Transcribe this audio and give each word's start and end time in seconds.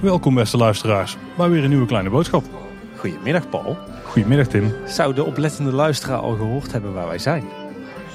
Welkom 0.00 0.34
beste 0.34 0.56
luisteraars 0.56 1.16
bij 1.36 1.48
weer 1.48 1.62
een 1.62 1.68
nieuwe 1.68 1.86
kleine 1.86 2.10
boodschap. 2.10 2.44
Goedemiddag 2.96 3.48
Paul. 3.48 3.78
Goedemiddag 4.04 4.46
Tim. 4.46 4.72
Zou 4.84 5.14
de 5.14 5.24
oplettende 5.24 5.72
luisteraar 5.72 6.18
al 6.18 6.34
gehoord 6.34 6.72
hebben 6.72 6.92
waar 6.92 7.06
wij 7.06 7.18
zijn? 7.18 7.44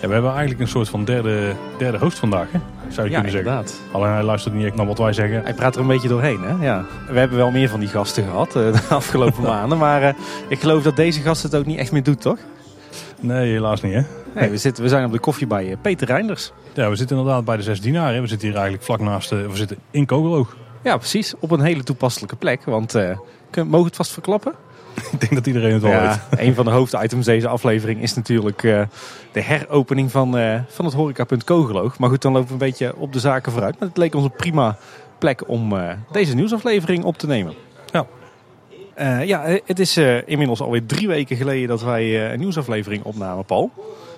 Ja, 0.02 0.08
we 0.08 0.14
hebben 0.14 0.32
eigenlijk 0.32 0.60
een 0.62 0.68
soort 0.68 0.90
van 0.90 1.06
derde, 1.06 1.54
derde 1.78 1.98
host 1.98 2.20
vandaag, 2.20 2.52
hè? 2.52 2.60
zou 2.90 3.08
je 3.08 3.14
Ja, 3.14 3.22
kunnen 3.22 3.32
zeggen. 3.32 3.52
inderdaad. 3.52 3.80
Alleen 3.92 4.12
hij 4.12 4.24
luistert 4.24 4.54
niet 4.56 4.66
echt 4.66 4.76
naar 4.76 4.86
wat 4.86 4.98
wij 4.98 5.14
zeggen. 5.14 5.44
Hij 5.44 5.54
praat 5.54 5.76
er 5.76 5.82
een 5.82 5.88
beetje 5.88 6.08
doorheen, 6.08 6.42
hè? 6.44 6.66
Ja. 6.66 6.86
We 7.10 7.20
hebben 7.20 7.38
wel 7.38 7.52
meer 7.52 7.70
van 7.70 7.80
die 7.80 7.90
gasten 7.90 8.24
gehad 8.24 8.48
eh, 8.56 8.72
de 8.74 8.82
afgelopen 8.90 9.44
maanden. 9.54 9.78
Maar 9.78 10.02
eh, 10.04 10.14
ik 10.48 10.60
geloof 10.60 10.84
dat 10.84 10.96
deze 10.96 11.22
gast 11.22 11.44
het 11.44 11.56
ook 11.56 11.66
niet 11.66 11.78
echt 11.80 11.92
meer 11.92 12.04
doet, 12.04 12.22
toch? 12.22 12.38
Nee, 13.20 13.52
helaas 13.52 13.82
niet 13.82 13.94
hè. 13.94 14.02
Nee, 14.36 14.50
we, 14.50 14.58
zitten, 14.58 14.84
we 14.84 14.90
zijn 14.90 15.06
op 15.06 15.12
de 15.12 15.20
koffie 15.20 15.48
bij 15.48 15.70
eh, 15.72 15.78
Peter 15.82 16.08
Reinders. 16.08 16.52
Ja, 16.74 16.90
we 16.90 16.96
zitten 16.96 17.18
inderdaad 17.18 17.46
bij 17.46 17.58
de 17.58 17.64
Zes 17.64 17.82
Dienaren. 17.82 18.16
hè. 18.16 18.22
We 18.22 18.28
zitten 18.28 18.48
hier 18.48 18.56
eigenlijk 18.58 18.86
vlak 18.86 19.00
naast, 19.00 19.32
eh, 19.32 19.38
we 19.48 19.56
zitten 19.56 19.78
in 19.92 20.06
Kogeloog. 20.06 20.56
Ja, 20.84 20.98
precies. 20.98 21.34
Op 21.40 21.52
een 21.52 21.62
hele 21.62 21.84
toepasselijke 21.84 22.36
plek. 22.36 22.64
Want 22.66 22.92
kun- 23.50 23.66
mogen 23.68 23.80
we 23.80 23.86
het 23.86 23.96
vast 23.96 24.12
verklappen? 24.12 24.54
Ik 25.12 25.20
denk 25.20 25.34
dat 25.34 25.48
iedereen 25.48 25.74
het 25.74 25.82
wel 25.82 25.92
Ja, 25.92 26.22
weet. 26.30 26.40
een 26.48 26.56
van 26.56 26.66
de 26.66 26.72
hoofditems 26.72 27.26
deze 27.26 27.48
aflevering 27.48 28.02
is 28.02 28.14
natuurlijk 28.14 28.62
de 29.32 29.42
heropening 29.42 30.12
van, 30.12 30.32
van 30.68 30.86
het 30.86 30.94
horecapunt 30.94 31.44
Kogeloog. 31.44 31.98
Maar 32.00 32.10
goed, 32.10 32.22
dan 32.22 32.32
lopen 32.32 32.48
we 32.48 32.54
een 32.54 32.60
beetje 32.60 32.96
op 32.96 33.14
de 33.14 33.20
zaken 33.20 33.52
vooruit. 33.52 33.80
Maar 33.80 33.88
het 33.88 33.98
leek 33.98 34.16
ons 34.16 34.24
een 34.24 34.32
prima 34.32 34.78
plek 35.18 35.44
om 35.48 35.74
deze 36.12 36.36
nieuwsaflevering 36.36 37.04
op 37.04 37.18
te 37.18 37.28
nemen. 37.28 37.54
Ja. 37.92 38.06
Ja, 39.24 39.58
het 39.66 39.80
is 39.80 39.98
inmiddels 40.26 40.62
alweer 40.62 40.86
drie 40.86 41.08
weken 41.08 41.36
geleden 41.38 41.68
dat 41.68 41.82
wij 41.84 42.32
een 42.34 42.40
nieuwsaflevering 42.40 43.04
opnamen, 43.04 43.46
Paul. 43.46 43.72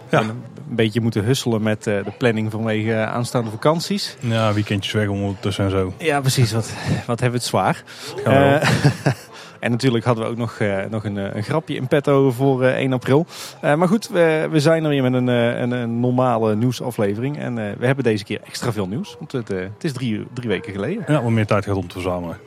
Ja. 0.10 0.20
En 0.20 0.30
een 0.30 0.76
beetje 0.76 1.02
moeten 1.02 1.24
husselen 1.24 1.62
met 1.62 1.88
eh, 1.88 2.04
de 2.04 2.12
planning 2.18 2.52
vanwege 2.52 2.94
eh, 2.94 3.14
aanstaande 3.14 3.50
vakanties. 3.50 4.16
Ja, 4.20 4.54
weekendjes 4.54 4.94
weg 4.94 5.08
ondertussen 5.08 5.64
en 5.64 5.72
zo. 5.72 5.94
Ja, 5.98 6.22
precies. 6.22 6.52
Wat, 6.52 6.74
wat 7.06 7.20
hebben 7.20 7.30
we 7.30 7.36
het 7.36 7.44
zwaar. 7.46 7.84
Wel. 8.24 8.34
Eh, 8.34 8.70
en 9.60 9.72
natuurlijk 9.72 10.06
hadden 10.06 10.24
we 10.24 10.30
ook 10.30 10.38
nog, 10.38 10.60
nog 10.90 11.06
een, 11.06 11.16
een 11.16 11.44
grapje 11.44 11.76
in 11.76 11.88
petto 11.88 12.32
voor 12.32 12.64
eh, 12.64 12.76
1 12.76 12.94
april. 12.94 13.26
Maar 13.62 13.88
goed, 13.88 14.10
we, 14.10 14.48
we 14.52 14.60
zijn 14.60 14.84
er 14.84 14.90
weer 14.90 15.02
met 15.02 15.14
een, 15.14 15.28
een, 15.28 15.72
een 15.72 16.00
normale 16.00 16.56
nieuwsaflevering. 16.56 17.38
En 17.40 17.56
we 17.56 17.86
hebben 17.86 18.04
deze 18.04 18.24
keer 18.24 18.40
extra 18.46 18.72
veel 18.72 18.88
nieuws. 18.88 19.16
Want 19.20 19.32
het, 19.32 19.48
het 19.48 19.84
is 19.84 19.94
drie, 19.94 20.26
drie 20.34 20.50
weken 20.50 20.74
geleden. 20.74 21.04
Ja, 21.08 21.22
wat 21.22 21.32
meer 21.32 21.46
tijd 21.46 21.66
gaat 21.66 21.76
om 21.76 21.88
te 21.88 21.94
verzamelen. 21.94 22.38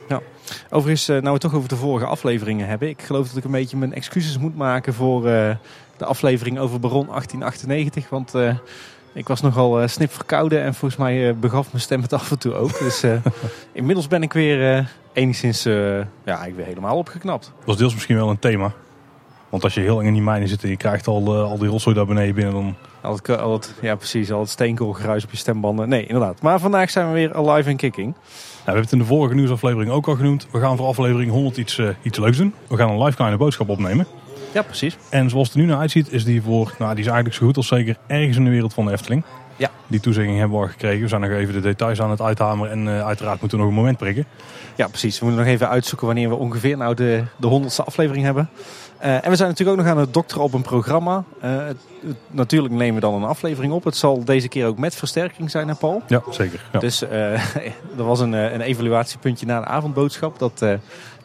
Overigens, 0.69 1.07
eh, 1.07 1.13
nou 1.13 1.25
we 1.25 1.31
het 1.31 1.41
toch 1.41 1.53
over 1.53 1.69
de 1.69 1.75
vorige 1.75 2.05
afleveringen 2.05 2.67
hebben. 2.67 2.89
Ik 2.89 3.01
geloof 3.01 3.27
dat 3.27 3.37
ik 3.37 3.43
een 3.43 3.51
beetje 3.51 3.77
mijn 3.77 3.93
excuses 3.93 4.37
moet 4.37 4.55
maken 4.55 4.93
voor 4.93 5.29
de 5.97 6.05
aflevering 6.05 6.59
over 6.59 6.79
Baron 6.79 7.05
1898. 7.07 8.09
Want 8.09 8.35
eh, 8.35 8.55
ik 9.13 9.27
was 9.27 9.41
nogal 9.41 9.81
uh, 9.81 9.87
snip 9.87 10.13
verkouden 10.13 10.61
en 10.61 10.73
volgens 10.73 10.99
mij 10.99 11.29
eh, 11.29 11.35
begaf 11.35 11.71
mijn 11.71 11.83
stem 11.83 12.01
het 12.01 12.13
af 12.13 12.31
en 12.31 12.39
toe 12.39 12.53
ook. 12.53 12.79
Dus 12.87 13.03
inmiddels 13.71 14.07
ben 14.07 14.23
ik 14.23 14.33
weer 14.33 14.89
enigszins 15.13 15.63
ja, 15.63 16.07
eigenlijk 16.23 16.55
weer 16.55 16.65
helemaal 16.65 16.97
opgeknapt. 16.97 17.51
Dat 17.57 17.65
was 17.65 17.77
deels 17.77 17.93
misschien 17.93 18.15
wel 18.15 18.29
een 18.29 18.39
thema. 18.39 18.71
Want 19.49 19.63
als 19.63 19.73
je 19.73 19.81
heel 19.81 19.95
lang 19.95 20.07
in 20.07 20.13
die 20.13 20.21
mijnen 20.21 20.47
zit 20.47 20.63
en 20.63 20.69
je 20.69 20.77
krijgt 20.77 21.07
al, 21.07 21.37
al 21.37 21.57
die 21.57 21.67
rotzooi 21.67 21.95
daar 21.95 22.05
beneden 22.05 22.35
binnen, 22.35 22.53
dan... 22.53 22.75
Al 23.01 23.15
het, 23.15 23.37
al 23.37 23.53
het, 23.53 23.73
ja, 23.81 23.95
precies. 23.95 24.31
Al 24.31 24.39
het 24.39 24.49
steenkoolgeruis 24.49 25.23
op 25.23 25.31
je 25.31 25.37
stembanden. 25.37 25.89
Nee, 25.89 26.05
inderdaad. 26.05 26.41
Maar 26.41 26.59
vandaag 26.59 26.89
zijn 26.89 27.07
we 27.07 27.13
weer 27.13 27.33
alive 27.33 27.69
en 27.69 27.77
kicking. 27.77 28.07
Nou, 28.07 28.23
we 28.55 28.63
hebben 28.63 28.83
het 28.83 28.91
in 28.91 28.97
de 28.97 29.05
vorige 29.05 29.35
nieuwsaflevering 29.35 29.91
ook 29.91 30.07
al 30.07 30.15
genoemd. 30.15 30.47
We 30.51 30.59
gaan 30.59 30.77
voor 30.77 30.87
aflevering 30.87 31.31
100 31.31 31.57
iets, 31.57 31.81
iets 32.01 32.17
leuks 32.17 32.37
doen. 32.37 32.53
We 32.67 32.77
gaan 32.77 32.89
een 32.89 33.03
live 33.03 33.15
kleine 33.15 33.37
boodschap 33.37 33.69
opnemen. 33.69 34.07
Ja, 34.53 34.61
precies. 34.61 34.97
En 35.09 35.29
zoals 35.29 35.47
het 35.47 35.55
er 35.57 35.61
nu 35.63 35.67
naar 35.69 35.79
uitziet, 35.79 36.11
is 36.11 36.23
die 36.23 36.41
voor, 36.41 36.73
nou, 36.79 36.91
die 36.91 36.99
is 37.03 37.05
eigenlijk 37.05 37.35
zo 37.35 37.45
goed 37.45 37.57
als 37.57 37.67
zeker 37.67 37.97
ergens 38.07 38.37
in 38.37 38.43
de 38.43 38.49
wereld 38.49 38.73
van 38.73 38.85
de 38.85 38.91
Efteling. 38.91 39.23
Ja. 39.55 39.69
Die 39.87 39.99
toezegging 39.99 40.37
hebben 40.37 40.57
we 40.57 40.63
al 40.65 40.71
gekregen. 40.71 41.01
We 41.01 41.07
zijn 41.07 41.21
nog 41.21 41.29
even 41.31 41.53
de 41.53 41.59
details 41.59 42.01
aan 42.01 42.09
het 42.09 42.21
uithameren 42.21 42.71
en 42.71 42.97
eh, 42.97 43.05
uiteraard 43.05 43.39
moeten 43.39 43.57
we 43.57 43.63
nog 43.63 43.73
een 43.73 43.79
moment 43.79 43.97
prikken. 43.97 44.25
Ja, 44.75 44.87
precies. 44.87 45.19
We 45.19 45.25
moeten 45.25 45.43
nog 45.43 45.53
even 45.53 45.69
uitzoeken 45.69 46.07
wanneer 46.07 46.29
we 46.29 46.35
ongeveer 46.35 46.77
nou 46.77 46.93
de, 46.95 47.23
de 47.37 47.47
honderdste 47.47 47.83
aflevering 47.83 48.25
hebben. 48.25 48.49
Eh, 48.97 49.13
en 49.25 49.29
we 49.29 49.35
zijn 49.35 49.49
natuurlijk 49.49 49.77
ook 49.79 49.85
nog 49.85 49.93
aan 49.93 49.99
het 50.01 50.13
dokteren 50.13 50.43
op 50.43 50.53
een 50.53 50.61
programma. 50.61 51.23
Eh, 51.41 51.49
het- 51.57 51.77
het- 52.07 52.15
natuurlijk 52.31 52.73
nemen 52.73 52.95
we 52.95 53.01
dan 53.01 53.13
een 53.13 53.23
aflevering 53.29 53.73
op. 53.73 53.83
Het 53.83 53.95
zal 53.97 54.23
deze 54.25 54.47
keer 54.47 54.65
ook 54.67 54.77
met 54.77 54.95
versterking 54.95 55.51
zijn, 55.51 55.67
hè 55.67 55.75
Paul? 55.75 56.01
Ja, 56.07 56.21
zeker. 56.29 56.65
Ja. 56.71 56.79
Dus 56.79 57.01
eh, 57.01 57.33
er 57.97 58.03
was 58.05 58.19
een, 58.19 58.33
een 58.33 58.61
evaluatiepuntje 58.61 59.45
na 59.45 59.59
de 59.59 59.65
avondboodschap. 59.65 60.39
Dat, 60.39 60.65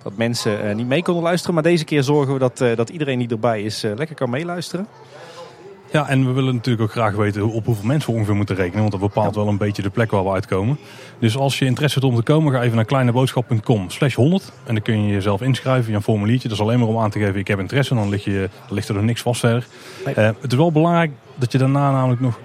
dat 0.03 0.17
mensen 0.17 0.69
eh, 0.69 0.75
niet 0.75 0.87
mee 0.87 1.03
konden 1.03 1.23
luisteren. 1.23 1.55
Maar 1.55 1.63
deze 1.63 1.85
keer 1.85 2.03
zorgen 2.03 2.33
we 2.33 2.39
dat, 2.39 2.61
eh, 2.61 2.77
dat 2.77 2.89
iedereen 2.91 3.19
die 3.19 3.29
erbij 3.29 3.63
is 3.63 3.85
eh, 3.85 3.91
lekker 3.97 4.17
kan 4.17 4.31
meeluisteren. 4.31 4.87
ja, 5.91 6.09
en 6.09 6.27
we 6.27 6.33
willen 6.33 6.55
natuurlijk 6.55 6.85
ook 6.85 6.91
graag 6.91 7.15
weten 7.15 7.51
op 7.51 7.65
hoeveel 7.65 7.87
mensen 7.87 8.11
we 8.11 8.17
ongeveer 8.17 8.37
moeten 8.37 8.57
rekenen. 8.57 8.79
Want 8.79 8.91
dat 8.91 9.01
bepaalt 9.01 9.35
wel 9.35 9.49
een 9.49 9.59
beetje 9.59 9.83
de 9.83 9.91
plek 9.91 10.11
waar 10.11 10.25
we 10.25 10.31
uitkomen. 10.31 10.79
Dus 11.19 11.37
als 11.37 11.59
je 11.59 11.65
interesse 11.65 11.99
hebt 11.99 12.11
om 12.11 12.19
te 12.19 12.23
komen, 12.23 12.53
ga 12.53 12.63
even 12.63 12.77
naar 12.77 12.85
kleineboodschap.com 12.85 13.91
slash 13.91 14.15
100. 14.15 14.53
En 14.65 14.75
dan 14.75 14.83
kun 14.83 15.07
je 15.07 15.13
jezelf 15.13 15.43
inschrijven 15.43 15.85
via 15.85 15.95
een 15.95 16.03
formuliertje. 16.03 16.49
Dat 16.49 16.57
is 16.57 16.63
alleen 16.63 16.79
maar 16.79 16.89
om 16.89 16.99
aan 16.99 17.11
te 17.11 17.19
geven, 17.19 17.41
ik 17.41 17.49
heb 17.49 17.59
interesse. 17.59 17.95
En 17.95 18.01
dan 18.01 18.09
ligt, 18.09 18.25
je, 18.25 18.49
dan 18.67 18.75
ligt 18.75 18.89
er 18.89 18.95
nog 18.95 19.05
niks 19.05 19.23
vast 19.23 19.41
verder. 19.41 19.67
Nee. 20.05 20.15
Het 20.15 20.53
is 20.53 20.55
wel 20.55 20.73
belangrijk 20.73 21.11
dat 21.35 21.53
je 21.53 21.59
daarna 21.59 21.91
namelijk 21.91 22.21
nog 22.21 22.39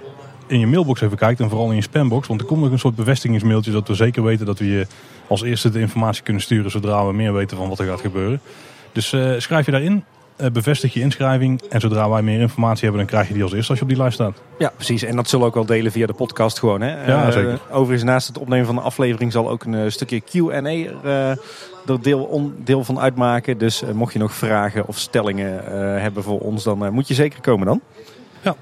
in 0.48 0.60
je 0.60 0.68
mailbox 0.68 1.02
even 1.02 1.18
kijkt. 1.18 1.40
En 1.40 1.50
vooral 1.50 1.70
in 1.70 1.76
je 1.76 1.82
spambox. 1.82 2.28
Want 2.28 2.42
er 2.42 2.48
komt 2.48 2.62
nog 2.62 2.72
een 2.72 2.80
soort 2.80 2.96
bevestigingsmailtje. 2.96 3.72
Dat 3.72 3.88
we 3.88 3.94
zeker 3.94 4.24
weten 4.24 4.46
dat 4.46 4.60
we 4.60 4.70
je 4.70 4.88
als 5.28 5.42
eerste 5.42 5.70
de 5.70 5.80
informatie 5.80 6.24
kunnen 6.24 6.42
sturen. 6.42 6.72
Zodra 6.72 7.06
we 7.08 7.14
meer 7.14 7.34
weten 7.34 7.58
van 7.58 7.70
wat 7.70 7.80
er 7.80 7.86
gaat 7.88 8.02
gebeuren. 8.02 8.42
Dus 8.92 9.14
eh, 9.14 9.32
schrijf 9.38 9.66
je 9.66 9.72
daarin. 9.72 10.04
eh, 10.36 10.50
bevestig 10.52 10.94
je 10.94 11.00
inschrijving. 11.00 11.62
En 11.70 11.80
zodra 11.82 12.10
wij 12.10 12.22
meer 12.22 12.40
informatie 12.40 12.82
hebben, 12.84 13.00
dan 13.02 13.10
krijg 13.10 13.28
je 13.28 13.34
die 13.34 13.44
als 13.44 13.54
eerste 13.54 13.70
als 13.70 13.78
je 13.80 13.84
op 13.84 13.90
die 13.92 14.00
lijst 14.02 14.14
staat. 14.16 14.42
Ja, 14.58 14.72
precies. 14.76 15.04
En 15.04 15.16
dat 15.16 15.28
zullen 15.30 15.46
we 15.46 15.52
ook 15.52 15.58
wel 15.68 15.78
delen 15.78 15.92
via 15.92 16.06
de 16.06 16.14
podcast 16.14 16.60
gewoon. 16.60 16.82
Hè? 16.82 17.06
Ja, 17.12 17.26
Eh, 17.26 17.32
zeker. 17.32 17.60
overigens, 17.72 18.04
naast 18.04 18.28
het 18.28 18.38
opnemen 18.38 18.66
van 18.66 18.76
de 18.76 18.82
aflevering 18.82 19.32
zal 19.32 19.50
ook 19.50 19.64
een 19.64 19.92
stukje 19.92 20.20
Q&A 20.22 20.60
er, 21.86 22.02
deel, 22.02 22.24
on- 22.24 22.56
deel 22.64 22.84
van 22.84 23.00
uitmaken. 23.00 23.58
Dus 23.58 23.84
mocht 23.94 24.14
je 24.14 24.20
nog 24.20 24.34
vragen 24.34 24.88
of 24.88 24.98
stellingen 24.98 25.64
hebben 26.02 26.24
voor 26.24 26.40
ons, 26.40 26.64
dan 26.64 26.94
moet 26.94 27.08
je 27.08 27.14
zeker 27.14 27.42
komen 27.42 27.66
dan. 27.66 27.82
Ja. 28.42 28.56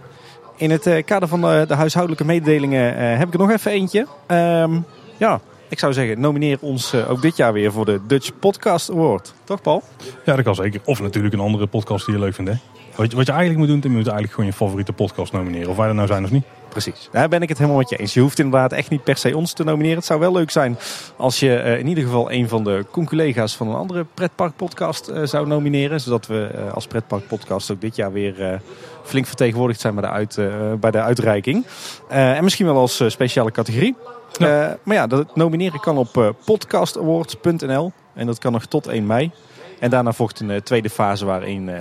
In 0.55 0.71
het 0.71 1.01
kader 1.05 1.27
van 1.27 1.41
de, 1.41 1.65
de 1.67 1.73
huishoudelijke 1.75 2.25
mededelingen 2.25 2.97
heb 3.17 3.27
ik 3.27 3.33
er 3.33 3.39
nog 3.39 3.51
even 3.51 3.71
eentje. 3.71 4.07
Ehm, 4.27 4.79
ja, 5.17 5.39
ik 5.69 5.79
zou 5.79 5.93
zeggen, 5.93 6.19
nomineer 6.19 6.57
ons 6.61 6.93
eh, 6.93 7.11
ook 7.11 7.21
dit 7.21 7.37
jaar 7.37 7.53
weer 7.53 7.71
voor 7.71 7.85
de 7.85 7.99
Dutch 8.07 8.31
Podcast 8.39 8.91
Award. 8.91 9.33
Toch, 9.43 9.61
Paul? 9.61 9.83
Ja, 10.25 10.35
dat 10.35 10.45
kan 10.45 10.55
zeker. 10.55 10.81
Of 10.85 11.01
natuurlijk 11.01 11.33
een 11.33 11.39
andere 11.39 11.67
podcast 11.67 12.05
die 12.05 12.15
je 12.15 12.21
leuk 12.21 12.33
vindt. 12.33 12.51
Hè? 12.51 12.57
Wat, 12.95 13.11
je, 13.11 13.17
wat 13.17 13.25
je 13.25 13.31
eigenlijk 13.31 13.59
moet 13.59 13.81
doen, 13.81 13.91
je 13.91 13.97
moet 13.97 14.07
eigenlijk 14.07 14.33
gewoon 14.33 14.49
je 14.49 14.55
favoriete 14.55 14.93
podcast 14.93 15.31
nomineren. 15.31 15.69
Of 15.69 15.77
wij 15.77 15.87
er 15.87 15.95
nou 15.95 16.07
zijn 16.07 16.23
of 16.23 16.31
niet. 16.31 16.43
Precies. 16.69 17.09
Daar 17.11 17.29
ben 17.29 17.41
ik 17.41 17.49
het 17.49 17.57
helemaal 17.57 17.79
met 17.79 17.89
je 17.89 17.95
eens. 17.95 18.13
Je 18.13 18.19
hoeft 18.19 18.39
inderdaad 18.39 18.71
echt 18.71 18.89
niet 18.89 19.03
per 19.03 19.17
se 19.17 19.37
ons 19.37 19.53
te 19.53 19.63
nomineren. 19.63 19.97
Het 19.97 20.05
zou 20.05 20.19
wel 20.19 20.31
leuk 20.31 20.51
zijn 20.51 20.77
als 21.17 21.39
je 21.39 21.55
eh, 21.55 21.79
in 21.79 21.87
ieder 21.87 22.03
geval 22.03 22.31
een 22.31 22.49
van 22.49 22.63
de 22.63 22.85
conculega's 22.91 23.55
van 23.55 23.67
een 23.67 23.75
andere 23.75 24.05
pretparkpodcast 24.13 25.07
eh, 25.07 25.23
zou 25.23 25.47
nomineren. 25.47 26.01
Zodat 26.01 26.27
we 26.27 26.51
als 26.73 26.87
pretparkpodcast 26.87 27.71
ook 27.71 27.81
dit 27.81 27.95
jaar 27.95 28.11
weer 28.11 28.61
flink 29.03 29.25
vertegenwoordigd 29.25 29.79
zijn 29.79 29.95
bij 29.95 30.03
de, 30.03 30.09
uit, 30.09 30.39
bij 30.79 30.91
de 30.91 31.01
uitreiking. 31.01 31.65
En 32.07 32.43
misschien 32.43 32.65
wel 32.65 32.77
als 32.77 33.03
speciale 33.07 33.51
categorie. 33.51 33.95
Ja. 34.38 34.69
Eh, 34.69 34.75
maar 34.84 34.96
ja, 34.96 35.07
dat 35.07 35.35
nomineren 35.35 35.79
kan 35.79 35.97
op 35.97 36.18
eh, 36.18 36.29
podcastawards.nl. 36.46 37.91
En 38.13 38.25
dat 38.25 38.40
kan 38.40 38.51
nog 38.51 38.66
tot 38.66 38.88
1 38.88 39.06
mei. 39.06 39.31
En 39.79 39.90
daarna 39.90 40.12
volgt 40.12 40.40
een 40.40 40.51
eh, 40.51 40.62
tweede 40.62 40.90
fase 40.90 41.25
waarin 41.25 41.72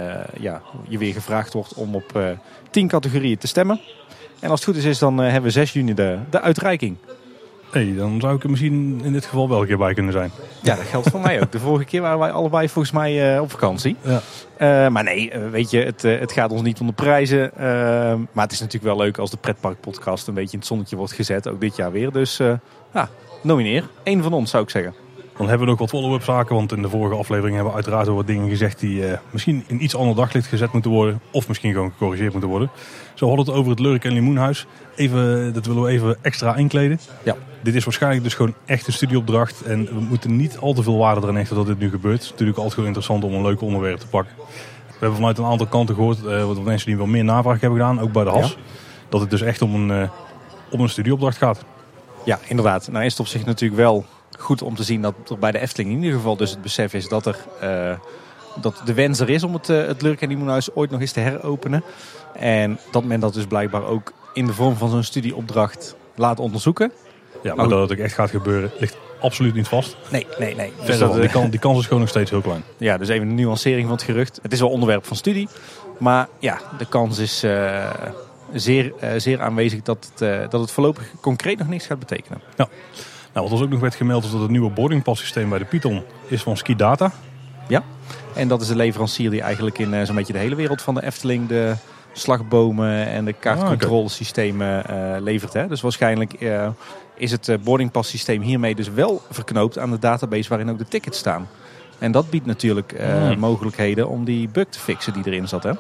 ja, 0.41 0.63
je 0.89 0.99
weer 0.99 1.13
gevraagd 1.13 1.53
wordt 1.53 1.75
om 1.75 1.95
op 1.95 2.17
eh 2.17 2.31
10 2.71 2.89
categorieën 2.89 3.39
te 3.39 3.47
stemmen. 3.47 3.81
En 4.41 4.51
als 4.51 4.61
het 4.61 4.69
goed 4.69 4.79
is, 4.79 4.85
is 4.85 4.99
dan 4.99 5.19
hebben 5.19 5.43
we 5.43 5.51
6 5.51 5.73
juni 5.73 5.95
de, 5.95 6.19
de 6.31 6.41
uitreiking. 6.41 6.97
Hey, 7.75 7.95
dan 7.97 8.21
zou 8.21 8.37
ik 8.37 8.43
er 8.43 8.51
misschien 8.51 9.01
in 9.05 9.13
dit 9.13 9.25
geval 9.25 9.49
wel 9.49 9.61
een 9.61 9.67
keer 9.67 9.79
bij 9.79 9.95
kunnen 9.95 10.13
zijn. 10.13 10.31
Ja, 10.63 10.75
dat 10.75 10.85
geldt 10.85 11.11
voor 11.11 11.21
mij 11.21 11.41
ook. 11.41 11.53
De 11.53 11.59
vorige 11.59 11.85
keer 11.85 12.01
waren 12.01 12.19
wij 12.19 12.31
allebei 12.31 12.69
volgens 12.69 12.95
mij 12.95 13.35
eh, 13.35 13.41
op 13.41 13.51
vakantie. 13.51 13.97
Ja. 14.01 14.21
Eh, 14.57 14.93
maar 14.93 15.05
nee, 15.05 15.31
eh, 15.31 15.51
weet 15.51 15.71
je, 15.71 15.79
het, 15.79 16.03
het 16.03 16.33
gaat 16.33 16.51
ons 16.51 16.63
niet 16.63 16.81
om 16.81 16.87
de 16.87 16.93
prijzen. 16.93 17.51
Maar 18.33 18.45
het 18.45 18.53
is 18.53 18.61
natuurlijk 18.61 18.97
wel 18.97 19.05
leuk 19.05 19.19
als 19.19 19.31
de 19.31 19.37
pretparkpodcast 19.37 20.27
een 20.27 20.35
beetje 20.35 20.53
in 20.53 20.59
het 20.59 20.67
zonnetje 20.67 20.97
wordt 20.97 21.13
gezet. 21.13 21.49
Ook 21.49 21.61
dit 21.61 21.77
jaar 21.77 21.93
weer. 21.93 22.13
Dus 22.13 22.37
ja, 22.93 23.09
nomineer. 23.43 23.89
Eén 24.05 24.23
van 24.23 24.33
ons 24.33 24.51
zou 24.51 24.63
ik 24.63 24.71
zeggen. 24.71 25.04
Dan 25.37 25.49
hebben 25.49 25.67
we 25.67 25.73
nog 25.73 25.79
wat 25.79 25.89
follow-up 25.89 26.23
zaken. 26.23 26.55
Want 26.55 26.73
in 26.73 26.83
de 26.83 26.89
vorige 26.89 27.17
aflevering 27.17 27.55
hebben 27.55 27.73
we 27.73 27.79
uiteraard 27.79 28.09
ook 28.09 28.17
wat 28.17 28.27
dingen 28.27 28.49
gezegd 28.49 28.81
die 28.81 29.07
eh, 29.07 29.19
misschien 29.31 29.65
in 29.67 29.83
iets 29.83 29.97
ander 29.97 30.17
daglicht 30.17 30.47
gezet 30.47 30.73
moeten 30.73 30.91
worden. 30.91 31.21
Of 31.31 31.49
misschien 31.49 31.73
gewoon 31.73 31.91
gecorrigeerd 31.91 32.33
moeten 32.33 32.51
worden. 32.51 32.71
Zo 33.15 33.27
hadden 33.27 33.45
we 33.45 33.51
het 33.51 33.61
over 33.61 33.71
het 33.71 33.81
Lurk 33.81 34.05
en 34.05 34.13
Limoenhuis. 34.13 34.67
Even, 34.95 35.53
dat 35.53 35.67
willen 35.67 35.83
we 35.83 35.91
even 35.91 36.17
extra 36.23 36.57
inkleden. 36.57 37.01
Ja. 37.23 37.37
Dit 37.63 37.75
is 37.75 37.85
waarschijnlijk 37.85 38.23
dus 38.23 38.35
gewoon 38.35 38.55
echt 38.65 38.87
een 38.87 38.93
studieopdracht. 38.93 39.63
En 39.63 39.85
we 39.85 40.01
moeten 40.01 40.37
niet 40.37 40.59
al 40.59 40.73
te 40.73 40.83
veel 40.83 40.97
waarde 40.97 41.21
eraan 41.21 41.37
hechten 41.37 41.57
dat 41.57 41.67
dit 41.67 41.79
nu 41.79 41.91
gebeurt. 41.91 42.15
Het 42.15 42.25
is 42.25 42.31
natuurlijk 42.31 42.59
altijd 42.59 42.75
gewoon 42.75 42.89
interessant 42.95 43.25
om 43.25 43.35
een 43.35 43.43
leuk 43.43 43.61
onderwerp 43.61 43.99
te 43.99 44.07
pakken. 44.07 44.35
We 44.87 45.01
hebben 45.01 45.19
vanuit 45.19 45.39
een 45.39 45.45
aantal 45.45 45.67
kanten 45.67 45.95
gehoord, 45.95 46.25
eh, 46.25 46.45
wat 46.45 46.63
mensen 46.63 46.87
die 46.87 46.97
wel 46.97 47.07
meer 47.07 47.25
navraag 47.25 47.61
hebben 47.61 47.79
gedaan, 47.79 48.01
ook 48.01 48.13
bij 48.13 48.25
de 48.25 48.31
HAS. 48.31 48.51
Ja. 48.51 48.57
Dat 49.09 49.21
het 49.21 49.31
dus 49.31 49.43
echt 49.43 49.63
om 49.63 49.75
een, 49.75 50.03
eh, 50.03 50.09
om 50.71 50.81
een 50.81 50.89
studieopdracht 50.89 51.37
gaat. 51.37 51.65
Ja, 52.25 52.39
inderdaad. 52.47 52.89
Nou 52.91 53.05
is 53.05 53.11
het 53.11 53.21
op 53.21 53.27
zich 53.27 53.45
natuurlijk 53.45 53.81
wel 53.81 54.05
goed 54.39 54.63
om 54.63 54.75
te 54.75 54.83
zien 54.83 55.03
dat 55.03 55.15
er 55.29 55.39
bij 55.39 55.53
de 55.53 55.59
Efteling 55.59 55.91
in 55.91 56.03
ieder 56.03 56.17
geval 56.17 56.37
dus 56.37 56.51
het 56.51 56.63
besef 56.63 56.95
is 56.95 57.09
dat 57.09 57.27
er 57.27 57.37
eh, 57.61 57.99
dat 58.61 58.83
de 58.85 58.95
wens 58.95 59.21
er 59.21 59.31
is 59.31 59.43
om 59.43 59.53
het, 59.53 59.69
uh, 59.69 59.87
het 59.87 60.03
Lurk 60.03 60.23
en 60.23 60.29
Limonhuis 60.29 60.75
ooit 60.75 60.91
nog 60.91 61.01
eens 61.01 61.13
te 61.13 61.21
heropenen. 61.21 61.85
En 62.35 62.79
dat 62.91 63.05
men 63.05 63.21
dat 63.21 63.35
dus 63.35 63.47
blijkbaar 63.47 63.85
ook 63.85 64.13
in 64.33 64.47
de 64.47 64.53
vorm 64.53 64.77
van 64.77 64.91
zo'n 64.91 65.03
studieopdracht 65.03 65.97
laat 66.15 66.39
onderzoeken. 66.39 66.93
Ja, 67.43 67.55
maar 67.55 67.69
dat 67.69 67.81
het 67.81 67.99
ook 67.99 68.05
echt 68.05 68.15
gaat 68.15 68.31
gebeuren 68.31 68.71
ligt 68.79 68.97
absoluut 69.21 69.55
niet 69.55 69.69
vast. 69.69 69.97
Nee, 70.11 70.27
nee, 70.39 70.55
nee. 70.55 70.73
Dus 70.85 70.99
dat, 70.99 71.15
die, 71.15 71.29
kans, 71.29 71.51
die 71.51 71.61
kans 71.61 71.79
is 71.79 71.85
gewoon 71.85 72.01
nog 72.01 72.09
steeds 72.09 72.31
heel 72.31 72.41
klein. 72.41 72.63
Ja, 72.77 72.99
dus 72.99 73.09
even 73.09 73.29
een 73.29 73.35
nuancering 73.35 73.83
van 73.83 73.97
het 73.97 74.05
gerucht. 74.05 74.39
Het 74.43 74.53
is 74.53 74.61
wel 74.61 74.71
onderwerp 74.71 75.07
van 75.07 75.17
studie. 75.17 75.49
Maar 75.99 76.29
ja, 76.39 76.61
de 76.79 76.87
kans 76.87 77.19
is 77.19 77.45
uh, 77.45 77.91
zeer, 78.53 78.93
uh, 79.03 79.11
zeer 79.17 79.41
aanwezig 79.41 79.83
dat 79.83 80.09
het, 80.11 80.23
uh, 80.23 80.39
dat 80.51 80.61
het 80.61 80.71
voorlopig 80.71 81.11
concreet 81.21 81.59
nog 81.59 81.69
niks 81.69 81.87
gaat 81.87 81.99
betekenen. 81.99 82.41
Ja. 82.57 82.69
Nou, 83.35 83.47
wat 83.47 83.51
ons 83.51 83.63
ook 83.63 83.71
nog 83.71 83.81
werd 83.81 83.95
gemeld 83.95 84.25
is 84.25 84.31
dat 84.31 84.41
het 84.41 84.51
nieuwe 84.51 84.71
boardingpass 84.71 85.33
bij 85.33 85.59
de 85.59 85.65
Python 85.65 86.03
is 86.27 86.43
van 86.43 86.57
Skidata. 86.57 87.13
Ja, 87.69 87.83
en 88.35 88.49
dat 88.49 88.61
is 88.61 88.69
de 88.69 88.77
leverancier 88.77 89.31
die 89.31 89.41
eigenlijk 89.41 89.79
in 89.79 90.07
zo'n 90.07 90.15
beetje 90.15 90.33
de 90.33 90.39
hele 90.39 90.55
wereld 90.55 90.83
van 90.83 90.95
de 90.95 91.05
Efteling 91.05 91.49
de 91.49 91.75
slagbomen 92.13 93.07
en 93.07 93.25
de 93.25 93.33
kaartcontrolesystemen 93.33 94.85
uh, 94.91 95.23
levert. 95.23 95.53
Hè? 95.53 95.67
Dus 95.67 95.81
waarschijnlijk 95.81 96.41
uh, 96.41 96.69
is 97.15 97.31
het 97.31 97.57
boardingpass 97.63 98.11
systeem 98.11 98.43
hiermee 98.43 98.75
dus 98.75 98.89
wel 98.89 99.23
verknoopt 99.31 99.79
aan 99.79 99.91
de 99.91 99.99
database 99.99 100.49
waarin 100.49 100.71
ook 100.71 100.79
de 100.79 100.89
tickets 100.89 101.19
staan. 101.19 101.49
En 101.99 102.13
dat 102.13 102.31
biedt 102.31 102.47
natuurlijk 102.47 102.93
uh, 103.01 103.37
mogelijkheden 103.37 104.09
om 104.09 104.25
die 104.25 104.49
bug 104.49 104.67
te 104.69 104.79
fixen 104.79 105.13
die 105.13 105.27
erin 105.27 105.49
zat. 105.49 105.63
Hè? 105.63 105.73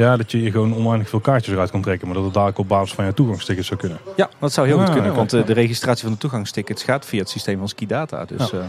Ja, 0.00 0.16
dat 0.16 0.30
je 0.30 0.50
gewoon 0.50 0.74
oneindig 0.74 1.08
veel 1.08 1.20
kaartjes 1.20 1.54
eruit 1.54 1.70
kan 1.70 1.82
trekken, 1.82 2.06
maar 2.06 2.16
dat 2.16 2.24
het 2.24 2.34
dadelijk 2.34 2.58
op 2.58 2.68
basis 2.68 2.94
van 2.94 3.04
je 3.04 3.14
toegangstickets 3.14 3.66
zou 3.66 3.80
kunnen. 3.80 3.98
Ja, 4.16 4.30
dat 4.38 4.52
zou 4.52 4.66
heel 4.66 4.78
goed 4.78 4.90
kunnen, 4.90 5.14
want 5.14 5.30
de 5.30 5.52
registratie 5.52 6.02
van 6.02 6.12
de 6.12 6.18
toegangstickets 6.18 6.82
gaat 6.82 7.06
via 7.06 7.18
het 7.18 7.28
systeem 7.28 7.58
van 7.58 7.68
Skidata. 7.68 8.24
Dus, 8.24 8.50
ja. 8.50 8.66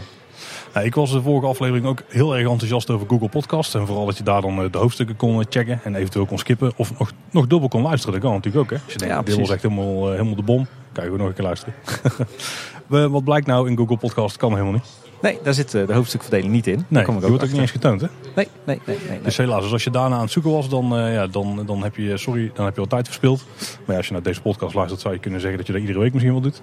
Nou, 0.74 0.86
ik 0.86 0.94
was 0.94 1.12
de 1.12 1.22
vorige 1.22 1.46
aflevering 1.46 1.86
ook 1.86 2.02
heel 2.08 2.36
erg 2.36 2.48
enthousiast 2.48 2.90
over 2.90 3.06
Google 3.08 3.28
Podcast. 3.28 3.74
En 3.74 3.86
vooral 3.86 4.06
dat 4.06 4.16
je 4.16 4.22
daar 4.22 4.40
dan 4.40 4.68
de 4.70 4.78
hoofdstukken 4.78 5.16
kon 5.16 5.44
checken 5.48 5.80
en 5.84 5.94
eventueel 5.94 6.26
kon 6.26 6.38
skippen. 6.38 6.72
Of 6.76 6.98
nog, 6.98 7.12
nog 7.30 7.46
dubbel 7.46 7.68
kon 7.68 7.82
luisteren. 7.82 8.14
Dat 8.14 8.22
kan 8.22 8.32
natuurlijk 8.32 8.64
ook. 8.64 8.70
Hè? 8.70 8.84
Als 8.84 8.92
je 8.92 8.98
denkt, 8.98 9.14
ja, 9.14 9.22
dit 9.22 9.36
was 9.36 9.50
echt 9.50 9.62
helemaal, 9.62 10.10
helemaal 10.10 10.34
de 10.34 10.42
bom. 10.42 10.66
Kan 10.92 11.04
je 11.04 11.10
gewoon 11.10 11.18
nog 11.18 11.28
een 11.28 11.34
keer 11.34 11.44
luisteren. 11.44 11.74
Wat 13.12 13.24
blijkt 13.24 13.46
nou 13.46 13.68
in 13.68 13.76
Google 13.76 13.96
Podcast 13.96 14.36
kan 14.36 14.50
helemaal 14.50 14.72
niet. 14.72 15.11
Nee, 15.22 15.38
daar 15.42 15.54
zit 15.54 15.70
de 15.70 15.92
hoofdstukverdeling 15.92 16.52
niet 16.52 16.66
in. 16.66 16.84
Nee, 16.88 17.04
die 17.04 17.14
wordt 17.14 17.44
ook 17.44 17.50
niet 17.50 17.60
eens 17.60 17.70
getoond, 17.70 18.00
hè? 18.00 18.06
Nee, 18.34 18.48
nee, 18.64 18.80
nee. 18.86 18.98
nee, 19.08 19.20
Dus 19.22 19.36
helaas, 19.36 19.62
dus 19.62 19.72
als 19.72 19.84
je 19.84 19.90
daarna 19.90 20.14
aan 20.16 20.22
het 20.22 20.30
zoeken 20.30 20.52
was, 20.52 20.68
dan, 20.68 20.98
uh, 20.98 21.14
ja, 21.14 21.26
dan, 21.26 21.62
dan 21.66 21.82
heb 21.82 21.96
je, 21.96 22.16
sorry, 22.16 22.50
dan 22.54 22.64
heb 22.64 22.74
je 22.74 22.80
al 22.80 22.86
tijd 22.86 23.06
verspild. 23.06 23.44
Maar 23.58 23.86
ja, 23.86 23.96
als 23.96 24.06
je 24.06 24.12
naar 24.12 24.22
deze 24.22 24.40
podcast 24.40 24.74
luistert, 24.74 25.00
zou 25.00 25.14
je 25.14 25.20
kunnen 25.20 25.40
zeggen 25.40 25.58
dat 25.58 25.66
je 25.66 25.72
dat 25.72 25.82
iedere 25.82 26.00
week 26.00 26.12
misschien 26.12 26.32
wel 26.32 26.42
doet. 26.42 26.62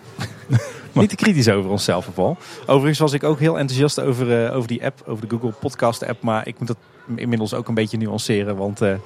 Niet 0.92 1.10
te 1.10 1.16
kritisch 1.16 1.50
over 1.50 1.72
onszelf, 1.72 2.14
Paul. 2.14 2.38
Overigens 2.66 3.00
was 3.00 3.14
ik 3.14 3.24
ook 3.24 3.40
heel 3.40 3.58
enthousiast 3.60 4.02
over, 4.02 4.46
uh, 4.46 4.56
over 4.56 4.68
die 4.68 4.86
app, 4.86 5.02
over 5.06 5.28
de 5.28 5.36
Google 5.36 5.54
Podcast 5.60 6.06
app. 6.06 6.22
Maar 6.22 6.48
ik 6.48 6.60
moet 6.60 6.68
dat 6.68 6.78
inmiddels 7.16 7.54
ook 7.54 7.68
een 7.68 7.74
beetje 7.74 7.98
nuanceren, 7.98 8.56
want 8.56 8.82
uh, 8.82 8.90
er 8.90 9.00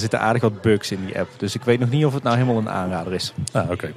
zitten 0.00 0.20
aardig 0.20 0.42
wat 0.42 0.60
bugs 0.60 0.90
in 0.90 1.04
die 1.06 1.18
app. 1.18 1.28
Dus 1.36 1.54
ik 1.54 1.62
weet 1.62 1.80
nog 1.80 1.90
niet 1.90 2.04
of 2.04 2.14
het 2.14 2.22
nou 2.22 2.36
helemaal 2.36 2.58
een 2.58 2.70
aanrader 2.70 3.12
is. 3.12 3.32
Ah, 3.52 3.62
oké. 3.62 3.72
Okay. 3.72 3.94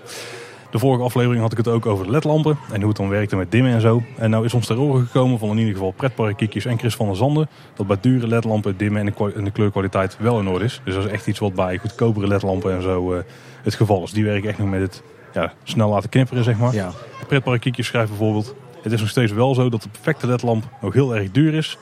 De 0.72 0.80
vorige 0.80 1.04
aflevering 1.04 1.42
had 1.42 1.52
ik 1.52 1.58
het 1.58 1.68
ook 1.68 1.86
over 1.86 2.06
de 2.06 2.12
ledlampen 2.12 2.58
en 2.72 2.80
hoe 2.80 2.88
het 2.88 2.98
dan 2.98 3.10
werkte 3.10 3.36
met 3.36 3.52
dimmen 3.52 3.72
en 3.72 3.82
zo. 3.82 4.04
En 4.18 4.30
nou 4.30 4.46
is 4.46 4.54
ons 4.54 4.66
ter 4.66 4.80
oren 4.80 5.06
gekomen 5.06 5.40
van 5.40 5.50
in 5.50 5.58
ieder 5.58 5.74
geval 5.74 5.92
pretparkkiekjes 5.92 6.66
en 6.66 6.80
Chris 6.80 6.96
van 6.96 7.06
der 7.06 7.16
Zanden... 7.16 7.50
dat 7.74 7.88
bij 7.88 7.98
dure 8.02 8.28
ledlampen 8.28 8.78
dimmen 8.78 9.14
en 9.36 9.44
de, 9.44 9.52
kleurkwaliteit 9.52 10.18
wel 10.20 10.40
in 10.40 10.48
orde 10.48 10.66
is. 10.66 10.82
Dus 10.84 10.94
dat 10.94 11.06
is 11.06 11.12
echt 11.12 11.28
iets 11.28 11.40
wat 11.40 11.54
bij 11.54 11.78
goedkopere 11.78 12.28
ledlampen 12.28 12.74
en 12.74 12.82
zo 12.82 13.14
uh, 13.14 13.20
het 13.64 13.76
geval 13.76 14.04
is. 14.04 14.12
Die 14.12 14.24
werken 14.24 14.50
echt 14.50 14.58
nog 14.58 14.70
met 14.70 14.82
het 14.82 15.04
ja, 15.34 15.54
snel 15.64 15.90
laten 15.90 16.10
knipperen, 16.10 16.44
zeg 16.44 16.58
maar. 16.58 16.74
Ja. 16.74 16.92
Pretparkkiekjes 17.28 17.88
schrijft 17.88 18.10
bijvoorbeeld... 18.10 18.56
Het 18.82 18.92
is 18.92 19.00
nog 19.00 19.10
steeds 19.10 19.32
wel 19.32 19.56
zo 19.56 19.70
dat 19.70 19.82
de 19.82 19.90
perfecte 19.90 20.28
ledlamp 20.28 20.64
nog 20.82 20.94
heel 20.94 21.16
erg 21.16 21.32
duur 21.32 21.54
is... 21.54 21.78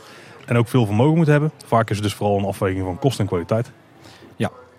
en 0.45 0.57
ook 0.57 0.67
veel 0.67 0.85
vermogen 0.85 1.17
moet 1.17 1.27
hebben. 1.27 1.51
Vaak 1.65 1.89
is 1.89 1.95
het 1.95 2.05
dus 2.05 2.13
vooral 2.13 2.37
een 2.37 2.45
afweging 2.45 2.83
van 2.83 2.99
kost 2.99 3.19
en 3.19 3.25
kwaliteit. 3.25 3.71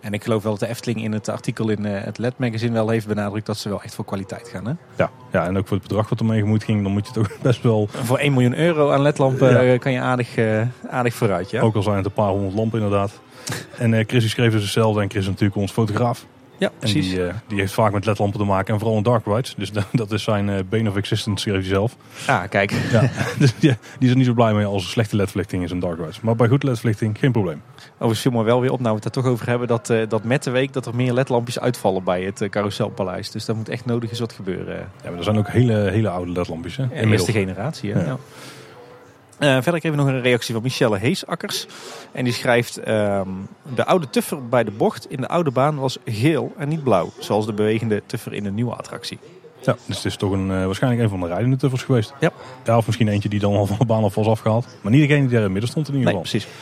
En 0.09 0.15
ik 0.15 0.23
geloof 0.23 0.43
wel 0.43 0.53
dat 0.53 0.61
de 0.61 0.69
Efteling 0.69 1.03
in 1.03 1.13
het 1.13 1.29
artikel 1.29 1.69
in 1.69 1.87
uh, 1.87 2.01
het 2.01 2.19
LED 2.19 2.39
magazine 2.39 2.73
wel 2.73 2.89
heeft 2.89 3.07
benadrukt 3.07 3.47
dat 3.47 3.57
ze 3.57 3.69
wel 3.69 3.83
echt 3.83 3.95
voor 3.95 4.05
kwaliteit 4.05 4.49
gaan. 4.49 4.67
Hè? 4.67 4.73
Ja, 4.97 5.11
ja, 5.33 5.47
en 5.47 5.59
ook 5.59 5.67
voor 5.67 5.77
het 5.77 5.87
bedrag 5.87 6.09
wat 6.09 6.21
ermee 6.21 6.41
gemoeid 6.41 6.65
ging, 6.65 6.83
dan 6.83 6.93
moet 6.93 7.07
je 7.07 7.13
toch 7.13 7.31
best 7.43 7.63
wel... 7.63 7.89
Voor 7.91 8.19
1 8.19 8.33
miljoen 8.33 8.59
euro 8.59 8.91
aan 8.91 9.01
ledlampen 9.01 9.67
ja. 9.67 9.77
kan 9.77 9.93
je 9.93 10.01
aardig, 10.01 10.37
uh, 10.37 10.63
aardig 10.91 11.15
vooruit. 11.15 11.51
Ja? 11.51 11.61
Ook 11.61 11.75
al 11.75 11.83
zijn 11.83 11.97
het 11.97 12.05
een 12.05 12.13
paar 12.13 12.31
honderd 12.31 12.55
lampen 12.55 12.81
inderdaad. 12.81 13.21
en 13.79 14.05
Chris 14.07 14.31
schreef 14.31 14.53
dus 14.53 14.63
hetzelfde 14.63 15.01
en 15.01 15.11
Chris 15.11 15.23
is 15.23 15.29
natuurlijk 15.29 15.61
ons 15.61 15.73
fotograaf. 15.73 16.27
Ja, 16.59 16.71
precies. 16.79 17.09
Die, 17.09 17.19
uh, 17.19 17.33
die, 17.47 17.59
heeft 17.59 17.73
vaak 17.73 17.93
met 17.93 18.05
ledlampen 18.05 18.39
te 18.39 18.45
maken 18.45 18.73
en 18.73 18.81
vooral 18.81 18.97
in 18.97 19.03
dark 19.03 19.27
rides. 19.27 19.55
Dus 19.55 19.73
dat, 19.79 19.85
dat 19.93 20.13
is 20.13 20.23
zijn 20.23 20.49
uh, 20.49 20.55
bane 20.69 20.89
of 20.89 20.97
existence, 20.97 21.43
schreef 21.43 21.61
hij 21.61 21.69
zelf. 21.69 21.97
Ah, 22.27 22.49
kijk. 22.49 22.73
Ja, 22.91 23.11
dus 23.39 23.55
ja, 23.59 23.77
die 23.99 24.07
is 24.07 24.11
er 24.11 24.17
niet 24.17 24.27
zo 24.27 24.33
blij 24.33 24.53
mee 24.55 24.65
als 24.65 24.83
een 24.83 24.89
slechte 24.89 25.17
ledverlichting 25.17 25.63
is 25.63 25.71
in 25.71 25.81
dark 25.81 25.99
rides. 25.99 26.21
Maar 26.21 26.37
bij 26.37 26.49
goed 26.49 26.63
ledverlichting 26.63 27.19
geen 27.19 27.33
probleem. 27.33 27.63
Overigens 27.95 28.21
viel 28.21 28.31
me 28.31 28.43
wel 28.43 28.61
weer 28.61 28.73
op, 28.73 28.81
nou 28.81 28.91
we 28.91 28.97
het 28.97 29.05
er 29.05 29.23
toch 29.23 29.33
over 29.33 29.49
hebben, 29.49 29.69
dat, 29.69 29.91
uh, 29.91 30.03
dat 30.09 30.25
met 30.25 30.43
de 30.43 30.51
week 30.51 30.73
dat 30.73 30.87
er 30.87 30.95
meer 30.95 31.13
ledlampjes 31.13 31.61
uitvallen 31.61 32.05
bij 32.05 32.23
het 32.23 32.47
Carouselpaleis. 32.51 33.31
Dus 33.31 33.45
daar 33.45 33.57
moet 33.57 33.69
echt 33.69 33.85
nodig 33.85 34.11
eens 34.11 34.21
wat 34.21 34.33
gebeuren. 34.33 34.77
Ja, 34.77 35.09
maar 35.09 35.19
er 35.19 35.25
zijn 35.25 35.39
ook 35.39 35.49
hele, 35.49 35.91
hele 35.91 36.09
oude 36.09 36.33
ledlampjes. 36.33 36.77
Hè? 36.77 36.87
En 36.93 37.11
eerste 37.11 37.33
generatie, 37.33 37.93
hè? 37.93 38.01
Ja. 38.01 38.07
ja. 38.07 38.19
Uh, 39.41 39.53
verder 39.53 39.81
kregen 39.81 39.91
we 39.91 39.97
nog 39.97 40.07
een 40.07 40.23
reactie 40.23 40.55
van 40.55 40.63
Michelle 40.63 40.99
Heesakkers. 40.99 41.67
En 42.13 42.25
die 42.25 42.33
schrijft: 42.33 42.79
uh, 42.79 43.21
De 43.75 43.85
oude 43.85 44.11
tuffer 44.11 44.49
bij 44.49 44.65
de 44.65 44.71
bocht 44.71 45.11
in 45.11 45.21
de 45.21 45.29
oude 45.29 45.51
baan 45.51 45.79
was 45.79 45.99
geel 46.05 46.53
en 46.57 46.69
niet 46.69 46.83
blauw. 46.83 47.11
Zoals 47.19 47.47
de 47.47 47.53
bewegende 47.53 48.03
tuffer 48.07 48.33
in 48.33 48.45
de 48.45 48.51
nieuwe 48.51 48.75
attractie. 48.75 49.19
Ja, 49.61 49.77
dus 49.87 49.97
het 49.97 50.05
is 50.05 50.17
toch 50.17 50.33
een, 50.33 50.51
uh, 50.51 50.65
waarschijnlijk 50.65 51.03
een 51.03 51.09
van 51.09 51.21
de 51.21 51.27
rijdende 51.27 51.57
tuffers 51.57 51.83
geweest. 51.83 52.15
Ja. 52.21 52.31
ja. 52.65 52.77
Of 52.77 52.87
misschien 52.87 53.09
eentje 53.09 53.29
die 53.29 53.41
dan 53.41 53.55
al 53.55 53.67
van 53.67 53.77
de 53.79 53.85
baan 53.85 54.05
af 54.05 54.15
was 54.15 54.27
afgehaald. 54.27 54.67
Maar 54.83 54.93
niet 54.93 55.09
degene 55.09 55.21
die 55.21 55.29
daar 55.29 55.39
in 55.39 55.43
het 55.43 55.53
midden 55.53 55.71
stond 55.71 55.89
in 55.89 55.95
ieder 55.95 56.09
geval. 56.09 56.23
Nee, 56.23 56.31
precies. 56.31 56.57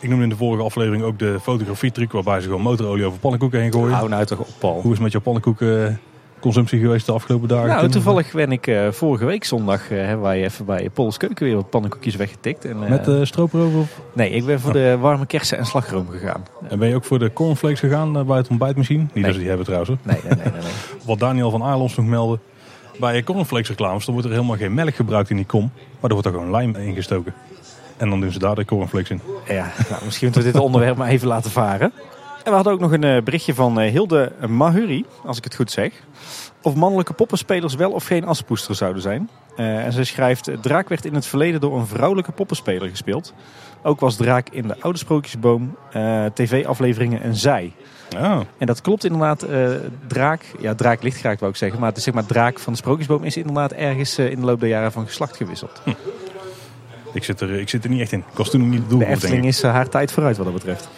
Ik 0.00 0.08
noemde 0.08 0.24
in 0.24 0.30
de 0.30 0.36
vorige 0.36 0.62
aflevering 0.62 1.02
ook 1.02 1.18
de 1.18 1.40
fotografietruc 1.42 2.12
waarbij 2.12 2.40
ze 2.40 2.46
gewoon 2.46 2.62
motorolie 2.62 3.04
over 3.04 3.18
pannenkoeken 3.18 3.60
heen 3.60 3.72
gooien. 3.72 3.94
Hou 3.94 4.08
nou 4.08 4.24
toch 4.24 4.38
op, 4.38 4.48
Paul. 4.58 4.72
Hoe 4.72 4.82
is 4.82 4.90
het 4.90 5.00
met 5.00 5.12
jouw 5.12 5.20
pannenkoeken? 5.20 6.00
Consumptie 6.40 6.80
geweest 6.80 7.06
de 7.06 7.12
afgelopen 7.12 7.48
dagen? 7.48 7.68
Nou, 7.68 7.88
toevallig 7.88 8.32
ben 8.32 8.52
ik 8.52 8.66
uh, 8.66 8.90
vorige 8.90 9.24
week 9.24 9.44
zondag 9.44 9.90
uh, 9.90 9.98
hebben 9.98 10.20
wij 10.26 10.44
even 10.44 10.64
bij 10.64 10.90
Pols 10.90 11.16
Keuken 11.16 11.46
weer 11.46 11.54
wat 11.54 11.70
pannenkoekjes 11.70 12.16
weggetikt. 12.16 12.64
En, 12.64 12.82
uh, 12.82 12.88
Met 12.88 13.08
uh, 13.08 13.24
strooprover? 13.24 13.86
Nee, 14.12 14.30
ik 14.30 14.46
ben 14.46 14.60
voor 14.60 14.70
oh. 14.70 14.76
de 14.76 14.96
warme 15.00 15.26
kersen 15.26 15.58
en 15.58 15.66
slagroom 15.66 16.08
gegaan. 16.08 16.44
En 16.68 16.78
ben 16.78 16.88
je 16.88 16.94
ook 16.94 17.04
voor 17.04 17.18
de 17.18 17.32
cornflakes 17.32 17.80
gegaan 17.80 18.26
bij 18.26 18.36
het 18.36 18.48
ontbijtmachine? 18.48 19.00
Niet 19.00 19.14
nee. 19.14 19.24
dat 19.24 19.32
ze 19.32 19.38
die 19.38 19.48
hebben 19.48 19.66
trouwens. 19.66 19.90
Hoor. 19.90 20.12
Nee, 20.12 20.20
nee, 20.24 20.44
nee, 20.44 20.52
nee, 20.52 20.62
nee. 20.62 20.72
wat 21.06 21.18
Daniel 21.18 21.50
van 21.50 21.62
Aarlons 21.62 21.96
nog 21.96 22.06
meldde. 22.06 22.38
Bij 22.98 23.22
cornflakes 23.22 23.68
reclames 23.68 24.04
dan 24.04 24.14
wordt 24.14 24.28
er 24.28 24.34
helemaal 24.34 24.56
geen 24.56 24.74
melk 24.74 24.94
gebruikt 24.94 25.30
in 25.30 25.36
die 25.36 25.46
kom. 25.46 25.70
Maar 25.72 26.10
er 26.10 26.16
wordt 26.16 26.26
er 26.26 26.32
gewoon 26.32 26.50
lijm 26.50 26.76
ingestoken. 26.76 27.34
En 27.96 28.10
dan 28.10 28.20
doen 28.20 28.32
ze 28.32 28.38
daar 28.38 28.54
de 28.54 28.64
cornflakes 28.64 29.10
in. 29.10 29.20
Ja, 29.46 29.72
nou, 29.90 30.04
misschien 30.04 30.26
moeten 30.26 30.46
we 30.46 30.52
dit 30.52 30.60
onderwerp 30.60 30.96
maar 30.96 31.08
even 31.08 31.28
laten 31.28 31.50
varen. 31.50 31.92
En 32.44 32.50
we 32.50 32.50
hadden 32.50 32.72
ook 32.72 32.80
nog 32.80 32.92
een 32.92 33.24
berichtje 33.24 33.54
van 33.54 33.80
Hilde 33.80 34.32
Mahuri, 34.48 35.04
als 35.24 35.38
ik 35.38 35.44
het 35.44 35.54
goed 35.54 35.70
zeg 35.70 35.92
of 36.62 36.74
mannelijke 36.74 37.12
poppenspelers 37.12 37.74
wel 37.74 37.90
of 37.90 38.04
geen 38.04 38.24
aspoester 38.24 38.74
zouden 38.74 39.02
zijn. 39.02 39.28
Uh, 39.56 39.84
en 39.84 39.92
ze 39.92 40.04
schrijft, 40.04 40.50
Draak 40.60 40.88
werd 40.88 41.04
in 41.04 41.14
het 41.14 41.26
verleden 41.26 41.60
door 41.60 41.78
een 41.78 41.86
vrouwelijke 41.86 42.32
poppenspeler 42.32 42.88
gespeeld. 42.88 43.34
Ook 43.82 44.00
was 44.00 44.16
Draak 44.16 44.48
in 44.48 44.68
de 44.68 44.80
oude 44.80 44.98
Sprookjesboom, 44.98 45.76
uh, 45.96 46.24
tv-afleveringen 46.34 47.22
en 47.22 47.36
zij. 47.36 47.72
Oh. 48.16 48.40
En 48.58 48.66
dat 48.66 48.80
klopt 48.80 49.04
inderdaad. 49.04 49.48
Uh, 49.48 49.70
draak, 50.06 50.44
ja 50.60 50.74
Draak 50.74 51.02
ligt 51.02 51.18
graag 51.18 51.38
wou 51.38 51.50
ik 51.50 51.56
zeggen. 51.56 51.78
Maar 51.78 51.88
het 51.88 51.98
is 51.98 52.04
zeg 52.04 52.14
maar 52.14 52.26
Draak 52.26 52.58
van 52.58 52.72
de 52.72 52.78
Sprookjesboom 52.78 53.24
is 53.24 53.36
inderdaad 53.36 53.72
ergens 53.72 54.18
in 54.18 54.40
de 54.40 54.46
loop 54.46 54.60
der 54.60 54.68
jaren 54.68 54.92
van 54.92 55.06
geslacht 55.06 55.36
gewisseld. 55.36 55.80
Hm. 55.84 55.90
Ik, 57.12 57.24
zit 57.24 57.40
er, 57.40 57.50
ik 57.50 57.68
zit 57.68 57.84
er 57.84 57.90
niet 57.90 58.00
echt 58.00 58.12
in. 58.12 58.24
Ik 58.30 58.36
was 58.36 58.50
toen 58.50 58.68
niet 58.68 58.82
de 58.82 58.88
doel. 58.88 58.98
De 58.98 59.06
Efteling 59.06 59.46
is 59.46 59.62
haar 59.62 59.88
tijd 59.88 60.12
vooruit 60.12 60.36
wat 60.36 60.46
dat 60.46 60.54
betreft. 60.54 60.88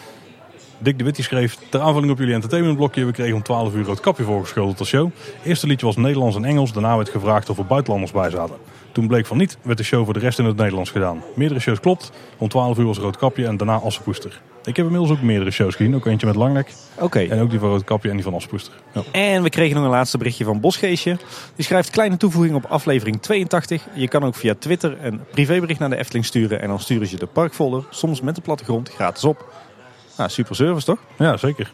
Dick 0.83 0.99
de 0.99 1.05
Wit 1.05 1.15
die 1.15 1.25
schreef 1.25 1.57
ter 1.69 1.81
aanvulling 1.81 2.13
op 2.13 2.19
jullie 2.19 2.35
entertainmentblokje. 2.35 3.05
We 3.05 3.13
kregen 3.13 3.35
om 3.35 3.43
12 3.43 3.75
uur 3.75 3.85
rood 3.85 4.01
kapje 4.01 4.25
voorgeschoteld 4.25 4.79
als 4.79 4.89
show. 4.89 5.11
Eerste 5.45 5.67
liedje 5.67 5.87
was 5.87 5.97
Nederlands 5.97 6.37
en 6.37 6.45
Engels. 6.45 6.73
Daarna 6.73 6.97
werd 6.97 7.09
gevraagd 7.09 7.51
of 7.51 7.59
er 7.59 7.67
buitenlanders 7.67 8.13
bij 8.13 8.31
zaten. 8.31 8.57
Toen 8.93 9.07
bleek 9.07 9.27
van 9.27 9.37
niet, 9.37 9.59
werd 9.63 9.79
de 9.79 9.85
show 9.85 10.05
voor 10.05 10.15
de 10.15 10.21
rest 10.21 10.39
in 10.39 10.45
het 10.45 10.57
Nederlands 10.57 10.91
gedaan. 10.91 11.23
Meerdere 11.35 11.61
shows 11.61 11.81
klopt. 11.81 12.13
Om 12.39 12.49
12 12.49 12.79
uur 12.79 12.87
was 12.87 12.99
rood 12.99 13.17
kapje 13.17 13.47
en 13.47 13.57
daarna 13.57 13.75
Assepoester. 13.75 14.41
Ik 14.65 14.77
heb 14.77 14.87
inmiddels 14.87 15.11
ook 15.11 15.23
meerdere 15.23 15.51
shows 15.51 15.75
gezien. 15.75 15.95
Ook 15.95 16.07
eentje 16.07 16.27
met 16.27 16.37
Langnek. 16.37 16.73
Oké. 16.95 17.05
Okay. 17.05 17.29
En 17.29 17.41
ook 17.41 17.51
die 17.51 17.59
van 17.59 17.69
rood 17.69 17.85
kapje 17.85 18.09
en 18.09 18.15
die 18.15 18.25
van 18.25 18.35
Assepoester. 18.35 18.73
Ja. 18.95 19.03
En 19.13 19.43
we 19.43 19.51
kregen 19.51 19.75
nog 19.75 19.85
een 19.85 19.91
laatste 19.91 20.19
berichtje 20.19 20.45
van 20.45 20.61
Bosgeestje. 20.61 21.17
Die 21.57 21.65
schrijft 21.65 21.91
kleine 21.91 22.17
toevoeging 22.17 22.55
op 22.55 22.65
aflevering 22.65 23.23
82. 23.23 23.87
Je 23.95 24.09
kan 24.09 24.25
ook 24.25 24.35
via 24.35 24.55
Twitter 24.59 25.05
een 25.05 25.21
privébericht 25.31 25.81
naar 25.81 25.91
de 25.91 25.97
Efteling 25.97 26.25
sturen. 26.25 26.61
En 26.61 26.69
dan 26.69 26.81
sturen 26.81 27.07
ze 27.07 27.17
de 27.17 27.27
parkfolder, 27.27 27.85
soms 27.91 28.21
met 28.21 28.35
de 28.35 28.41
plattegrond, 28.41 28.89
gratis 28.89 29.25
op. 29.25 29.53
Nou, 30.21 30.33
super 30.33 30.57
service 30.57 30.87
toch? 30.87 30.99
Ja, 31.19 31.37
zeker. 31.37 31.73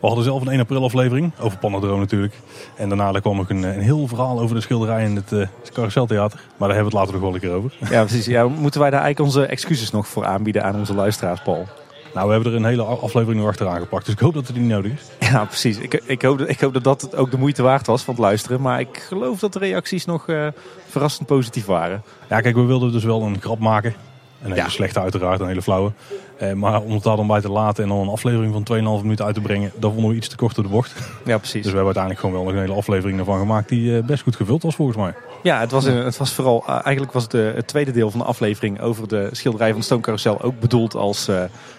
We 0.00 0.06
hadden 0.06 0.24
zelf 0.24 0.40
een 0.40 0.48
1 0.48 0.60
april 0.60 0.84
aflevering 0.84 1.32
over 1.40 1.58
Panadro 1.58 1.98
natuurlijk. 1.98 2.34
En 2.76 2.88
daarna 2.88 3.20
kwam 3.20 3.36
nog 3.36 3.50
een, 3.50 3.62
een 3.62 3.80
heel 3.80 4.06
verhaal 4.06 4.40
over 4.40 4.54
de 4.54 4.60
schilderij 4.60 5.04
in 5.04 5.16
het, 5.16 5.32
uh, 5.32 5.46
Carouseltheater. 5.72 6.40
Maar 6.56 6.68
daar 6.68 6.76
hebben 6.76 6.92
we 6.92 6.98
het 6.98 7.08
later 7.08 7.12
nog 7.12 7.22
wel 7.22 7.34
een 7.34 7.40
keer 7.40 7.52
over. 7.52 7.72
Ja, 7.90 8.04
precies. 8.04 8.26
Ja, 8.26 8.48
moeten 8.48 8.80
wij 8.80 8.90
daar 8.90 9.00
eigenlijk 9.00 9.34
onze 9.34 9.46
excuses 9.46 9.90
nog 9.90 10.08
voor 10.08 10.26
aanbieden 10.26 10.64
aan 10.64 10.74
onze 10.76 10.94
luisteraars, 10.94 11.42
Paul? 11.42 11.68
Nou, 12.14 12.26
we 12.26 12.32
hebben 12.32 12.52
er 12.52 12.58
een 12.58 12.64
hele 12.64 12.82
aflevering 12.82 13.40
nog 13.40 13.50
achteraan 13.50 13.80
gepakt. 13.80 14.04
Dus 14.04 14.14
ik 14.14 14.20
hoop 14.20 14.34
dat 14.34 14.46
het 14.46 14.56
niet 14.56 14.68
nodig 14.68 14.92
is. 14.92 15.28
Ja, 15.28 15.44
precies. 15.44 15.78
Ik, 15.78 15.94
ik, 15.94 16.22
hoop, 16.22 16.38
dat, 16.38 16.48
ik 16.48 16.60
hoop 16.60 16.72
dat 16.72 16.84
dat 16.84 17.16
ook 17.16 17.30
de 17.30 17.38
moeite 17.38 17.62
waard 17.62 17.86
was 17.86 18.02
van 18.02 18.14
het 18.14 18.22
luisteren. 18.22 18.60
Maar 18.60 18.80
ik 18.80 19.04
geloof 19.08 19.38
dat 19.38 19.52
de 19.52 19.58
reacties 19.58 20.04
nog 20.04 20.26
uh, 20.26 20.46
verrassend 20.88 21.26
positief 21.26 21.66
waren. 21.66 22.02
Ja, 22.28 22.40
kijk, 22.40 22.54
we 22.54 22.64
wilden 22.64 22.92
dus 22.92 23.04
wel 23.04 23.22
een 23.22 23.40
grap 23.40 23.58
maken. 23.58 23.94
Een 24.42 24.52
hele 24.52 24.70
slechte 24.70 25.00
uiteraard, 25.00 25.40
een 25.40 25.46
hele 25.46 25.62
flauwe. 25.62 25.92
Eh, 26.38 26.52
maar 26.52 26.80
om 26.80 26.92
het 26.92 27.02
daar 27.02 27.16
dan 27.16 27.26
bij 27.26 27.40
te 27.40 27.50
laten 27.50 27.82
en 27.82 27.88
dan 27.88 27.98
een 27.98 28.08
aflevering 28.08 28.52
van 28.52 28.62
2,5 28.62 29.02
minuten 29.02 29.24
uit 29.24 29.34
te 29.34 29.40
brengen, 29.40 29.72
dat 29.76 29.92
vonden 29.92 30.10
we 30.10 30.16
iets 30.16 30.28
te 30.28 30.36
kort 30.36 30.54
door 30.54 30.64
de 30.64 30.70
bocht. 30.70 30.94
Ja, 31.24 31.38
precies. 31.38 31.62
Dus 31.62 31.72
we 31.72 31.76
hebben 31.76 31.84
uiteindelijk 31.84 32.20
gewoon 32.20 32.34
wel 32.34 32.44
nog 32.44 32.52
een 32.52 32.66
hele 32.66 32.78
aflevering 32.78 33.18
ervan 33.18 33.38
gemaakt 33.38 33.68
die 33.68 33.96
eh, 33.96 34.04
best 34.04 34.22
goed 34.22 34.36
gevuld 34.36 34.62
was 34.62 34.74
volgens 34.74 34.96
mij. 34.96 35.14
Ja, 35.42 35.60
het 35.60 35.70
was, 35.70 35.84
het 35.84 36.16
was 36.16 36.32
vooral, 36.32 36.64
uh, 36.68 36.80
eigenlijk 36.82 37.12
was 37.12 37.22
het, 37.22 37.32
het 37.32 37.66
tweede 37.66 37.90
deel 37.90 38.10
van 38.10 38.20
de 38.20 38.26
aflevering 38.26 38.80
over 38.80 39.08
de 39.08 39.28
schilderij 39.32 39.72
van 39.72 39.82
Stoomcarousel 39.82 40.42
ook 40.42 40.60
bedoeld 40.60 40.94
als, 40.94 41.28
uh, 41.28 41.36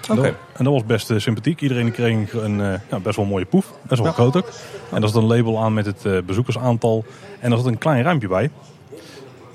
Oké. 0.09 0.19
Okay. 0.19 0.35
En 0.53 0.63
dat 0.63 0.73
was 0.73 0.85
best 0.85 1.11
sympathiek. 1.15 1.61
Iedereen 1.61 1.91
kreeg 1.91 2.33
een 2.33 2.57
ja, 2.89 2.99
best 3.03 3.15
wel 3.15 3.25
mooie 3.25 3.45
poef. 3.45 3.73
Best 3.81 4.01
wel 4.01 4.09
ja. 4.09 4.13
groot 4.13 4.35
ook. 4.35 4.49
En 4.91 5.01
daar 5.01 5.09
zat 5.09 5.21
een 5.21 5.27
label 5.27 5.59
aan 5.59 5.73
met 5.73 5.85
het 5.85 6.25
bezoekersaantal. 6.25 7.05
En 7.39 7.51
er 7.51 7.57
zat 7.57 7.65
een 7.65 7.77
klein 7.77 8.03
ruimpje 8.03 8.27
bij. 8.27 8.49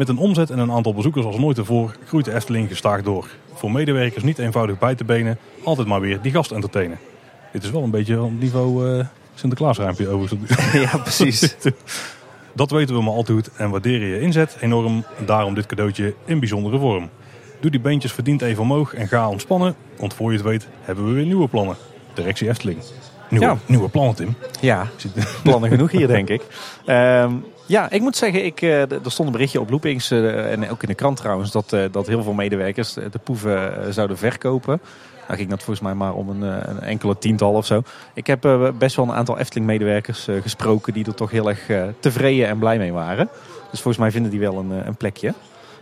Met 0.01 0.09
een 0.09 0.19
omzet 0.19 0.51
en 0.51 0.59
een 0.59 0.73
aantal 0.73 0.95
bezoekers 0.95 1.25
als 1.25 1.39
nooit 1.39 1.57
tevoren 1.57 1.95
groeit 2.07 2.25
de 2.25 2.35
Efteling 2.35 2.69
gestaag 2.69 3.03
door. 3.03 3.27
Voor 3.55 3.73
medewerkers 3.73 4.25
niet 4.25 4.39
eenvoudig 4.39 4.79
bij 4.79 4.95
te 4.95 5.05
benen, 5.05 5.39
altijd 5.65 5.87
maar 5.87 6.01
weer 6.01 6.21
die 6.21 6.33
gast 6.33 6.51
entertainen. 6.51 6.99
Dit 7.53 7.63
is 7.63 7.71
wel 7.71 7.83
een 7.83 7.91
beetje 7.91 8.23
op 8.23 8.41
niveau 8.41 8.89
uh, 8.89 9.05
Sinterklaasruimpje 9.35 10.09
overigens. 10.09 10.73
Ja, 10.91 10.99
precies. 10.99 11.57
Dat 12.53 12.71
weten 12.71 12.95
we 12.95 13.03
maar 13.03 13.13
al 13.13 13.23
te 13.23 13.33
goed 13.33 13.51
en 13.57 13.71
waarderen 13.71 14.09
je 14.09 14.21
inzet 14.21 14.57
enorm. 14.61 15.05
Daarom 15.27 15.55
dit 15.55 15.67
cadeautje 15.67 16.15
in 16.25 16.39
bijzondere 16.39 16.79
vorm. 16.79 17.09
Doe 17.61 17.71
die 17.71 17.81
beentjes 17.81 18.13
verdiend 18.13 18.43
even 18.43 18.63
omhoog 18.63 18.95
en 18.95 19.09
ga 19.09 19.29
ontspannen. 19.29 19.75
Want 19.97 20.15
voor 20.15 20.31
je 20.31 20.37
het 20.37 20.47
weet 20.47 20.69
hebben 20.81 21.07
we 21.07 21.13
weer 21.13 21.25
nieuwe 21.25 21.49
plannen. 21.49 21.77
Directie 22.15 22.49
Efteling. 22.49 22.79
Nieuwe, 23.29 23.47
ja. 23.47 23.57
nieuwe 23.67 23.89
plannen, 23.89 24.15
Tim. 24.15 24.35
Ja, 24.61 24.87
plannen 25.43 25.71
genoeg 25.71 25.91
hier, 25.91 26.07
denk 26.07 26.29
ik. 26.29 26.43
Um, 26.87 27.45
ja, 27.67 27.91
ik 27.91 28.01
moet 28.01 28.17
zeggen, 28.17 28.45
ik, 28.45 28.63
uh, 28.63 28.81
er 28.81 29.01
stond 29.03 29.29
een 29.29 29.33
berichtje 29.33 29.61
op 29.61 29.71
Loopings 29.71 30.13
uh, 30.13 30.53
en 30.53 30.71
ook 30.71 30.83
in 30.83 30.89
de 30.89 30.95
krant 30.95 31.17
trouwens... 31.17 31.51
dat, 31.51 31.73
uh, 31.73 31.85
dat 31.91 32.07
heel 32.07 32.23
veel 32.23 32.33
medewerkers 32.33 32.93
de 32.93 33.19
poeven 33.25 33.95
zouden 33.95 34.19
verkopen. 34.19 34.81
Nou 35.27 35.39
ging 35.39 35.51
dat 35.51 35.63
volgens 35.63 35.87
mij 35.87 35.95
maar 35.95 36.15
om 36.15 36.29
een, 36.29 36.43
een 36.71 36.81
enkele 36.81 37.19
tiental 37.19 37.53
of 37.53 37.67
zo. 37.67 37.83
Ik 38.15 38.27
heb 38.27 38.73
best 38.79 38.97
wel 38.97 39.05
een 39.05 39.15
aantal 39.15 39.39
Efteling-medewerkers 39.39 40.29
gesproken... 40.43 40.93
die 40.93 41.07
er 41.07 41.15
toch 41.15 41.31
heel 41.31 41.49
erg 41.49 41.67
tevreden 42.01 42.47
en 42.47 42.59
blij 42.59 42.79
mee 42.79 42.93
waren. 42.93 43.29
Dus 43.71 43.81
volgens 43.81 43.97
mij 43.97 44.11
vinden 44.11 44.31
die 44.31 44.41
wel 44.41 44.59
een, 44.59 44.87
een 44.87 44.97
plekje. 44.97 45.35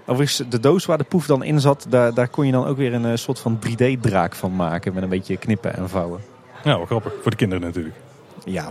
Overigens, 0.08 0.42
de 0.48 0.60
doos 0.60 0.84
waar 0.84 0.98
de 0.98 1.04
poef 1.04 1.26
dan 1.26 1.42
in 1.42 1.60
zat... 1.60 1.86
daar, 1.88 2.14
daar 2.14 2.28
kon 2.28 2.46
je 2.46 2.52
dan 2.52 2.66
ook 2.66 2.76
weer 2.76 2.94
een 2.94 3.18
soort 3.18 3.38
van 3.38 3.58
3D-draak 3.68 4.34
van 4.34 4.56
maken... 4.56 4.94
met 4.94 5.02
een 5.02 5.08
beetje 5.08 5.36
knippen 5.36 5.76
en 5.76 5.88
vouwen. 5.88 6.20
Ja, 6.64 6.76
wel 6.76 6.86
grappig. 6.86 7.12
Voor 7.22 7.30
de 7.30 7.36
kinderen 7.36 7.64
natuurlijk. 7.64 7.94
Ja, 8.44 8.68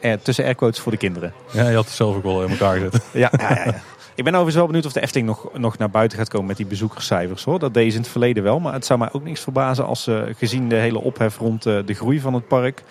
eh, 0.00 0.12
tussen 0.22 0.44
airquotes 0.44 0.80
voor 0.80 0.92
de 0.92 0.98
kinderen. 0.98 1.32
Ja, 1.52 1.68
je 1.68 1.74
had 1.74 1.84
het 1.84 1.94
zelf 1.94 2.16
ook 2.16 2.22
wel 2.22 2.42
in 2.42 2.50
elkaar 2.50 2.76
gezet. 2.76 3.04
ja, 3.12 3.30
ja, 3.38 3.50
ja, 3.50 3.64
ja. 3.64 3.82
Ik 4.14 4.24
ben 4.24 4.34
overigens 4.34 4.56
wel 4.56 4.66
benieuwd 4.66 4.86
of 4.86 4.92
de 4.92 5.00
Efteling 5.00 5.28
nog, 5.28 5.48
nog 5.52 5.78
naar 5.78 5.90
buiten 5.90 6.18
gaat 6.18 6.28
komen 6.28 6.46
met 6.46 6.56
die 6.56 6.66
bezoekerscijfers. 6.66 7.44
Hoor. 7.44 7.58
Dat 7.58 7.74
deed 7.74 7.90
ze 7.90 7.96
in 7.96 8.02
het 8.02 8.10
verleden 8.10 8.42
wel. 8.42 8.60
Maar 8.60 8.72
het 8.72 8.86
zou 8.86 8.98
mij 8.98 9.08
ook 9.12 9.24
niks 9.24 9.40
verbazen 9.40 9.86
als 9.86 10.08
uh, 10.08 10.22
gezien 10.36 10.68
de 10.68 10.74
hele 10.74 11.00
ophef 11.00 11.38
rond 11.38 11.66
uh, 11.66 11.78
de 11.84 11.94
groei 11.94 12.20
van 12.20 12.34
het 12.34 12.48
park. 12.48 12.82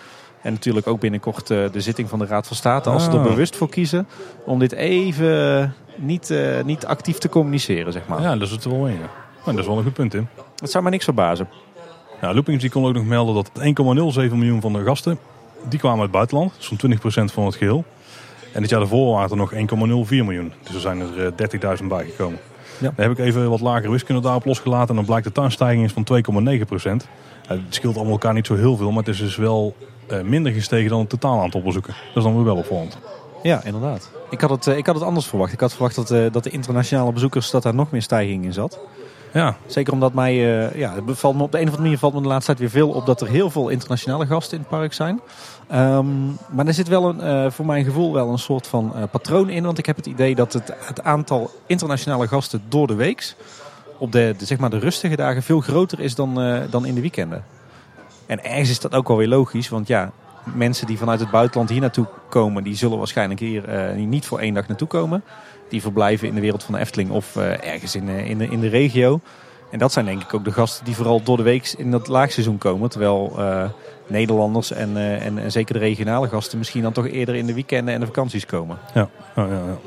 En 0.42 0.52
natuurlijk 0.52 0.86
ook 0.86 1.00
binnenkort 1.00 1.50
uh, 1.50 1.64
de 1.72 1.80
zitting 1.80 2.08
van 2.08 2.18
de 2.18 2.26
Raad 2.26 2.46
van 2.46 2.56
State. 2.56 2.90
Als 2.90 3.04
ze 3.04 3.10
er 3.10 3.16
Ah. 3.16 3.22
bewust 3.22 3.56
voor 3.56 3.68
kiezen 3.68 4.06
om 4.44 4.58
dit 4.58 4.72
even 4.72 5.74
niet, 5.96 6.30
uh, 6.30 6.62
niet 6.64 6.86
actief 6.86 7.18
te 7.18 7.28
communiceren, 7.28 7.92
zeg 7.92 8.06
maar. 8.06 8.20
Ja, 8.22 8.32
dat 8.32 8.42
is 8.42 8.50
het 8.50 8.64
wel 8.64 8.86
een. 8.88 8.92
Ja. 8.92 8.98
Nou, 8.98 9.56
dat 9.56 9.58
is 9.58 9.66
wel 9.66 9.76
een 9.76 9.82
goed 9.84 9.92
punt, 9.92 10.10
Tim. 10.10 10.28
Dat 10.56 10.70
zou 10.70 10.82
mij 10.82 10.92
niks 10.92 11.04
verbazen. 11.04 11.48
Ja, 12.20 12.32
Loopings 12.34 12.60
die 12.60 12.70
kon 12.70 12.84
ook 12.86 12.94
nog 12.94 13.04
melden 13.04 13.34
dat 13.34 13.50
1,07 14.30 14.36
miljoen 14.36 14.60
van 14.60 14.72
de 14.72 14.82
gasten 14.82 15.18
die 15.68 15.78
kwamen 15.78 15.98
uit 16.00 16.08
het 16.08 16.16
buitenland. 16.16 16.52
Zo'n 16.58 16.76
20% 16.76 17.32
van 17.32 17.44
het 17.44 17.54
geheel. 17.54 17.84
En 18.52 18.60
dit 18.60 18.70
jaar 18.70 18.80
daarvoor 18.80 19.14
waren 19.14 19.30
er 19.30 19.36
nog 19.36 19.52
1,04 19.52 20.24
miljoen. 20.24 20.52
Dus 20.62 20.74
er 20.74 20.80
zijn 20.80 21.00
er 21.00 21.32
uh, 21.62 21.76
30.000 21.80 21.86
bijgekomen. 21.86 22.38
Ja. 22.78 22.92
Dan 22.96 23.04
heb 23.08 23.10
ik 23.10 23.18
even 23.18 23.50
wat 23.50 23.60
lagere 23.60 23.90
wiskunde 23.90 24.20
daarop 24.20 24.44
losgelaten. 24.44 24.88
En 24.88 24.94
dan 24.94 25.04
blijkt 25.04 25.24
de 25.24 25.32
tuinstijging 25.32 25.84
is 25.84 25.92
van 25.92 26.06
2,9%. 26.12 26.46
Uh, 26.92 26.96
het 27.46 27.60
scheelt 27.68 27.94
allemaal 27.94 28.12
elkaar 28.12 28.34
niet 28.34 28.46
zo 28.46 28.54
heel 28.56 28.76
veel. 28.76 28.88
Maar 28.90 29.02
het 29.04 29.08
is 29.14 29.18
dus 29.18 29.36
wel 29.36 29.76
minder 30.24 30.52
gestegen 30.52 30.90
dan 30.90 31.00
het 31.00 31.08
totaal 31.08 31.40
aantal 31.40 31.62
bezoeken. 31.62 31.92
Dat 31.92 32.16
is 32.16 32.22
dan 32.22 32.34
weer 32.34 32.44
wel 32.44 32.56
opvallend. 32.56 32.98
Ja, 33.42 33.64
inderdaad. 33.64 34.10
Ik 34.30 34.40
had 34.40 34.50
het, 34.50 34.66
uh, 34.66 34.76
ik 34.76 34.86
had 34.86 34.94
het 34.94 35.04
anders 35.04 35.26
verwacht. 35.26 35.52
Ik 35.52 35.60
had 35.60 35.72
verwacht 35.72 35.94
dat, 35.94 36.10
uh, 36.10 36.32
dat 36.32 36.44
de 36.44 36.50
internationale 36.50 37.12
bezoekers 37.12 37.50
dat 37.50 37.62
daar 37.62 37.74
nog 37.74 37.90
meer 37.90 38.02
stijging 38.02 38.44
in 38.44 38.52
zat. 38.52 38.78
Ja. 39.32 39.56
Zeker 39.66 39.92
omdat 39.92 40.12
mij, 40.12 40.34
uh, 40.34 40.74
ja, 40.74 40.94
het 41.06 41.18
valt 41.18 41.36
me 41.36 41.42
op 41.42 41.52
de 41.52 41.58
een 41.58 41.62
of 41.62 41.68
andere 41.68 41.82
manier 41.82 41.98
valt 41.98 42.14
me 42.14 42.20
de 42.20 42.28
laatste 42.28 42.46
tijd 42.46 42.58
weer 42.58 42.82
veel 42.82 42.94
op 42.94 43.06
dat 43.06 43.20
er 43.20 43.28
heel 43.28 43.50
veel 43.50 43.68
internationale 43.68 44.26
gasten 44.26 44.56
in 44.56 44.60
het 44.60 44.70
park 44.78 44.92
zijn. 44.92 45.20
Um, 45.74 46.36
maar 46.50 46.66
er 46.66 46.74
zit 46.74 46.88
wel 46.88 47.08
een, 47.08 47.44
uh, 47.44 47.50
voor 47.50 47.66
mijn 47.66 47.84
gevoel 47.84 48.12
wel 48.12 48.28
een 48.28 48.38
soort 48.38 48.66
van 48.66 48.92
uh, 48.96 49.02
patroon 49.10 49.48
in. 49.48 49.64
Want 49.64 49.78
ik 49.78 49.86
heb 49.86 49.96
het 49.96 50.06
idee 50.06 50.34
dat 50.34 50.52
het, 50.52 50.72
het 50.78 51.02
aantal 51.02 51.50
internationale 51.66 52.28
gasten 52.28 52.62
door 52.68 52.86
de 52.86 52.94
weeks 52.94 53.36
op 53.98 54.12
de, 54.12 54.34
de, 54.38 54.44
zeg 54.44 54.58
maar 54.58 54.70
de 54.70 54.78
rustige 54.78 55.16
dagen 55.16 55.42
veel 55.42 55.60
groter 55.60 56.00
is 56.00 56.14
dan, 56.14 56.34
dan 56.70 56.86
in 56.86 56.94
de 56.94 57.00
weekenden. 57.00 57.44
En 58.30 58.44
ergens 58.44 58.70
is 58.70 58.80
dat 58.80 58.94
ook 58.94 59.08
wel 59.08 59.16
weer 59.16 59.28
logisch, 59.28 59.68
want 59.68 59.86
ja, 59.86 60.12
mensen 60.54 60.86
die 60.86 60.98
vanuit 60.98 61.20
het 61.20 61.30
buitenland 61.30 61.70
hier 61.70 61.80
naartoe 61.80 62.06
komen, 62.28 62.64
die 62.64 62.74
zullen 62.74 62.98
waarschijnlijk 62.98 63.40
hier 63.40 63.94
niet 63.96 64.26
voor 64.26 64.38
één 64.38 64.54
dag 64.54 64.68
naartoe 64.68 64.88
komen. 64.88 65.22
Die 65.68 65.80
verblijven 65.80 66.28
in 66.28 66.34
de 66.34 66.40
wereld 66.40 66.62
van 66.62 66.74
de 66.74 66.80
Efteling 66.80 67.10
of 67.10 67.36
ergens 67.36 67.94
in, 67.94 68.08
in, 68.08 68.38
de, 68.38 68.48
in 68.48 68.60
de 68.60 68.68
regio. 68.68 69.20
En 69.70 69.78
dat 69.78 69.92
zijn 69.92 70.04
denk 70.04 70.22
ik 70.22 70.34
ook 70.34 70.44
de 70.44 70.52
gasten 70.52 70.84
die 70.84 70.94
vooral 70.94 71.22
door 71.22 71.36
de 71.36 71.42
week 71.42 71.74
in 71.76 71.90
dat 71.90 72.08
laagseizoen 72.08 72.58
komen. 72.58 72.90
Terwijl 72.90 73.38
Nederlanders 74.06 74.72
en, 74.72 74.96
en, 74.96 75.38
en, 75.38 75.52
zeker 75.52 75.74
de 75.74 75.80
regionale 75.80 76.28
gasten 76.28 76.58
misschien 76.58 76.82
dan 76.82 76.92
toch 76.92 77.06
eerder 77.08 77.34
in 77.34 77.46
de 77.46 77.54
weekenden 77.54 77.94
en 77.94 78.00
de 78.00 78.06
vakanties 78.06 78.46
komen. 78.46 78.78
Ja, 78.94 79.08
ja, 79.36 79.46
ja. 79.46 79.52
ja. 79.52 79.78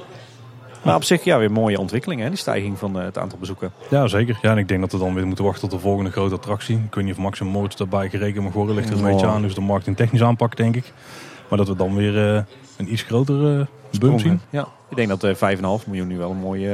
Maar 0.84 0.96
op 0.96 1.04
zich 1.04 1.24
ja, 1.24 1.38
weer 1.38 1.52
mooie 1.52 1.80
ontwikkeling, 1.80 2.22
hè, 2.22 2.30
die 2.30 2.38
stijging 2.38 2.78
van 2.80 3.00
eh, 3.00 3.06
het 3.06 3.18
aantal 3.18 3.40
bezoeken. 3.40 3.72
Ja, 3.90 4.08
zeker. 4.08 4.38
Ja, 4.42 4.52
en 4.52 4.58
ik 4.58 4.68
denk 4.68 4.82
dat 4.82 4.92
we 4.92 4.98
dan 4.98 5.14
weer 5.14 5.26
moeten 5.28 5.46
wachten 5.46 5.70
tot 5.70 5.72
de 5.72 5.86
volgende 5.86 6.12
grote 6.12 6.36
attractie. 6.36 6.76
Ik 6.76 6.96
weet 6.96 7.04
niet 7.04 7.14
of 7.14 7.20
Max 7.20 7.40
en 7.40 7.48
Moritz 7.48 7.76
daarbij 7.76 8.10
gerekend 8.10 8.44
mag 8.44 8.54
worden. 8.54 8.76
Ligt 8.76 8.90
er 8.90 8.98
een 8.98 9.06
Oh. 9.06 9.12
beetje 9.12 9.28
aan. 9.28 9.42
Dus 9.42 9.56
de 9.56 9.62
marketing 9.62 9.98
technisch 9.98 10.24
aanpakken, 10.24 10.64
denk 10.64 10.76
ik. 10.76 10.94
Maar 11.50 11.58
dat 11.58 11.68
we 11.68 11.76
dan 11.76 11.96
weer 11.96 12.36
eh, 12.36 12.42
een 12.78 12.92
iets 12.92 13.02
grotere 13.02 13.68
uh, 13.94 14.00
bump 14.00 14.20
zien. 14.20 14.40
Ja, 14.50 14.68
ik 14.90 14.96
denk 14.96 15.10
dat 15.20 15.24
uh, 15.24 15.56
5,5 15.58 15.88
miljoen 15.88 16.08
nu 16.08 16.18
wel 16.18 16.32
een 16.32 16.38
mooie. 16.38 16.68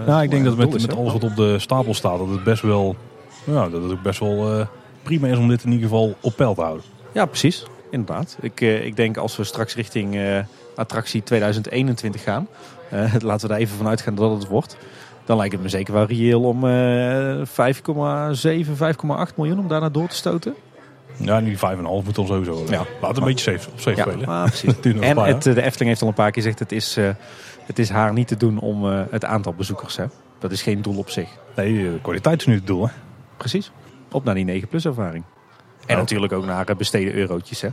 Uh, 0.00 0.06
ja, 0.06 0.22
ik 0.22 0.30
denk 0.30 0.44
dat 0.44 0.56
met, 0.56 0.72
met 0.72 0.96
alles 0.96 1.12
wat 1.12 1.24
op 1.24 1.36
de 1.36 1.58
stapel 1.58 1.94
staat, 1.94 2.18
dat 2.18 2.28
het 2.28 2.44
best 2.44 2.62
wel, 2.62 2.96
ja, 3.44 3.68
dat 3.68 3.82
het 3.82 3.92
ook 3.92 4.02
best 4.02 4.20
wel 4.20 4.66
prima 5.02 5.26
is 5.28 5.38
om 5.38 5.48
dit 5.48 5.64
in 5.64 5.70
ieder 5.72 5.88
geval 5.88 6.14
op 6.20 6.36
peil 6.36 6.54
te 6.54 6.60
houden. 6.60 6.84
Ja, 7.12 7.26
precies. 7.26 7.66
Inderdaad. 7.90 8.36
Ik, 8.40 8.60
ik 8.60 8.96
denk 8.96 9.16
als 9.16 9.36
we 9.36 9.44
straks 9.44 9.74
richting 9.74 10.18
attractie 10.76 11.22
2021 11.22 12.22
gaan, 12.22 12.48
laten 13.20 13.46
we 13.46 13.52
daar 13.52 13.62
even 13.62 13.76
vanuit 13.76 14.00
gaan 14.00 14.14
dat 14.14 14.30
het 14.30 14.46
wordt. 14.46 14.76
Dan 15.24 15.36
lijkt 15.36 15.52
het 15.52 15.62
me 15.62 15.68
zeker 15.68 15.92
wel 15.94 16.06
reëel 16.06 16.42
om 16.42 16.64
uh, 16.64 17.36
5,7, 17.36 17.42
5,8 19.30 19.34
miljoen 19.36 19.58
om 19.58 19.68
daarna 19.68 19.88
door 19.88 20.08
te 20.08 20.16
stoten. 20.16 20.54
Ja, 21.16 21.40
nu 21.40 21.56
5,5 21.56 21.60
moet 21.82 22.14
dan 22.14 22.26
sowieso. 22.26 22.64
Ja. 22.68 22.84
Laat 23.00 23.16
een 23.16 23.24
beetje 23.24 23.52
safe, 23.52 23.70
op 23.70 23.80
safe 23.80 23.96
ja, 23.96 24.02
spelen. 24.02 24.26
Maar 24.28 24.46
precies. 24.48 24.80
en 25.00 25.18
het, 25.18 25.42
de 25.42 25.62
Efteling 25.62 25.90
heeft 25.90 26.02
al 26.02 26.08
een 26.08 26.14
paar 26.14 26.30
keer 26.30 26.42
gezegd, 26.42 26.58
het 26.58 26.72
is, 26.72 26.98
uh, 26.98 27.10
het 27.66 27.78
is 27.78 27.88
haar 27.88 28.12
niet 28.12 28.28
te 28.28 28.36
doen 28.36 28.58
om 28.58 28.84
uh, 28.84 29.02
het 29.10 29.24
aantal 29.24 29.54
bezoekers. 29.54 29.96
Hè. 29.96 30.04
Dat 30.38 30.50
is 30.52 30.62
geen 30.62 30.82
doel 30.82 30.98
op 30.98 31.10
zich. 31.10 31.28
Nee, 31.56 31.74
de 31.74 31.98
kwaliteit 32.02 32.40
is 32.40 32.46
nu 32.46 32.54
het 32.54 32.66
doel. 32.66 32.86
Hè? 32.86 32.92
Precies. 33.36 33.70
Op 34.12 34.24
naar 34.24 34.34
die 34.34 34.44
9 34.44 34.68
plus 34.68 34.84
ervaring. 34.84 35.24
En 35.86 35.94
Ja. 35.94 36.00
natuurlijk 36.00 36.32
ook 36.32 36.44
naar 36.44 36.76
besteden 36.76 37.14
eurotjes. 37.14 37.60
Hè. 37.60 37.68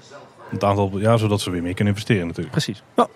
Het 0.50 0.64
aantal, 0.64 0.92
ja, 0.94 1.18
zodat 1.18 1.42
ze 1.42 1.52
weer 1.52 1.62
meer 1.62 1.74
kunnen 1.74 1.94
investeren 1.94 2.26
natuurlijk. 2.26 2.52
Precies. 2.52 2.84
Nou, 2.96 3.10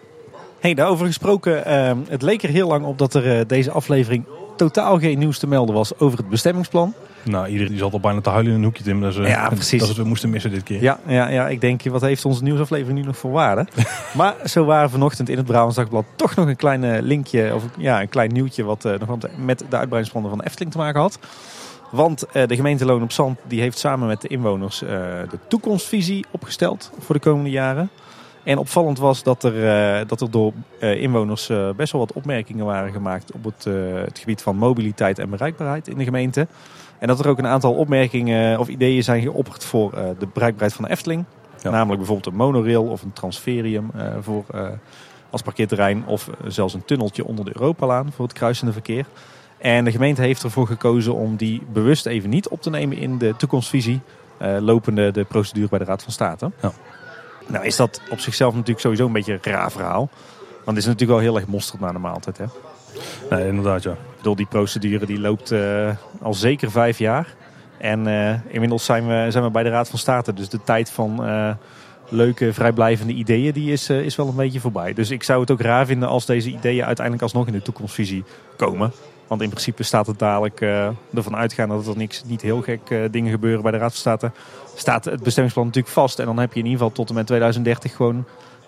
hey, 0.59 0.74
daarover 0.74 1.05
gesproken, 1.05 1.63
uh, 1.67 1.91
het 2.07 2.21
leek 2.21 2.43
er 2.43 2.50
heel 2.50 2.67
lang 2.67 2.85
op 2.85 2.97
dat 2.97 3.13
er 3.13 3.38
uh, 3.38 3.41
deze 3.47 3.71
aflevering 3.71 4.25
totaal 4.57 5.00
geen 5.00 5.19
nieuws 5.19 5.39
te 5.39 5.47
melden 5.47 5.75
was 5.75 6.00
over 6.00 6.17
het 6.17 6.29
bestemmingsplan. 6.29 6.93
Nou, 7.24 7.47
iedereen 7.47 7.71
die 7.71 7.79
zat 7.81 7.93
al 7.93 8.00
bijna 8.00 8.21
te 8.21 8.29
huilen 8.29 8.51
in 8.51 8.57
een 8.57 8.63
hoekje, 8.63 8.83
Tim. 8.83 9.01
Dus, 9.01 9.17
uh, 9.17 9.27
Ja, 9.27 9.50
precies. 9.50 9.79
Dat 9.79 9.95
we 9.95 10.03
moesten 10.03 10.29
missen 10.29 10.51
dit 10.51 10.63
keer. 10.63 10.81
Ja, 10.81 11.00
ja, 11.07 11.27
ja, 11.27 11.47
ik 11.47 11.62
denk, 11.62 11.83
wat 11.83 12.01
heeft 12.01 12.25
onze 12.25 12.43
nieuwsaflevering 12.43 13.00
nu 13.00 13.05
nog 13.05 13.17
voor 13.17 13.31
waarde? 13.31 13.67
maar 14.17 14.35
zo 14.45 14.65
waren 14.65 14.89
vanochtend 14.89 15.29
in 15.29 15.38
het 15.38 15.45
Brabants 15.45 15.75
Dagblad 15.75 16.05
toch 16.15 16.35
nog 16.35 16.47
een 16.47 16.55
klein 16.55 16.83
eh, 16.83 17.01
linkje, 17.01 17.55
of 17.55 17.63
ja, 17.77 18.01
een 18.01 18.09
klein 18.09 18.33
nieuwtje 18.33 18.63
wat 18.63 18.85
uh, 18.85 18.93
nog 19.00 19.17
met 19.38 19.59
de 19.59 19.77
uitbreidingsplannen 19.77 20.29
van 20.29 20.39
de 20.39 20.45
Efteling 20.45 20.71
te 20.71 20.77
maken 20.77 21.01
had. 21.01 21.19
Want 21.91 22.25
uh, 22.33 22.47
de 22.47 22.55
gemeente 22.55 22.85
Loon 22.85 23.03
op 23.03 23.12
Zand 23.12 23.39
die 23.47 23.62
heeft 23.62 23.77
samen 23.77 24.07
met 24.07 24.21
de 24.21 24.27
inwoners 24.27 24.83
uh, 24.83 24.89
de 25.29 25.39
toekomstvisie 25.47 26.25
opgesteld 26.31 26.91
voor 27.00 27.15
de 27.15 27.21
komende 27.21 27.50
jaren. 27.50 27.89
En 28.45 28.57
opvallend 28.57 28.99
was 28.99 29.23
dat 29.23 29.43
er, 29.43 29.55
uh, 29.55 30.07
dat 30.07 30.21
er 30.21 30.31
door 30.31 30.53
uh, 30.79 31.01
inwoners 31.01 31.49
uh, 31.49 31.69
best 31.75 31.91
wel 31.91 32.01
wat 32.01 32.13
opmerkingen 32.13 32.65
waren 32.65 32.91
gemaakt 32.91 33.31
op 33.31 33.43
het, 33.43 33.63
het, 34.05 34.19
gebied 34.19 34.41
van 34.41 34.55
mobiliteit 34.55 35.19
en 35.19 35.29
bereikbaarheid 35.29 35.87
in 35.87 35.97
de 35.97 36.03
gemeente. 36.03 36.47
En 36.97 37.07
dat 37.07 37.19
er 37.19 37.27
ook 37.27 37.37
een 37.37 37.47
aantal 37.47 37.73
opmerkingen 37.73 38.59
of 38.59 38.67
ideeën 38.67 39.03
zijn 39.03 39.21
geopperd 39.21 39.63
voor 39.63 39.91
de 39.91 40.27
bereikbaarheid 40.33 40.73
van 40.73 40.85
de 40.85 40.91
Efteling. 40.91 41.23
Ja. 41.61 41.69
Namelijk 41.69 41.97
bijvoorbeeld 41.97 42.27
een 42.27 42.39
monorail 42.39 42.83
of 42.83 43.01
een 43.01 43.13
transferium 43.13 43.91
voor, 44.21 44.45
als 45.29 45.41
parkeerterrein. 45.41 46.03
Of 46.05 46.29
zelfs 46.47 46.73
een 46.73 46.85
tunneltje 46.85 47.25
onder 47.25 47.45
de 47.45 47.51
Europalaan 47.53 48.11
voor 48.11 48.25
het 48.25 48.33
kruisende 48.33 48.73
verkeer. 48.73 49.05
En 49.57 49.85
de 49.85 49.91
gemeente 49.91 50.21
heeft 50.21 50.43
ervoor 50.43 50.67
gekozen 50.67 51.15
om 51.15 51.35
die 51.35 51.61
bewust 51.73 52.05
even 52.05 52.29
niet 52.29 52.47
op 52.47 52.61
te 52.61 52.69
nemen 52.69 52.97
in 52.97 53.17
de 53.17 53.35
toekomstvisie. 53.35 53.99
Lopende 54.59 55.11
de 55.11 55.23
procedure 55.23 55.69
bij 55.69 55.79
de 55.79 55.85
Raad 55.85 56.03
van 56.03 56.11
State. 56.11 56.51
Ja. 56.61 56.71
Nou 57.47 57.65
is 57.65 57.75
dat 57.75 58.01
op 58.09 58.19
zichzelf 58.19 58.53
natuurlijk 58.53 58.79
sowieso 58.79 59.05
een 59.05 59.13
beetje 59.13 59.33
een 59.33 59.39
raar 59.41 59.71
verhaal. 59.71 60.09
Want 60.49 60.77
het 60.77 60.77
is 60.77 60.85
natuurlijk 60.85 61.19
wel 61.19 61.29
heel 61.29 61.35
erg 61.35 61.47
mosterd 61.47 61.81
naar 61.81 61.93
de 61.93 61.99
maaltijd. 61.99 62.37
Hè? 62.37 62.45
Nee, 63.29 63.47
inderdaad 63.47 63.83
ja. 63.83 63.91
Ik 63.91 64.17
bedoel, 64.17 64.35
die 64.35 64.45
procedure 64.45 65.05
die 65.05 65.19
loopt 65.19 65.51
uh, 65.51 65.89
al 66.21 66.33
zeker 66.33 66.71
vijf 66.71 66.97
jaar. 66.97 67.33
En 67.77 68.07
uh, 68.07 68.33
inmiddels 68.47 68.85
zijn 68.85 69.07
we, 69.07 69.25
zijn 69.29 69.43
we 69.43 69.49
bij 69.49 69.63
de 69.63 69.69
Raad 69.69 69.89
van 69.89 69.99
State. 69.99 70.33
Dus 70.33 70.49
de 70.49 70.63
tijd 70.63 70.91
van 70.91 71.25
uh, 71.25 71.51
leuke, 72.09 72.53
vrijblijvende 72.53 73.13
ideeën 73.13 73.53
die 73.53 73.71
is, 73.71 73.89
is 73.89 74.15
wel 74.15 74.27
een 74.27 74.35
beetje 74.35 74.59
voorbij. 74.59 74.93
Dus 74.93 75.09
ik 75.09 75.23
zou 75.23 75.41
het 75.41 75.51
ook 75.51 75.61
raar 75.61 75.85
vinden 75.85 76.09
als 76.09 76.25
deze 76.25 76.49
ideeën 76.49 76.85
uiteindelijk 76.85 77.23
alsnog 77.23 77.47
in 77.47 77.53
de 77.53 77.61
toekomstvisie 77.61 78.23
komen. 78.57 78.91
Want 79.27 79.41
in 79.41 79.50
principe 79.50 79.84
staat 79.84 80.08
het 80.08 80.20
dadelijk 80.20 80.62
uh, 80.62 80.88
ervan 81.13 81.36
uitgaan 81.36 81.69
dat 81.69 81.88
er 81.88 81.97
niks, 81.97 82.23
niet 82.26 82.41
heel 82.41 82.62
gek 82.62 82.89
uh, 82.89 83.04
dingen 83.12 83.32
gebeuren 83.32 83.62
bij 83.62 83.71
de 83.71 83.78
Raad 83.78 83.91
van 83.91 83.99
State. 83.99 84.32
Staat 84.76 85.06
het 85.06 85.23
bestemmingsplan 85.23 85.65
natuurlijk 85.65 85.93
vast. 85.93 86.19
En 86.19 86.26
dan 86.26 86.39
heb 86.39 86.54
je 86.54 86.60
in 86.60 86.65
ieder 86.65 86.80
geval 86.80 86.95
tot 86.95 87.10
en 87.10 87.15
met 87.15 87.28
2030 87.28 87.95
gewoon 87.95 88.26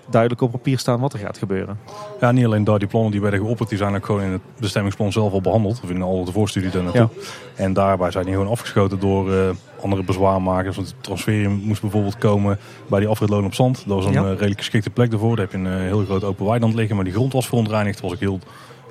duidelijk 0.09 0.41
op 0.41 0.51
papier 0.51 0.79
staan 0.79 0.99
wat 0.99 1.13
er 1.13 1.19
gaat 1.19 1.37
gebeuren. 1.37 1.79
Ja, 2.19 2.31
niet 2.31 2.45
alleen 2.45 2.63
daar, 2.63 2.79
die 2.79 2.87
plannen 2.87 3.11
die 3.11 3.21
werden 3.21 3.39
geopperd, 3.39 3.69
die 3.69 3.77
zijn 3.77 3.95
ook 3.95 4.05
gewoon 4.05 4.21
in 4.21 4.31
het 4.31 4.41
bestemmingsplan 4.59 5.11
zelf 5.11 5.33
al 5.33 5.41
behandeld. 5.41 5.79
Of 5.83 5.89
in 5.89 6.01
al 6.01 6.25
de 6.25 6.31
voorstudie 6.31 6.69
daar 6.69 6.83
naartoe. 6.83 7.09
Ja. 7.13 7.63
En 7.63 7.73
daarbij 7.73 8.11
zijn 8.11 8.25
die 8.25 8.33
gewoon 8.33 8.49
afgeschoten 8.49 8.99
door 8.99 9.31
uh, 9.31 9.49
andere 9.81 10.03
bezwaarmakers. 10.03 10.75
Want 10.75 10.87
het 10.87 11.03
transferium 11.03 11.51
moest 11.51 11.81
bijvoorbeeld 11.81 12.17
komen 12.17 12.59
bij 12.87 12.99
die 12.99 13.09
afritloon 13.09 13.45
op 13.45 13.53
zand. 13.53 13.83
Dat 13.87 13.95
was 13.95 14.05
een 14.05 14.11
ja. 14.11 14.21
redelijk 14.21 14.57
geschikte 14.57 14.89
plek 14.89 15.11
daarvoor. 15.11 15.35
Daar 15.35 15.47
heb 15.51 15.61
je 15.61 15.67
een 15.67 15.81
heel 15.81 16.05
groot 16.05 16.23
open 16.23 16.45
weiland 16.45 16.73
liggen. 16.73 16.95
Maar 16.95 17.05
die 17.05 17.13
grond 17.13 17.33
was 17.33 17.47
verontreinigd. 17.47 18.01
Dat 18.01 18.03
was 18.03 18.13
ook 18.13 18.19
heel 18.19 18.39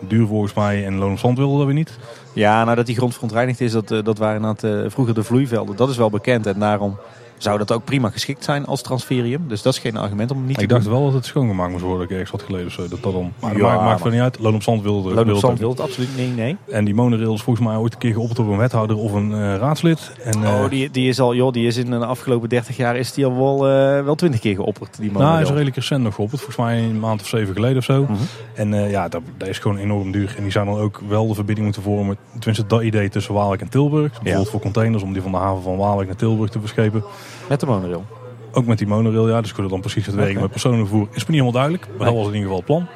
duur 0.00 0.26
volgens 0.26 0.54
mij. 0.54 0.86
En 0.86 0.96
Loon 0.96 1.12
op 1.12 1.18
Zand 1.18 1.38
wilde 1.38 1.56
dat 1.56 1.66
weer 1.66 1.74
niet. 1.74 1.98
Ja, 2.32 2.64
nou 2.64 2.76
dat 2.76 2.86
die 2.86 2.96
grond 2.96 3.14
verontreinigd 3.14 3.60
is, 3.60 3.72
dat, 3.72 3.88
dat 3.88 4.18
waren 4.18 4.36
inderdaad 4.36 4.64
uh, 4.64 4.90
vroeger 4.90 5.14
de 5.14 5.24
vloeivelden. 5.24 5.76
Dat 5.76 5.88
is 5.88 5.96
wel 5.96 6.10
bekend 6.10 6.46
en 6.46 6.58
daarom 6.58 6.98
zou 7.38 7.58
dat 7.58 7.72
ook 7.72 7.84
prima 7.84 8.10
geschikt 8.10 8.44
zijn 8.44 8.66
als 8.66 8.82
transferium. 8.82 9.44
Dus 9.48 9.62
dat 9.62 9.72
is 9.72 9.78
geen 9.78 9.96
argument 9.96 10.30
om 10.30 10.40
niet 10.46 10.50
ik 10.50 10.56
te 10.56 10.66
dacht 10.66 10.84
doen. 10.84 10.92
wel 10.92 11.04
dat 11.04 11.12
het 11.12 11.24
schoongemaakt 11.24 11.70
moest 11.70 11.84
worden. 11.84 12.04
Ik 12.04 12.10
ergens 12.10 12.30
wat 12.30 12.42
geleden 12.42 12.66
of 12.66 12.72
zo. 12.72 12.88
Dat 12.88 13.02
dat 13.02 13.12
dan, 13.12 13.32
maar 13.40 13.56
Ja, 13.56 13.62
maakt, 13.62 14.02
maakt 14.02 14.12
niet 14.14 14.20
uit. 14.20 14.38
Loon 14.38 14.54
op 14.54 14.62
Zand 14.62 14.82
wilde, 14.82 15.14
Loon 15.14 15.30
op 15.32 15.38
Zand 15.38 15.58
wil 15.58 15.70
het 15.70 15.80
absoluut 15.80 16.16
nee, 16.16 16.28
nee. 16.28 16.56
En 16.70 16.84
die 16.84 16.94
monorail 16.94 17.34
is 17.34 17.42
volgens 17.42 17.66
mij 17.66 17.76
ooit 17.76 17.92
een 17.92 17.98
keer 17.98 18.12
geopperd 18.12 18.36
door 18.38 18.52
een 18.52 18.58
wethouder 18.58 18.96
of 18.96 19.12
een 19.12 19.32
eh, 19.32 19.56
raadslid. 19.56 20.12
En, 20.22 20.44
eh, 20.44 20.54
Oh, 20.56 20.70
die, 20.70 20.90
die 20.90 21.08
is 21.08 21.20
al, 21.20 21.34
joh, 21.34 21.52
die 21.52 21.66
is 21.66 21.76
in 21.76 21.90
de 21.90 21.96
afgelopen 22.06 22.48
30 22.48 22.76
jaar 22.76 22.96
is 22.96 23.12
die 23.12 23.24
al 23.26 23.36
wel, 23.36 23.68
eh, 23.68 24.04
wel 24.04 24.14
20 24.14 24.40
keer 24.40 24.54
geopperd. 24.54 24.96
Die 24.98 25.10
nou, 25.12 25.22
hij 25.22 25.24
is 25.24 25.32
monorail. 25.32 25.48
redelijk 25.54 25.76
recent 25.76 26.02
nog 26.02 26.14
geopperd. 26.14 26.40
Volgens 26.40 26.66
mij 26.66 26.78
een 26.78 27.00
maand 27.00 27.20
of 27.20 27.26
zeven 27.26 27.54
geleden 27.54 27.76
of 27.76 27.84
zo. 27.84 28.02
Mhm. 28.02 28.12
En 28.54 28.74
eh, 28.74 28.90
ja, 28.90 29.08
dat, 29.08 29.22
dat 29.36 29.48
is 29.48 29.58
gewoon 29.58 29.76
enorm 29.76 30.12
duur. 30.12 30.34
En 30.36 30.42
die 30.42 30.52
zou 30.52 30.66
dan 30.66 30.78
ook 30.78 31.00
wel 31.08 31.26
de 31.28 31.34
verbinding 31.34 31.64
moeten 31.66 31.82
vormen. 31.82 32.16
Tenminste, 32.38 32.66
dat 32.66 32.82
idee 32.82 33.08
tussen 33.08 33.34
Waalwijk 33.34 33.60
en 33.60 33.68
Tilburg. 33.68 34.12
Bijvoorbeeld 34.12 34.48
voor 34.50 34.60
containers 34.60 35.02
om 35.02 35.12
die 35.12 35.22
van 35.22 35.30
de 35.30 35.36
haven 35.38 35.62
van 35.62 35.76
Waalwijk 35.76 36.08
naar 36.08 36.16
Tilburg 36.16 36.50
te 36.50 36.60
verschepen. 36.60 37.04
Met 37.48 37.60
de 37.60 37.66
monorail. 37.66 38.04
Ook 38.52 38.66
met 38.66 38.78
die 38.78 38.86
monorail, 38.86 39.28
ja. 39.28 39.40
Dus 39.40 39.54
dat 39.54 39.68
dan 39.70 39.80
precies 39.80 40.04
gaat 40.04 40.14
werken 40.14 40.32
Oké. 40.32 40.40
met 40.42 40.50
personenvervoer 40.50 41.00
is 41.00 41.08
me 41.08 41.16
niet 41.18 41.26
helemaal 41.28 41.52
duidelijk. 41.52 41.86
Maar 41.86 41.96
Nee. 41.96 42.06
dat 42.06 42.16
was 42.24 42.26
in 42.26 42.34
ieder 42.40 42.56
geval 42.56 42.56
het 42.56 42.66
plan. 42.66 42.86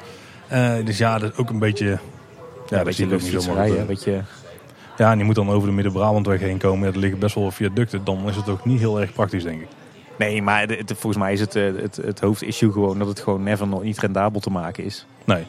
Eh, 0.79 0.85
dus 0.85 0.97
ja, 0.97 1.17
dat 1.19 1.31
is 1.31 1.37
ook 1.37 1.49
een 1.49 1.59
beetje... 1.59 1.85
Ja, 1.85 1.97
dat 2.77 2.83
beetje 2.83 3.05
ook 3.13 3.21
niet 3.21 3.41
zomaar. 3.41 3.67
een 3.69 3.85
beetje... 3.85 4.21
Ja, 4.97 5.11
en 5.11 5.17
die 5.17 5.25
moet 5.25 5.35
dan 5.35 5.49
over 5.49 5.67
de 5.67 5.73
Midden-Brabantweg 5.73 6.39
heen 6.39 6.57
komen. 6.57 6.87
Ja, 6.87 6.93
er 6.93 6.99
liggen 6.99 7.19
best 7.19 7.35
wel 7.35 7.51
viaducten. 7.51 8.03
Dan 8.03 8.27
is 8.27 8.35
het 8.35 8.49
ook 8.49 8.65
niet 8.65 8.79
heel 8.79 9.01
erg 9.01 9.13
praktisch, 9.13 9.43
denk 9.43 9.61
ik. 9.61 9.67
Nee, 10.17 10.41
maar 10.41 10.59
het- 10.61 10.69
het- 10.77 10.91
volgens 10.99 11.17
mij 11.23 11.33
is 11.33 11.39
het, 11.39 11.55
eh, 11.55 11.63
het, 11.81 11.95
het 11.95 12.19
hoofdissue 12.19 12.71
gewoon 12.71 12.99
dat 12.99 13.07
het 13.07 13.19
gewoon 13.19 13.43
never 13.43 13.67
nog 13.67 13.83
niet 13.83 13.99
rendabel 13.99 14.39
te 14.39 14.49
maken 14.49 14.83
is. 14.83 15.05
Nee. 15.25 15.43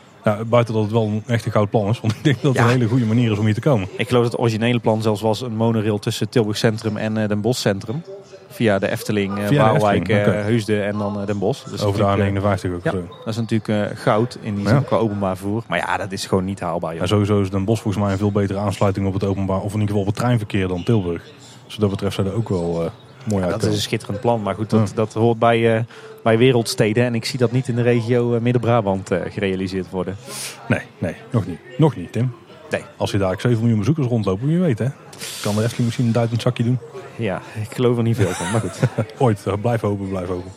Buiten 0.47 0.75
dat 0.75 0.83
het 0.83 0.93
wel 0.93 1.03
een 1.07 1.23
echt 1.27 1.47
een 1.47 1.53
goud 1.53 1.71
plan 1.71 1.89
is. 1.89 2.01
Want 2.01 2.13
ik 2.15 2.25
denk 2.25 2.37
dat 2.43 2.53
het 2.53 2.63
Ja. 2.63 2.65
een 2.69 2.77
hele 2.79 2.89
goede 2.89 3.05
manier 3.05 3.33
is 3.33 3.39
om 3.39 3.45
hier 3.45 3.55
te 3.55 3.61
komen. 3.61 3.89
Ik 3.97 4.09
geloof 4.09 4.23
dat 4.23 4.33
het 4.33 4.41
originele 4.41 4.79
plan 4.79 5.03
zelfs 5.03 5.21
was 5.21 5.41
een 5.41 5.57
monorail 5.57 5.99
tussen 5.99 6.29
Tilburg 6.29 6.57
Centrum 6.57 6.97
en 6.97 7.17
eh, 7.17 7.29
Den 7.29 7.41
Bosch 7.41 7.61
Centrum. 7.61 8.03
Via 8.53 8.79
de 8.79 8.91
Efteling, 8.91 9.39
eh, 9.39 9.47
Via 9.47 9.49
de 9.49 9.57
Waalwijk, 9.71 10.09
Efteling, 10.09 10.41
eh. 10.41 10.45
Heusden 10.45 10.85
en 10.87 10.99
dan 10.99 11.21
eh, 11.21 11.27
Den 11.27 11.39
Bosch. 11.39 11.65
Dus 11.65 11.83
over 11.83 12.01
de 12.01 12.07
natuurlijk, 12.07 12.45
eh, 12.45 12.53
A59 12.53 12.75
ook. 12.75 12.85
Ja. 12.85 12.91
zo. 12.91 13.03
Dat 13.25 13.27
is 13.27 13.37
natuurlijk 13.37 13.91
eh, 13.91 13.97
goud 13.99 14.39
in 14.41 14.55
die 14.55 14.69
Ja. 14.69 14.81
qua 14.81 14.97
openbaar 14.97 15.37
vervoer. 15.37 15.63
Maar 15.69 15.79
ja, 15.79 15.97
dat 15.97 16.13
is 16.13 16.27
gewoon 16.27 16.45
niet 16.45 16.61
haalbaar. 16.61 16.93
Joh. 16.93 17.03
En 17.03 17.09
sowieso 17.09 17.41
is 17.41 17.51
Den 17.51 17.65
Bosch 17.65 17.83
volgens 17.83 18.03
mij 18.05 18.13
een 18.13 18.19
veel 18.19 18.33
betere 18.33 18.59
aansluiting 18.59 19.07
op 19.07 19.13
het 19.15 19.25
openbaar. 19.25 19.61
Of 19.61 19.75
in 19.75 19.81
ieder 19.81 19.87
geval 19.87 20.01
op 20.01 20.07
het 20.07 20.17
treinverkeer 20.17 20.69
dan 20.69 20.83
Tilburg. 20.85 21.23
Dus 21.65 21.73
wat 21.73 21.81
dat 21.81 21.91
betreft 21.91 22.15
zijn 22.15 22.27
er 22.27 22.35
ook 22.35 22.49
wel 22.49 22.85
eh 22.85 22.91
mooi 23.25 23.45
Ja, 23.45 23.51
dat 23.51 23.63
is 23.63 23.75
een 23.75 23.81
schitterend 23.81 24.21
plan. 24.21 24.43
Maar 24.43 24.55
goed, 24.55 24.71
dat, 24.71 24.93
dat 24.95 25.13
hoort 25.13 25.39
bij, 25.39 25.77
eh, 25.77 25.83
bij 26.23 26.39
wereldsteden. 26.39 27.05
En 27.05 27.15
ik 27.15 27.25
zie 27.25 27.39
dat 27.39 27.53
niet 27.53 27.69
in 27.69 27.75
de 27.75 27.83
regio 27.83 28.35
eh, 28.35 28.41
Midden-Brabant 28.41 29.11
eh, 29.11 29.21
gerealiseerd 29.31 29.91
worden. 29.91 30.17
Nee, 30.69 30.81
nee, 30.99 31.15
nog 31.31 31.47
niet. 31.47 31.59
Nog 31.79 31.97
niet, 31.97 32.13
Tim. 32.13 32.35
Nee. 32.71 32.85
Als 32.97 33.11
je 33.11 33.19
daar 33.19 33.41
7 33.41 33.59
miljoen 33.61 33.79
bezoekers 33.79 34.07
rondlopen, 34.07 34.47
wie 34.47 34.59
weet 34.59 34.79
hè. 34.79 34.87
Kan 35.43 35.55
de 35.55 35.63
Efteling 35.63 35.85
misschien 35.85 36.07
een 36.07 36.13
duitend 36.13 36.43
zakje 36.43 36.65
doen. 36.65 36.79
Ja, 37.17 37.43
ik 37.61 37.75
geloof 37.75 37.97
er 37.97 38.03
niet 38.03 38.17
veel 38.17 38.29
van. 38.29 38.51
Maar 38.51 38.61
goed. 38.61 38.79
Ooit, 39.19 39.47
eh, 39.47 39.53
blijf 39.61 39.81
hopen, 39.81 40.09
blijf 40.09 40.27
hopen. 40.29 40.51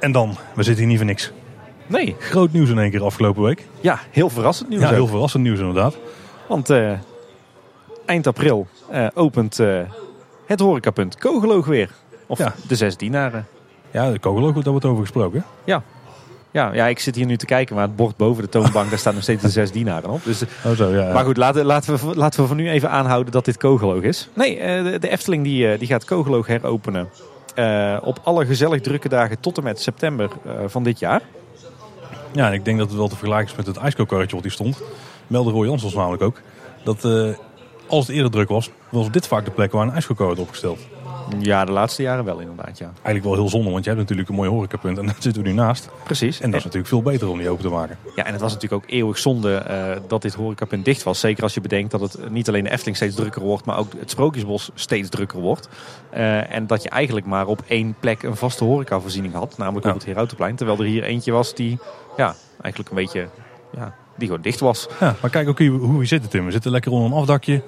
En 0.00 0.12
dan, 0.12 0.36
we 0.54 0.62
zitten 0.62 0.78
hier 0.82 0.86
niet 0.86 0.96
voor 0.96 1.06
niks. 1.06 1.32
Nee, 1.86 2.16
Groot 2.18 2.52
nieuws 2.52 2.68
in 2.70 2.78
één 2.78 2.90
keer 2.90 3.02
afgelopen 3.04 3.42
week. 3.42 3.66
ja, 3.80 3.98
heel 4.10 4.30
verrassend 4.30 4.68
nieuws. 4.68 4.82
Ja, 4.82 4.88
ook. 4.88 4.94
heel 4.94 5.06
verrassend 5.06 5.42
nieuws 5.42 5.58
inderdaad. 5.58 5.96
Want 6.48 6.70
eh, 6.70 6.92
eind 8.06 8.26
april 8.26 8.66
eh, 8.90 9.06
opent 9.14 9.56
het 10.46 10.60
horecapunt 10.60 11.16
Kogeloog 11.18 11.66
weer. 11.66 11.90
Of 12.26 12.38
Ja. 12.38 12.54
de 12.68 12.74
zes 12.76 12.96
dienaren. 12.96 13.46
Ja, 13.90 14.10
de 14.10 14.18
kogel 14.18 14.46
ook, 14.46 14.54
daar 14.54 14.70
wordt 14.72 14.84
over 14.86 15.00
gesproken. 15.02 15.44
Ja. 15.64 15.82
Ja, 16.54 16.72
ja, 16.74 16.86
ik 16.86 16.98
zit 16.98 17.14
hier 17.14 17.26
nu 17.26 17.36
te 17.36 17.44
kijken, 17.46 17.74
maar 17.74 17.84
het 17.84 17.96
bord 17.96 18.16
boven 18.16 18.42
de 18.42 18.48
toonbank, 18.48 18.90
daar 18.90 18.98
staan 18.98 19.14
nog 19.14 19.22
steeds 19.22 19.42
de 19.42 19.48
zes 19.48 19.70
dienaren 19.72 20.10
op. 20.10 20.24
Dus, 20.24 20.42
Oh 20.64 20.72
zo, 20.72 20.88
ja. 20.90 21.12
maar 21.12 21.24
goed, 21.24 21.36
laten, 21.36 21.64
laten, 21.64 21.94
we, 22.08 22.16
laten 22.16 22.40
we 22.40 22.46
voor 22.46 22.56
nu 22.56 22.70
even 22.70 22.90
aanhouden 22.90 23.32
dat 23.32 23.44
dit 23.44 23.56
Kogeloog 23.56 24.02
is. 24.02 24.28
Nee, 24.34 24.58
eh, 24.58 24.84
de, 24.84 24.98
de 24.98 25.08
Efteling 25.08 25.44
die, 25.44 25.72
eh, 25.72 25.78
die 25.78 25.88
gaat 25.88 26.04
Kogeloog 26.04 26.46
heropenen. 26.46 27.08
eh, 27.54 27.96
op 28.02 28.20
alle 28.24 28.46
gezellig 28.46 28.80
drukke 28.80 29.08
dagen 29.08 29.40
tot 29.40 29.58
en 29.58 29.64
met 29.64 29.80
september 29.80 30.30
van 30.66 30.82
dit 30.82 30.98
jaar. 30.98 31.22
Ja, 32.32 32.46
en 32.46 32.52
ik 32.52 32.64
denk 32.64 32.78
dat 32.78 32.88
het 32.88 32.96
wel 32.96 33.08
te 33.08 33.16
vergelijken 33.16 33.50
is 33.50 33.56
met 33.56 33.66
het 33.66 33.76
ijskookkarretje 33.76 34.34
wat 34.34 34.44
hier 34.44 34.52
stond. 34.52 34.82
Meldde 35.26 35.50
Roy 35.50 35.66
Jansons 35.66 35.94
namelijk 35.94 36.22
ook. 36.22 36.40
Dat 36.84 37.04
als 37.86 38.06
het 38.06 38.16
eerder 38.16 38.30
druk 38.30 38.48
was, 38.48 38.70
was 38.88 39.10
dit 39.10 39.26
vaak 39.26 39.44
de 39.44 39.50
plek 39.50 39.72
waar 39.72 39.86
een 39.86 39.92
ijskookar 39.92 40.26
werd 40.26 40.38
opgesteld. 40.38 40.78
Ja, 41.38 41.64
de 41.64 41.72
laatste 41.72 42.02
jaren 42.02 42.24
wel 42.24 42.38
inderdaad, 42.38 42.78
ja. 42.78 42.84
Eigenlijk 42.94 43.24
wel 43.24 43.34
heel 43.34 43.48
zonde, 43.48 43.70
want 43.70 43.82
je 43.84 43.90
hebt 43.90 44.02
natuurlijk 44.02 44.28
een 44.28 44.34
mooi 44.34 44.48
horecapunt 44.50 44.98
en 44.98 45.06
daar 45.06 45.14
zitten 45.18 45.42
we 45.42 45.48
nu 45.48 45.54
naast. 45.54 45.88
Precies. 46.04 46.40
En 46.40 46.46
dat 46.50 46.58
is 46.58 46.64
natuurlijk 46.64 46.92
veel 46.92 47.02
beter 47.02 47.28
om 47.28 47.38
die 47.38 47.48
open 47.48 47.64
te 47.64 47.70
maken. 47.70 47.98
Ja, 48.16 48.24
en 48.24 48.32
het 48.32 48.40
was 48.40 48.52
natuurlijk 48.52 48.84
ook 48.84 48.90
eeuwig 48.90 49.18
zonde 49.18 49.54
eh, 49.56 49.96
dat 50.08 50.22
dit 50.22 50.34
horecapunt 50.34 50.84
dicht 50.84 51.02
was. 51.02 51.20
Zeker 51.20 51.42
als 51.42 51.54
je 51.54 51.60
bedenkt 51.60 51.90
dat 51.90 52.00
het 52.00 52.30
niet 52.30 52.48
alleen 52.48 52.64
de 52.64 52.70
Efteling 52.70 52.96
steeds 52.96 53.14
drukker 53.14 53.42
wordt, 53.42 53.64
maar 53.64 53.78
ook 53.78 53.92
het 53.98 54.10
Sprookjesbos 54.10 54.70
steeds 54.74 55.08
drukker 55.08 55.40
wordt. 55.40 55.68
Eh, 56.10 56.54
en 56.54 56.66
dat 56.66 56.82
je 56.82 56.88
eigenlijk 56.88 57.26
maar 57.26 57.46
op 57.46 57.62
één 57.66 57.94
plek 58.00 58.22
een 58.22 58.36
vaste 58.36 58.64
horecavoorziening 58.64 59.34
had, 59.34 59.58
namelijk 59.58 59.84
Ja. 59.86 59.90
op 59.92 59.96
het 59.98 60.06
Herautenplein. 60.06 60.56
Terwijl 60.56 60.78
er 60.78 60.84
hier 60.84 61.02
eentje 61.04 61.32
was 61.32 61.54
die 61.54 61.78
ja, 62.16 62.34
eigenlijk 62.60 62.90
een 62.90 63.02
beetje 63.04 63.28
ja, 63.76 63.94
die 64.16 64.26
gewoon 64.26 64.42
dicht 64.42 64.60
was. 64.60 64.88
Ja, 65.00 65.14
maar 65.20 65.30
kijk 65.30 65.48
ook 65.48 65.58
hier 65.58 65.70
hoe 65.70 65.98
we 65.98 66.04
zitten, 66.04 66.30
Tim. 66.30 66.44
We 66.44 66.50
zitten 66.50 66.70
lekker 66.70 66.92
onder 66.92 67.10
een 67.10 67.16
afdakje. 67.16 67.62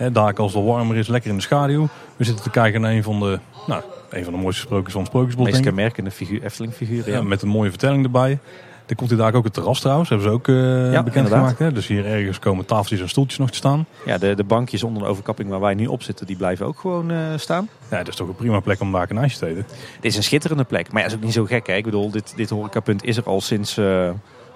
Hè, 0.00 0.10
daar 0.12 0.34
als 0.34 0.54
het 0.54 0.64
warmer 0.64 0.96
is, 0.96 1.08
lekker 1.08 1.30
in 1.30 1.36
de 1.36 1.42
schaduw. 1.42 1.88
We 2.16 2.24
zitten 2.24 2.44
te 2.44 2.50
kijken 2.50 2.80
naar 2.80 2.92
een 2.92 3.02
van 3.02 3.20
de, 3.20 3.38
nou, 3.66 3.82
een 4.10 4.24
van 4.24 4.32
de 4.32 4.38
mooiste 4.38 4.60
sprookjes 4.60 4.92
van 4.92 5.00
het 5.02 5.10
Sprookjesbos. 5.10 5.46
meest 5.50 5.60
kenmerkende 5.60 6.10
figuur, 6.10 6.42
Efteling 6.42 6.72
figuren. 6.74 7.12
Ja, 7.12 7.18
Ja. 7.18 7.22
met 7.22 7.42
een 7.42 7.48
mooie 7.48 7.70
vertelling 7.70 8.04
erbij. 8.04 8.38
Er 8.86 8.96
komt 8.96 9.08
hier 9.10 9.18
daar 9.18 9.34
ook 9.34 9.44
het 9.44 9.52
terras 9.52 9.80
trouwens, 9.80 10.08
hebben 10.08 10.26
ze 10.28 10.32
ook 10.34 10.48
eh 10.48 10.92
Ja, 10.92 11.02
bekendgemaakt. 11.02 11.58
hè. 11.58 11.72
Dus 11.72 11.86
hier 11.86 12.06
ergens 12.06 12.38
komen 12.38 12.64
tafeltjes 12.64 13.00
en 13.00 13.08
stoeltjes 13.08 13.38
nog 13.38 13.50
te 13.50 13.56
staan. 13.56 13.86
Ja, 14.06 14.18
de, 14.18 14.34
de 14.34 14.44
bankjes 14.44 14.82
onder 14.82 15.02
de 15.02 15.08
overkapping 15.08 15.48
waar 15.50 15.60
wij 15.60 15.74
nu 15.74 15.86
op 15.86 16.02
zitten, 16.02 16.26
die 16.26 16.36
blijven 16.36 16.66
ook 16.66 16.78
gewoon 16.78 17.10
eh, 17.10 17.18
staan. 17.36 17.68
Ja, 17.90 17.96
dat 17.98 18.08
is 18.08 18.16
toch 18.16 18.28
een 18.28 18.34
prima 18.34 18.60
plek 18.60 18.80
om 18.80 18.92
daar 18.92 19.10
een 19.10 19.18
ijsje 19.18 19.38
te 19.38 19.46
eten. 19.46 19.66
Dit 20.00 20.10
is 20.10 20.16
een 20.16 20.22
schitterende 20.22 20.64
plek. 20.64 20.92
Maar 20.92 21.02
ja, 21.02 21.08
dat 21.08 21.10
is 21.10 21.16
ook 21.18 21.24
niet 21.24 21.34
zo 21.34 21.44
gek. 21.44 21.66
Hè? 21.66 21.74
Ik 21.74 21.84
bedoel, 21.84 22.10
dit, 22.10 22.32
dit 22.36 22.50
horecapunt 22.50 23.04
is 23.04 23.16
er 23.16 23.24
al 23.24 23.40
sinds, 23.40 23.76
eh, 23.76 24.10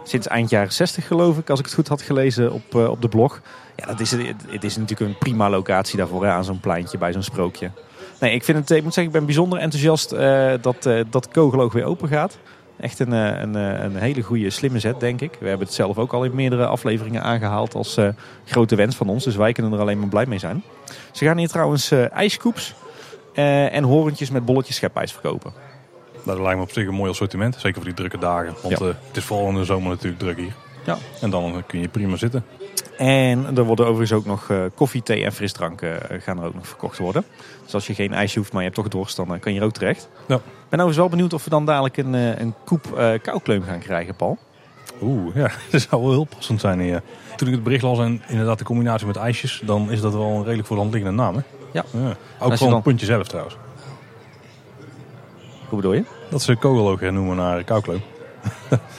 sinds 0.05 0.27
eind 0.27 0.51
jaren 0.51 0.73
60 0.73 1.07
geloof 1.07 1.39
ik. 1.39 1.51
Als 1.51 1.59
ik 1.59 1.65
het 1.65 1.75
goed 1.75 1.89
had 1.89 2.03
gelezen 2.03 2.53
op, 2.53 2.75
eh, 2.75 2.89
op 2.89 3.03
de 3.03 3.09
blog. 3.09 3.41
Ja, 3.77 3.87
dat 3.87 4.01
is, 4.01 4.11
het, 4.11 4.65
is 4.65 4.77
natuurlijk 4.77 5.11
een 5.11 5.19
prima 5.19 5.51
locatie 5.51 5.99
daarvoor. 5.99 6.25
Hè? 6.25 6.31
Aan 6.31 6.45
zo'n 6.45 6.61
pleintje 6.61 6.99
bij 6.99 7.13
zo'n 7.13 7.23
sprookje. 7.23 7.71
Nee, 8.21 8.35
ik, 8.35 8.45
vind 8.45 8.59
het, 8.59 8.71
ik 8.71 8.83
moet 8.83 8.95
zeggen, 8.95 9.13
ik 9.13 9.19
ben 9.19 9.27
bijzonder 9.27 9.59
enthousiast 9.59 10.13
eh, 10.13 10.53
dat, 10.61 10.87
eh 10.87 11.01
dat 11.11 11.29
Kogeloog 11.29 11.73
weer 11.73 11.85
open 11.85 12.09
gaat. 12.09 12.39
Echt 12.81 12.99
een, 12.99 13.13
een, 13.13 13.55
een 13.55 13.97
hele 13.97 14.23
goede, 14.23 14.51
slimme 14.51 14.79
zet, 14.79 15.01
denk 15.01 15.21
ik. 15.21 15.37
We 15.41 15.49
hebben 15.49 15.67
het 15.67 15.77
zelf 15.77 15.99
ook 15.99 16.13
al 16.13 16.25
in 16.25 16.35
meerdere 16.35 16.67
afleveringen 16.67 17.23
aangehaald 17.23 17.75
als 17.75 17.99
grote 18.45 18.77
wens 18.77 18.97
van 18.97 19.09
ons. 19.09 19.25
Dus 19.25 19.37
wij 19.37 19.53
kunnen 19.53 19.73
er 19.73 19.81
alleen 19.81 19.99
maar 19.99 20.09
blij 20.09 20.27
mee 20.27 20.39
zijn. 20.39 20.63
Ze 21.13 21.25
gaan 21.25 21.39
hier 21.39 21.49
trouwens 21.49 21.91
eh 21.91 22.13
ijskoeps 22.13 22.75
en 23.35 23.83
horentjes 23.85 24.31
met 24.31 24.45
bolletjes 24.45 24.77
schepijs 24.77 25.13
verkopen. 25.13 25.53
Dat 26.25 26.39
lijkt 26.39 26.57
me 26.57 26.63
op 26.63 26.71
zich 26.73 26.87
een 26.87 26.95
mooi 26.95 27.11
assortiment. 27.11 27.55
Zeker 27.59 27.75
voor 27.75 27.85
die 27.85 27.95
drukke 27.95 28.19
dagen. 28.19 28.55
Want 28.63 28.79
Ja. 28.79 28.87
eh, 28.87 28.93
het 29.07 29.17
is 29.17 29.25
vooral 29.25 29.49
in 29.49 29.55
de 29.55 29.65
zomer 29.65 29.89
natuurlijk 29.91 30.19
druk 30.23 30.37
hier. 30.37 30.53
Ja. 30.85 30.97
En 31.21 31.31
dan 31.31 31.63
kun 31.67 31.81
je 31.81 31.89
prima 31.89 32.17
zitten. 32.17 32.45
En 32.97 33.57
er 33.57 33.65
worden 33.65 33.87
overigens 33.87 34.19
ook 34.19 34.27
nog 34.27 34.51
eh, 34.51 34.59
koffie, 34.75 35.03
thee 35.03 35.25
en 35.25 35.33
frisdranken 35.33 36.11
eh, 36.11 36.21
gaan 36.21 36.39
er 36.39 36.45
ook 36.47 36.55
nog 36.55 36.67
verkocht 36.69 36.99
worden. 36.99 37.25
Dus 37.65 37.75
als 37.75 37.87
je 37.87 37.95
geen 37.95 38.13
ijsje 38.13 38.39
hoeft, 38.39 38.53
maar 38.53 38.63
je 38.63 38.69
hebt 38.69 38.81
toch 38.81 38.89
dorst, 38.93 39.17
dan 39.17 39.35
eh, 39.35 39.41
kan 39.41 39.53
je 39.53 39.59
hier 39.59 39.67
ook 39.67 39.75
terecht. 39.75 40.09
Ja. 40.27 40.35
Ik 40.35 40.43
ben 40.69 40.79
overigens 40.81 40.97
wel 40.97 41.09
benieuwd 41.09 41.33
of 41.33 41.45
we 41.45 41.51
dan 41.51 41.67
dadelijk 41.67 41.97
een, 41.97 42.15
eh, 42.15 42.39
een 42.39 42.55
koep 42.65 42.99
eh 42.99 43.13
koukleum 43.23 43.63
gaan 43.63 43.79
krijgen, 43.79 44.15
Paul. 44.15 44.39
Oeh, 45.03 45.35
ja, 45.35 45.51
dat 45.71 45.81
zou 45.91 46.03
wel 46.03 46.11
heel 46.11 46.25
passend 46.25 46.61
zijn 46.61 46.81
hier. 46.81 47.03
Toen 47.37 47.49
ik 47.49 47.55
het 47.55 47.63
bericht 47.63 47.83
las 47.83 47.99
en 47.99 48.23
inderdaad 48.29 48.59
de 48.59 48.65
combinatie 48.65 49.07
met 49.07 49.17
ijsjes, 49.17 49.63
dan 49.65 49.91
is 49.91 50.01
dat 50.01 50.13
wel 50.13 50.23
een 50.31 50.43
redelijk 50.45 50.67
voor 50.67 50.77
de 50.77 50.83
hand 50.83 50.95
liggende 50.95 51.23
naam. 51.23 51.35
Hè? 51.35 51.41
Ja. 51.73 51.85
Ook 51.93 52.15
gewoon 52.39 52.57
dan- 52.59 52.73
het 52.73 52.83
puntje 52.83 53.07
zelf 53.07 53.27
trouwens. 53.29 53.57
Hoe 55.69 55.77
bedoel 55.79 55.93
je? 55.93 56.05
Dat 56.31 56.43
ze 56.43 56.57
kogeloog 56.57 57.01
noemen 57.01 57.37
naar 57.37 57.65
koukleum. 57.65 58.01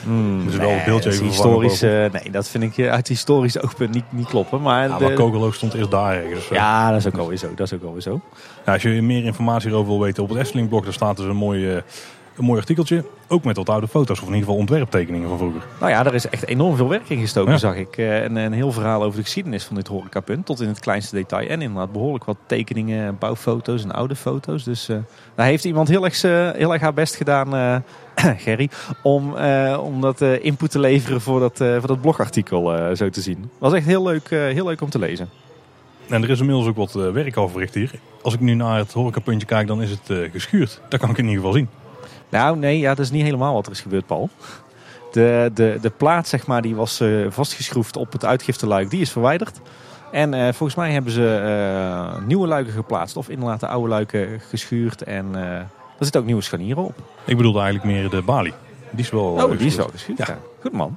Mm, 0.06 0.44
Dus 0.46 0.56
wel 0.56 0.70
een 0.70 0.82
beeldje 0.84 1.10
even 1.10 1.24
historisch. 1.26 1.82
eh, 1.82 1.90
nee, 1.90 2.30
dat 2.30 2.48
vind 2.48 2.64
ik 2.64 2.78
eh, 2.78 2.90
uit 2.92 3.08
historisch 3.08 3.60
oogpunt 3.62 3.94
niet, 3.94 4.04
niet 4.08 4.26
kloppen. 4.26 4.60
Maar, 4.62 4.88
Ja, 4.88 4.98
de- 4.98 5.12
kogeloog 5.12 5.54
stond 5.54 5.74
eerst 5.74 5.90
daar 5.90 6.14
ergens. 6.24 6.48
ja, 6.48 6.90
dat 6.90 6.98
is 6.98 7.06
ook 7.06 7.16
alweer 7.18 7.36
zo. 7.36 7.48
Dat 7.54 7.66
is 7.66 7.72
ook 7.72 7.82
alweer 7.84 8.02
zo. 8.02 8.20
Ja, 8.66 8.72
als 8.72 8.82
je 8.82 9.02
meer 9.02 9.24
informatie 9.24 9.70
erover 9.70 9.88
wil 9.88 10.00
weten 10.00 10.22
op 10.22 10.28
het 10.28 10.38
Efteling 10.38 10.68
blog, 10.68 10.84
daar 10.84 10.92
staat 10.92 11.16
dus 11.16 11.26
een 11.26 11.36
mooi, 11.36 11.74
eh, 11.74 11.82
een 12.38 12.44
mooi 12.44 12.58
artikeltje. 12.60 13.04
Ook 13.28 13.44
met 13.44 13.56
wat 13.56 13.68
oude 13.68 13.88
foto's, 13.88 14.16
of 14.20 14.26
in 14.28 14.34
ieder 14.34 14.40
geval 14.44 14.56
ontwerptekeningen 14.56 15.28
van 15.28 15.38
vroeger. 15.38 15.62
Nou 15.80 15.90
ja, 15.92 16.02
daar 16.02 16.14
is 16.14 16.28
echt 16.28 16.46
enorm 16.46 16.76
veel 16.76 16.88
werk 16.88 17.08
in 17.08 17.20
gestoken, 17.20 17.52
Ja. 17.52 17.58
zag 17.58 17.76
ik. 17.76 17.96
Eh, 17.96 18.24
En 18.24 18.36
een 18.36 18.52
heel 18.52 18.72
verhaal 18.72 19.02
over 19.02 19.16
de 19.18 19.24
geschiedenis 19.24 19.64
van 19.64 19.76
dit 19.76 19.86
horecapunt. 19.88 20.46
Tot 20.46 20.60
in 20.60 20.68
het 20.68 20.80
kleinste 20.80 21.14
detail. 21.14 21.48
En 21.48 21.62
inderdaad 21.62 21.92
behoorlijk 21.92 22.24
wat 22.24 22.36
tekeningen, 22.46 23.06
en 23.06 23.18
bouwfoto's 23.18 23.82
en 23.82 23.92
oude 23.92 24.16
foto's. 24.16 24.64
Dus 24.64 24.88
eh, 24.88 24.96
daar 25.34 25.46
heeft 25.46 25.64
iemand 25.64 25.88
heel 25.88 26.04
erg, 26.04 26.22
eh, 26.24 26.50
heel 26.50 26.72
erg 26.72 26.82
haar 26.82 26.94
best 26.94 27.14
gedaan, 27.14 27.54
eh, 27.56 27.76
Gerry. 28.44 28.70
Om, 29.02 29.36
eh, 29.36 29.78
om 29.84 30.00
dat 30.00 30.20
eh, 30.20 30.44
input 30.44 30.70
te 30.70 30.78
leveren 30.78 31.20
voor 31.20 31.40
dat, 31.40 31.60
eh, 31.60 31.78
voor 31.78 31.86
dat 31.88 32.00
blogartikel 32.00 32.76
eh, 32.76 32.94
zo 32.96 33.10
te 33.10 33.20
zien. 33.20 33.50
Was 33.58 33.72
echt 33.72 33.86
heel 33.86 34.02
leuk, 34.02 34.30
eh, 34.30 34.38
heel 34.40 34.64
leuk 34.66 34.80
om 34.80 34.90
te 34.90 34.98
lezen. 34.98 35.28
En 36.08 36.22
er 36.22 36.30
is 36.30 36.40
inmiddels 36.40 36.66
ook 36.66 36.76
wat 36.76 36.94
eh, 36.94 37.10
werk 37.10 37.36
al 37.36 37.48
verricht 37.48 37.74
hier. 37.74 37.90
Als 38.22 38.34
ik 38.34 38.40
nu 38.40 38.54
naar 38.54 38.78
het 38.78 38.92
horecapuntje 38.92 39.46
kijk, 39.46 39.66
dan 39.66 39.82
is 39.82 39.90
het 39.90 40.10
eh, 40.10 40.16
geschuurd. 40.32 40.80
Dat 40.88 41.00
kan 41.00 41.10
ik 41.10 41.16
in 41.18 41.24
ieder 41.24 41.38
geval 41.38 41.52
zien. 41.52 41.68
Nou, 42.28 42.58
nee, 42.58 42.78
ja, 42.78 42.94
dat 42.94 43.04
is 43.04 43.10
niet 43.10 43.22
helemaal 43.22 43.54
wat 43.54 43.66
er 43.66 43.72
is 43.72 43.80
gebeurd, 43.80 44.06
Paul. 44.06 44.30
De, 45.12 45.50
de, 45.54 45.78
de 45.80 45.90
plaat, 45.90 46.28
zeg 46.28 46.46
maar, 46.46 46.62
die 46.62 46.74
was 46.74 47.00
eh, 47.00 47.08
vastgeschroefd 47.28 47.96
op 47.96 48.12
het 48.12 48.24
uitgifteluik, 48.24 48.90
die 48.90 49.00
is 49.00 49.10
verwijderd. 49.12 49.60
En 50.12 50.34
eh, 50.34 50.42
volgens 50.42 50.74
mij 50.74 50.92
hebben 50.92 51.12
ze 51.12 51.36
eh, 51.36 52.26
nieuwe 52.26 52.46
luiken 52.46 52.72
geplaatst. 52.72 53.16
Of 53.16 53.28
inderdaad 53.28 53.60
de 53.60 53.66
oude 53.66 53.88
luiken 53.88 54.40
geschuurd. 54.48 55.02
En 55.02 55.34
er 55.34 55.68
zitten 55.98 56.20
ook 56.20 56.26
nieuwe 56.26 56.42
scharnieren 56.42 56.84
op. 56.84 56.94
Ik 57.24 57.36
bedoelde 57.36 57.60
eigenlijk 57.60 57.92
meer 57.92 58.10
de 58.10 58.22
balie. 58.22 58.52
Die 58.90 59.04
is 59.04 59.10
wel 59.10 59.24
Oh, 59.24 59.58
die 59.58 59.66
is 59.66 59.76
wel 59.76 59.88
geschuurd. 59.88 60.18
Ja. 60.18 60.24
Ja. 60.28 60.38
Goed 60.60 60.72
man. 60.72 60.96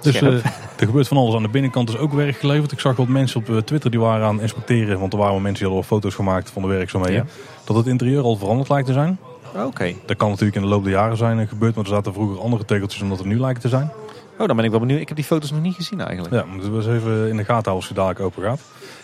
Dus 0.00 0.20
er 0.20 0.42
gebeurt 0.76 1.08
van 1.08 1.16
alles 1.16 1.34
aan 1.34 1.42
de 1.42 1.48
binnenkant. 1.48 1.88
is 1.88 1.96
ook 1.96 2.12
werk 2.12 2.36
geleverd. 2.36 2.72
Ik 2.72 2.80
zag 2.80 2.96
wat 2.96 3.08
mensen 3.08 3.40
op 3.46 3.66
Twitter 3.66 3.90
die 3.90 4.00
waren 4.00 4.26
aan 4.26 4.32
het 4.32 4.42
inspecteren. 4.42 4.98
Want 5.00 5.12
er 5.12 5.18
waren 5.18 5.42
mensen 5.42 5.64
die 5.64 5.72
hadden 5.72 5.90
al 5.90 5.96
foto's 5.98 6.14
gemaakt 6.14 6.50
van 6.50 6.62
de 6.62 6.68
werkzaamheden. 6.68 7.28
Dat 7.64 7.76
het 7.76 7.86
interieur 7.86 8.22
al 8.22 8.36
veranderd 8.36 8.68
lijkt 8.68 8.86
te 8.86 8.92
zijn. 8.92 9.18
Oké. 9.54 9.94
Dat 10.06 10.16
kan 10.16 10.28
natuurlijk 10.28 10.56
in 10.56 10.62
de 10.62 10.68
loop 10.68 10.82
der 10.84 10.92
jaren 10.92 11.16
zijn 11.16 11.38
eh, 11.38 11.48
gebeurd. 11.48 11.74
Maar 11.74 11.84
er 11.84 11.90
zaten 11.90 12.12
vroeger 12.12 12.40
andere 12.40 12.64
tegeltjes 12.64 13.02
omdat 13.02 13.18
er 13.20 13.26
nu 13.26 13.40
lijken 13.40 13.62
te 13.62 13.68
zijn. 13.68 13.90
Oh, 14.38 14.46
dan 14.46 14.56
ben 14.56 14.64
ik 14.64 14.70
wel 14.70 14.80
benieuwd. 14.80 15.00
Ik 15.00 15.08
heb 15.08 15.16
die 15.16 15.26
foto's 15.26 15.50
nog 15.50 15.60
niet 15.60 15.74
gezien 15.74 16.00
eigenlijk. 16.00 16.34
Ja, 16.34 16.44
moeten 16.44 16.70
we 16.70 16.76
eens 16.76 16.86
even 16.86 17.28
in 17.28 17.36
de 17.36 17.44
gaten 17.44 17.52
houden 17.52 17.72
als 17.72 17.88
je 17.88 17.94
dadelijk 17.94 18.20
open 18.20 18.42
gaat. 18.42 18.60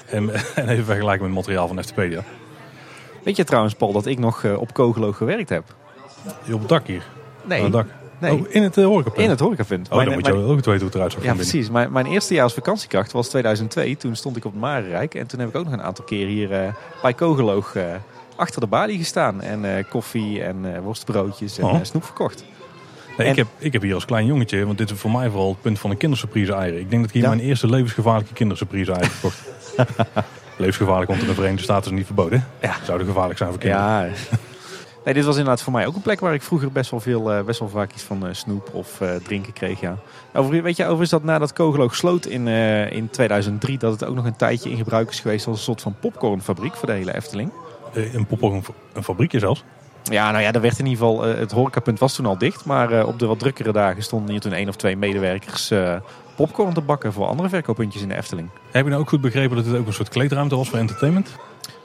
En, 0.07 0.31
en 0.55 0.69
even 0.69 0.85
vergelijken 0.85 1.27
met 1.27 1.37
het 1.37 1.47
materiaal 1.47 1.69
van 1.69 1.79
Eftepedia. 1.79 2.25
Weet 3.25 3.37
je 3.37 3.45
trouwens, 3.45 3.75
Paul, 3.75 3.93
dat 3.93 4.07
ik 4.07 4.19
nog 4.19 4.45
eh, 4.45 4.61
op 4.61 4.73
Kogelo 4.73 5.13
gewerkt 5.13 5.49
heb? 5.49 5.65
Op 6.53 6.59
het 6.61 6.69
dak 6.69 6.87
hier. 6.87 7.03
Nee, 7.45 7.63
het 7.63 7.73
dak. 7.73 7.87
nee. 8.19 8.33
Oh, 8.33 8.45
in 8.49 8.63
het 8.63 8.77
uh, 8.77 8.85
horecapunt. 8.85 9.23
in 9.25 9.31
het 9.31 9.41
horecapunt. 9.41 9.89
Oh, 9.89 9.95
Mijn- 9.95 10.07
dan 10.07 10.15
moet 10.17 10.27
je 10.27 10.33
mijn- 10.33 10.45
ook 10.45 10.55
weten 10.55 10.73
hoe 10.73 10.85
het 10.85 10.95
eruit 10.95 11.13
zag 11.13 11.23
Ja, 11.23 11.35
precies. 11.35 11.71
Mijn, 11.71 11.93
mijn 11.93 12.07
eerste 12.07 12.35
jaar 12.35 12.43
als 12.43 12.55
vakantiekracht 12.55 13.13
was 13.13 13.29
2002. 13.29 13.97
Toen 13.97 14.17
stond 14.17 14.37
ik 14.37 14.45
op 14.45 14.53
het 14.53 14.61
Marenrijk. 14.61 15.15
En 15.15 15.27
toen 15.27 15.41
heb 15.41 15.49
ik 15.49 15.57
ook 15.57 15.65
nog 15.65 15.73
een 15.73 15.83
aantal 15.83 16.05
keer 16.05 16.27
hier 16.27 16.53
eh, 16.53 16.73
bij 17.03 17.15
Kogeloog 17.15 17.75
eh, 17.75 17.85
achter 18.40 18.61
de 18.61 18.66
balie 18.66 18.98
gestaan. 18.98 19.40
En 19.40 19.76
eh, 19.76 19.85
koffie 19.88 20.42
en 20.42 20.74
eh, 20.74 20.81
worstbroodjes 20.81 21.59
en 21.59 21.64
Oh. 21.64 21.74
eh, 21.74 21.85
snoep 21.85 22.05
verkocht. 22.05 22.44
Nee, 23.18 23.26
En- 23.26 23.33
ik, 23.33 23.38
heb, 23.38 23.46
ik 23.59 23.72
heb 23.72 23.83
hier 23.83 23.94
als 23.94 24.05
klein 24.05 24.26
jongetje, 24.26 24.66
want 24.66 24.79
dit 24.79 24.90
is 24.90 24.98
voor 24.98 25.11
mij 25.11 25.29
vooral 25.29 25.48
het 25.48 25.61
punt 25.61 25.79
van 25.79 25.90
een 25.90 25.96
kindersurprise 25.96 26.53
eieren. 26.53 26.81
Ik 26.81 26.90
denk 26.90 27.00
dat 27.00 27.11
ik 27.11 27.14
hier 27.16 27.22
Ja. 27.31 27.35
mijn 27.35 27.40
eerste 27.48 27.66
levensgevaarlijke 27.66 28.33
kindersurprise 28.33 28.92
eieren 28.92 29.11
heb 29.12 29.20
gekocht. 29.20 29.42
Levensgevaarlijk, 30.57 31.09
want 31.11 31.20
in 31.22 31.26
de 31.29 31.35
Verenigde 31.35 31.62
Staten 31.62 31.90
is 31.90 31.96
niet 31.96 32.07
verboden. 32.07 32.46
Ja. 32.61 32.74
Zouden 32.85 33.07
gevaarlijk 33.07 33.38
zijn 33.38 33.50
voor 33.50 33.59
kinderen. 33.59 33.87
Ja. 33.87 34.09
Nee, 35.05 35.14
dit 35.14 35.24
was 35.24 35.37
inderdaad 35.37 35.62
voor 35.62 35.72
mij 35.72 35.87
ook 35.87 35.94
een 35.94 36.03
plek 36.03 36.20
waar 36.20 36.35
ik 36.35 36.42
vroeger 36.42 36.72
best 36.72 36.90
wel, 36.90 37.00
veel, 37.00 37.44
best 37.44 37.59
wel 37.59 37.68
vaak 37.68 37.92
iets 37.92 38.03
van 38.03 38.29
snoep 38.31 38.70
of 38.72 39.00
drinken 39.22 39.53
kreeg. 39.53 39.81
Ja. 39.81 39.96
Over, 40.35 40.62
weet 40.62 40.76
je, 40.76 40.83
overigens 40.83 41.11
dat 41.11 41.22
nadat 41.24 41.53
Kogeloog 41.53 41.94
sloot 41.94 42.26
in, 42.26 42.48
in 42.88 43.11
2003, 43.11 43.79
dat 43.79 43.92
het 43.92 44.05
ook 44.05 44.14
nog 44.14 44.24
een 44.24 44.37
tijdje 44.37 44.70
in 44.70 44.76
gebruik 44.76 45.11
is 45.11 45.20
geweest 45.20 45.46
als 45.46 45.57
een 45.57 45.62
soort 45.62 45.81
van 45.81 45.94
popcornfabriek 46.00 46.74
voor 46.76 46.87
de 46.88 46.94
hele 46.94 47.14
Efteling. 47.14 47.50
Eh, 47.92 48.14
Een 48.14 48.26
pop 48.26 48.42
een, 48.42 48.64
een 48.92 49.05
fabriekje 49.05 49.38
zelfs. 49.38 49.64
Ja, 50.03 50.31
nou 50.31 50.42
ja, 50.42 50.53
er 50.53 50.61
werd 50.61 50.79
in 50.79 50.87
ieder 50.87 51.07
geval, 51.07 51.26
eh, 51.26 51.38
het 51.38 51.53
horecapunt 51.53 51.98
was 51.98 52.14
toen 52.14 52.26
al 52.26 52.38
dicht. 52.38 52.64
Maar 52.64 52.92
eh, 52.92 53.07
op 53.07 53.18
de 53.18 53.26
wat 53.26 53.38
drukkere 53.38 53.72
dagen 53.72 54.03
stonden 54.03 54.31
hier 54.31 54.40
toen 54.40 54.53
één 54.53 54.68
of 54.68 54.76
twee 54.76 54.96
medewerkers 54.96 55.72
popcorn 56.37 56.74
te 56.74 56.81
bakken 56.81 57.12
voor 57.12 57.26
andere 57.26 57.48
verkooppuntjes 57.48 58.03
in 58.03 58.09
de 58.09 58.16
Efteling. 58.16 58.48
Heb 58.70 58.85
je 58.85 58.90
nou 58.90 59.03
ook 59.03 59.09
goed 59.09 59.20
begrepen 59.20 59.57
dat 59.57 59.64
dit 59.64 59.76
ook 59.76 59.87
een 59.87 59.92
soort 59.92 60.09
kleedruimte 60.09 60.57
was 60.57 60.68
voor 60.68 60.79
entertainment? 60.79 61.37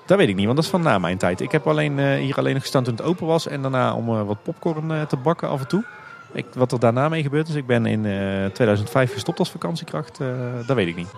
Dat 0.05 0.17
weet 0.17 0.29
ik 0.29 0.35
niet, 0.35 0.45
want 0.45 0.55
dat 0.55 0.65
is 0.65 0.71
van 0.71 0.81
na 0.81 0.99
mijn 0.99 1.17
tijd. 1.17 1.41
Ik 1.41 1.51
heb 1.51 1.67
alleen, 1.67 1.99
hier 1.99 2.37
alleen 2.37 2.53
nog 2.53 2.61
gestaan 2.61 2.83
toen 2.83 2.95
het 2.95 3.05
open 3.05 3.27
was 3.27 3.47
en 3.47 3.61
daarna 3.61 3.93
om 3.93 4.05
wat 4.05 4.43
popcorn 4.43 5.07
te 5.07 5.17
bakken 5.17 5.49
af 5.49 5.59
en 5.61 5.67
toe. 5.67 5.83
Ik, 6.31 6.45
wat 6.53 6.71
er 6.71 6.79
daarna 6.79 7.09
mee 7.09 7.23
gebeurd 7.23 7.47
is, 7.47 7.55
ik 7.55 7.65
ben 7.65 7.85
in 7.85 8.05
eh, 8.05 8.45
2005 8.45 9.13
gestopt 9.13 9.39
als 9.39 9.51
vakantiekracht, 9.51 10.19
dat 10.65 10.75
weet 10.75 10.87
ik 10.87 10.95
niet. 10.95 11.11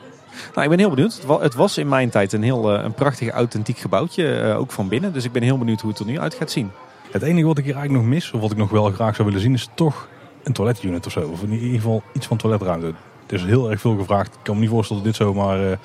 Nou, 0.54 0.64
ik 0.64 0.70
ben 0.70 0.80
heel 0.80 0.90
benieuwd. 0.90 1.14
Het 1.14 1.26
wa- 1.26 1.40
Het 1.40 1.54
was 1.56 1.78
in 1.78 1.88
mijn 1.88 2.10
tijd 2.10 2.34
een 2.34 2.44
heel 2.44 2.74
eh, 2.78 2.84
een 2.84 2.94
prachtig 2.94 3.30
authentiek 3.30 3.78
gebouwtje, 3.78 4.36
eh, 4.40 4.60
ook 4.60 4.72
van 4.72 4.88
binnen. 4.88 5.14
Dus 5.14 5.24
ik 5.26 5.32
ben 5.32 5.42
heel 5.44 5.58
benieuwd 5.58 5.82
hoe 5.82 5.90
het 5.90 6.00
er 6.00 6.06
nu 6.06 6.20
uit 6.20 6.34
gaat 6.34 6.52
zien. 6.52 6.72
Het 7.12 7.22
enige 7.22 7.48
wat 7.48 7.58
ik 7.58 7.64
hier 7.66 7.74
eigenlijk 7.76 8.04
nog 8.06 8.14
mis, 8.14 8.32
of 8.32 8.42
wat 8.42 8.52
ik 8.52 8.58
nog 8.58 8.70
wel 8.70 8.92
graag 8.92 9.16
zou 9.16 9.28
willen 9.28 9.44
zien, 9.44 9.54
is 9.54 9.70
toch 9.74 10.08
een 10.44 10.54
toiletunit 10.54 11.06
of 11.06 11.12
zo. 11.12 11.20
Of 11.32 11.42
in 11.44 11.52
ieder 11.52 11.76
geval 11.76 12.04
iets 12.14 12.28
van 12.28 12.38
toiletruimte. 12.38 12.86
Het 13.22 13.32
is 13.40 13.44
heel 13.44 13.72
erg 13.72 13.82
veel 13.82 13.98
gevraagd. 13.98 14.34
Ik 14.34 14.40
kan 14.44 14.56
me 14.56 14.62
niet 14.62 14.70
voorstellen 14.70 15.04
dat 15.04 15.12
dit 15.14 15.22
zomaar 15.28 15.72
eh, 15.72 15.78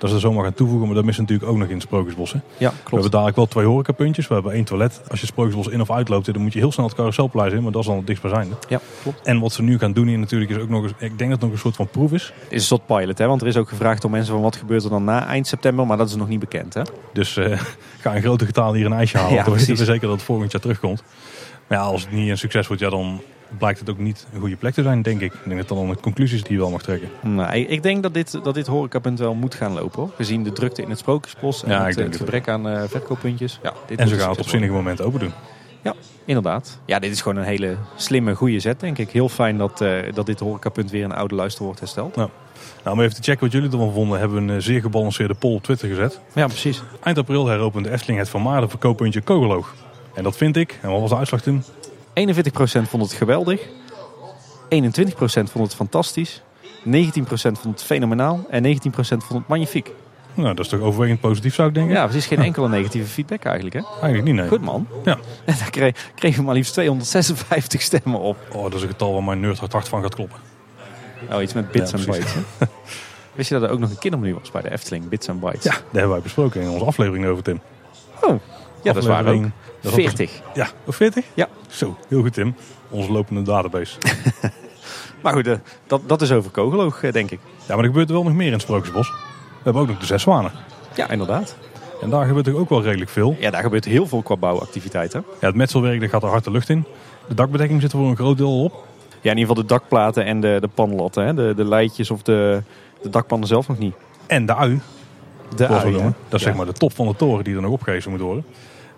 dat 0.00 0.08
ze 0.10 0.14
er 0.16 0.20
zomaar 0.22 0.44
gaan 0.44 0.54
toevoegen. 0.54 0.86
Maar 0.86 0.96
dat 0.96 1.04
missen 1.04 1.24
natuurlijk 1.24 1.50
ook 1.50 1.58
nog 1.58 1.68
in 1.68 1.74
het 1.74 1.82
Sprookjesbos. 1.82 2.32
Hè. 2.32 2.38
Ja, 2.58 2.68
We 2.68 2.74
klopt. 2.76 2.90
hebben 2.90 3.10
dadelijk 3.10 3.36
wel 3.36 3.46
twee 3.46 3.66
horecapuntjes. 3.66 4.28
We 4.28 4.34
hebben 4.34 4.52
één 4.52 4.64
toilet. 4.64 4.96
Als 4.98 5.20
je 5.20 5.26
het 5.26 5.34
Sprookjesbos 5.34 5.66
in 5.68 5.80
of 5.80 5.90
uitloopt, 5.90 6.32
dan 6.32 6.42
moet 6.42 6.52
je 6.52 6.58
heel 6.58 6.72
snel 6.72 6.86
het 6.86 6.94
carouselplein 6.94 7.52
in. 7.52 7.62
Maar 7.62 7.72
dat 7.72 7.80
is 7.80 7.86
dan 7.86 7.96
het 7.96 8.06
dichtstbijzijnde. 8.06 8.54
Ja, 8.68 8.80
klopt. 9.02 9.26
En 9.26 9.40
wat 9.40 9.52
ze 9.52 9.62
nu 9.62 9.78
gaan 9.78 9.92
doen 9.92 10.06
hier 10.06 10.18
natuurlijk 10.18 10.50
is 10.50 10.56
ook 10.56 10.68
nog 10.68 10.82
eens... 10.82 10.92
Ik 10.98 11.18
denk 11.18 11.18
dat 11.18 11.30
het 11.30 11.40
nog 11.40 11.50
een 11.50 11.58
soort 11.58 11.76
van 11.76 11.88
proef 11.88 12.12
is. 12.12 12.32
Is 12.48 12.60
een 12.60 12.66
soort 12.66 12.86
pilot, 12.86 13.18
hè? 13.18 13.26
want 13.26 13.40
er 13.40 13.46
is 13.46 13.56
ook 13.56 13.68
gevraagd 13.68 14.02
door 14.02 14.10
mensen 14.10 14.32
van 14.32 14.42
wat 14.42 14.56
gebeurt 14.56 14.84
er 14.84 14.90
dan 14.90 15.04
na 15.04 15.26
eind 15.26 15.46
september, 15.46 15.86
maar 15.86 15.96
dat 15.96 16.08
is 16.08 16.14
nog 16.14 16.28
niet 16.28 16.40
bekend. 16.40 16.74
Hè? 16.74 16.82
Dus 17.12 17.36
eh, 17.36 17.60
ga 18.02 18.12
in 18.14 18.22
grote 18.22 18.46
getalen 18.46 18.76
hier 18.76 18.86
een 18.86 18.92
ijsje 18.92 19.18
halen. 19.18 19.34
Ja, 19.34 19.44
dan 19.44 19.54
weten 19.54 19.76
we 19.76 19.84
zeker 19.84 20.00
dat 20.08 20.16
het 20.16 20.22
volgend 20.22 20.52
jaar 20.52 20.60
terugkomt. 20.60 21.02
Maar 21.66 21.78
ja, 21.78 21.84
als 21.84 22.02
het 22.02 22.12
niet 22.12 22.28
een 22.28 22.38
succes 22.38 22.66
wordt, 22.66 22.82
ja, 22.82 22.90
dan 22.90 23.20
blijkt 23.58 23.78
het 23.78 23.90
ook 23.90 23.98
niet 23.98 24.26
een 24.32 24.40
goede 24.40 24.56
plek 24.56 24.74
te 24.74 24.82
zijn, 24.82 25.02
denk 25.02 25.20
ik. 25.20 25.32
Ik 25.32 25.40
denk 25.44 25.58
dat 25.58 25.68
dan 25.78 25.88
een 25.88 26.00
conclusie 26.00 26.36
is 26.36 26.42
die 26.42 26.52
je 26.52 26.58
wel 26.58 26.70
mag 26.70 26.82
trekken. 26.82 27.08
Nou, 27.22 27.54
ik- 27.56 27.82
denk 27.82 28.02
dat 28.02 28.14
dit, 28.14 28.38
dat 28.44 28.54
dit 28.54 28.66
horecapunt 28.66 29.18
wel 29.18 29.34
moet 29.34 29.54
gaan 29.54 29.72
lopen, 29.72 30.00
hoor. 30.00 30.10
gezien 30.16 30.42
de 30.42 30.52
drukte 30.52 30.82
in 30.82 30.90
het 30.90 30.98
Sprookjesbos 30.98 31.64
en 31.64 31.70
Ja, 31.70 31.88
ik 31.88 31.96
het, 31.96 32.16
gebrek 32.16 32.48
aan 32.48 32.68
eh, 32.68 32.82
verkooppuntjes. 32.88 33.58
Ja, 33.62 33.72
dit 33.86 33.98
En 33.98 34.08
ze 34.08 34.18
gaan 34.18 34.30
het 34.30 34.40
op 34.40 34.48
zinnige 34.48 34.72
moment 34.72 35.02
open 35.02 35.20
doen. 35.20 35.32
Ja, 35.82 35.94
inderdaad. 36.24 36.78
Ja, 36.84 36.98
dit 36.98 37.10
is 37.12 37.20
gewoon 37.20 37.38
een 37.38 37.44
hele 37.48 37.76
slimme, 37.96 38.34
goede 38.34 38.60
zet, 38.60 38.80
denk 38.80 38.98
ik. 38.98 39.10
Heel 39.10 39.28
fijn 39.28 39.58
dat, 39.58 39.80
eh, 39.80 39.92
dat 40.14 40.26
dit 40.26 40.40
horecapunt 40.40 40.90
weer 40.90 41.04
een 41.04 41.12
oude 41.14 41.34
luister 41.34 41.64
wordt 41.64 41.80
hersteld. 41.80 42.16
Nou, 42.16 42.28
om 42.84 43.00
even 43.00 43.14
te 43.14 43.22
checken 43.22 43.42
wat 43.44 43.52
jullie 43.52 43.70
ervan 43.70 43.92
vonden, 43.92 44.18
hebben 44.18 44.46
we 44.46 44.52
een 44.52 44.56
eh, 44.58 44.62
zeer 44.64 44.80
gebalanceerde 44.80 45.34
poll 45.34 45.54
op 45.54 45.62
Twitter 45.62 45.88
gezet. 45.88 46.20
Ja, 46.34 46.46
precies. 46.46 46.82
Eind 47.02 47.18
april 47.18 47.46
heropent 47.46 47.84
de 47.84 47.90
Efteling 47.90 48.18
het 48.18 48.28
vermaarde 48.28 48.68
verkooppuntje 48.68 49.20
Kogeloog. 49.20 49.74
En 50.14 50.22
dat 50.22 50.36
vind 50.36 50.56
ik, 50.56 50.78
en 50.82 50.90
wat 50.90 51.00
was 51.00 51.10
de 51.10 51.16
uitslag 51.16 51.40
toen? 51.40 51.62
41% 52.14 52.82
vond 52.88 53.02
het 53.02 53.12
geweldig. 53.12 53.60
21% 53.60 53.68
vond 55.22 55.54
het 55.54 55.74
fantastisch. 55.74 56.42
19% 56.86 56.90
vond 57.22 57.64
het 57.64 57.82
fenomenaal. 57.82 58.46
En 58.50 58.64
19% 58.64 58.70
vond 58.92 59.32
het 59.32 59.48
magnifiek. 59.48 59.92
Nou, 60.34 60.54
dat 60.54 60.64
is 60.64 60.70
toch 60.70 60.80
overwegend 60.80 61.20
positief 61.20 61.54
zou 61.54 61.68
ik 61.68 61.74
denken? 61.74 61.94
Ja, 61.94 62.04
precies 62.04 62.26
geen 62.26 62.42
enkele 62.42 62.68
negatieve 62.68 63.08
feedback 63.08 63.44
eigenlijk. 63.44 63.74
Hè? 63.74 63.82
Eigenlijk 63.92 64.24
niet, 64.24 64.34
nee. 64.34 64.48
Goed 64.48 64.60
man. 64.60 64.86
Ja. 65.04 65.18
En 65.44 65.54
daar 65.58 65.70
kreeg, 65.70 66.10
kregen 66.14 66.38
we 66.38 66.44
maar 66.44 66.54
liefst 66.54 66.72
256 66.72 67.82
stemmen 67.82 68.20
op. 68.20 68.36
Oh, 68.52 68.62
dat 68.62 68.74
is 68.74 68.82
een 68.82 68.88
getal 68.88 69.12
waar 69.12 69.24
mijn 69.24 69.40
nerdhart 69.40 69.72
hard 69.72 69.88
van 69.88 70.02
gaat 70.02 70.14
kloppen. 70.14 70.38
Oh, 71.32 71.42
iets 71.42 71.52
met 71.52 71.70
bits 71.70 71.92
en 71.92 72.04
bytes. 72.04 72.34
hè? 72.34 72.40
Wist 73.32 73.48
je 73.48 73.54
dat 73.58 73.64
er 73.68 73.70
ook 73.74 73.78
nog 73.78 73.90
een 73.90 73.98
kindermenu 73.98 74.34
was 74.34 74.50
bij 74.50 74.62
de 74.62 74.70
Efteling? 74.70 75.08
Bits 75.08 75.26
en 75.28 75.38
bytes. 75.38 75.62
Ja, 75.64 75.70
dat 75.70 75.82
hebben 75.92 76.10
wij 76.10 76.20
besproken 76.20 76.60
in 76.60 76.68
onze 76.68 76.84
aflevering 76.84 77.26
over 77.26 77.42
Tim. 77.42 77.60
Oh, 78.20 78.40
ja, 78.82 78.92
dat 78.92 79.02
is 79.02 79.08
waar 79.08 79.20
ook. 79.20 79.26
Aflevering- 79.26 79.52
dat 79.80 79.92
was- 79.92 80.00
40. 80.00 80.40
Ja, 80.54 80.68
of 80.84 80.96
40? 80.96 81.24
Ja. 81.34 81.48
Zo, 81.68 81.96
heel 82.08 82.20
goed 82.22 82.32
Tim. 82.32 82.54
Onze 82.90 83.12
lopende 83.12 83.42
database. 83.42 83.96
Maar 85.22 85.32
goed, 85.32 85.46
eh, 85.46 85.54
dat, 85.86 86.00
dat 86.06 86.22
is 86.22 86.32
over 86.32 86.50
Kogeloog, 86.50 87.02
eh, 87.02 87.12
denk 87.12 87.30
ik. 87.30 87.40
ja, 87.58 87.74
maar 87.74 87.78
er 87.78 87.84
gebeurt 87.90 88.08
er 88.08 88.14
wel 88.14 88.22
nog 88.24 88.32
meer 88.32 88.46
in 88.46 88.52
het 88.52 88.62
Sprookjesbos. 88.62 89.08
We 89.08 89.14
hebben 89.62 89.82
ook 89.82 89.88
nog 89.88 89.98
de 89.98 90.06
zes 90.06 90.22
zwanen. 90.22 90.50
Ja, 90.94 91.10
inderdaad. 91.10 91.56
En 92.02 92.10
daar 92.10 92.26
gebeurt 92.26 92.46
er 92.46 92.56
ook 92.56 92.68
wel 92.68 92.82
redelijk 92.82 93.10
veel. 93.10 93.36
Ja, 93.38 93.50
daar 93.50 93.62
gebeurt 93.62 93.84
heel 93.84 94.06
veel 94.06 94.22
qua 94.22 94.36
bouwactiviteiten. 94.36 95.24
Ja, 95.40 95.46
het 95.46 95.56
metselwerk 95.56 96.00
dat 96.00 96.10
gaat 96.10 96.22
er 96.22 96.28
hard 96.28 96.44
de 96.44 96.50
lucht 96.50 96.68
in. 96.68 96.84
De 97.28 97.34
dakbedekking 97.34 97.80
zit 97.80 97.92
er 97.92 97.98
voor 97.98 98.08
een 98.08 98.16
groot 98.16 98.36
deel 98.36 98.46
al 98.46 98.64
op. 98.64 98.72
Ja, 99.20 99.30
in 99.30 99.38
ieder 99.38 99.46
geval 99.48 99.54
de 99.54 99.74
dakplaten 99.74 100.24
en 100.24 100.40
de, 100.40 100.56
de 100.60 100.68
panlatten. 100.68 101.24
Hè? 101.26 101.34
De, 101.34 101.52
de 101.56 101.64
leidjes 101.64 102.10
of 102.10 102.22
de, 102.22 102.62
de 103.02 103.08
dakpannen 103.10 103.48
zelf 103.48 103.68
nog 103.68 103.78
niet. 103.78 103.94
En 104.26 104.46
de 104.46 104.54
ui, 104.54 104.80
De 105.56 105.66
ui. 105.66 105.92
Dat 105.92 106.02
is 106.02 106.12
ja. 106.30 106.38
zeg 106.38 106.54
maar 106.54 106.66
de 106.66 106.72
top 106.72 106.94
van 106.94 107.06
de 107.06 107.16
toren 107.16 107.44
die 107.44 107.54
er 107.54 107.60
nog 107.62 107.72
opgehezen 107.72 108.10
moet 108.10 108.20
worden. 108.20 108.44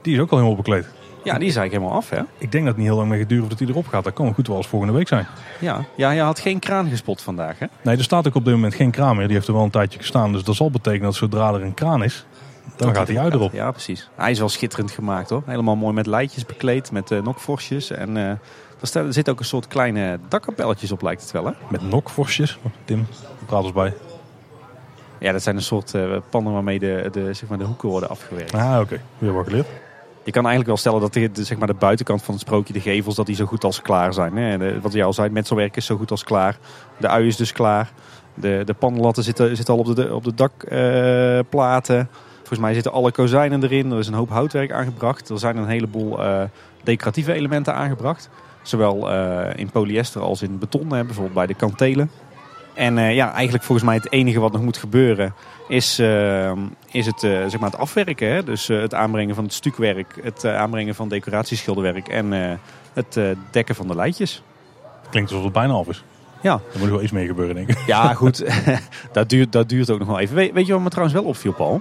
Die 0.03 0.15
is 0.15 0.21
ook 0.21 0.31
al 0.31 0.37
helemaal 0.37 0.57
bekleed. 0.57 0.87
Ja, 1.25 1.39
die 1.39 1.49
is 1.49 1.57
eigenlijk 1.57 1.73
helemaal 1.73 1.97
af, 1.97 2.11
hè? 2.11 2.21
Ik 2.39 2.53
denk 2.53 2.65
dat 2.65 2.67
het 2.67 2.77
niet 2.77 2.87
heel 2.87 2.97
lang 2.97 3.09
meer 3.09 3.19
gaat 3.19 3.29
duren 3.29 3.45
voordat 3.45 3.67
die 3.67 3.69
erop 3.69 3.87
gaat. 3.87 4.05
Dat 4.05 4.13
kan 4.13 4.35
goed 4.35 4.47
wel 4.47 4.57
als 4.57 4.67
volgende 4.67 4.95
week 4.95 5.09
zijn. 5.09 5.27
Ja, 5.61 5.85
ja 5.95 6.11
je 6.11 6.21
had 6.21 6.39
geen 6.39 6.59
kraan 6.59 6.89
gespot 6.89 7.23
vandaag, 7.23 7.59
hè? 7.59 7.67
Nee, 7.83 7.97
er 7.97 8.03
staat 8.03 8.27
ook 8.29 8.35
op 8.35 8.45
dit 8.45 8.55
moment 8.55 8.75
geen 8.75 8.91
kraan 8.91 9.17
meer. 9.17 9.27
Die 9.27 9.37
heeft 9.37 9.49
er 9.49 9.55
wel 9.55 9.63
een 9.63 9.71
tijdje 9.71 9.99
gestaan. 9.99 10.33
Dus 10.33 10.45
dat 10.45 10.55
zal 10.55 10.71
betekenen 10.71 11.05
dat 11.05 11.15
zodra 11.15 11.53
er 11.53 11.63
een 11.63 11.75
kraan 11.75 12.05
is, 12.05 12.27
dan 12.77 12.95
gaat 12.95 13.07
die 13.07 13.21
ui 13.21 13.31
erop. 13.31 13.53
Ja, 13.53 13.71
precies. 13.71 14.09
Hij 14.15 14.31
is 14.31 14.39
wel 14.39 14.49
schitterend 14.49 14.91
gemaakt, 14.91 15.31
hoor. 15.31 15.43
Helemaal 15.47 15.77
mooi 15.77 15.95
met 15.95 16.07
leidjes 16.07 16.47
bekleed, 16.47 16.91
met 16.91 17.11
uh, 17.11 17.23
nokvorstjes. 17.23 17.91
En 17.91 18.17
eh, 18.17 18.95
er, 18.95 19.13
zit 19.13 19.31
ook 19.31 19.39
een 19.39 19.45
soort 19.45 19.67
kleine 19.67 20.19
dakkapelletjes 20.29 20.93
op, 20.93 21.03
lijkt 21.03 21.23
het 21.23 21.31
wel, 21.31 21.45
hè? 21.45 21.53
Met 21.71 21.83
nokvorstjes. 21.83 22.59
Tim, 22.85 23.07
praat 23.47 23.63
eens 23.63 23.73
bij. 23.73 23.95
Ja, 25.19 25.33
dat 25.33 25.43
zijn 25.43 25.57
een 25.57 25.63
soort 25.63 25.95
eh, 25.95 26.17
pannen 26.31 26.53
waarmee 26.53 26.79
de, 26.79 27.09
de, 27.13 27.35
zeg 27.35 27.49
maar, 27.49 27.59
de 27.59 27.65
hoeken 27.65 27.89
worden 27.89 28.09
afgewerkt. 28.09 28.55
Ah, 28.55 28.81
oké. 28.81 29.01
Weer 29.19 29.33
wat 29.33 29.47
geleerd. 29.47 29.67
Je 30.25 30.31
kan 30.31 30.47
eigenlijk 30.47 30.67
wel 30.67 30.77
stellen 30.77 31.01
dat 31.01 31.13
de, 31.13 31.45
zeg 31.45 31.59
maar 31.59 31.67
de 31.67 31.75
buitenkant 31.75 32.23
van 32.23 32.35
het 32.35 32.43
sprookje, 32.43 32.73
de 32.73 32.81
gevels, 32.81 33.15
dat 33.15 33.27
die 33.27 33.35
zo 33.35 33.45
goed 33.45 33.65
als 33.65 33.83
klaar 33.83 34.13
zijn. 34.13 34.81
Wat 34.81 34.93
je 34.93 35.05
al 35.05 35.13
zei, 35.13 35.27
het 35.27 35.37
metselwerk 35.37 35.77
is 35.77 35.87
zo 35.87 35.97
goed 35.97 36.11
als 36.11 36.25
klaar. 36.25 36.57
De 36.97 37.09
ui 37.09 37.27
is 37.27 37.37
dus 37.37 37.53
klaar. 37.53 37.93
De, 38.35 38.63
de 38.65 38.75
pannenlatten 38.75 39.25
zitten, 39.25 39.57
zitten 39.57 39.75
al 39.75 39.81
op 39.81 39.97
de, 39.97 40.15
op 40.15 40.25
de 40.25 40.35
dakplaten. 40.35 42.09
Volgens 42.37 42.59
mij 42.59 42.75
zitten 42.75 42.93
alle 42.93 43.13
kozijnen 43.13 43.63
erin. 43.63 43.93
Er 43.93 43.99
is 43.99 44.07
een 44.07 44.15
hoop 44.15 44.31
houtwerk 44.31 44.73
aangebracht. 44.73 45.29
Er 45.29 45.39
zijn 45.39 45.57
een 45.57 45.69
heleboel 45.69 46.25
eh, 46.25 46.43
decoratieve 46.83 47.33
elementen 47.33 47.75
aangebracht. 47.75 48.31
Zowel 48.63 49.11
eh, 49.11 49.59
in 49.59 49.71
polyester 49.71 50.21
als 50.21 50.43
in 50.43 50.59
beton, 50.59 50.93
hè, 50.93 51.05
bijvoorbeeld 51.05 51.35
bij 51.35 51.47
de 51.47 51.55
kantelen. 51.55 52.11
En 52.75 52.95
ja, 52.95 53.33
eigenlijk 53.33 53.65
volgens 53.65 53.87
mij 53.87 53.97
het 53.97 54.13
enige 54.13 54.41
wat 54.41 54.53
nog 54.53 54.63
moet 54.63 54.77
gebeuren 54.77 55.35
is, 55.73 56.01
uh, 56.01 56.53
is 56.91 57.07
het, 57.07 57.23
uh, 57.23 57.41
zeg 57.47 57.59
maar 57.59 57.71
het 57.71 57.79
afwerken. 57.79 58.29
Hè? 58.29 58.43
Dus 58.43 58.67
het 58.67 58.95
aanbrengen 58.95 59.35
van 59.35 59.45
het 59.45 59.53
stukwerk, 59.53 60.19
het 60.23 60.45
aanbrengen 60.45 60.95
van 60.95 61.09
decoratieschilderwerk 61.09 62.09
en 62.09 62.59
het 62.93 63.21
dekken 63.51 63.75
van 63.75 63.87
de 63.87 63.95
leidjes. 63.95 64.43
Klinkt 65.11 65.31
alsof 65.31 65.45
het 65.45 65.53
bijna 65.53 65.73
af 65.73 65.89
is. 65.89 66.05
Ja. 66.43 66.61
Er 66.73 66.79
moet 66.79 66.89
wel 66.89 67.03
iets 67.03 67.13
mee 67.13 67.27
gebeuren, 67.27 67.55
denk 67.55 67.69
ik. 67.69 67.79
Ja, 67.87 68.15
goed. 68.23 68.45
dat, 69.13 69.29
duurt, 69.29 69.53
dat 69.53 69.69
duurt 69.69 69.91
ook 69.91 69.99
nog 69.99 70.09
wel 70.09 70.19
even. 70.19 70.37
Weet, 70.37 70.53
weet 70.53 70.67
je 70.67 70.73
wat 70.73 70.83
me 70.83 70.89
trouwens 70.89 71.19
wel 71.19 71.29
opviel, 71.29 71.53
Paul? 71.53 71.81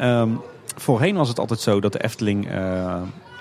Um, 0.00 0.40
voorheen 0.76 1.16
was 1.16 1.28
het 1.28 1.38
altijd 1.38 1.60
zo 1.60 1.80
dat 1.80 1.92
de 1.92 2.02
Efteling, 2.02 2.48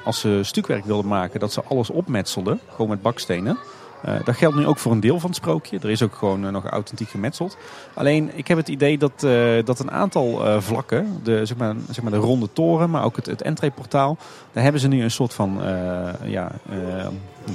als 0.03 0.19
ze 0.19 0.39
stukwerk 0.41 0.85
wilden 0.85 1.07
maken, 1.07 1.39
dat 1.39 1.53
ze 1.53 1.63
alles 1.63 1.89
opmetselden. 1.89 2.59
Gewoon 2.69 2.89
met 2.89 3.01
bakstenen. 3.01 3.57
Uh, 4.05 4.15
dat 4.23 4.35
geldt 4.35 4.55
nu 4.55 4.67
ook 4.67 4.77
voor 4.77 4.91
een 4.91 4.99
deel 4.99 5.19
van 5.19 5.29
het 5.29 5.37
sprookje. 5.37 5.79
Er 5.79 5.89
is 5.89 6.01
ook 6.01 6.15
gewoon 6.15 6.45
uh, 6.45 6.49
nog 6.49 6.65
authentiek 6.65 7.09
gemetseld. 7.09 7.57
Alleen, 7.93 8.31
ik 8.35 8.47
heb 8.47 8.57
het 8.57 8.67
idee 8.67 8.97
dat, 8.97 9.23
uh, 9.23 9.65
dat 9.65 9.79
een 9.79 9.91
aantal 9.91 10.61
vlakken, 10.61 11.19
de, 11.23 11.45
zeg 11.45 11.57
maar, 11.57 11.75
zeg 11.89 12.03
maar 12.03 12.11
de 12.11 12.17
ronde 12.17 12.49
toren, 12.53 12.89
maar 12.89 13.03
ook 13.03 13.15
het, 13.15 13.25
het 13.25 13.41
entreeportaal, 13.41 14.17
daar 14.51 14.63
hebben 14.63 14.81
ze 14.81 14.87
nu 14.87 15.03
een 15.03 15.11
soort 15.11 15.33
van, 15.33 15.61
ja, 16.23 16.51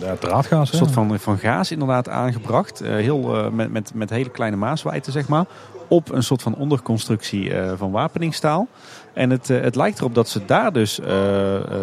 ja, 0.01 0.17
draadgaas, 0.21 0.73
een 0.73 0.79
soort 0.79 0.91
van, 0.91 1.19
van 1.19 1.39
gaas 1.39 1.71
inderdaad 1.71 2.09
aangebracht. 2.09 2.79
heel, 2.79 3.51
met, 3.53 3.73
met, 3.73 3.95
met 3.95 4.11
hele 4.11 4.31
kleine 4.31 4.57
maaswijten, 4.57 5.13
zeg 5.13 5.29
maar. 5.29 5.45
Op 5.89 6.13
een 6.13 6.23
soort 6.23 6.43
van 6.43 6.55
onderconstructie 6.55 7.53
van 7.77 7.91
wapeningstaal. 7.91 8.69
En 9.19 9.31
het, 9.31 9.49
het 9.49 9.77
lijkt 9.77 9.99
erop 9.99 10.15
dat 10.15 10.29
ze 10.29 10.45
daar 10.45 10.73
dus 10.73 11.01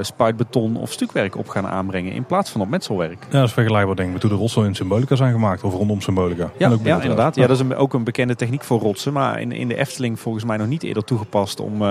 spuitbeton 0.01 0.77
of 0.77 0.91
stukwerk 0.91 1.37
op 1.37 1.47
gaan 1.47 1.67
aanbrengen 1.67 2.11
in 2.11 2.25
plaats 2.25 2.49
van 2.49 2.61
op 2.61 2.69
metselwerk. 2.69 3.23
Ja, 3.29 3.39
dat 3.39 3.47
is 3.47 3.53
vergelijkbaar 3.53 3.95
denk 3.95 4.07
ik 4.07 4.13
met 4.13 4.23
hoe 4.23 4.31
de 4.31 4.37
rotsen 4.37 4.65
in 4.65 4.75
Symbolica 4.75 5.15
zijn 5.15 5.31
gemaakt. 5.31 5.63
Of 5.63 5.73
rondom 5.73 6.01
Symbolica. 6.01 6.51
Ja, 6.57 6.77
ja 6.83 7.01
inderdaad. 7.01 7.35
Ja, 7.35 7.47
dat 7.47 7.55
is 7.55 7.61
een, 7.61 7.75
ook 7.75 7.93
een 7.93 8.03
bekende 8.03 8.35
techniek 8.35 8.63
voor 8.63 8.79
rotsen. 8.79 9.13
Maar 9.13 9.41
in, 9.41 9.51
in 9.51 9.67
de 9.67 9.75
Efteling 9.75 10.19
volgens 10.19 10.43
mij 10.43 10.57
nog 10.57 10.67
niet 10.67 10.83
eerder 10.83 11.03
toegepast 11.03 11.59
om, 11.59 11.81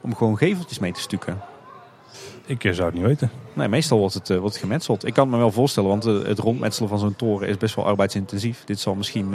om 0.00 0.14
gewoon 0.14 0.38
geveltjes 0.38 0.78
mee 0.78 0.92
te 0.92 1.00
stukken. 1.00 1.40
Ik 2.46 2.62
zou 2.62 2.84
het 2.84 2.94
niet 2.94 3.04
weten. 3.04 3.30
Nee, 3.52 3.68
meestal 3.68 3.98
wordt 3.98 4.14
het, 4.14 4.28
wordt 4.28 4.44
het 4.44 4.56
gemetseld. 4.56 5.06
Ik 5.06 5.14
kan 5.14 5.24
het 5.24 5.32
me 5.32 5.38
wel 5.38 5.52
voorstellen, 5.52 5.88
want 5.88 6.06
uh, 6.06 6.24
het 6.24 6.38
rondmetselen 6.38 6.88
van 6.88 6.98
zo'n 6.98 7.16
toren 7.16 7.48
is 7.48 7.56
best 7.56 7.74
wel 7.74 7.86
arbeidsintensief. 7.86 8.62
Dit 8.64 8.80
zal 8.80 8.94
misschien 8.94 9.34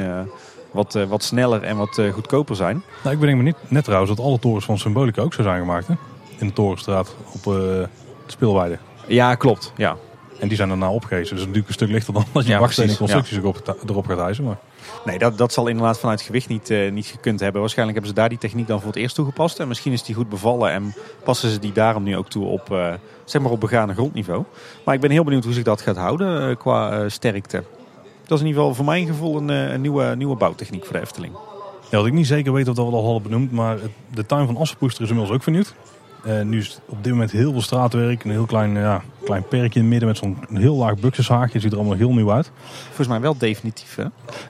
wat, 0.72 0.94
wat 1.08 1.24
sneller 1.24 1.64
en 1.64 1.78
wat 1.78 2.02
goedkoper 2.12 2.56
zijn. 2.56 2.84
Nou, 3.04 3.14
ik 3.14 3.20
bedenk 3.20 3.38
me 3.38 3.44
niet, 3.44 3.56
net 3.68 3.84
trouwens 3.84 4.16
dat 4.16 4.26
alle 4.26 4.40
torens 4.40 4.66
van 4.66 4.78
Symbolica 4.78 5.22
ook 5.22 5.34
zo 5.34 5.44
zijn 5.44 5.60
gemaakt. 5.60 5.88
Hè? 5.88 5.94
In 6.38 6.48
de 6.48 6.54
Torenstraat 6.54 7.16
op 7.34 7.44
de 7.44 7.88
speelweide. 8.26 8.78
Ja, 9.08 9.36
klopt. 9.36 9.74
Ja. 9.78 9.96
En 10.40 10.48
die 10.48 10.58
zijn 10.58 10.70
daarna 10.70 10.92
opgehezen. 10.92 11.36
Dus 11.36 11.40
natuurlijk 11.40 11.68
een 11.68 11.74
stuk 11.74 11.90
lichter 11.90 12.14
dan 12.14 12.26
als 12.32 12.46
je 12.46 12.52
ja, 12.52 12.60
bakstenen 12.60 12.98
constructies 12.98 13.36
ja. 13.36 13.42
erop, 13.42 13.78
erop 13.88 14.06
gaat 14.06 14.18
hijsen. 14.18 14.44
Maar... 14.44 14.58
Nee, 15.06 15.20
dat, 15.20 15.38
dat 15.38 15.54
zal 15.54 15.68
inderdaad 15.68 16.00
vanuit 16.00 16.22
gewicht 16.22 16.48
niet, 16.48 16.70
uh, 16.70 16.92
niet 16.92 17.06
gekund 17.06 17.40
hebben. 17.40 17.62
Waarschijnlijk 17.62 17.98
hebben 17.98 18.16
ze 18.16 18.22
daar 18.22 18.30
die 18.30 18.48
techniek 18.50 18.68
dan 18.68 18.80
voor 18.80 18.88
het 18.88 18.98
eerst 18.98 19.16
toegepast. 19.16 19.60
En 19.60 19.68
misschien 19.68 19.92
is 19.92 20.04
die 20.04 20.16
goed 20.16 20.30
bevallen 20.30 20.72
en 20.72 20.94
passen 21.24 21.50
ze 21.50 21.60
die 21.60 21.72
daarom 21.72 22.04
nu 22.04 22.18
ook 22.18 22.30
toe 22.30 22.46
op, 22.46 22.70
uh, 22.72 22.94
zeg 23.26 23.42
maar 23.42 23.52
op 23.52 23.60
begane 23.60 23.94
grondniveau. 23.94 24.44
Maar 24.86 24.96
ik 24.96 25.02
ben 25.02 25.12
heel 25.12 25.24
benieuwd 25.24 25.44
hoe 25.44 25.54
zich 25.54 25.64
dat 25.64 25.82
gaat 25.82 25.98
houden 25.98 26.50
uh, 26.50 26.56
qua 26.56 27.10
sterkte. 27.10 27.64
Dat 28.26 28.40
is 28.40 28.40
in 28.40 28.48
ieder 28.48 28.62
geval 28.62 28.76
voor 28.76 28.86
mijn 28.86 29.08
gevoel 29.08 29.38
een, 29.38 29.50
een 29.50 29.82
nieuwe, 29.82 30.16
nieuwe 30.16 30.36
bouwtechniek 30.36 30.86
voor 30.86 30.94
de 30.94 31.02
Efteling. 31.02 31.34
Ja, 31.90 31.98
wat 31.98 32.06
ik 32.06 32.14
niet 32.14 32.28
zeker 32.28 32.54
weet 32.54 32.68
of 32.68 32.76
dat 32.76 32.86
we 32.86 32.92
dat 32.92 33.00
al 33.00 33.06
hadden 33.06 33.24
benoemd, 33.24 33.52
maar 33.52 33.78
de 34.14 34.26
tuin 34.26 34.46
van 34.46 34.58
Assenpoester 34.58 35.04
is 35.04 35.10
inmiddels 35.10 35.38
ook 35.38 35.44
vernieuwd. 35.44 35.74
Uh, 36.28 36.42
nu 36.42 36.58
is 36.58 36.80
op 36.86 37.04
dit 37.04 37.12
moment 37.12 37.32
heel 37.32 37.52
veel 37.52 37.62
straatwerk. 37.62 38.24
Een 38.24 38.32
heel 38.32 38.46
klein, 38.46 38.74
ja, 38.74 39.02
klein 39.24 39.48
perkje 39.48 39.80
in 39.80 39.86
het 39.86 39.90
midden 39.90 40.08
met 40.08 40.18
zo'n 40.18 40.38
heel 40.54 40.76
laag 40.76 40.96
buxushaagje. 41.00 41.54
Het 41.54 41.62
ziet 41.62 41.72
er 41.72 41.78
allemaal 41.78 41.98
heel 41.98 42.14
nieuw 42.14 42.32
uit. 42.32 42.52
Volgens 42.86 43.08
mij 43.08 43.20
wel 43.20 43.38
definitief, 43.38 43.96
hè? 43.96 44.04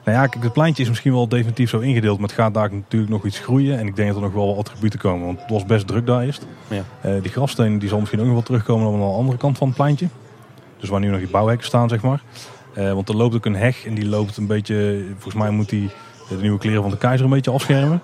Nou 0.04 0.18
ja, 0.18 0.26
kijk, 0.26 0.42
het 0.42 0.52
pleintje 0.52 0.82
is 0.82 0.88
misschien 0.88 1.12
wel 1.12 1.28
definitief 1.28 1.70
zo 1.70 1.78
ingedeeld. 1.78 2.18
Maar 2.18 2.28
het 2.28 2.38
gaat 2.38 2.54
daar 2.54 2.72
natuurlijk 2.72 3.12
nog 3.12 3.24
iets 3.24 3.38
groeien. 3.38 3.78
En 3.78 3.86
ik 3.86 3.96
denk 3.96 4.08
dat 4.08 4.16
er 4.16 4.22
nog 4.22 4.32
wel 4.32 4.46
wat 4.46 4.58
attributen 4.58 4.98
komen. 4.98 5.26
Want 5.26 5.40
het 5.40 5.50
was 5.50 5.64
best 5.64 5.86
druk 5.86 6.06
daar 6.06 6.22
eerst. 6.22 6.46
Ja. 6.68 6.82
Uh, 7.06 7.22
die 7.22 7.30
grafsteen 7.30 7.78
die 7.78 7.88
zal 7.88 7.98
misschien 7.98 8.20
ook 8.20 8.26
nog 8.26 8.34
wel 8.34 8.44
terugkomen 8.44 8.92
aan 8.92 8.98
de 8.98 9.04
andere 9.16 9.38
kant 9.38 9.58
van 9.58 9.66
het 9.66 9.76
pleintje. 9.76 10.08
Dus 10.78 10.88
waar 10.88 11.00
nu 11.00 11.08
nog 11.08 11.18
die 11.18 11.28
bouwhekken 11.28 11.66
staan, 11.66 11.88
zeg 11.88 12.02
maar. 12.02 12.22
Uh, 12.78 12.92
want 12.92 13.08
er 13.08 13.16
loopt 13.16 13.34
ook 13.34 13.46
een 13.46 13.56
heg. 13.56 13.86
En 13.86 13.94
die 13.94 14.06
loopt 14.06 14.36
een 14.36 14.46
beetje... 14.46 15.04
Volgens 15.12 15.42
mij 15.42 15.50
moet 15.50 15.68
die 15.68 15.90
de 16.28 16.36
nieuwe 16.36 16.58
kleren 16.58 16.82
van 16.82 16.90
de 16.90 16.98
keizer 16.98 17.24
een 17.24 17.32
beetje 17.32 17.50
afschermen. 17.50 18.02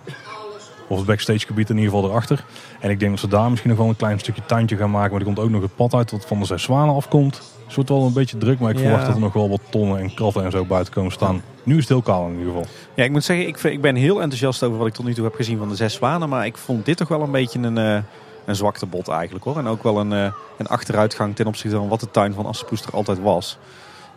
Of 0.88 0.96
het 0.96 1.06
backstage 1.06 1.46
gebied 1.46 1.70
in 1.70 1.76
ieder 1.78 1.92
geval 1.92 2.08
erachter. 2.10 2.44
En 2.80 2.90
ik 2.90 2.98
denk 2.98 3.10
dat 3.10 3.20
ze 3.20 3.28
daar 3.28 3.48
misschien 3.50 3.70
nog 3.70 3.78
wel 3.78 3.88
een 3.88 3.96
klein 3.96 4.18
stukje 4.18 4.42
tuintje 4.46 4.76
gaan 4.76 4.90
maken. 4.90 5.10
Maar 5.10 5.20
er 5.20 5.26
komt 5.26 5.38
ook 5.38 5.50
nog 5.50 5.62
het 5.62 5.76
pad 5.76 5.94
uit 5.94 6.10
wat 6.10 6.26
van 6.26 6.38
de 6.38 6.44
zes 6.44 6.62
zwanen 6.62 6.94
afkomt. 6.94 7.36
Het 7.66 7.74
wordt 7.74 7.90
wel 7.90 8.06
een 8.06 8.12
beetje 8.12 8.38
druk, 8.38 8.58
maar 8.58 8.70
ik 8.70 8.76
Ja. 8.76 8.82
verwacht 8.82 9.06
dat 9.06 9.14
er 9.14 9.20
nog 9.20 9.32
wel 9.32 9.48
wat 9.48 9.60
tonnen 9.68 9.98
en 9.98 10.14
kratten 10.14 10.44
en 10.44 10.50
zo 10.50 10.64
buiten 10.64 10.92
komen 10.92 11.12
staan. 11.12 11.42
Nu 11.62 11.72
is 11.74 11.80
het 11.80 11.88
heel 11.88 12.02
kaal 12.02 12.24
in 12.26 12.30
ieder 12.38 12.46
geval. 12.46 12.66
Ja, 12.94 13.04
ik 13.04 13.10
moet 13.10 13.24
zeggen, 13.24 13.46
ik, 13.48 13.62
ik 13.62 13.80
ben 13.80 13.94
heel 13.96 14.20
enthousiast 14.20 14.62
over 14.62 14.78
wat 14.78 14.86
ik 14.86 14.92
tot 14.94 15.04
nu 15.04 15.14
toe 15.14 15.24
heb 15.24 15.34
gezien 15.34 15.58
van 15.58 15.68
de 15.68 15.74
zes 15.74 15.94
zwanen. 15.94 16.28
Maar 16.28 16.46
ik 16.46 16.56
vond 16.56 16.84
dit 16.84 16.96
toch 16.96 17.08
wel 17.08 17.22
een 17.22 17.30
beetje 17.30 17.58
een, 17.58 17.78
eh 17.78 17.98
een 18.44 18.56
zwakte 18.56 18.86
bot 18.86 19.08
eigenlijk 19.08 19.44
hoor. 19.44 19.58
En 19.58 19.66
ook 19.66 19.82
wel 19.82 19.98
een, 19.98 20.12
eh, 20.12 20.32
een 20.58 20.66
achteruitgang 20.66 21.36
ten 21.36 21.46
opzichte 21.46 21.76
van 21.76 21.88
wat 21.88 22.00
de 22.00 22.10
tuin 22.10 22.32
van 22.34 22.46
Assepoester 22.46 22.92
altijd 22.92 23.20
was. 23.20 23.58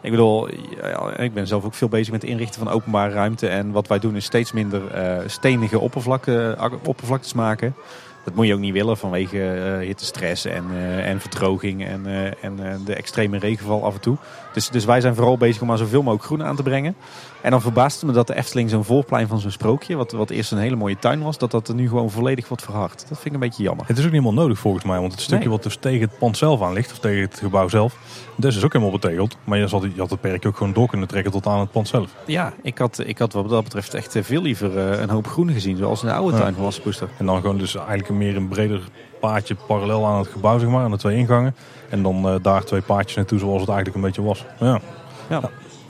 Ik 0.02 0.12
bedoel, 0.12 0.50
ik 1.18 1.34
ben 1.34 1.48
zelf 1.48 1.66
ook 1.66 1.74
veel 1.74 1.88
bezig 1.88 2.12
met 2.12 2.22
het 2.22 2.32
inrichten 2.32 2.60
van 2.64 2.74
openbare 2.74 3.14
ruimte. 3.14 3.48
En 3.48 3.72
wat 3.72 3.88
wij 3.88 4.00
doen 4.00 4.16
is 4.16 4.26
steeds 4.26 4.52
minder 4.52 4.92
eh, 4.92 5.18
stenige 5.26 5.80
oppervlakken, 5.80 6.58
eh, 6.58 6.72
oppervlaktes 6.86 7.34
maken. 7.34 7.76
Dat 8.24 8.36
moet 8.36 8.48
je 8.48 8.54
ook 8.54 8.60
niet 8.60 8.74
willen 8.74 8.98
vanwege 8.98 9.54
eh 9.54 9.86
hittestress 9.86 10.46
en, 10.46 10.64
eh, 10.72 11.10
en 11.10 11.20
verdroging 11.20 11.86
en, 11.86 12.06
en 12.42 12.60
de 12.86 12.96
extreme 12.96 13.38
regenval 13.38 13.86
af 13.86 13.94
en 13.94 14.02
toe. 14.02 14.18
Dus, 14.54 14.70
dus 14.70 14.86
wij 14.86 15.02
zijn 15.02 15.16
vooral 15.16 15.38
bezig 15.38 15.62
om 15.62 15.68
maar 15.68 15.78
zoveel 15.78 16.02
mogelijk 16.02 16.26
groen 16.26 16.44
aan 16.44 16.56
te 16.56 16.64
brengen. 16.64 16.96
En 17.42 17.52
dan 17.52 17.62
verbaast 17.62 17.96
het 18.02 18.10
me 18.10 18.16
dat 18.16 18.28
de 18.28 18.36
Efteling 18.36 18.70
zo'n 18.70 18.84
voorplein 18.84 19.28
van 19.28 19.40
zo'n 19.40 19.52
sprookje, 19.52 19.96
wat, 19.96 20.12
wat 20.12 20.30
eerst 20.30 20.52
een 20.52 20.58
hele 20.58 20.76
mooie 20.76 21.00
tuin 21.00 21.22
was, 21.22 21.38
dat 21.38 21.52
dat 21.52 21.68
er 21.68 21.76
nu 21.76 21.88
gewoon 21.88 22.10
volledig 22.12 22.48
wordt 22.48 22.64
verhard. 22.64 22.98
Dat 23.00 23.08
vind 23.08 23.26
ik 23.26 23.34
een 23.34 23.40
beetje 23.40 23.64
jammer. 23.64 23.88
Het 23.88 23.98
is 23.98 24.06
ook 24.06 24.12
niet 24.12 24.22
helemaal 24.22 24.44
nodig 24.44 24.60
volgens 24.60 24.84
mij. 24.84 25.00
Want 25.00 25.12
het 25.12 25.22
stukje 25.22 25.40
Nee. 25.44 25.54
wat 25.54 25.64
dus 25.64 25.76
tegen 25.76 26.02
het 26.10 26.18
pand 26.18 26.38
zelf 26.38 26.62
aan 26.62 26.74
ligt. 26.74 26.92
Of 26.92 27.00
tegen 27.00 27.22
het 27.22 27.40
gebouw 27.40 27.68
zelf. 27.68 27.98
Dat 28.36 28.52
is 28.52 28.64
ook 28.64 28.74
helemaal 28.74 28.94
betegeld. 29.00 29.38
Maar 29.44 29.58
je 29.58 29.68
had, 29.68 29.82
je 29.82 30.00
had 30.00 30.10
het 30.10 30.22
perk 30.22 30.46
ook 30.46 30.58
gewoon 30.58 30.74
door 30.74 30.88
kunnen 30.88 31.08
trekken 31.08 31.32
tot 31.32 31.48
aan 31.48 31.60
het 31.60 31.72
pand 31.72 31.88
zelf. 31.88 32.10
Ja, 32.26 32.54
ik 32.62 32.78
had, 32.78 33.00
ik 33.06 33.18
had 33.18 33.34
wat 33.34 33.50
dat 33.50 33.64
betreft 33.64 33.94
echt 33.94 34.16
eh, 34.16 34.24
veel 34.24 34.42
liever 34.42 34.78
eh, 34.78 35.00
een 35.02 35.10
hoop 35.10 35.28
groen 35.28 35.52
gezien, 35.52 35.78
zoals 35.78 36.02
in 36.02 36.08
de 36.08 36.14
oude 36.14 36.36
Ja. 36.36 36.42
tuin 36.42 36.54
van 36.54 36.66
Assepoester. 36.66 37.08
En 37.18 37.26
dan 37.26 37.42
gewoon 37.42 37.58
dus 37.58 37.76
eigenlijk 37.76 38.10
meer 38.10 38.36
een 38.36 38.48
breder 38.48 38.82
paadje 39.20 39.56
parallel 39.68 40.06
aan 40.06 40.18
het 40.20 40.28
gebouw, 40.28 40.60
zeg 40.60 40.70
maar. 40.70 40.84
Aan 40.84 40.92
de 40.92 40.98
twee 40.98 41.18
ingangen. 41.18 41.56
En 41.90 42.04
dan 42.04 42.28
eh, 42.28 42.36
daar 42.42 42.64
twee 42.64 42.82
paadjes 42.82 43.16
naartoe 43.16 43.40
zoals 43.40 43.60
het 43.62 43.70
eigenlijk 43.70 43.98
een 43.98 44.04
beetje 44.04 44.22
was. 44.24 44.46
Ja. 44.60 44.80
Ja. 45.30 45.42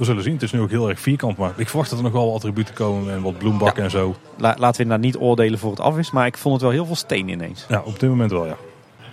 We 0.02 0.08
zullen 0.08 0.24
zien. 0.24 0.34
Het 0.34 0.42
is 0.42 0.52
nu 0.52 0.60
ook 0.62 0.70
heel 0.70 0.90
erg 0.90 1.00
vierkant. 1.00 1.38
Maar 1.38 1.54
ik 1.56 1.68
verwacht 1.70 1.90
dat 1.90 1.98
er 2.00 2.04
nog 2.04 2.14
wel 2.14 2.26
wat 2.26 2.36
attributen 2.36 2.74
komen. 2.74 3.14
En 3.14 3.22
wat 3.22 3.38
bloembakken 3.38 3.84
en 3.84 3.92
zo. 3.92 4.16
La- 4.38 4.56
laten 4.58 4.78
we 4.78 4.84
inderdaad 4.84 5.06
niet 5.06 5.18
oordelen 5.18 5.60
voor 5.60 5.70
het 5.72 5.80
af 5.80 5.98
is, 5.98 6.12
maar 6.12 6.26
ik 6.26 6.38
vond 6.38 6.54
het 6.54 6.64
wel 6.64 6.72
heel 6.72 6.86
veel 6.86 6.96
steen 6.96 7.28
ineens. 7.28 7.66
Ja, 7.70 7.82
op 7.86 8.00
dit 8.00 8.10
moment 8.10 8.32
wel, 8.32 8.46
ja. 8.46 8.56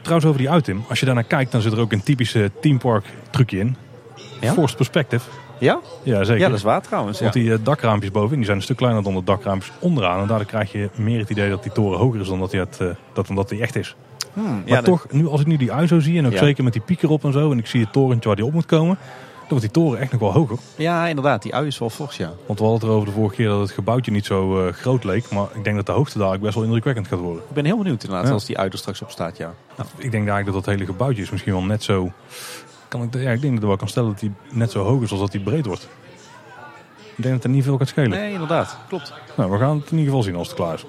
Trouwens, 0.00 0.26
over 0.28 0.40
die 0.40 0.50
uitim. 0.50 0.84
Als 0.88 1.00
je 1.00 1.06
daarnaar 1.06 1.24
kijkt, 1.24 1.52
dan 1.52 1.60
zit 1.60 1.72
er 1.72 1.78
ook 1.80 1.92
een 1.92 2.02
typische 2.02 2.50
teampark 2.60 3.04
trucje 3.30 3.58
in. 3.58 3.76
Ja? 4.40 4.52
Forced 4.52 4.76
perspective. 4.76 5.30
Ja? 5.58 5.80
Ja, 6.02 6.24
zeker. 6.24 6.40
Ja, 6.42 6.48
dat 6.48 6.56
is 6.56 6.62
waar 6.62 6.82
trouwens. 6.82 7.20
Want 7.20 7.32
die 7.32 7.52
eh, 7.52 7.58
dakraampjes 7.62 8.10
bovenin 8.10 8.36
die 8.36 8.44
zijn 8.44 8.56
een 8.56 8.62
stuk 8.62 8.76
kleiner 8.76 9.02
dan 9.02 9.14
de 9.14 9.24
dakraampjes 9.24 9.72
onderaan. 9.78 10.20
En 10.20 10.26
daardoor 10.26 10.46
krijg 10.46 10.72
je 10.72 10.90
meer 10.94 11.18
het 11.18 11.30
idee 11.30 11.50
dat 11.50 11.62
die 11.62 11.72
toren 11.72 11.98
hoger 11.98 12.20
is 12.20 12.28
dan 12.28 12.38
dat 12.38 12.50
hij, 12.52 12.60
het, 12.60 12.76
eh, 12.80 12.88
dat, 13.12 13.26
dan 13.26 13.36
dat 13.36 13.50
hij 13.50 13.60
echt 13.60 13.76
is. 13.76 13.96
Hmm, 14.32 14.44
Maar 14.44 14.62
ja, 14.64 14.82
toch, 14.82 15.06
nu, 15.10 15.26
als 15.28 15.40
ik 15.40 15.46
nu 15.46 15.56
die 15.56 15.72
ui 15.72 15.86
zo 15.86 16.00
zie 16.00 16.18
en 16.18 16.26
ook 16.26 16.32
Ja. 16.32 16.38
zeker 16.38 16.64
met 16.64 16.72
die 16.72 16.82
piek 16.82 17.02
erop 17.02 17.24
en 17.24 17.32
zo. 17.32 17.50
En 17.50 17.58
ik 17.58 17.66
zie 17.66 17.80
het 17.80 17.92
torentje 17.92 18.26
waar 18.28 18.36
die 18.36 18.44
op 18.46 18.52
moet 18.52 18.66
komen. 18.66 18.98
Dan 19.48 19.58
wordt 19.58 19.74
die 19.74 19.82
toren 19.82 20.00
echt 20.00 20.12
nog 20.12 20.20
wel 20.20 20.32
hoger. 20.32 20.58
ja, 20.76 21.06
inderdaad. 21.06 21.42
Die 21.42 21.54
ui 21.54 21.66
is 21.66 21.78
wel 21.78 21.90
fors, 21.90 22.16
ja. 22.16 22.32
Want 22.46 22.58
we 22.58 22.64
hadden 22.64 22.80
het 22.80 22.82
erover 22.82 23.06
de 23.08 23.14
vorige 23.14 23.34
keer 23.34 23.48
dat 23.48 23.60
het 23.60 23.70
gebouwtje 23.70 24.10
niet 24.10 24.26
zo 24.26 24.66
eh, 24.66 24.72
groot 24.72 25.04
leek. 25.04 25.30
Maar 25.30 25.46
ik 25.54 25.64
denk 25.64 25.76
dat 25.76 25.86
de 25.86 25.92
hoogte 25.92 26.18
dadelijk 26.18 26.42
best 26.42 26.54
wel 26.54 26.64
indrukwekkend 26.64 27.08
gaat 27.08 27.18
worden. 27.18 27.42
Ik 27.48 27.54
ben 27.54 27.64
heel 27.64 27.76
benieuwd 27.78 28.02
inderdaad 28.02 28.26
Ja. 28.26 28.32
als 28.32 28.44
die 28.44 28.58
ui 28.58 28.68
er 28.70 28.78
straks 28.78 29.02
op 29.02 29.10
staat, 29.10 29.36
ja. 29.36 29.54
Ik 29.76 30.10
denk 30.10 30.12
eigenlijk 30.12 30.44
dat 30.46 30.54
dat 30.54 30.66
hele 30.74 30.84
gebouwtje 30.84 31.22
is 31.22 31.30
misschien 31.30 31.52
wel 31.52 31.62
net 31.64 31.82
zo... 31.82 32.12
Kan 32.88 33.02
ik, 33.02 33.14
ja, 33.14 33.30
ik 33.30 33.40
denk 33.40 33.52
dat 33.54 33.62
ik 33.62 33.68
wel 33.68 33.76
kan 33.76 33.88
stellen 33.88 34.10
dat 34.10 34.20
hij 34.20 34.32
net 34.50 34.70
zo 34.70 34.84
hoog 34.84 35.02
is 35.02 35.10
als 35.10 35.20
dat 35.20 35.32
hij 35.32 35.42
breed 35.42 35.66
wordt. 35.66 35.88
Ik 37.16 37.22
denk 37.22 37.34
dat 37.34 37.44
er 37.44 37.50
niet 37.50 37.64
veel 37.64 37.78
gaat 37.78 37.88
schelen. 37.88 38.10
Nee, 38.10 38.32
inderdaad. 38.32 38.78
Klopt. 38.88 39.12
Nou, 39.36 39.50
we 39.50 39.58
gaan 39.58 39.76
het 39.76 39.84
in 39.90 39.90
ieder 39.98 40.04
geval 40.06 40.22
zien 40.22 40.34
als 40.36 40.46
het 40.48 40.56
klaar 40.56 40.74
is. 40.74 40.84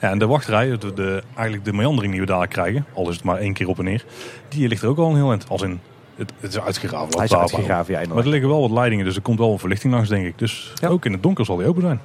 Ja, 0.00 0.10
en 0.10 0.18
de 0.18 0.26
wachtrij, 0.26 0.78
de, 0.78 0.92
de, 0.92 1.22
eigenlijk 1.34 1.64
de 1.64 1.72
meandering 1.72 2.12
die 2.12 2.20
we 2.20 2.26
dadelijk 2.26 2.52
krijgen, 2.52 2.86
al 2.94 3.08
is 3.08 3.14
het 3.14 3.24
maar 3.24 3.36
één 3.36 3.52
keer 3.52 3.68
op 3.68 3.78
en 3.78 3.84
neer, 3.84 4.04
die 4.48 4.68
ligt 4.68 4.82
er 4.82 4.88
ook 4.88 4.98
al 4.98 5.08
een 5.10 5.16
heel 5.16 5.30
eind. 5.30 5.48
Als 5.48 5.62
in, 5.62 5.80
het, 6.20 6.32
het 6.40 6.50
is 6.50 6.60
uitgegraven. 6.60 7.16
Hij 7.16 7.24
is 7.24 7.34
uitgegraven, 7.34 8.00
ja, 8.00 8.08
Maar 8.08 8.18
er 8.24 8.28
liggen 8.28 8.48
wel 8.48 8.60
wat 8.60 8.70
leidingen, 8.70 9.04
dus 9.04 9.16
er 9.16 9.22
komt 9.22 9.38
wel 9.38 9.52
een 9.52 9.58
verlichting 9.58 9.92
langs, 9.92 10.08
denk 10.08 10.26
ik. 10.26 10.38
Dus 10.38 10.72
Ja. 10.74 10.88
ook 10.88 11.04
in 11.04 11.12
het 11.12 11.22
donker 11.22 11.44
zal 11.44 11.56
die 11.56 11.66
open 11.66 11.82
zijn. 11.82 12.00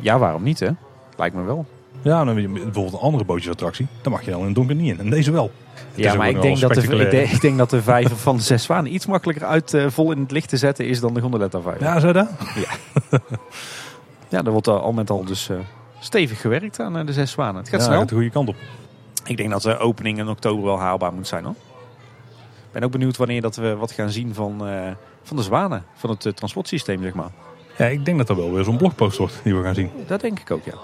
Ja, 0.00 0.18
waarom 0.18 0.42
niet, 0.42 0.60
hè? 0.60 0.68
Lijkt 1.16 1.36
me 1.36 1.42
wel. 1.42 1.66
Ja, 2.02 2.24
dan 2.24 2.40
je 2.40 2.48
bijvoorbeeld 2.48 2.92
een 2.92 2.98
andere 2.98 3.24
bootjesattractie. 3.24 3.86
Daar 4.02 4.12
mag 4.12 4.24
je 4.24 4.30
dan 4.30 4.40
in 4.40 4.46
het 4.46 4.54
donker 4.54 4.74
niet 4.74 4.92
in. 4.92 4.98
En 4.98 5.10
deze 5.10 5.32
wel. 5.32 5.50
Het 5.74 6.04
Ja, 6.04 6.14
maar 6.14 6.28
ik 6.28 6.42
denk, 6.42 6.60
dat 6.60 6.74
de, 6.74 6.82
ik, 6.82 7.10
denk, 7.10 7.30
ik 7.30 7.40
denk 7.40 7.58
dat 7.58 7.70
de 7.70 7.82
vijver 7.82 8.16
van 8.28 8.36
de 8.36 8.42
zes 8.42 8.62
zwanen 8.62 8.94
iets 8.94 9.06
makkelijker 9.06 9.46
uit 9.46 9.74
eh, 9.74 9.86
vol 9.88 10.12
in 10.12 10.20
het 10.20 10.30
licht 10.30 10.48
te 10.48 10.56
zetten 10.56 10.86
is 10.86 11.00
dan 11.00 11.14
de 11.14 11.20
gondoletta 11.20 11.60
vijver. 11.60 11.82
Ja, 11.82 12.00
zo 12.00 12.12
dat? 12.12 12.28
Ja, 14.28 14.42
daar 14.42 14.52
wordt 14.52 14.68
al 14.68 14.92
met 14.92 15.10
al 15.10 15.24
dus 15.24 15.48
eh, 15.48 15.56
stevig 15.98 16.40
gewerkt 16.40 16.80
aan 16.80 16.98
eh, 16.98 17.06
de 17.06 17.12
zes 17.12 17.30
zwanen. 17.30 17.56
Het 17.56 17.68
gaat 17.68 17.80
ja, 17.80 17.86
snel. 17.86 17.98
gaat 17.98 18.08
de 18.08 18.14
goede 18.14 18.30
kant 18.30 18.48
op. 18.48 18.56
Ik 19.24 19.36
denk 19.36 19.50
dat 19.50 19.62
de 19.62 19.78
opening 19.78 20.18
in 20.18 20.28
oktober 20.28 20.64
wel 20.64 20.78
haalbaar 20.78 21.12
moet 21.12 21.26
zijn 21.26 21.44
hoor. 21.44 21.54
Ik 22.74 22.80
ben 22.80 22.88
ook 22.88 22.94
benieuwd 22.98 23.16
wanneer 23.16 23.40
dat 23.40 23.56
we 23.56 23.76
wat 23.76 23.92
gaan 23.92 24.10
zien 24.10 24.34
van, 24.34 24.66
eh, 24.66 24.90
van 25.22 25.36
de 25.36 25.42
zwanen. 25.42 25.84
Van 25.94 26.10
het 26.10 26.26
eh, 26.26 26.32
transportsysteem, 26.32 27.02
zeg 27.02 27.14
maar. 27.14 27.30
Ja, 27.78 27.86
ik 27.86 28.04
denk 28.04 28.18
dat 28.18 28.28
er 28.28 28.36
wel 28.36 28.52
weer 28.52 28.64
zo'n 28.64 28.76
blogpost 28.76 29.18
wordt 29.18 29.40
die 29.42 29.54
we 29.54 29.62
gaan 29.62 29.74
zien. 29.74 29.90
Dat 30.06 30.20
denk 30.20 30.40
ik 30.40 30.50
ook, 30.50 30.64
ja. 30.64 30.74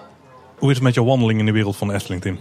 Hoe 0.59 0.68
is 0.68 0.74
het 0.74 0.85
met 0.85 0.94
jouw 0.94 1.05
wandeling 1.05 1.38
in 1.38 1.46
de 1.46 1.53
wereld 1.53 1.76
van 1.76 1.88
de 1.88 1.94
Efteling, 1.94 2.22
Tim? 2.22 2.38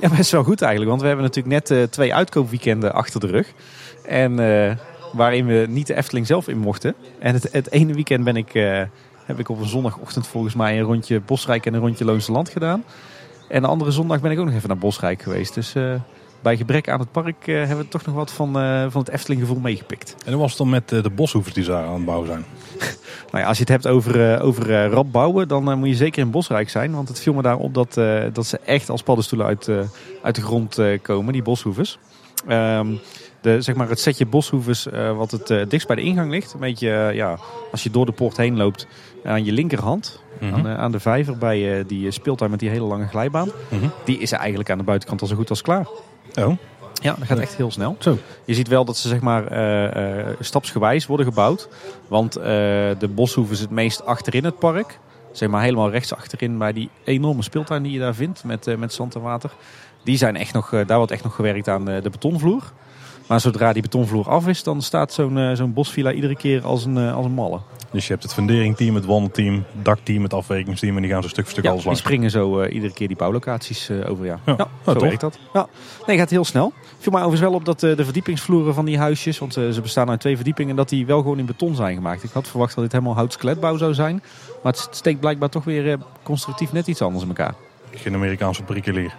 Ja, 0.00 0.08
best 0.08 0.30
wel 0.30 0.44
goed 0.44 0.60
eigenlijk. 0.60 0.90
Want 0.90 1.00
we 1.00 1.06
hebben 1.06 1.24
natuurlijk 1.24 1.54
net 1.54 1.78
eh, 1.78 1.88
twee 1.88 2.14
uitkoopweekenden 2.14 2.94
achter 2.94 3.20
de 3.20 3.26
rug. 3.26 3.52
En 4.06 4.36
waarin 5.12 5.46
we 5.46 5.66
niet 5.68 5.86
de 5.86 5.94
Efteling 5.94 6.26
zelf 6.26 6.48
in 6.48 6.58
mochten. 6.58 6.94
En 7.18 7.34
het, 7.34 7.52
het 7.52 7.70
ene 7.70 7.94
weekend 7.94 8.24
ben 8.24 8.36
ik, 8.36 8.52
heb 9.24 9.38
ik 9.38 9.48
op 9.48 9.60
een 9.60 9.68
zondagochtend 9.68 10.26
volgens 10.26 10.54
mij 10.54 10.78
een 10.78 10.84
rondje 10.84 11.20
Bosrijk 11.20 11.66
en 11.66 11.74
een 11.74 11.80
rondje 11.80 12.04
Loonse 12.04 12.32
Land 12.32 12.48
gedaan. 12.48 12.84
En 13.48 13.62
de 13.62 13.68
andere 13.68 13.90
zondag 13.90 14.20
ben 14.20 14.30
ik 14.30 14.38
ook 14.38 14.46
nog 14.46 14.54
even 14.54 14.68
naar 14.68 14.78
Bosrijk 14.78 15.22
geweest. 15.22 15.54
Dus 15.54 15.74
bij 16.44 16.56
gebrek 16.56 16.88
aan 16.88 17.00
het 17.00 17.12
park 17.12 17.46
eh, 17.46 17.54
hebben 17.54 17.78
we 17.78 17.88
toch 17.88 18.06
nog 18.06 18.14
wat 18.14 18.32
van, 18.32 18.58
eh, 18.58 18.86
van 18.88 19.00
het 19.00 19.10
Efteling 19.10 19.40
gevoel 19.40 19.60
meegepikt. 19.60 20.16
En 20.24 20.32
hoe 20.32 20.40
was 20.40 20.50
het 20.50 20.58
dan 20.58 20.68
met 20.68 20.92
eh, 20.92 21.02
de 21.02 21.10
boshoevers 21.10 21.54
die 21.54 21.64
daar 21.64 21.84
aan 21.84 21.94
het 21.94 22.04
bouwen 22.04 22.28
zijn? 22.28 22.44
Nou 23.30 23.46
ja, 23.46 23.48
als 23.48 23.58
je 23.58 23.64
het 23.64 23.72
hebt 23.72 23.86
over, 23.86 24.40
over 24.40 24.74
eh, 24.74 24.90
rap 24.90 25.12
bouwen, 25.12 25.48
dan 25.48 25.78
moet 25.78 25.88
je 25.88 25.94
zeker 25.94 26.22
in 26.22 26.30
Bosrijk 26.30 26.70
zijn. 26.70 26.94
Want 26.94 27.08
het 27.08 27.20
viel 27.20 27.32
me 27.32 27.42
daar 27.42 27.56
op 27.56 27.74
dat, 27.74 27.94
dat 28.32 28.46
ze 28.46 28.58
echt 28.58 28.90
als 28.90 29.02
paddenstoelen 29.02 29.46
uit, 29.46 29.68
uit 30.22 30.34
de 30.34 30.42
grond 30.42 30.80
komen, 31.02 31.32
die 31.32 31.42
boshoevers. 31.42 31.98
Ehm, 32.46 32.94
de, 33.44 33.60
zeg 33.60 33.74
maar 33.74 33.88
het 33.88 34.00
setje 34.00 34.26
boshoevers 34.26 34.86
eh, 34.86 35.16
wat 35.16 35.30
het 35.30 35.50
eh, 35.50 35.62
dichtst 35.68 35.86
bij 35.86 35.96
de 35.96 36.02
ingang 36.02 36.30
ligt. 36.30 36.52
Een 36.52 36.60
beetje, 36.60 37.10
ja, 37.14 37.38
als 37.70 37.82
je 37.82 37.90
door 37.90 38.06
de 38.06 38.12
poort 38.12 38.36
heen 38.36 38.56
loopt, 38.56 38.86
aan 39.24 39.44
je 39.44 39.52
linkerhand. 39.52 40.22
Mhm. 40.40 40.54
Aan, 40.54 40.66
aan 40.66 40.92
de 40.92 41.00
vijver 41.00 41.38
bij 41.38 41.84
die 41.86 42.10
speeltuin 42.10 42.50
met 42.50 42.60
die 42.60 42.68
hele 42.68 42.84
lange 42.84 43.06
glijbaan. 43.06 43.50
Mhm. 43.68 43.86
Die 44.04 44.18
is 44.18 44.32
eigenlijk 44.32 44.70
aan 44.70 44.78
de 44.78 44.84
buitenkant 44.84 45.20
al 45.20 45.26
zo 45.26 45.36
goed 45.36 45.50
als 45.50 45.62
klaar. 45.62 45.86
Oh, 46.34 46.56
Ja, 47.02 47.14
dat 47.18 47.26
gaat 47.26 47.38
echt 47.38 47.56
heel 47.56 47.70
snel. 47.70 47.96
zo. 47.98 48.18
Je 48.44 48.54
ziet 48.54 48.68
wel 48.68 48.84
dat 48.84 48.96
ze 48.96 49.08
zeg 49.08 49.20
maar 49.20 49.46
eh, 49.46 50.20
eh, 50.20 50.36
stapsgewijs 50.40 51.06
worden 51.06 51.26
gebouwd. 51.26 51.68
Want 52.08 52.36
eh, 52.36 52.44
de 52.98 53.08
Boshoeve 53.14 53.52
is 53.52 53.60
het 53.60 53.70
meest 53.70 54.06
achterin 54.06 54.44
het 54.44 54.58
park. 54.58 54.98
Zeg 55.32 55.48
maar 55.48 55.62
helemaal 55.62 55.90
rechts 55.90 56.14
achterin 56.14 56.58
bij 56.58 56.72
die 56.72 56.90
enorme 57.04 57.42
speeltuin 57.42 57.82
die 57.82 57.92
je 57.92 57.98
daar 57.98 58.14
vindt 58.14 58.44
met, 58.44 58.78
met 58.78 58.92
zand 58.92 59.14
en 59.14 59.20
water. 59.20 59.50
Die 60.02 60.16
zijn 60.16 60.36
echt 60.36 60.52
nog, 60.52 60.70
daar 60.86 60.96
wordt 60.96 61.12
echt 61.12 61.22
nog 61.24 61.34
gewerkt 61.34 61.68
aan 61.68 61.84
de 61.84 62.10
betonvloer. 62.10 62.72
Maar 63.26 63.40
zodra 63.40 63.72
die 63.72 63.82
betonvloer 63.82 64.28
af 64.28 64.46
is, 64.48 64.62
dan 64.62 64.82
staat 64.82 65.12
zo'n 65.12 65.38
eh, 65.38 65.52
zo'n 65.52 65.72
bosvilla 65.72 66.12
iedere 66.12 66.36
keer 66.36 66.64
als 66.64 66.84
een, 66.84 66.96
eh, 66.98 67.14
als 67.16 67.26
een 67.26 67.32
malle. 67.32 67.60
Dus 67.94 68.06
je 68.06 68.12
hebt 68.12 68.22
het 68.22 68.34
funderingteam, 68.34 68.94
het 68.94 69.04
wandelteam, 69.04 69.54
het 69.54 69.84
dakteam, 69.84 70.22
het 70.22 70.34
afwerkingsteam. 70.34 70.96
En 70.96 71.02
die 71.02 71.10
gaan 71.10 71.22
zo 71.22 71.28
stuk 71.28 71.44
voor 71.44 71.52
stuk 71.52 71.64
Ja, 71.64 71.70
alles 71.70 71.84
die 71.84 71.94
springen 71.94 72.30
zo 72.30 72.60
eh, 72.60 72.74
iedere 72.74 72.92
keer 72.92 73.08
die 73.08 73.16
bouwlocaties 73.16 73.88
eh, 73.88 74.10
over. 74.10 74.24
Ja, 74.24 74.38
Ja. 74.46 74.54
ja. 74.58 74.68
Oh, 74.84 74.94
zo 74.94 75.00
werkt 75.00 75.20
dat. 75.20 75.38
Ja. 75.52 75.66
Nee, 76.06 76.16
gaat 76.18 76.30
heel 76.30 76.44
snel. 76.44 76.72
Viel 76.98 77.12
mij 77.12 77.22
overigens 77.22 77.50
wel 77.50 77.58
op 77.58 77.64
dat 77.64 77.80
de 77.80 78.04
verdiepingsvloeren 78.04 78.74
van 78.74 78.84
die 78.84 78.98
huisjes, 78.98 79.38
want 79.38 79.52
ze 79.52 79.78
bestaan 79.82 80.10
uit 80.10 80.20
twee 80.20 80.34
verdiepingen, 80.36 80.76
dat 80.76 80.88
die 80.88 81.06
wel 81.06 81.18
gewoon 81.20 81.38
in 81.38 81.46
beton 81.46 81.74
zijn 81.74 81.94
gemaakt. 81.94 82.22
Ik 82.22 82.30
had 82.32 82.48
verwacht 82.48 82.74
dat 82.74 82.84
dit 82.84 82.92
helemaal 82.92 83.14
hout-skeletbouw 83.14 83.76
zou 83.76 83.94
zijn. 83.94 84.22
Maar 84.62 84.72
het 84.72 84.88
steekt 84.90 85.20
blijkbaar 85.20 85.48
toch 85.48 85.64
weer 85.64 85.98
constructief 86.22 86.72
net 86.72 86.86
iets 86.86 87.02
anders 87.02 87.22
in 87.22 87.28
elkaar. 87.28 87.54
Geen 87.90 88.14
Amerikaanse 88.14 88.62
prikkelier. 88.62 89.14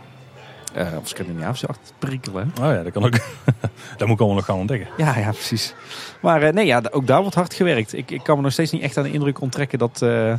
Eh 0.76 0.88
of 1.00 1.08
Scandinavische 1.08 1.68
prikkelen. 2.00 2.52
hè? 2.56 2.66
Oh 2.68 2.76
ja, 2.76 2.84
dat 2.84 2.92
kan 2.94 3.06
ook. 3.06 3.12
dat 3.98 4.08
moet 4.08 4.10
ik 4.10 4.20
allemaal 4.20 4.36
nog 4.36 4.46
gaan 4.46 4.58
ontdekken. 4.58 4.88
Ja, 4.98 5.18
ja, 5.18 5.30
precies. 5.32 5.74
Maar 6.22 6.42
eh, 6.42 6.54
nee, 6.54 6.66
ja, 6.66 6.82
ook 6.92 7.08
daar 7.08 7.22
wordt 7.22 7.36
hard 7.36 7.54
gewerkt. 7.54 7.94
Ik, 7.94 8.12
ik 8.12 8.24
kan 8.24 8.36
me 8.38 8.42
nog 8.44 8.52
steeds 8.52 8.72
niet 8.72 8.82
echt 8.82 8.98
aan 8.98 9.04
de 9.04 9.12
indruk 9.12 9.42
onttrekken 9.42 9.80
dat, 9.80 10.02
eh, 10.02 10.34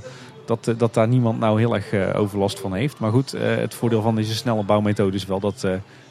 dat, 0.46 0.74
dat 0.78 0.94
daar 0.94 1.08
niemand 1.08 1.38
nou 1.38 1.58
heel 1.58 1.74
erg 1.74 2.14
overlast 2.14 2.60
van 2.60 2.74
heeft. 2.74 2.98
Maar 2.98 3.10
goed, 3.10 3.30
het 3.38 3.74
voordeel 3.74 4.02
van 4.02 4.14
deze 4.14 4.34
snelle 4.34 4.64
bouwmethode 4.64 5.16
is 5.16 5.26
wel 5.26 5.40
dat 5.40 5.66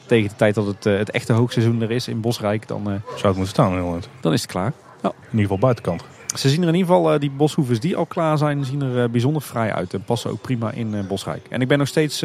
tegen 0.06 0.30
de 0.30 0.36
tijd 0.36 0.56
dat 0.56 0.66
het, 0.66 0.84
het 0.84 1.12
echte 1.12 1.34
hoogseizoen 1.34 1.82
er 1.82 1.92
is 1.92 2.08
in 2.08 2.22
Bosrijk, 2.22 2.68
dan, 2.68 2.84
Zou 2.84 3.02
het 3.16 3.24
moeten 3.24 3.48
staan 3.48 3.70
Nederland. 3.70 4.10
dan 4.22 4.34
is 4.34 4.42
het 4.42 4.52
klaar. 4.52 4.74
In 5.02 5.12
ieder 5.32 5.42
geval 5.42 5.58
buitenkant. 5.58 6.04
Ze 6.36 6.50
zien 6.50 6.62
er 6.62 6.68
in 6.68 6.74
ieder 6.76 6.90
geval, 6.96 7.14
eh, 7.14 7.20
die 7.20 7.32
boshoevers 7.32 7.80
die 7.80 7.96
al 7.96 8.06
klaar 8.06 8.38
zijn, 8.38 8.66
zien 8.66 8.82
er 8.82 9.04
eh, 9.04 9.10
bijzonder 9.10 9.42
fraai 9.42 9.72
uit. 9.72 9.94
En 9.94 10.04
passen 10.04 10.32
ook 10.32 10.42
prima 10.42 10.72
in 10.72 10.96
eh, 10.96 11.08
Bosrijk. 11.08 11.46
En 11.50 11.62
ik 11.62 11.68
ben 11.68 11.78
nog 11.78 11.88
steeds 11.88 12.20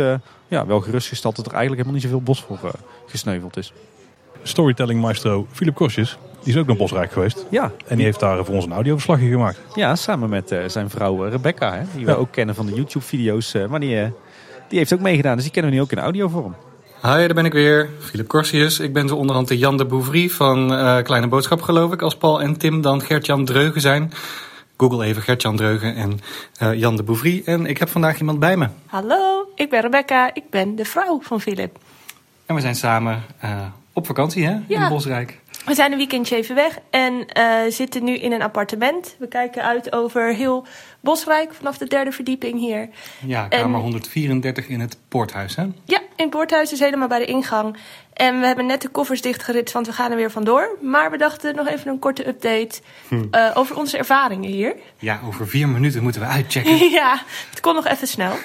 ja, 0.48 0.66
wel 0.66 0.80
gerustgesteld 0.80 1.36
dat 1.36 1.46
er 1.46 1.52
eigenlijk 1.52 1.86
helemaal 1.86 2.00
niet 2.02 2.11
zoveel 2.11 2.24
bos 2.34 2.42
voor 2.61 2.70
gesneuveld 3.06 3.56
is. 3.56 3.72
Storytelling 4.42 5.00
maestro 5.00 5.46
Philip 5.52 5.74
Kostjes, 5.74 6.18
die 6.42 6.52
is 6.54 6.58
ook 6.61 6.66
naar 6.66 6.76
Bosrijk 6.76 7.12
geweest. 7.12 7.46
Ja, 7.50 7.72
En 7.86 7.96
die 7.96 8.04
heeft 8.04 8.20
daar 8.20 8.44
voor 8.44 8.54
ons 8.54 8.64
een 8.64 8.72
audioverslagje 8.72 9.28
gemaakt. 9.28 9.61
Ja, 9.74 9.96
samen 9.96 10.28
met 10.30 10.54
zijn 10.66 10.90
vrouw 10.90 11.22
Rebecca, 11.28 11.72
hè, 11.74 11.82
die 11.96 12.04
we 12.04 12.11
Ja. 12.11 12.16
ook 12.16 12.32
kennen 12.32 12.54
van 12.54 12.66
de 12.66 12.74
YouTube-video's. 12.74 13.54
maar 13.68 13.80
die, 13.80 14.12
Die 14.68 14.78
heeft 14.78 14.92
ook 14.92 15.00
meegedaan, 15.00 15.34
dus 15.34 15.42
die 15.44 15.52
kennen 15.52 15.70
we 15.70 15.76
nu 15.76 15.82
ook 15.82 15.92
in 15.92 15.98
audiovorm. 15.98 16.54
Hi, 17.03 17.09
daar 17.09 17.34
ben 17.34 17.44
ik 17.44 17.53
weer. 17.53 17.90
Philip 17.98 18.26
Corsius. 18.28 18.78
Ik 18.80 18.92
ben 18.92 19.09
zo 19.09 19.16
onderhand 19.16 19.48
de 19.48 19.59
Jan 19.59 19.76
de 19.76 19.84
Bouvry 19.86 20.28
van 20.28 20.72
uh, 20.72 21.03
Kleine 21.03 21.26
Boodschap, 21.28 21.62
geloof 21.62 21.92
ik. 21.92 22.03
Als 22.03 22.16
Paul 22.16 22.40
en 22.42 22.59
Tim 22.59 22.80
dan 22.80 23.01
Gert-Jan 23.03 23.44
Dreugen 23.44 23.80
zijn. 23.80 24.12
Google 24.76 25.05
even 25.05 25.22
Gert-Jan 25.22 25.57
Dreugen 25.57 25.94
en 25.94 26.20
uh, 26.62 26.74
Jan 26.74 26.96
de 26.96 27.03
Bouvry. 27.03 27.42
En 27.44 27.66
ik 27.66 27.78
heb 27.78 27.88
vandaag 27.88 28.18
iemand 28.18 28.38
bij 28.38 28.57
me. 28.57 28.68
Hallo, 28.86 29.48
ik 29.55 29.70
ben 29.70 29.80
Rebecca. 29.80 30.34
Ik 30.34 30.51
ben 30.51 30.76
de 30.76 30.84
vrouw 30.84 31.20
van 31.22 31.40
Philip. 31.40 31.78
En 32.46 32.55
we 32.55 32.61
zijn 32.61 32.74
samen 32.74 33.22
uh, 33.44 33.51
op 33.92 34.07
vakantie 34.07 34.44
hè, 34.46 34.57
Ja. 34.68 34.82
in 34.82 34.88
Bosrijk. 34.88 35.38
We 35.64 35.74
zijn 35.74 35.92
een 35.92 35.98
weekendje 35.98 36.36
even 36.36 36.54
weg 36.54 36.78
en 36.90 37.26
eh, 37.26 37.54
zitten 37.68 38.04
nu 38.04 38.16
in 38.16 38.32
een 38.32 38.42
appartement. 38.42 39.16
We 39.18 39.28
kijken 39.28 39.62
uit 39.62 39.92
over 39.92 40.34
heel 40.34 40.66
Bosrijk 41.00 41.54
vanaf 41.54 41.78
de 41.78 41.86
derde 41.86 42.12
verdieping 42.12 42.58
hier. 42.58 42.88
Ja, 43.26 43.46
En- 43.48 43.61
kamer 43.61 43.80
134 43.80 44.68
in 44.68 44.80
het 44.80 44.98
Poorthuis. 45.08 45.56
Hè? 45.56 45.62
Ja, 45.84 45.98
in 45.98 46.06
het 46.16 46.30
Poorthuis 46.30 46.72
is 46.72 46.80
helemaal 46.80 47.08
bij 47.08 47.18
de 47.18 47.24
ingang. 47.24 47.76
En 48.12 48.40
we 48.40 48.46
hebben 48.46 48.66
net 48.66 48.82
de 48.82 48.88
koffers 48.88 49.22
dichtgeritst, 49.22 49.74
want 49.74 49.86
we 49.86 49.92
gaan 49.92 50.11
er 50.11 50.16
weer 50.16 50.30
vandoor. 50.30 50.76
Maar 50.80 51.11
we 51.11 51.16
dachten 51.16 51.54
nog 51.54 51.68
even 51.68 51.90
een 51.90 51.98
korte 51.98 52.28
update 52.28 52.80
eh, 53.30 53.50
over 53.54 53.76
onze 53.76 53.98
ervaringen 53.98 54.50
hier. 54.50 54.74
Ja, 54.98 55.20
over 55.26 55.48
vier 55.48 55.68
minuten 55.68 56.02
moeten 56.02 56.20
we 56.20 56.26
uitchecken. 56.26 56.90
ja, 57.00 57.22
het 57.50 57.61
kon 57.61 57.74
nog 57.74 57.86
even 57.86 58.08
snel. 58.08 58.32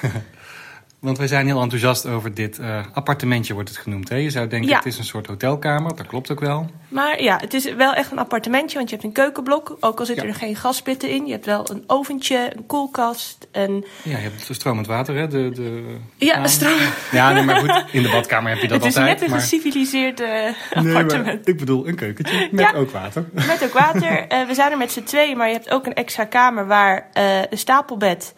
Want 1.00 1.18
wij 1.18 1.26
zijn 1.26 1.46
heel 1.46 1.60
enthousiast 1.62 2.06
over 2.06 2.34
dit 2.34 2.58
eh, 2.58 2.80
appartementje, 2.92 3.54
wordt 3.54 3.68
het 3.68 3.78
genoemd. 3.78 4.08
Hè? 4.08 4.16
Je 4.16 4.30
zou 4.30 4.46
denken, 4.48 4.68
Ja. 4.68 4.76
het 4.76 4.86
is 4.86 4.98
een 4.98 5.04
soort 5.04 5.26
hotelkamer. 5.26 5.96
Dat 5.96 6.06
klopt 6.06 6.30
ook 6.30 6.40
wel. 6.40 6.70
Maar 6.88 7.22
ja, 7.22 7.38
het 7.40 7.54
is 7.54 7.74
wel 7.74 7.94
echt 7.94 8.10
een 8.10 8.18
appartementje, 8.18 8.76
want 8.76 8.90
je 8.90 8.94
hebt 8.96 9.06
een 9.08 9.14
keukenblok. 9.14 9.76
Ook 9.80 9.98
al 9.98 10.06
zitten 10.06 10.26
Ja. 10.26 10.32
er 10.32 10.38
geen 10.38 10.56
gaspitten 10.56 11.10
in. 11.10 11.26
Je 11.26 11.32
hebt 11.32 11.46
wel 11.46 11.70
een 11.70 11.84
oventje, 11.86 12.50
een 12.56 12.66
koelkast, 12.66 13.46
een... 13.52 13.84
Ja, 14.02 14.10
je 14.10 14.22
hebt 14.22 14.48
stromend 14.54 14.86
water, 14.86 15.16
hè? 15.16 15.28
De, 15.28 15.50
de 15.50 15.96
Ja, 16.16 16.46
stroom. 16.46 16.78
Ja, 17.12 17.32
nee, 17.32 17.42
maar 17.42 17.56
goed, 17.56 17.84
in 17.92 18.02
de 18.02 18.08
badkamer 18.10 18.50
heb 18.52 18.60
je 18.60 18.68
dat 18.68 18.78
Het 18.82 18.86
is 18.86 18.96
altijd. 18.96 19.14
net 19.14 19.24
een 19.24 19.30
maar... 19.30 19.40
geciviliseerd 19.40 20.18
Nee, 20.18 20.54
appartement. 20.74 21.48
ik 21.48 21.56
bedoel 21.58 21.88
een 21.88 21.94
keukentje 21.96 22.48
met 22.50 22.60
Ja. 22.60 22.72
ook 22.78 22.90
water. 22.90 23.24
Met 23.32 23.64
ook 23.64 23.72
water. 23.72 24.26
Eh, 24.28 24.46
we 24.46 24.54
zijn 24.54 24.70
er 24.70 24.78
met 24.78 24.92
z'n 24.92 25.02
tweeën, 25.02 25.36
maar 25.36 25.46
je 25.46 25.52
hebt 25.54 25.70
ook 25.70 25.86
een 25.86 25.94
extra 25.94 26.24
kamer 26.24 26.66
waar 26.66 27.08
eh, 27.12 27.38
een 27.50 27.58
stapelbed 27.58 28.34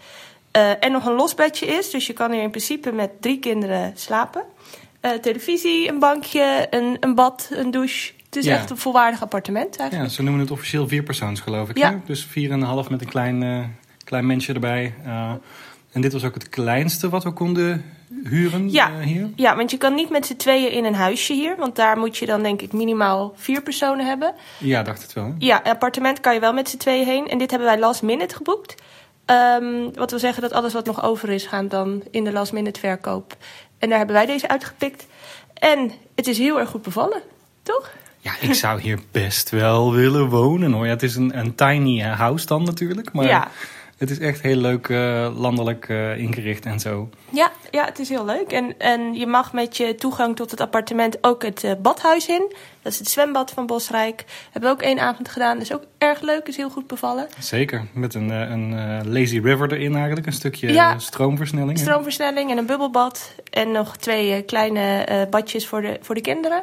eh, 0.58 0.84
en 0.84 0.92
nog 0.92 1.06
een 1.06 1.14
losbedje 1.14 1.66
is. 1.66 1.90
Dus 1.90 2.06
je 2.06 2.12
kan 2.12 2.32
hier 2.32 2.42
in 2.42 2.50
principe 2.50 2.92
met 2.92 3.10
drie 3.20 3.38
kinderen 3.38 3.92
slapen. 3.94 4.42
Eh, 5.00 5.10
televisie, 5.10 5.88
een 5.88 5.98
bankje, 5.98 6.66
een, 6.70 6.96
een 7.00 7.14
bad, 7.14 7.48
een 7.52 7.70
douche. 7.70 8.12
Het 8.24 8.36
is 8.36 8.44
Ja. 8.44 8.54
echt 8.54 8.70
een 8.70 8.76
volwaardig 8.78 9.22
appartement 9.22 9.74
Ja, 9.74 9.80
eigenlijk. 9.80 10.12
ze 10.12 10.22
noemen 10.22 10.40
het 10.40 10.50
officieel 10.50 10.88
vierpersoons, 10.88 11.40
geloof 11.40 11.68
ik. 11.68 11.78
Ja. 11.78 11.90
hè? 11.90 11.96
Dus 12.04 12.24
vier 12.24 12.50
en 12.50 12.60
een 12.60 12.66
half 12.66 12.90
met 12.90 13.00
een 13.00 13.08
klein, 13.08 13.42
eh, 13.42 13.58
klein 14.04 14.26
mensje 14.26 14.52
erbij. 14.52 14.94
En 15.92 16.00
dit 16.00 16.12
was 16.12 16.24
ook 16.24 16.34
het 16.34 16.48
kleinste 16.48 17.08
wat 17.08 17.24
we 17.24 17.30
konden 17.32 17.84
huren 18.24 18.70
Ja. 18.70 19.00
hier. 19.00 19.30
Ja, 19.36 19.56
want 19.56 19.70
je 19.70 19.76
kan 19.76 19.94
niet 19.94 20.10
met 20.10 20.26
z'n 20.26 20.36
tweeën 20.36 20.70
in 20.72 20.84
een 20.84 20.94
huisje 20.94 21.32
hier. 21.32 21.56
Want 21.58 21.76
daar 21.76 21.98
moet 21.98 22.16
je 22.16 22.26
dan 22.26 22.42
denk 22.42 22.62
ik 22.62 22.72
minimaal 22.72 23.32
vier 23.36 23.62
personen 23.62 24.06
hebben. 24.06 24.34
Ja, 24.58 24.82
dacht 24.82 25.02
het 25.02 25.12
wel. 25.12 25.24
hè? 25.24 25.30
Ja, 25.38 25.64
een 25.66 25.72
appartement 25.72 26.20
kan 26.20 26.34
je 26.34 26.40
wel 26.40 26.52
met 26.52 26.68
z'n 26.68 26.76
tweeën 26.76 27.04
heen. 27.06 27.28
En 27.28 27.38
dit 27.38 27.50
hebben 27.50 27.68
wij 27.68 27.78
last 27.78 28.02
minute 28.02 28.34
geboekt. 28.34 28.74
Ehm, 29.28 29.90
wat 29.94 30.10
wil 30.10 30.18
zeggen 30.18 30.42
dat 30.42 30.52
alles 30.52 30.72
wat 30.72 30.86
nog 30.86 31.02
over 31.02 31.28
is, 31.28 31.46
gaat 31.46 31.70
dan 31.70 32.02
in 32.10 32.24
de 32.24 32.32
last 32.32 32.52
minute 32.52 32.80
verkoop. 32.80 33.36
En 33.78 33.88
daar 33.88 33.98
hebben 33.98 34.16
wij 34.16 34.26
deze 34.26 34.48
uitgepikt. 34.48 35.06
En 35.54 35.92
het 36.14 36.26
is 36.26 36.38
heel 36.38 36.58
erg 36.58 36.68
goed 36.68 36.82
bevallen, 36.82 37.22
toch? 37.62 37.90
Ja, 38.18 38.32
ik 38.40 38.54
zou 38.54 38.80
hier 38.80 38.98
best 39.10 39.50
wel 39.50 39.92
willen 39.92 40.28
wonen 40.28 40.72
hoor. 40.72 40.84
Ja, 40.84 40.92
het 40.92 41.02
is 41.02 41.16
een, 41.16 41.38
een 41.38 41.54
tiny 41.54 42.02
eh, 42.02 42.18
house 42.18 42.46
dan 42.46 42.62
natuurlijk. 42.62 43.12
Maar 43.12 43.26
Ja. 43.26 43.48
Het 43.98 44.10
is 44.10 44.18
echt 44.18 44.40
heel 44.40 44.56
leuk 44.56 44.88
eh, 44.88 45.28
landelijk 45.38 45.88
eh, 45.88 46.18
ingericht 46.18 46.64
en 46.64 46.80
zo. 46.80 47.08
Ja, 47.30 47.52
ja, 47.70 47.84
het 47.84 47.98
is 47.98 48.08
heel 48.08 48.24
leuk. 48.24 48.52
En, 48.52 48.78
en 48.78 49.14
je 49.14 49.26
mag 49.26 49.52
met 49.52 49.76
je 49.76 49.94
toegang 49.94 50.36
tot 50.36 50.50
het 50.50 50.60
appartement 50.60 51.18
ook 51.20 51.42
het 51.42 51.64
eh, 51.64 51.72
badhuis 51.82 52.28
in. 52.28 52.52
Dat 52.82 52.92
is 52.92 52.98
het 52.98 53.08
zwembad 53.08 53.50
van 53.50 53.66
Bosrijk. 53.66 54.24
Hebben 54.50 54.70
we 54.70 54.76
ook 54.76 54.82
één 54.82 54.98
avond 54.98 55.28
gedaan. 55.28 55.54
Dat 55.54 55.62
is 55.62 55.72
ook 55.72 55.84
erg 55.98 56.20
leuk, 56.20 56.46
is 56.46 56.56
heel 56.56 56.70
goed 56.70 56.86
bevallen. 56.86 57.26
Zeker, 57.38 57.86
met 57.92 58.14
een, 58.14 58.28
een 58.30 59.08
lazy 59.12 59.38
river 59.40 59.72
erin 59.72 59.94
eigenlijk. 59.96 60.26
Een 60.26 60.32
stukje 60.32 60.72
Ja. 60.72 60.98
stroomversnelling. 60.98 61.78
Stroomversnelling 61.78 62.50
en 62.50 62.58
een 62.58 62.66
bubbelbad. 62.66 63.32
En 63.50 63.70
nog 63.70 63.96
twee 63.96 64.42
kleine 64.42 65.06
badjes 65.30 65.66
voor 65.66 65.82
de, 65.82 65.98
voor 66.00 66.14
de 66.14 66.20
kinderen. 66.20 66.62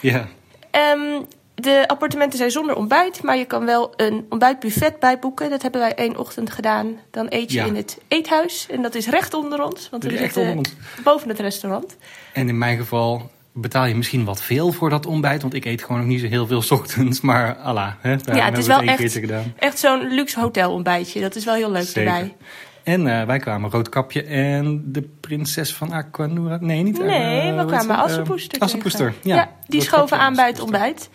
Ja, 0.00 0.28
Ehm, 0.70 1.22
de 1.60 1.84
appartementen 1.88 2.38
zijn 2.38 2.50
zonder 2.50 2.76
ontbijt, 2.76 3.22
maar 3.22 3.36
je 3.36 3.44
kan 3.44 3.64
wel 3.64 3.92
een 3.96 4.26
ontbijtbuffet 4.28 4.98
bijboeken. 4.98 5.50
Dat 5.50 5.62
hebben 5.62 5.80
wij 5.80 5.94
één 5.94 6.16
ochtend 6.18 6.50
gedaan. 6.50 6.96
Dan 7.10 7.26
eet 7.28 7.52
je 7.52 7.58
Ja. 7.58 7.64
in 7.64 7.76
het 7.76 7.98
eethuis. 8.08 8.66
En 8.70 8.82
dat 8.82 8.94
is 8.94 9.08
recht 9.08 9.34
onder 9.34 9.62
ons, 9.62 9.88
want 9.90 10.02
we 10.02 10.08
Recht 10.08 10.34
zitten 10.34 10.62
boven 11.04 11.28
het 11.28 11.38
restaurant. 11.38 11.96
En 12.32 12.48
in 12.48 12.58
mijn 12.58 12.78
geval 12.78 13.30
betaal 13.52 13.84
je 13.86 13.94
misschien 13.94 14.24
wat 14.24 14.42
veel 14.42 14.72
voor 14.72 14.90
dat 14.90 15.06
ontbijt. 15.06 15.42
Want 15.42 15.54
ik 15.54 15.64
eet 15.64 15.82
gewoon 15.82 15.98
nog 15.98 16.06
niet 16.06 16.20
zo 16.20 16.26
heel 16.26 16.46
veel 16.46 16.62
's 16.62 16.70
ochtends. 16.70 17.20
Maar 17.20 17.56
Allah, 17.56 17.92
hè, 18.00 18.16
daarom 18.16 18.24
het 18.26 18.42
hebben 18.42 18.60
is 18.60 18.66
we 18.66 18.72
wel 18.72 18.80
het 18.80 19.14
echt-. 19.14 19.46
Echt 19.58 19.78
zo'n 19.78 20.08
luxe 20.08 20.40
hotelontbijtje. 20.40 21.20
Dat 21.20 21.34
is 21.36 21.44
wel 21.44 21.54
heel 21.54 21.70
leuk 21.70 21.82
Zeker. 21.86 22.12
erbij. 22.12 22.36
En 22.82 23.06
eh, 23.20 23.26
wij 23.26 23.38
kwamen 23.38 23.70
Roodkapje 23.70 24.22
en 24.22 24.82
de 24.86 25.08
prinses 25.20 25.74
van 25.74 25.92
Aquanura. 25.92 26.58
Nee, 26.60 26.82
niet. 26.82 26.98
Nee, 26.98 27.52
we 27.52 27.64
kwamen 27.64 27.82
ze? 27.82 27.92
Eh, 27.92 27.98
Assepoester. 28.02 28.58
Assepoester, 28.60 29.14
ja. 29.22 29.50
die 29.66 29.80
schoven 29.82 30.16
en 30.16 30.22
aan 30.22 30.34
bij 30.34 30.46
het 30.46 30.54
Assepoester. 30.60 30.84
ontbijt. 30.86 31.10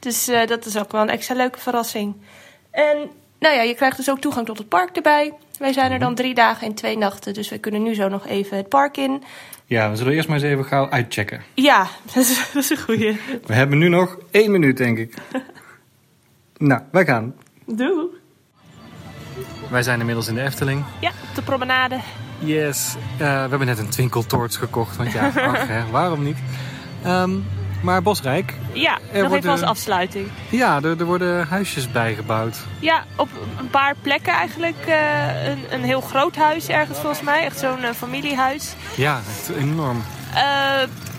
Dus 0.00 0.28
eh, 0.28 0.46
dat 0.46 0.64
is 0.66 0.78
ook 0.78 0.92
wel 0.92 1.00
een 1.00 1.08
extra 1.10 1.34
leuke 1.34 1.58
verrassing. 1.58 2.14
En 2.70 2.96
nou 3.38 3.54
ja, 3.54 3.62
je 3.62 3.74
krijgt 3.74 3.96
dus 3.96 4.10
ook 4.10 4.20
toegang 4.20 4.46
tot 4.46 4.58
het 4.58 4.68
park 4.68 4.96
erbij. 4.96 5.32
Wij 5.58 5.72
zijn 5.72 5.86
er 5.90 5.96
Mhm. 5.96 6.04
dan 6.04 6.14
drie 6.14 6.34
dagen 6.34 6.66
en 6.66 6.74
twee 6.74 6.98
nachten. 6.98 7.34
Dus 7.34 7.48
we 7.48 7.58
kunnen 7.58 7.82
nu 7.82 7.94
zo 7.94 8.08
nog 8.08 8.26
even 8.26 8.56
het 8.56 8.68
park 8.68 8.96
in. 8.96 9.22
Ja, 9.66 9.90
we 9.90 9.96
zullen 9.96 10.12
eerst 10.12 10.28
maar 10.28 10.36
eens 10.36 10.46
even 10.46 10.64
gauw 10.64 10.90
uitchecken. 10.90 11.42
Ja, 11.54 11.86
dat 12.14 12.24
is, 12.24 12.50
dat 12.52 12.62
is 12.62 12.70
een 12.70 12.78
goeie. 12.80 13.20
We 13.46 13.54
hebben 13.54 13.78
nu 13.78 13.88
nog 13.88 14.18
één 14.30 14.50
minuut, 14.50 14.76
denk 14.76 14.98
ik. 14.98 15.14
nou, 16.58 16.80
wij 16.90 17.04
gaan. 17.04 17.34
Doe. 17.66 18.08
Wij 19.70 19.82
zijn 19.82 19.98
inmiddels 20.00 20.28
in 20.28 20.34
de 20.34 20.42
Efteling. 20.42 20.84
Ja, 21.00 21.08
op 21.28 21.34
de 21.34 21.42
promenade. 21.42 22.00
Yes. 22.38 22.94
Eh, 23.12 23.18
we 23.18 23.24
hebben 23.24 23.66
net 23.66 23.78
een 23.78 23.88
twinkeltoorts 23.88 24.56
gekocht. 24.56 24.96
Want 24.96 25.12
ja, 25.12 25.26
ach, 25.52 25.66
hè, 25.66 25.90
waarom 25.90 26.22
niet? 26.22 26.36
Ehm, 27.04 27.30
maar 27.80 28.02
Bosrijk, 28.02 28.54
Ja, 28.72 28.98
Er 29.12 29.22
nog 29.22 29.32
even 29.34 29.50
als 29.50 29.62
afsluiting. 29.62 30.28
ja, 30.50 30.76
er, 30.82 30.98
er 31.00 31.04
worden 31.04 31.46
huisjes 31.46 31.90
bijgebouwd. 31.90 32.56
Ja, 32.78 33.04
op 33.16 33.28
een 33.58 33.70
paar 33.70 33.94
plekken 34.02 34.32
eigenlijk. 34.32 34.76
eh, 34.86 35.46
een, 35.48 35.64
een 35.70 35.82
heel 35.84 36.00
groot 36.00 36.36
huis 36.36 36.68
ergens 36.68 36.98
volgens 36.98 37.22
mij. 37.22 37.44
Echt 37.44 37.58
zo'n 37.58 37.82
eh, 37.82 37.90
familiehuis. 37.96 38.74
Ja, 38.96 39.20
echt 39.30 39.56
enorm. 39.58 40.02
Eh, 40.34 40.42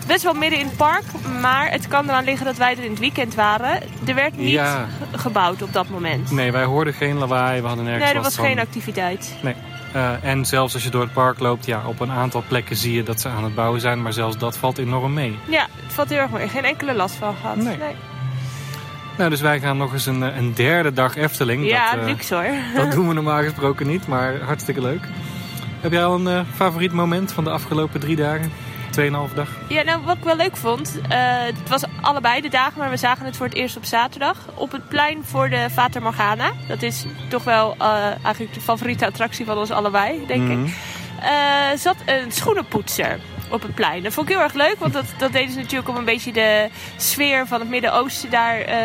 best 0.06 0.22
wel 0.22 0.34
midden 0.34 0.58
in 0.58 0.66
het 0.66 0.76
park. 0.76 1.02
Maar 1.40 1.70
het 1.70 1.88
kan 1.88 2.04
eraan 2.08 2.24
liggen 2.24 2.46
dat 2.46 2.56
wij 2.56 2.72
er 2.76 2.84
in 2.84 2.90
het 2.90 2.98
weekend 2.98 3.34
waren. 3.34 3.80
Er 4.06 4.14
werd 4.14 4.36
niet 4.36 4.48
Ja. 4.50 4.86
gebouwd 5.12 5.62
op 5.62 5.72
dat 5.72 5.88
moment. 5.88 6.30
Nee, 6.30 6.52
wij 6.52 6.64
hoorden 6.64 6.94
geen 6.94 7.16
lawaai, 7.18 7.60
we 7.60 7.66
hadden 7.66 7.84
nergens 7.84 8.04
Nee, 8.06 8.14
er 8.16 8.22
was 8.22 8.36
geen 8.36 8.58
activiteit. 8.58 9.34
Nee. 9.42 9.54
Eh, 9.92 10.24
en 10.24 10.46
zelfs 10.46 10.74
als 10.74 10.84
je 10.84 10.90
door 10.90 11.02
het 11.02 11.12
park 11.12 11.38
loopt, 11.38 11.66
ja, 11.66 11.82
op 11.86 12.00
een 12.00 12.10
aantal 12.10 12.44
plekken 12.48 12.76
zie 12.76 12.94
je 12.94 13.02
dat 13.02 13.20
ze 13.20 13.28
aan 13.28 13.44
het 13.44 13.54
bouwen 13.54 13.80
zijn. 13.80 14.02
Maar 14.02 14.12
zelfs 14.12 14.38
dat 14.38 14.56
valt 14.56 14.78
enorm 14.78 15.12
mee. 15.12 15.38
Ja, 15.48 15.66
het 15.82 15.92
valt 15.92 16.08
heel 16.08 16.18
erg 16.18 16.30
mee. 16.30 16.48
Geen 16.48 16.64
enkele 16.64 16.94
last 16.94 17.14
van 17.14 17.34
gehad. 17.40 17.56
Nee. 17.56 17.78
Nou, 19.18 19.30
dus 19.30 19.40
wij 19.40 19.60
gaan 19.60 19.76
nog 19.76 19.92
eens 19.92 20.06
een, 20.06 20.22
eh, 20.22 20.36
een 20.36 20.54
derde 20.54 20.92
dag 20.92 21.16
Efteling. 21.16 21.66
Ja, 21.66 21.90
dat, 21.90 22.00
eh, 22.00 22.06
luxe 22.06 22.34
hoor. 22.34 22.44
dat 22.82 22.92
doen 22.92 23.08
we 23.08 23.14
normaal 23.14 23.42
gesproken 23.42 23.86
niet, 23.86 24.06
maar 24.06 24.40
hartstikke 24.40 24.80
leuk. 24.80 25.08
Heb 25.80 25.92
jij 25.92 26.04
al 26.04 26.14
een 26.14 26.26
eh, 26.26 26.40
favoriet 26.54 26.92
moment 26.92 27.32
van 27.32 27.44
de 27.44 27.50
afgelopen 27.50 28.00
drie 28.00 28.16
dagen? 28.16 28.52
Tweeënhalve 28.92 29.34
dag? 29.34 29.48
Ja, 29.68 29.82
nou, 29.82 30.02
wat 30.04 30.16
ik 30.16 30.24
wel 30.24 30.36
leuk 30.36 30.56
vond, 30.56 31.00
eh, 31.08 31.18
het 31.44 31.68
was 31.68 31.82
allebei 32.00 32.40
de 32.40 32.48
dagen, 32.48 32.78
maar 32.78 32.90
we 32.90 32.96
zagen 32.96 33.24
het 33.26 33.36
voor 33.36 33.46
het 33.46 33.54
eerst 33.54 33.76
op 33.76 33.84
zaterdag. 33.84 34.36
Op 34.54 34.72
het 34.72 34.88
plein 34.88 35.24
voor 35.24 35.48
de 35.48 35.68
Fata 35.72 36.00
Morgana. 36.00 36.52
Dat 36.68 36.82
is 36.82 37.04
toch 37.28 37.44
wel 37.44 37.74
eh, 37.78 38.04
eigenlijk 38.22 38.54
de 38.54 38.60
favoriete 38.60 39.06
attractie 39.06 39.44
van 39.44 39.58
ons 39.58 39.70
allebei, 39.70 40.26
denk 40.26 40.42
Mhm. 40.48 40.64
ik. 40.64 40.74
Eh, 41.20 41.76
zat 41.78 41.96
een 42.06 42.32
schoenenpoetser 42.32 43.18
op 43.52 43.62
het 43.62 43.74
plein. 43.74 44.02
Dat 44.02 44.12
vond 44.12 44.28
ik 44.28 44.34
heel 44.34 44.42
erg 44.44 44.52
leuk, 44.54 44.76
want 44.78 44.92
dat, 44.92 45.04
dat 45.18 45.32
deden 45.32 45.50
ze 45.52 45.58
natuurlijk 45.58 45.88
om 45.88 45.96
een 45.96 46.04
beetje 46.04 46.32
de 46.32 46.68
sfeer 46.96 47.46
van 47.46 47.60
het 47.60 47.68
Midden-Oosten 47.68 48.30
daar 48.30 48.60
eh, 48.60 48.76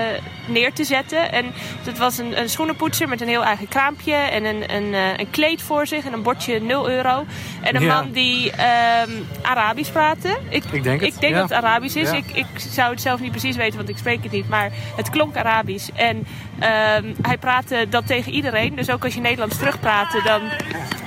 neer 0.47 0.73
te 0.73 0.83
zetten. 0.83 1.31
En 1.31 1.45
dat 1.83 1.97
was 1.97 2.17
een, 2.17 2.39
een 2.39 2.49
schoenenpoetser 2.49 3.09
met 3.09 3.21
een 3.21 3.27
heel 3.27 3.43
eigen 3.43 3.67
kraampje 3.67 4.13
en 4.13 4.45
een, 4.45 4.73
een, 4.75 4.93
eh, 4.93 5.17
een 5.17 5.29
kleed 5.29 5.61
voor 5.61 5.87
zich 5.87 6.05
en 6.05 6.13
een 6.13 6.21
bordje 6.21 6.59
0 6.61 6.89
euro. 6.89 7.25
En 7.61 7.75
een 7.75 7.81
Ja. 7.81 8.01
man 8.01 8.11
die 8.11 8.51
ehm, 8.51 9.11
Arabisch 9.41 9.91
praatte. 9.91 10.37
Ik, 10.49 10.63
Ik 10.71 10.83
denk 10.83 11.01
het, 11.01 11.13
ik 11.13 11.19
denk 11.19 11.33
ja. 11.33 11.39
dat 11.39 11.49
het 11.49 11.57
Arabisch 11.63 11.95
is. 11.95 12.09
Ja. 12.09 12.15
Ik, 12.15 12.25
ik 12.33 12.45
zou 12.55 12.91
het 12.91 13.01
zelf 13.01 13.19
niet 13.19 13.31
precies 13.31 13.55
weten, 13.55 13.77
want 13.77 13.89
ik 13.89 13.97
spreek 13.97 14.23
het 14.23 14.31
niet. 14.31 14.49
Maar 14.49 14.71
het 14.95 15.09
klonk 15.09 15.35
Arabisch. 15.35 15.89
En 15.95 16.27
ehm, 16.59 17.13
hij 17.21 17.37
praatte 17.37 17.85
dat 17.89 18.07
tegen 18.07 18.31
iedereen. 18.31 18.75
Dus 18.75 18.89
ook 18.89 19.03
als 19.03 19.13
je 19.13 19.21
Nederlands 19.21 19.57
terugpraatte, 19.57 20.21
dan 20.23 20.41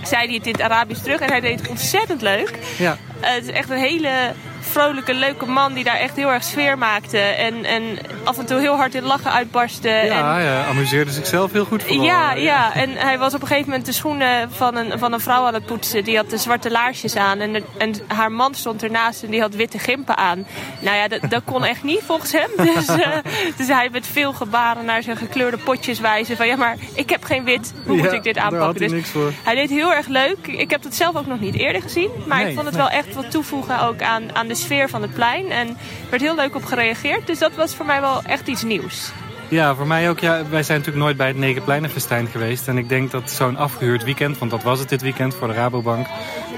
zei 0.02 0.26
hij 0.26 0.34
het 0.34 0.46
in 0.46 0.52
het 0.52 0.62
Arabisch 0.62 1.02
terug. 1.02 1.20
En 1.20 1.30
hij 1.30 1.40
deed 1.40 1.60
het 1.60 1.68
ontzettend 1.68 2.22
leuk. 2.22 2.58
Ja. 2.78 2.96
Eh, 3.20 3.30
het 3.34 3.42
is 3.42 3.50
echt 3.50 3.70
een 3.70 3.78
hele 3.78 4.32
vrolijke, 4.60 5.14
leuke 5.14 5.46
man 5.46 5.72
die 5.72 5.84
daar 5.84 5.96
echt 5.96 6.16
heel 6.16 6.32
erg 6.32 6.44
sfeer 6.44 6.78
maakte. 6.78 7.18
En, 7.18 7.64
en 7.64 7.98
af 8.24 8.38
en 8.38 8.46
toe 8.46 8.60
heel 8.60 8.76
hard 8.76 8.94
in 8.94 9.02
lachen 9.02 9.32
uitbarstte. 9.32 9.88
Ja, 9.88 10.02
en, 10.38 10.42
hij 10.44 10.64
amuseerde 10.68 11.10
zichzelf 11.10 11.52
heel 11.52 11.64
goed 11.64 11.82
vooral. 11.82 12.04
ja, 12.04 12.32
ja, 12.32 12.74
en 12.74 12.90
hij 12.90 13.18
was 13.18 13.34
op 13.34 13.40
een 13.40 13.46
gegeven 13.46 13.68
moment 13.68 13.86
de 13.86 13.92
schoenen 13.92 14.50
van 14.52 14.76
een, 14.76 14.98
van 14.98 15.12
een 15.12 15.20
vrouw 15.20 15.44
aan 15.46 15.54
het 15.54 15.66
poetsen. 15.66 16.04
Die 16.04 16.16
had 16.16 16.30
de 16.30 16.38
zwarte 16.38 16.70
laarsjes 16.70 17.16
aan. 17.16 17.38
En, 17.40 17.64
en 17.78 17.94
haar 18.06 18.32
man 18.32 18.54
stond 18.54 18.82
ernaast 18.82 19.22
en 19.22 19.30
die 19.30 19.40
had 19.40 19.54
witte 19.54 19.78
gimpen 19.78 20.16
aan. 20.16 20.46
Nou 20.80 20.96
ja, 20.96 21.08
dat, 21.08 21.20
dat 21.30 21.42
kon 21.44 21.64
echt 21.64 21.82
niet 21.82 22.00
volgens 22.06 22.32
hem. 22.32 22.50
Dus, 22.74 22.86
eh, 22.88 23.08
dus 23.56 23.66
hij 23.68 23.88
met 23.92 24.06
veel 24.06 24.32
gebaren 24.32 24.84
naar 24.84 25.02
zijn 25.02 25.16
gekleurde 25.16 25.56
potjes 25.56 26.00
wijzen. 26.00 26.36
Van 26.36 26.46
ja, 26.46 26.56
maar 26.56 26.76
ik 26.94 27.10
heb 27.10 27.24
geen 27.24 27.44
wit. 27.44 27.72
Hoe 27.86 27.96
moet 27.96 28.04
Ja, 28.04 28.12
ik 28.12 28.22
dit 28.22 28.34
Daar 28.34 28.44
had 28.44 28.52
aanpakken? 28.52 28.78
hij 28.78 28.88
Dus 28.88 28.96
niks 28.96 29.10
voor. 29.10 29.32
hij 29.42 29.54
deed 29.54 29.70
heel 29.70 29.94
erg 29.94 30.06
leuk. 30.06 30.46
Ik 30.46 30.70
heb 30.70 30.82
het 30.82 30.94
zelf 30.94 31.16
ook 31.16 31.26
nog 31.26 31.40
niet 31.40 31.54
eerder 31.54 31.82
gezien. 31.82 32.10
Maar 32.26 32.38
Nee, 32.38 32.46
ik 32.48 32.54
vond 32.54 32.66
het 32.66 32.76
nee. 32.76 32.86
wel 32.86 32.98
echt 32.98 33.14
wat 33.14 33.30
toevoegen 33.30 33.80
ook 33.80 34.02
aan, 34.02 34.36
aan 34.36 34.48
de 34.50 34.56
sfeer 34.56 34.88
van 34.88 35.02
het 35.02 35.14
plein. 35.14 35.50
En 35.50 35.68
er 35.68 35.76
werd 36.10 36.22
heel 36.22 36.34
leuk 36.34 36.54
op 36.54 36.64
gereageerd. 36.64 37.26
Dus 37.26 37.38
dat 37.38 37.54
was 37.54 37.74
voor 37.74 37.86
mij 37.86 38.00
wel 38.00 38.22
echt 38.22 38.48
iets 38.48 38.62
nieuws. 38.62 39.12
Ja, 39.48 39.74
voor 39.74 39.86
mij 39.86 40.10
ook. 40.10 40.18
Ja, 40.18 40.42
wij 40.50 40.62
zijn 40.62 40.78
natuurlijk 40.78 41.04
nooit 41.04 41.16
bij 41.16 41.26
het 41.26 41.36
Negenpleinenfestijn 41.36 42.26
geweest. 42.26 42.68
En 42.68 42.78
ik 42.78 42.88
denk 42.88 43.10
dat 43.10 43.30
zo'n 43.30 43.56
afgehuurd 43.56 44.04
weekend, 44.04 44.38
want 44.38 44.50
dat 44.50 44.62
was 44.62 44.78
het 44.78 44.88
dit 44.88 45.02
weekend 45.02 45.34
voor 45.34 45.48
de 45.48 45.54
Rabobank, 45.54 46.06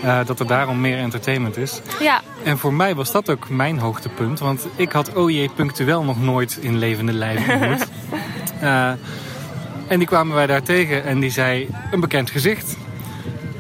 eh, 0.03 0.19
dat 0.27 0.41
er 0.41 0.47
daarom 0.47 0.81
meer 0.81 0.99
entertainment 0.99 1.57
is. 1.57 1.81
Ja, 2.01 2.21
En 2.45 2.59
voor 2.59 2.75
mij 2.75 2.95
was 2.95 3.13
dat 3.13 3.31
ook 3.31 3.49
mijn 3.49 3.79
hoogtepunt. 3.79 4.39
Want 4.39 4.67
ik 4.77 4.93
had 4.93 5.15
OJ 5.15 5.49
Punctueel 5.55 6.05
nog 6.05 6.23
nooit 6.23 6.59
in 6.61 6.79
levende 6.79 7.13
lijven 7.13 7.55
ontmoet. 7.55 7.87
Eh, 8.61 8.91
en 9.89 9.99
die 9.99 10.07
kwamen 10.07 10.35
wij 10.35 10.47
daar 10.47 10.63
tegen 10.63 11.05
en 11.05 11.21
die 11.21 11.31
zei 11.31 11.69
een 11.91 12.01
bekend 12.01 12.31
gezicht. 12.31 12.77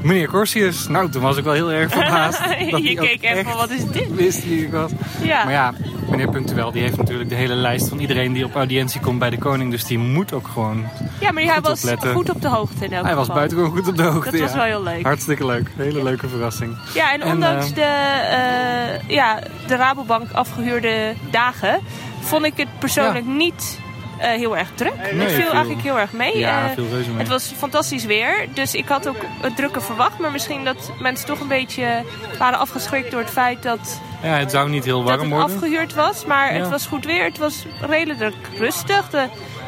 Meneer 0.03 0.28
Corsius. 0.28 0.88
Nou, 0.88 1.11
toen 1.11 1.22
was 1.22 1.36
ik 1.36 1.44
wel 1.44 1.53
heel 1.53 1.72
erg 1.72 1.92
verbaasd. 1.92 2.40
je 2.82 2.94
keek 2.94 3.22
echt 3.22 3.42
van 3.48 3.57
wat 3.57 3.70
is 3.70 3.84
dit? 3.84 4.14
wist 4.14 4.44
wie 4.44 4.64
ik 4.64 4.70
was. 4.72 4.90
Ja. 5.22 5.44
Maar 5.44 5.53
ja, 5.53 5.72
meneer 6.11 6.30
Punctueel 6.30 6.72
die 6.72 6.82
heeft 6.82 6.96
natuurlijk 6.96 7.28
de 7.28 7.34
hele 7.34 7.55
lijst 7.55 7.88
van 7.88 7.98
iedereen 7.98 8.32
die 8.32 8.44
op 8.44 8.55
audiëntie 8.55 9.00
komt 9.00 9.18
bij 9.18 9.30
de 9.30 9.38
koning. 9.38 9.70
Dus 9.70 9.84
die 9.84 9.98
moet 9.98 10.32
ook 10.32 10.48
gewoon... 10.48 10.84
Ja, 11.20 11.32
maar 11.32 11.42
hij 11.42 11.61
was 11.61 11.78
opletten. 11.82 12.12
goed 12.14 12.30
op 12.30 12.42
de 12.42 12.48
hoogte 12.48 12.84
in 12.84 12.92
elk 12.92 13.05
Hij 13.05 13.14
was 13.14 13.20
geval. 13.26 13.34
buitengewoon 13.36 13.72
goed 13.72 13.88
op 13.88 13.96
de 13.96 14.03
hoogte. 14.03 14.30
Dat 14.30 14.40
was 14.40 14.55
wel 14.55 14.64
heel 14.64 14.82
leuk. 14.82 15.03
Hartstikke 15.03 15.46
leuk. 15.46 15.70
Hele 15.76 16.03
leuke 16.03 16.28
verrassing. 16.28 16.76
Ja, 16.94 17.12
en 17.12 17.20
En, 17.20 17.32
ondanks 17.32 17.68
eh, 17.68 17.74
de, 17.74 17.82
eh, 17.82 19.09
ja, 19.09 19.38
de 19.66 19.76
Rabobank 19.76 20.32
afgehuurde 20.32 21.14
dagen... 21.30 21.80
vond 22.20 22.44
ik 22.44 22.57
het 22.57 22.68
persoonlijk 22.78 23.26
niet 23.26 23.80
heel 24.28 24.56
erg 24.56 24.68
druk. 24.74 24.96
Nee, 24.96 25.20
het 25.20 25.32
viel 25.32 25.42
viel- 25.42 25.50
eigenlijk 25.52 25.82
heel 25.82 25.98
erg 25.98 26.12
mee. 26.12 26.38
Ja, 26.38 26.64
Eh, 26.64 26.70
veel 26.74 26.86
reuze 26.90 27.08
mee. 27.10 27.18
Het 27.18 27.28
was 27.28 27.52
fantastisch 27.56 28.04
weer, 28.04 28.46
dus 28.54 28.74
ik 28.74 28.88
had 28.88 29.08
ook 29.08 29.16
het 29.40 29.56
drukke 29.56 29.80
verwacht. 29.80 30.18
Maar 30.18 30.30
misschien 30.30 30.64
dat 30.64 30.92
mensen 31.00 31.26
toch 31.26 31.40
een 31.40 31.48
beetje 31.48 32.02
waren 32.38 32.58
afgeschrikt 32.58 33.10
door 33.10 33.20
het 33.20 33.30
feit 33.30 33.62
dat, 33.62 34.00
Ja, 34.22 34.28
het 34.36 34.50
zou 34.50 34.68
niet 34.70 34.84
heel 34.84 34.98
dat 35.02 35.08
warm 35.08 35.20
het 35.20 35.30
worden. 35.30 35.56
afgehuurd 35.56 35.94
was. 35.94 36.24
Maar 36.24 36.54
Ja. 36.54 36.60
het 36.60 36.68
was 36.70 36.86
goed 36.86 37.04
weer, 37.04 37.24
het 37.24 37.38
was 37.38 37.64
redelijk 37.80 38.34
rustig. 38.58 39.08
De 39.10 39.24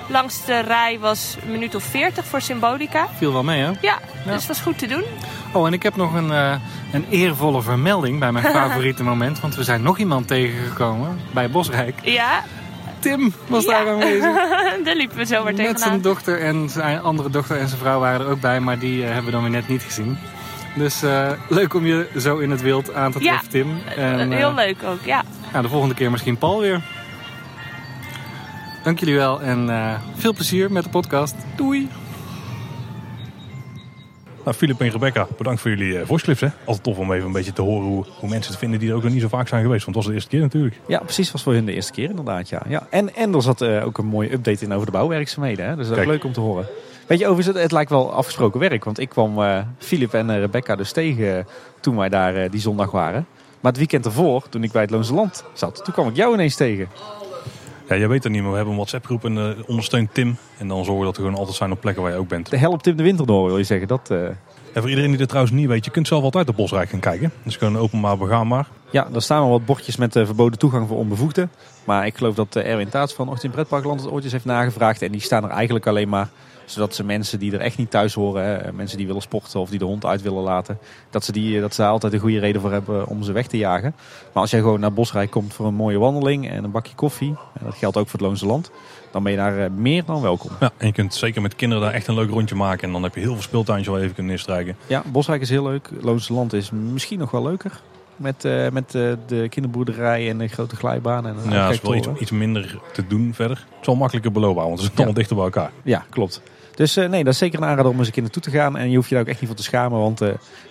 langste 0.09 0.59
rij 0.61 0.99
was 1.01 1.37
een 1.45 1.51
minuut 1.51 1.75
of 1.75 1.83
veertig 1.83 2.25
voor 2.25 2.41
Symbolica. 2.41 3.07
Viel 3.17 3.33
wel 3.33 3.43
mee, 3.45 3.61
hè? 3.63 3.71
Ja, 3.81 3.99
dus 4.25 4.35
het 4.35 4.47
was 4.47 4.61
goed 4.61 4.79
te 4.79 4.87
doen. 4.87 5.03
Oh, 5.53 5.67
en 5.67 5.73
ik 5.73 5.83
heb 5.83 5.97
nog 5.97 6.15
een, 6.15 6.33
eh, 6.33 6.55
een 6.93 7.07
eervolle 7.11 7.63
vermelding 7.63 8.19
bij 8.19 8.33
mijn 8.33 8.45
favoriete 8.55 9.03
moment. 9.03 9.41
Want 9.41 9.55
we 9.55 9.65
zijn 9.65 9.83
nog 9.83 9.99
iemand 9.99 10.27
tegengekomen 10.29 11.21
bij 11.33 11.51
Bosrijk. 11.51 11.95
Ja, 12.03 12.43
Tim 13.05 13.33
was 13.47 13.65
daar 13.67 13.89
aanwezig. 13.89 14.35
daar 14.85 14.97
liepen 14.97 15.17
we 15.17 15.25
zo 15.25 15.45
weer 15.45 15.53
Met 15.55 15.57
zijn 15.63 15.75
tegenaan. 15.75 16.01
dochter 16.01 16.41
en 16.41 16.69
zijn 16.71 17.01
andere 17.03 17.31
dochter 17.31 17.57
en 17.59 17.69
zijn 17.69 17.81
vrouw 17.81 18.01
waren 18.01 18.21
er 18.27 18.33
ook 18.33 18.41
bij. 18.41 18.61
Maar 18.61 18.79
die 18.79 19.01
eh, 19.03 19.07
hebben 19.07 19.25
we 19.25 19.31
dan 19.31 19.43
weer 19.43 19.51
net 19.51 19.69
niet 19.69 19.83
gezien. 19.83 20.19
Dus 20.77 21.03
eh, 21.03 21.31
leuk 21.49 21.75
om 21.75 21.87
je 21.87 22.09
zo 22.19 22.39
in 22.39 22.51
het 22.51 22.61
wild 22.63 22.95
aan 22.95 23.13
te 23.13 23.19
treffen, 23.19 23.49
Tim. 23.49 23.79
En, 23.97 24.33
Eh, 24.33 24.37
Heel 24.39 24.55
leuk 24.55 24.77
ook, 24.85 25.05
ja. 25.05 25.23
ja, 25.53 25.63
de 25.63 25.69
volgende 25.69 25.95
keer 25.95 26.11
misschien 26.11 26.39
Paul 26.39 26.61
weer. 26.61 26.83
Dank 28.83 28.99
jullie 28.99 29.15
wel 29.15 29.41
en 29.43 29.71
veel 30.17 30.33
plezier 30.33 30.73
met 30.73 30.85
de 30.85 30.91
podcast. 30.91 31.35
Doei! 31.57 31.89
Nou, 34.45 34.57
Filip 34.57 34.81
en 34.81 34.91
Rebecca, 34.91 35.27
bedankt 35.37 35.61
voor 35.61 35.71
jullie 35.71 35.93
uh, 35.93 36.17
clips. 36.17 36.41
Hè. 36.41 36.49
Altijd 36.65 36.85
tof 36.85 36.99
om 36.99 37.13
even 37.13 37.27
een 37.27 37.33
beetje 37.33 37.53
te 37.53 37.63
horen 37.63 37.87
hoe, 37.87 38.05
hoe 38.19 38.29
mensen 38.29 38.51
het 38.51 38.61
vinden 38.61 38.81
die 38.81 38.89
er 38.89 38.95
ook 38.95 39.03
nog 39.03 39.13
niet 39.13 39.21
zo 39.21 39.29
vaak 39.29 39.49
zijn 39.49 39.63
geweest. 39.63 39.85
Want 39.85 39.97
het 39.97 40.05
was 40.05 40.07
de 40.07 40.13
eerste 40.13 40.31
keer 40.31 40.41
natuurlijk. 40.41 40.77
Ja, 40.87 40.99
precies. 40.99 41.33
was 41.33 41.43
voor 41.43 41.53
hun 41.53 41.65
de 41.65 41.73
eerste 41.73 41.93
keer 41.93 42.09
inderdaad. 42.09 42.49
Ja. 42.49 42.63
Ja. 42.69 42.87
En, 42.91 43.15
en 43.15 43.35
er 43.35 43.43
zat 43.43 43.61
eh, 43.61 43.87
ook 43.87 43.99
een 43.99 44.07
mooie 44.07 44.33
update 44.33 44.65
in 44.65 44.73
over 44.73 44.87
de 44.87 44.93
bouwwerkzaamheden. 44.93 45.69
Hè. 45.69 45.77
Dus 45.77 45.89
dat 45.89 45.97
is 45.97 46.03
ook 46.03 46.07
Kijk. 46.09 46.09
leuk 46.09 46.25
om 46.25 46.33
te 46.33 46.41
horen. 46.41 46.67
Weet 47.07 47.19
je, 47.19 47.27
overigens, 47.27 47.55
het, 47.55 47.63
het 47.65 47.73
lijkt 47.73 47.91
wel 47.91 48.13
afgesproken 48.13 48.61
werk. 48.61 48.85
Want 48.85 48.99
ik 48.99 49.09
kwam 49.09 49.43
eh 49.43 49.59
Filip 49.79 50.15
en 50.15 50.31
eh, 50.31 50.39
Rebecca 50.39 50.77
dus 50.77 50.93
tegen 50.93 51.39
eh, 51.39 51.45
toen 51.81 51.97
wij 51.97 52.09
daar 52.09 52.37
eh, 52.37 52.51
die 52.51 52.61
zondag 52.61 52.91
waren. 52.91 53.27
Maar 53.61 53.73
het 53.73 53.81
weekend 53.81 54.05
ervoor, 54.05 54.49
toen 54.49 54.63
ik 54.63 54.73
bij 54.73 54.83
het 54.83 54.91
Loonse 54.91 55.15
Land 55.15 55.45
zat, 55.53 55.85
toen 55.85 55.95
kwam 55.95 56.09
ik 56.09 56.17
jou 56.17 56.35
ineens 56.35 56.57
tegen. 56.57 56.89
Ja, 57.89 57.97
jij 57.97 58.09
weet 58.09 58.23
het 58.23 58.33
niet, 58.33 58.41
maar 58.41 58.51
we 58.51 58.57
hebben 58.57 58.73
een 58.75 58.81
WhatsApp 58.81 59.05
groep 59.05 59.25
en 59.25 59.39
eh, 59.39 59.69
ondersteunt 59.69 60.15
Tim. 60.15 60.37
En 60.59 60.69
dan 60.69 60.85
zorgen 60.85 60.99
we 60.99 61.05
dat 61.05 61.17
we 61.17 61.23
gewoon 61.23 61.39
altijd 61.39 61.57
zijn 61.57 61.73
op 61.73 61.81
plekken 61.81 62.03
waar 62.03 62.13
je 62.13 62.19
ook 62.19 62.29
bent. 62.29 62.51
De 62.51 62.57
helpt 62.57 62.83
Tim 62.83 62.97
de 62.97 63.03
Winter 63.03 63.27
door, 63.27 63.47
wil 63.47 63.59
je 63.59 63.65
zeggen. 63.65 63.89
Dat, 63.89 64.11
eh, 64.11 64.19
En 64.75 64.81
voor 64.81 64.89
iedereen 64.89 65.11
die 65.11 65.19
dit 65.19 65.29
trouwens 65.29 65.55
niet 65.55 65.67
weet, 65.69 65.85
je 65.85 65.91
kunt 65.91 66.07
zelf 66.07 66.23
altijd 66.23 66.49
op 66.49 66.57
Bosrijk 66.57 66.91
gaan 66.91 67.01
kijken. 67.01 67.33
Dus 67.43 67.57
gewoon 67.57 67.79
openbaar 67.79 68.19
begaanbaar. 68.19 68.67
Ja, 68.91 69.09
er 69.15 69.23
staan 69.23 69.41
wel 69.41 69.51
wat 69.51 69.65
bordjes 69.65 69.97
met 69.97 70.17
eh, 70.17 70.25
verboden 70.25 70.59
toegang 70.59 70.89
voor 70.89 70.97
onbevoegden. 70.97 71.51
Maar 71.85 72.07
ik 72.07 72.17
geloof 72.17 72.35
dat 72.35 72.57
eh, 72.57 72.71
Erwin 72.71 72.89
Taats 72.89 73.13
van 73.13 73.29
Ochtend 73.29 73.53
Pretparkland 73.53 74.01
het 74.01 74.11
ooit 74.11 74.25
eens 74.25 74.33
heeft 74.33 74.45
nagevraagd. 74.45 75.03
En 75.03 75.13
die 75.13 75.21
staan 75.21 75.45
er 75.45 75.51
eigenlijk 75.51 75.87
alleen 75.87 76.09
maar 76.09 76.29
zodat 76.65 76.95
ze 76.95 77.05
mensen 77.05 77.39
die 77.39 77.53
er 77.53 77.61
echt 77.61 77.79
niet 77.79 77.91
thuis 77.91 78.15
horen, 78.15 78.45
hè, 78.45 78.73
mensen 78.73 78.99
die 78.99 79.07
willen 79.07 79.23
sporten 79.23 79.61
of 79.61 79.71
die 79.71 79.79
de 79.79 79.85
hond 79.85 80.05
uit 80.05 80.23
willen 80.23 80.43
laten, 80.43 80.79
dat 81.11 81.25
ze, 81.25 81.33
die, 81.33 81.61
dat 81.61 81.75
ze 81.75 81.81
daar 81.81 81.91
altijd 81.91 82.13
een 82.13 82.21
goede 82.21 82.39
reden 82.39 82.61
voor 82.61 82.73
hebben 82.73 83.07
om 83.07 83.23
ze 83.23 83.33
weg 83.33 83.47
te 83.47 83.57
jagen. 83.57 83.95
Maar 84.33 84.43
als 84.43 84.51
jij 84.51 84.61
gewoon 84.61 84.81
naar 84.81 84.93
Bosrijk 84.93 85.31
komt 85.31 85.55
voor 85.55 85.67
een 85.67 85.75
mooie 85.75 85.99
wandeling 85.99 86.51
en 86.51 86.65
een 86.65 86.71
bakje 86.71 86.95
koffie, 86.95 87.35
en 87.59 87.65
dat 87.65 87.75
geldt 87.75 87.97
ook 87.97 88.09
voor 88.09 88.19
het 88.19 88.29
Loonse 88.29 88.47
Land, 88.47 88.71
dan 89.11 89.23
ben 89.23 89.33
je 89.33 89.39
daar 89.39 89.59
eh, 89.59 89.71
meer 89.71 90.05
dan 90.05 90.21
welkom. 90.23 90.51
Ja, 90.61 90.73
en 90.77 90.87
je 90.87 90.93
kunt 90.93 91.15
zeker 91.15 91.43
met 91.43 91.55
kinderen 91.55 91.85
daar 91.85 91.93
echt 91.93 92.07
een 92.07 92.15
leuk 92.15 92.31
rondje 92.31 92.55
maken. 92.55 92.87
En 92.87 92.93
dan 92.93 93.03
heb 93.03 93.15
je 93.15 93.21
heel 93.21 93.33
veel 93.33 93.43
speeltuintjes 93.43 93.95
je 93.95 94.01
even 94.01 94.15
kunt 94.15 94.31
instrijken. 94.31 94.77
Ja, 94.87 95.03
Bosrijk 95.07 95.41
is 95.41 95.51
heel 95.51 95.63
leuk. 95.63 95.91
Loonse 96.01 96.33
Land 96.33 96.53
is 96.53 96.71
misschien 96.71 97.19
nog 97.19 97.31
wel 97.31 97.43
leuker. 97.43 97.81
Met, 98.17 98.45
eh, 98.45 98.69
met 98.71 98.95
eh, 98.95 99.13
de 99.27 99.47
kinderboerderij 99.49 100.31
en 100.31 100.39
de 100.39 100.49
grote 100.49 100.77
glijbaan. 100.77 101.27
En 101.27 101.37
Ja, 101.49 101.65
dat 101.65 101.75
is 101.75 101.81
wel 101.81 102.17
iets, 102.21 102.31
minder 102.31 102.79
te 102.93 103.07
doen 103.07 103.35
verder. 103.35 103.57
Het 103.57 103.81
is 103.81 103.87
wel 103.87 103.97
makkelijker 103.97 104.33
beloofbaar, 104.33 104.65
want 104.65 104.79
het 104.79 104.83
is 104.83 104.89
Ja. 104.89 104.97
allemaal 104.97 105.15
dichter 105.15 105.37
bij 105.37 105.45
elkaar. 105.45 105.71
Ja, 105.83 106.05
klopt. 106.11 106.43
Dus 106.75 106.97
eh, 106.97 107.09
nee, 107.09 107.25
dat 107.25 107.33
is 107.33 107.39
zeker 107.39 107.59
een 107.59 107.65
aanrader 107.69 107.91
om 107.93 107.99
eens 107.99 108.07
een 108.07 108.13
keer 108.13 108.23
naartoe 108.23 108.43
te 108.43 108.51
gaan. 108.51 108.77
En 108.77 108.91
je 108.91 108.97
hoeft 108.97 109.09
je 109.09 109.15
daar 109.15 109.25
ook 109.25 109.31
echt 109.31 109.41
niet 109.41 109.49
voor 109.49 109.59
te 109.59 109.65
schamen. 109.65 109.99
Want 109.99 110.21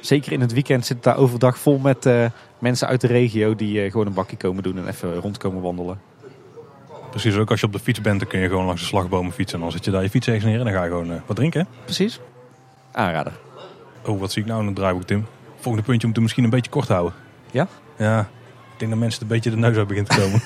zeker 0.01 0.31
in 0.31 0.41
het 0.41 0.53
weekend 0.53 0.85
zit 0.85 0.95
het 0.95 1.05
daar 1.05 1.17
overdag 1.17 1.57
vol 1.57 1.77
met 1.77 2.09
mensen 2.59 2.87
uit 2.87 3.01
de 3.01 3.07
regio 3.07 3.55
die 3.55 3.91
gewoon 3.91 4.05
een 4.05 4.13
bakje 4.13 4.37
komen 4.37 4.63
doen 4.63 4.77
en 4.77 4.87
even 4.87 5.15
rondkomen 5.15 5.61
wandelen. 5.61 5.99
Precies, 7.09 7.35
ook 7.35 7.51
als 7.51 7.59
je 7.59 7.65
op 7.65 7.71
de 7.73 7.79
fiets 7.79 8.01
bent, 8.01 8.19
dan 8.19 8.29
kun 8.29 8.39
je 8.39 8.47
gewoon 8.47 8.65
langs 8.65 8.81
de 8.81 8.87
slagbomen 8.87 9.31
fietsen. 9.31 9.57
En 9.57 9.63
dan 9.63 9.71
zet 9.71 9.85
je 9.85 9.91
daar 9.91 10.01
je 10.03 10.09
fiets 10.09 10.27
ergens 10.27 10.45
neer 10.45 10.57
en 10.59 10.63
dan 10.65 10.73
ga 10.73 10.83
je 10.83 10.89
gewoon 10.89 11.21
wat 11.25 11.35
drinken. 11.35 11.67
Precies. 11.83 12.19
Aanrader. 12.91 13.31
Oh, 14.05 14.19
wat 14.19 14.31
zie 14.31 14.41
ik 14.41 14.47
nou 14.47 14.59
in 14.61 14.67
het 14.67 14.75
draaiboek, 14.75 15.03
Tim? 15.03 15.25
Volgende 15.55 15.87
puntje 15.87 16.07
moeten 16.07 16.13
we 16.13 16.21
misschien 16.21 16.43
een 16.43 16.49
beetje 16.49 16.71
kort 16.71 16.87
houden. 16.87 17.13
Ja? 17.53 17.67
Ja, 17.97 18.19
ik 18.73 18.79
denk 18.79 18.91
dat 18.91 18.99
mensen 18.99 19.21
het 19.21 19.21
een 19.21 19.35
beetje 19.35 19.49
de 19.49 19.57
neus 19.57 19.77
uit 19.77 19.87
begint 19.87 20.09
te 20.09 20.17
komen. 20.19 20.41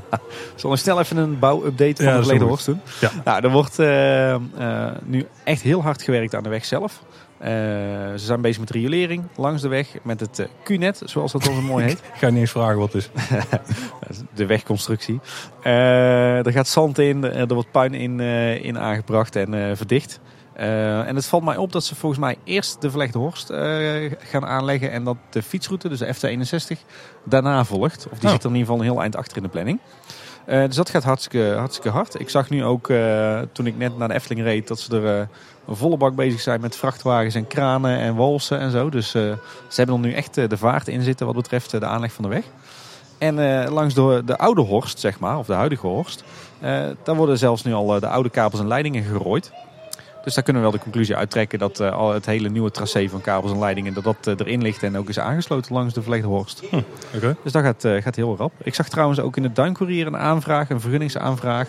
Zal 0.54 0.72
ik 0.72 0.78
snel 0.78 1.00
even 1.00 1.16
een 1.16 1.38
bouwupdate 1.38 1.84
Ja, 1.84 1.94
van 1.94 2.04
dat 2.04 2.14
de 2.14 2.20
is 2.20 2.26
Verleden 2.26 2.48
goed. 2.48 2.64
Horst 2.64 2.66
doen? 2.66 2.80
Ja. 3.00 3.10
Nou, 3.24 3.44
er 3.44 3.50
wordt 3.50 3.78
eh, 3.78 4.34
eh, 4.34 4.92
nu 5.04 5.26
echt 5.44 5.62
heel 5.62 5.82
hard 5.82 6.02
gewerkt 6.02 6.34
aan 6.34 6.42
de 6.42 6.48
weg 6.48 6.64
zelf. 6.64 7.02
Eh, 7.38 7.50
ze 7.50 8.12
zijn 8.16 8.40
bezig 8.40 8.60
met 8.60 8.70
riolering 8.70 9.24
langs 9.36 9.62
de 9.62 9.68
weg 9.68 9.88
met 10.02 10.20
het 10.20 10.48
Q-net, 10.62 11.02
zoals 11.04 11.32
dat 11.32 11.44
zo 11.44 11.52
mooi 11.52 11.84
heet. 11.86 11.98
ik 11.98 12.18
ga 12.18 12.26
je 12.26 12.32
niet 12.32 12.40
eens 12.40 12.50
vragen 12.50 12.78
wat 12.78 12.92
het 12.92 13.02
is. 13.02 13.10
de 14.34 14.46
wegconstructie. 14.46 15.20
Er 15.62 16.52
gaat 16.52 16.68
zand 16.68 16.98
in, 16.98 17.24
er 17.24 17.54
wordt 17.54 17.70
puin 17.70 17.94
in, 17.94 18.20
in 18.60 18.78
aangebracht 18.78 19.36
en 19.36 19.76
verdicht. 19.76 20.20
Eh, 20.56 21.08
en 21.08 21.16
het 21.16 21.26
valt 21.26 21.44
mij 21.44 21.56
op 21.56 21.72
dat 21.72 21.84
ze 21.84 21.94
volgens 21.94 22.20
mij 22.20 22.36
eerst 22.44 22.80
de 22.80 22.90
verlegde 22.90 23.18
horst 23.18 23.50
eh, 23.50 24.12
gaan 24.18 24.46
aanleggen 24.46 24.90
en 24.90 25.04
dat 25.04 25.16
de 25.30 25.42
fietsroute, 25.42 25.88
dus 25.88 25.98
de 25.98 26.14
FT61, 26.14 26.78
daarna 27.24 27.64
volgt. 27.64 28.06
Of 28.10 28.18
die 28.18 28.28
Oh. 28.28 28.34
zit 28.34 28.44
er 28.44 28.50
in 28.50 28.56
ieder 28.56 28.66
geval 28.72 28.76
een 28.76 28.90
heel 28.92 29.00
eind 29.00 29.16
achter 29.16 29.36
in 29.36 29.42
de 29.42 29.48
planning. 29.48 29.78
Eh, 30.44 30.64
dus 30.64 30.76
dat 30.76 30.90
gaat 30.90 31.04
hartstikke, 31.04 31.54
hartstikke 31.58 31.88
hard. 31.90 32.20
Ik 32.20 32.28
zag 32.28 32.50
nu 32.50 32.64
ook, 32.64 32.86
toen 33.52 33.66
ik 33.66 33.76
net 33.76 33.98
naar 33.98 34.08
de 34.08 34.14
Efteling 34.14 34.46
reed, 34.46 34.68
dat 34.68 34.80
ze 34.80 34.96
er 34.96 35.28
een 35.66 35.76
volle 35.76 35.96
bak 35.96 36.14
bezig 36.14 36.40
zijn 36.40 36.60
met 36.60 36.76
vrachtwagens 36.76 37.34
en 37.34 37.46
kranen 37.46 37.98
en 37.98 38.14
walsen 38.14 38.58
en 38.58 38.70
zo. 38.70 38.88
Dus 38.90 39.10
ze 39.10 39.38
hebben 39.68 39.94
er 39.94 40.00
nu 40.00 40.12
echt 40.12 40.34
de 40.34 40.56
vaart 40.56 40.88
in 40.88 41.02
zitten 41.02 41.26
wat 41.26 41.34
betreft 41.34 41.70
de 41.70 41.86
aanleg 41.86 42.12
van 42.12 42.24
de 42.24 42.30
weg. 42.30 42.44
En 43.18 43.68
langs 43.68 43.94
de, 43.94 44.22
de 44.24 44.38
oude 44.38 44.60
Horst, 44.60 44.98
zeg 44.98 45.18
maar, 45.18 45.38
of 45.38 45.46
de 45.46 45.52
huidige 45.52 45.86
Horst, 45.86 46.24
eh, 46.60 46.84
daar 47.02 47.16
worden 47.16 47.38
zelfs 47.38 47.62
nu 47.64 47.72
al 47.74 47.86
de 48.00 48.08
oude 48.08 48.30
kabels 48.30 48.60
en 48.60 48.68
leidingen 48.68 49.04
gerooid. 49.04 49.52
Dus 50.26 50.34
daar 50.34 50.44
kunnen 50.44 50.62
we 50.62 50.68
wel 50.68 50.78
de 50.78 50.84
conclusie 50.84 51.16
uittrekken 51.16 51.58
dat 51.58 51.80
eh, 51.80 51.92
al 51.92 52.12
het 52.12 52.26
hele 52.26 52.48
nieuwe 52.48 52.70
tracé 52.70 53.08
van 53.08 53.20
kabels 53.20 53.52
en 53.52 53.58
leidingen 53.58 53.94
dat 53.94 54.04
dat 54.04 54.16
eh, 54.26 54.34
erin 54.38 54.62
ligt 54.62 54.82
en 54.82 54.98
ook 54.98 55.08
is 55.08 55.18
aangesloten 55.18 55.74
langs 55.74 55.94
de 55.94 56.02
verlegde 56.02 56.26
Horst. 56.26 56.62
Oké. 57.14 57.36
Dus 57.42 57.52
dat 57.52 57.62
gaat, 57.62 57.84
eh, 57.84 58.02
gaat 58.02 58.16
heel 58.16 58.36
rap. 58.36 58.52
Ik 58.62 58.74
zag 58.74 58.88
trouwens 58.88 59.20
ook 59.20 59.36
in 59.36 59.42
het 59.42 59.56
Duincourier 59.56 60.06
een 60.06 60.16
aanvraag, 60.16 60.70
een 60.70 60.80
vergunningsaanvraag 60.80 61.68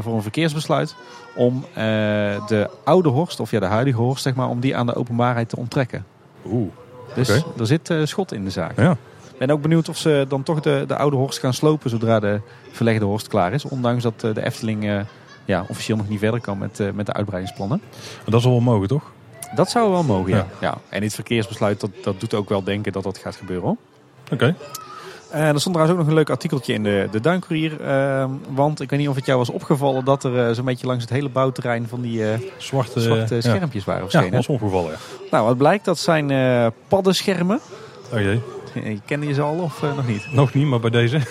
voor 0.00 0.14
een 0.14 0.22
verkeersbesluit 0.22 0.94
om 1.34 1.64
de 1.74 2.70
oude 2.84 3.08
Horst, 3.08 3.40
of 3.40 3.50
ja 3.50 3.60
de 3.60 3.66
huidige 3.66 4.00
Horst 4.00 4.22
zeg 4.22 4.34
maar, 4.34 4.48
om 4.48 4.60
die 4.60 4.76
aan 4.76 4.86
de 4.86 4.94
openbaarheid 4.94 5.48
te 5.48 5.56
onttrekken. 5.56 6.04
Oeh, 6.46 6.72
Dus 7.14 7.30
Oké. 7.30 7.60
er 7.60 7.66
zit 7.66 7.94
schot 8.02 8.32
in 8.32 8.44
de 8.44 8.50
zaak. 8.50 8.76
ja. 8.76 8.96
ben 9.38 9.50
ook 9.50 9.62
benieuwd 9.62 9.88
of 9.88 9.96
ze 9.96 10.24
dan 10.28 10.42
toch 10.42 10.60
de, 10.60 10.84
de 10.86 10.96
oude 10.96 11.16
Horst 11.16 11.38
gaan 11.38 11.54
slopen 11.54 11.90
zodra 11.90 12.20
de 12.20 12.40
verlegde 12.72 13.04
Horst 13.04 13.28
klaar 13.28 13.52
is. 13.52 13.64
Ondanks 13.64 14.02
dat 14.02 14.20
de 14.20 14.44
Efteling 14.44 15.06
ja, 15.48 15.64
officieel 15.68 15.96
nog 15.96 16.08
niet 16.08 16.18
verder 16.18 16.40
kan 16.40 16.58
met, 16.58 16.80
eh, 16.80 16.86
met 16.94 17.06
de 17.06 17.12
uitbreidingsplannen. 17.12 17.80
Maar 18.16 18.24
dat 18.30 18.40
is 18.40 18.46
wel 18.46 18.60
mogen, 18.60 18.88
toch? 18.88 19.12
Dat 19.54 19.70
zou 19.70 19.90
wel 19.90 20.02
mogen, 20.02 20.30
ja. 20.30 20.36
Ja. 20.36 20.46
ja. 20.60 20.78
En 20.88 21.00
dit 21.00 21.14
verkeersbesluit, 21.14 21.80
dat, 21.80 21.90
dat 22.02 22.20
doet 22.20 22.34
ook 22.34 22.48
wel 22.48 22.62
denken 22.62 22.92
dat 22.92 23.02
dat 23.02 23.18
gaat 23.18 23.36
gebeuren. 23.36 23.64
Hoor. 23.66 23.76
Oké. 24.32 24.54
Eh, 25.30 25.48
er 25.48 25.60
stond 25.60 25.74
trouwens 25.74 25.90
ook 25.90 25.98
nog 25.98 26.06
een 26.06 26.14
leuk 26.14 26.30
artikeltje 26.30 26.72
in 26.72 26.82
de, 26.82 27.08
de 27.10 27.20
Duincourier. 27.20 27.80
eh, 27.80 28.24
want 28.48 28.80
ik 28.80 28.90
weet 28.90 28.98
niet 28.98 29.08
of 29.08 29.14
het 29.14 29.26
jou 29.26 29.38
was 29.38 29.50
opgevallen 29.50 30.04
dat 30.04 30.24
er 30.24 30.48
eh, 30.48 30.54
zo'n 30.54 30.64
beetje 30.64 30.86
langs 30.86 31.02
het 31.04 31.12
hele 31.12 31.28
bouwterrein 31.28 31.88
van 31.88 32.00
die 32.00 32.22
Zwarte, 32.56 33.00
zwarte 33.00 33.34
ja. 33.34 33.40
schermpjes 33.40 33.84
waren 33.84 34.02
Ja, 34.04 34.08
verschenen. 34.10 34.36
dat 34.36 34.46
was 34.46 34.56
opgevallen, 34.56 34.90
ja. 34.90 34.96
Nou, 35.30 35.44
wat 35.46 35.56
blijkt, 35.56 35.84
dat 35.84 35.98
zijn 35.98 36.72
paddenschermen. 36.88 37.60
Oh 38.12 38.20
jee. 38.20 38.40
Eh, 38.84 38.98
Kende 39.04 39.26
je 39.26 39.34
ze 39.34 39.42
al 39.42 39.54
of 39.54 39.82
eh, 39.82 39.96
nog 39.96 40.06
niet? 40.06 40.26
Nog 40.32 40.54
niet, 40.54 40.66
maar 40.66 40.80
bij 40.80 40.90
deze. 40.90 41.20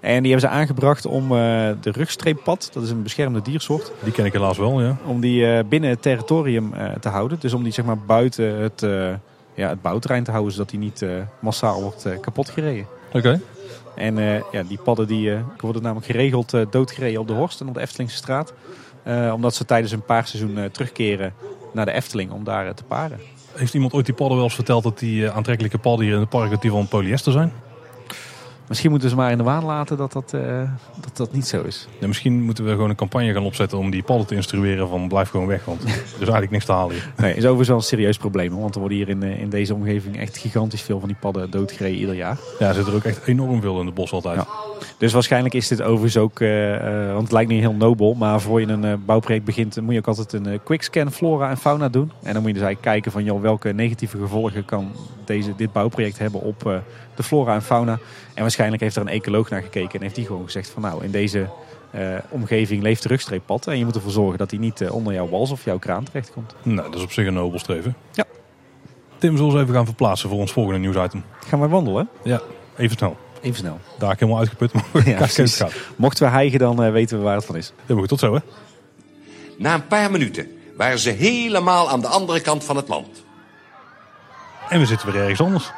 En 0.00 0.22
die 0.22 0.32
hebben 0.32 0.50
ze 0.50 0.56
aangebracht 0.56 1.06
om 1.06 1.22
eh, 1.22 1.38
de 1.80 1.90
rugstreeppad, 1.90 2.70
dat 2.72 2.82
is 2.82 2.90
een 2.90 3.02
beschermde 3.02 3.42
diersoort, 3.42 3.92
Die 4.02 4.12
ken 4.12 4.24
ik 4.24 4.32
helaas 4.32 4.58
wel, 4.58 4.80
ja. 4.82 4.96
om 5.04 5.20
die 5.20 5.46
eh, 5.52 5.64
binnen 5.68 5.90
het 5.90 6.02
territorium 6.02 6.72
eh, 6.72 6.92
te 7.00 7.08
houden. 7.08 7.38
Dus 7.40 7.52
om 7.52 7.62
die 7.62 7.72
zeg 7.72 7.84
maar 7.84 7.98
buiten 7.98 8.54
het, 8.60 8.82
eh, 8.82 8.90
ja, 9.54 9.68
het 9.68 9.82
bouwterrein 9.82 10.24
te 10.24 10.30
houden, 10.30 10.52
zodat 10.52 10.70
die 10.70 10.78
niet 10.78 11.02
eh, 11.02 11.10
massaal 11.38 11.82
wordt 11.82 12.04
eh, 12.04 12.20
kapot 12.20 12.48
gereden. 12.50 12.86
Oké. 13.12 13.40
En 13.94 14.18
eh, 14.18 14.42
ja, 14.52 14.62
die 14.62 14.78
padden 14.84 15.06
die, 15.06 15.32
eh, 15.32 15.40
worden 15.60 15.82
namelijk 15.82 16.06
geregeld 16.06 16.54
eh, 16.54 16.62
doodgereden 16.70 17.20
op 17.20 17.26
de 17.28 17.34
Horst 17.34 17.60
en 17.60 17.68
op 17.68 17.74
de 17.74 17.80
Eftelingse 17.80 18.16
straat. 18.16 18.52
Eh, 19.02 19.32
omdat 19.34 19.54
ze 19.54 19.64
tijdens 19.64 19.92
een 19.92 20.04
paarseizoen 20.04 20.58
eh, 20.58 20.64
terugkeren 20.64 21.32
naar 21.72 21.84
de 21.84 21.92
Efteling 21.92 22.30
om 22.30 22.44
daar 22.44 22.66
eh, 22.66 22.72
te 22.74 22.84
paren. 22.84 23.18
Heeft 23.52 23.74
iemand 23.74 23.92
ooit 23.92 24.06
die 24.06 24.14
padden 24.14 24.36
wel 24.36 24.46
eens 24.46 24.54
verteld 24.54 24.82
dat 24.82 24.98
die 24.98 25.26
eh, 25.26 25.36
aantrekkelijke 25.36 25.78
padden 25.78 26.04
hier 26.04 26.14
in 26.14 26.20
het 26.20 26.28
park 26.28 26.50
dat 26.50 26.62
die 26.62 26.70
van 26.70 26.88
polyester 26.88 27.32
zijn? 27.32 27.52
Misschien 28.68 28.90
moeten 28.90 29.08
ze 29.08 29.16
maar 29.16 29.30
in 29.30 29.38
de 29.38 29.44
waan 29.44 29.64
laten 29.64 29.96
dat 29.96 30.12
dat, 30.12 30.32
eh, 30.32 30.62
dat, 31.00 31.16
dat 31.16 31.32
niet 31.32 31.46
zo 31.46 31.62
is. 31.62 31.88
Ja, 32.00 32.06
misschien 32.06 32.42
moeten 32.42 32.64
we 32.64 32.70
gewoon 32.70 32.90
een 32.90 32.96
campagne 32.96 33.32
gaan 33.32 33.44
opzetten 33.44 33.78
om 33.78 33.90
die 33.90 34.02
padden 34.02 34.26
te 34.26 34.34
instrueren 34.34 34.88
van 34.88 35.08
blijf 35.08 35.28
gewoon 35.28 35.46
weg, 35.46 35.64
want 35.64 35.82
er 35.82 35.88
is 35.88 36.18
eigenlijk 36.18 36.50
niks 36.50 36.64
te 36.64 36.72
halen 36.72 36.94
hier. 36.94 37.12
Nee, 37.16 37.30
is 37.30 37.42
overigens 37.42 37.68
wel 37.68 37.76
een 37.76 37.82
serieus 37.82 38.16
probleem. 38.16 38.58
Want 38.58 38.74
er 38.74 38.80
worden 38.80 38.98
hier 38.98 39.08
in, 39.08 39.22
eh, 39.22 39.40
in 39.40 39.48
deze 39.48 39.74
omgeving 39.74 40.18
echt 40.18 40.36
gigantisch 40.36 40.82
veel 40.82 40.98
van 40.98 41.08
die 41.08 41.16
padden 41.20 41.50
doodgereden 41.50 41.98
ieder 41.98 42.14
jaar. 42.14 42.38
Ja, 42.58 42.68
er 42.68 42.74
zit 42.74 42.86
er 42.86 42.94
ook 42.94 43.04
echt 43.04 43.26
enorm 43.26 43.60
veel 43.60 43.80
in 43.80 43.86
het 43.86 43.94
bos 43.94 44.12
altijd. 44.12 44.36
Ja. 44.36 44.46
Dus 44.98 45.12
waarschijnlijk 45.12 45.54
is 45.54 45.68
dit 45.68 45.82
overigens 45.82 46.16
ook, 46.16 46.40
eh, 46.40 47.12
want 47.12 47.22
het 47.22 47.32
lijkt 47.32 47.50
nu 47.50 47.58
heel 47.58 47.74
nobel, 47.74 48.14
maar 48.14 48.40
voor 48.40 48.60
je 48.60 48.66
een 48.66 49.04
bouwproject 49.04 49.44
begint, 49.44 49.80
moet 49.80 49.92
je 49.92 49.98
ook 49.98 50.06
altijd 50.06 50.32
een 50.32 50.60
quickscan 50.64 51.12
flora 51.12 51.50
en 51.50 51.56
fauna 51.56 51.88
doen. 51.88 52.12
En 52.22 52.32
dan 52.32 52.42
moet 52.42 52.50
je 52.50 52.58
dus 52.58 52.62
eigenlijk 52.62 52.80
kijken 52.80 53.12
van, 53.12 53.24
joh, 53.24 53.40
welke 53.40 53.72
negatieve 53.72 54.18
gevolgen 54.18 54.64
kan 54.64 54.90
deze, 55.24 55.52
dit 55.56 55.72
bouwproject 55.72 56.18
hebben 56.18 56.40
op 56.42 56.82
de 57.18 57.24
flora 57.24 57.54
en 57.54 57.62
fauna. 57.62 57.98
En 58.34 58.42
waarschijnlijk 58.42 58.82
heeft 58.82 58.96
er 58.96 59.02
een 59.02 59.08
ecoloog 59.08 59.50
naar 59.50 59.62
gekeken 59.62 59.94
en 59.94 60.02
heeft 60.02 60.14
die 60.14 60.26
gewoon 60.26 60.44
gezegd 60.44 60.70
van, 60.70 60.82
nou, 60.82 61.04
in 61.04 61.10
deze 61.10 61.48
eh, 61.90 62.14
omgeving 62.28 62.82
leeft 62.82 63.02
de 63.02 63.08
rugstreeppad. 63.08 63.66
En 63.66 63.78
je 63.78 63.84
moet 63.84 63.94
ervoor 63.94 64.10
zorgen 64.10 64.38
dat 64.38 64.50
hij 64.50 64.60
niet 64.60 64.80
eh, 64.80 64.94
onder 64.94 65.12
jouw 65.12 65.28
wals 65.28 65.50
of 65.50 65.64
jouw 65.64 65.78
kraan 65.78 66.04
terechtkomt. 66.04 66.54
Nou, 66.62 66.90
dat 66.90 66.94
is 66.94 67.02
op 67.02 67.12
zich 67.12 67.26
een 67.26 67.34
nobel 67.34 67.58
streven. 67.58 67.96
Ja. 68.12 68.24
Tim, 69.18 69.36
zullen 69.36 69.52
we 69.52 69.52
eens 69.52 69.62
even 69.62 69.74
gaan 69.74 69.84
verplaatsen 69.84 70.28
voor 70.28 70.38
ons 70.38 70.52
volgende 70.52 70.78
nieuwsitem? 70.78 71.24
Gaan 71.46 71.58
wij 71.58 71.68
wandelen? 71.68 72.08
Ja, 72.22 72.40
even 72.76 72.96
snel. 72.96 73.16
Even 73.40 73.58
snel. 73.58 73.80
Daar 73.98 74.12
ik 74.12 74.18
helemaal 74.18 74.40
uitgeput, 74.40 74.72
maar 74.72 74.84
we 74.92 75.10
Ja, 75.10 75.26
gaat. 75.46 75.72
Mochten 75.96 76.24
we 76.24 76.32
hijgen, 76.32 76.58
dan 76.58 76.82
eh, 76.82 76.92
weten 76.92 77.18
we 77.18 77.24
waar 77.24 77.36
het 77.36 77.44
van 77.44 77.56
is. 77.56 77.72
Helemaal 77.80 78.00
goed, 78.00 78.08
tot 78.08 78.20
zo 78.20 78.34
hè. 78.34 78.40
Na 79.58 79.74
een 79.74 79.86
paar 79.86 80.10
minuten 80.10 80.46
waren 80.76 80.98
ze 80.98 81.10
helemaal 81.10 81.90
aan 81.90 82.00
de 82.00 82.06
andere 82.06 82.40
kant 82.40 82.64
van 82.64 82.76
het 82.76 82.88
land. 82.88 83.24
En 84.68 84.80
we 84.80 84.86
zitten 84.86 85.12
weer 85.12 85.20
ergens 85.20 85.40
anders. 85.40 85.72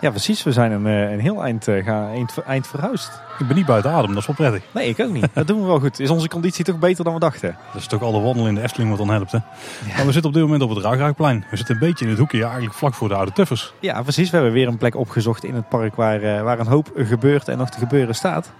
Ja, 0.00 0.10
precies. 0.10 0.42
We 0.42 0.52
zijn 0.52 0.72
een, 0.72 0.86
eh, 0.86 1.12
een 1.12 1.20
heel 1.20 1.42
eind, 1.42 1.68
eh, 1.68 1.84
gaan, 1.84 2.08
eind, 2.08 2.38
eind 2.46 2.66
verhuisd. 2.66 3.20
Ik 3.38 3.46
ben 3.46 3.56
niet 3.56 3.66
buiten 3.66 3.90
adem, 3.90 4.08
dat 4.08 4.18
is 4.18 4.26
wel 4.26 4.36
prettig. 4.36 4.62
Nee, 4.72 4.88
ik 4.88 5.00
ook 5.00 5.10
niet. 5.10 5.28
Dat 5.32 5.46
doen 5.46 5.60
we 5.60 5.66
wel 5.66 5.80
goed. 5.80 6.00
Is 6.00 6.10
onze 6.10 6.28
conditie 6.28 6.64
toch 6.64 6.78
beter 6.78 7.04
dan 7.04 7.14
we 7.14 7.20
dachten? 7.20 7.56
Dat 7.72 7.80
is 7.80 7.86
toch 7.86 8.02
alle 8.02 8.20
wandelen 8.20 8.48
in 8.48 8.54
de 8.54 8.62
Efteling 8.62 8.90
wat 8.90 8.98
dan 8.98 9.10
helpt 9.10 9.32
hè. 9.32 9.38
Maar 9.96 10.06
we 10.06 10.12
zitten 10.12 10.24
op 10.24 10.32
dit 10.32 10.42
moment 10.42 10.62
op 10.62 10.70
het 10.70 10.78
Ruigraakplein. 10.78 11.44
We 11.50 11.56
zitten 11.56 11.74
een 11.74 11.80
beetje 11.80 12.04
in 12.04 12.10
het 12.10 12.20
hoekje, 12.20 12.38
ja, 12.38 12.44
eigenlijk 12.44 12.74
vlak 12.74 12.94
voor 12.94 13.08
de 13.08 13.14
oude 13.14 13.32
tuffers. 13.32 13.72
Ja, 13.80 14.02
precies. 14.02 14.30
We 14.30 14.36
hebben 14.36 14.54
weer 14.54 14.68
een 14.68 14.76
plek 14.76 14.94
opgezocht 14.94 15.44
in 15.44 15.54
het 15.54 15.68
park 15.68 15.94
waar, 15.94 16.22
eh, 16.22 16.42
waar 16.42 16.58
een 16.58 16.66
hoop 16.66 16.90
gebeurt 16.96 17.48
en 17.48 17.58
nog 17.58 17.70
te 17.70 17.78
gebeuren 17.78 18.14
staat. 18.14 18.52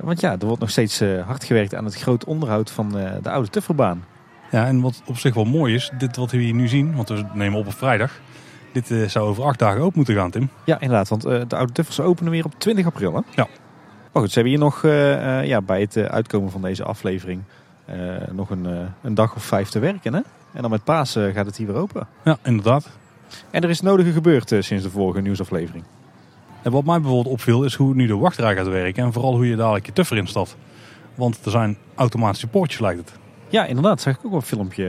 Want 0.00 0.20
ja, 0.20 0.32
er 0.32 0.46
wordt 0.46 0.60
nog 0.60 0.70
steeds 0.70 1.02
hard 1.26 1.44
gewerkt 1.44 1.74
aan 1.74 1.84
het 1.84 1.94
groot 1.94 2.24
onderhoud 2.24 2.70
van 2.70 2.90
de 3.22 3.30
oude 3.30 3.48
Tufferbaan. 3.48 4.04
Ja, 4.50 4.66
en 4.66 4.80
wat 4.80 5.02
op 5.06 5.18
zich 5.18 5.34
wel 5.34 5.44
mooi 5.44 5.74
is, 5.74 5.90
dit 5.98 6.16
wat 6.16 6.30
we 6.30 6.36
hier 6.36 6.54
nu 6.54 6.68
zien, 6.68 6.96
want 6.96 7.08
we 7.08 7.24
nemen 7.32 7.58
op 7.58 7.66
op 7.66 7.74
vrijdag. 7.74 8.20
Dit 8.72 8.90
eh, 8.90 9.08
zou 9.08 9.28
over 9.28 9.44
acht 9.44 9.58
dagen 9.58 9.80
open 9.80 9.96
moeten 9.96 10.14
gaan, 10.14 10.30
Tim. 10.30 10.48
Ja, 10.64 10.80
inderdaad. 10.80 11.08
Want 11.08 11.24
eh, 11.24 11.40
de 11.48 11.56
oude 11.56 11.72
Tuffers 11.72 12.00
openen 12.00 12.32
weer 12.32 12.44
op 12.44 12.54
20 12.58 12.86
april. 12.86 13.14
Hè? 13.14 13.20
Ja. 13.34 13.48
Maar 14.12 14.22
goed, 14.22 14.32
ze 14.32 14.34
hebben 14.34 14.52
hier 14.52 14.62
nog 14.62 14.84
eh, 14.84 15.46
ja, 15.46 15.62
bij 15.62 15.80
het 15.80 15.96
uitkomen 15.96 16.50
van 16.50 16.62
deze 16.62 16.84
aflevering 16.84 17.42
nog 18.32 18.50
een, 18.50 18.88
een 19.02 19.14
dag 19.14 19.34
of 19.34 19.44
vijf 19.44 19.68
te 19.68 19.78
werken. 19.78 20.14
Hè? 20.14 20.20
En 20.52 20.62
dan 20.62 20.70
met 20.70 20.84
paas 20.84 21.12
gaat 21.12 21.46
het 21.46 21.56
hier 21.56 21.66
weer 21.66 21.76
open. 21.76 22.06
Ja, 22.24 22.38
inderdaad. 22.42 22.88
En 23.50 23.62
er 23.62 23.70
is 23.70 23.76
het 23.76 23.86
nodige 23.86 24.12
gebeurd 24.12 24.48
sinds 24.58 24.82
de 24.82 24.90
vorige 24.90 25.20
nieuwsaflevering. 25.20 25.84
En 26.62 26.70
wat 26.70 26.84
mij 26.84 27.00
bijvoorbeeld 27.00 27.34
opviel 27.34 27.64
is 27.64 27.74
hoe 27.74 27.94
nu 27.94 28.06
de 28.06 28.16
wachtrij 28.16 28.56
gaat 28.56 28.66
werken. 28.68 29.04
En 29.04 29.12
vooral 29.12 29.34
hoe 29.34 29.46
je 29.46 29.56
dadelijk 29.56 29.86
je 29.86 29.92
tuffer 29.92 30.16
instapt. 30.16 30.56
Want 31.14 31.44
er 31.44 31.50
zijn 31.50 31.76
automatische 31.94 32.46
poortjes 32.46 32.80
lijkt 32.80 32.98
het. 32.98 33.18
Ja, 33.50 33.64
inderdaad. 33.64 34.00
Zag 34.00 34.14
ik 34.14 34.20
ook 34.24 34.30
wel 34.30 34.40
een 34.40 34.46
filmpje 34.46 34.84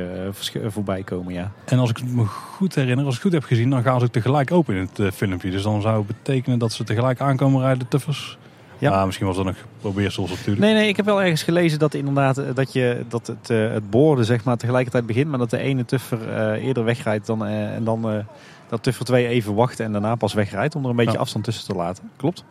eh, 0.56 0.64
eh, 0.66 0.72
voorbij 0.72 1.04
komen, 1.04 1.34
ja. 1.34 1.52
En 1.66 1.80
als 1.80 1.90
ik 1.90 1.98
het 1.98 2.14
me 2.14 2.26
goed 2.26 2.76
herinner, 2.76 3.06
als 3.06 3.16
ik 3.18 3.24
het 3.24 3.32
goed 3.32 3.42
heb 3.42 3.50
gezien, 3.50 3.70
dan 3.70 3.84
gaan 3.84 4.00
ze 4.00 4.06
ook 4.06 4.12
tegelijk 4.12 4.52
open 4.52 4.76
in 4.76 4.82
het 4.82 5.00
eh, 5.00 5.12
filmpje. 5.12 5.52
Dus 5.52 5.64
dan 5.64 5.82
zou 5.82 5.98
het 5.98 6.08
betekenen 6.08 6.60
dat 6.60 6.72
ze 6.72 6.84
tegelijk 6.84 7.22
aankomen 7.22 7.62
rijden, 7.62 7.80
de 7.80 7.88
tuffers. 7.88 8.38
Ja. 8.78 8.92
Ja. 8.92 9.06
misschien 9.06 9.28
was 9.28 9.36
dat 9.36 9.46
nog 9.46 9.56
probeersels 9.80 10.30
natuurlijk. 10.30 10.60
Nee, 10.60 10.74
nee, 10.74 10.88
ik 10.88 10.96
heb 10.96 11.06
wel 11.06 11.22
ergens 11.22 11.44
gelezen 11.44 11.80
dat 11.80 11.94
inderdaad 11.94 12.42
dat, 12.56 12.74
je, 12.74 13.06
dat 13.08 13.28
het, 13.28 13.50
eh, 13.50 13.72
het 13.72 13.90
boorden 13.90 14.26
zeg 14.26 14.44
maar 14.44 14.58
tegelijkertijd 14.58 15.06
begint, 15.06 15.30
maar 15.30 15.40
dat 15.40 15.50
de 15.50 15.58
ene 15.58 15.86
tuffer 15.86 16.54
eerder 16.54 16.84
wegrijdt 16.84 17.26
dan, 17.26 17.46
en 17.46 17.84
dan 17.84 18.26
dat 18.70 18.84
tuffer 18.84 19.06
2 19.06 19.28
even 19.28 19.56
wacht 19.56 19.80
en 19.80 19.92
daarna 19.92 20.16
pas 20.16 20.34
wegrijdt 20.34 20.76
om 20.76 20.84
er 20.84 20.90
een 20.90 20.96
beetje 20.96 21.14
Ja. 21.14 21.20
afstand 21.20 21.44
tussen 21.44 21.66
te 21.68 21.76
laten. 21.76 22.10
Klopt. 22.18 22.44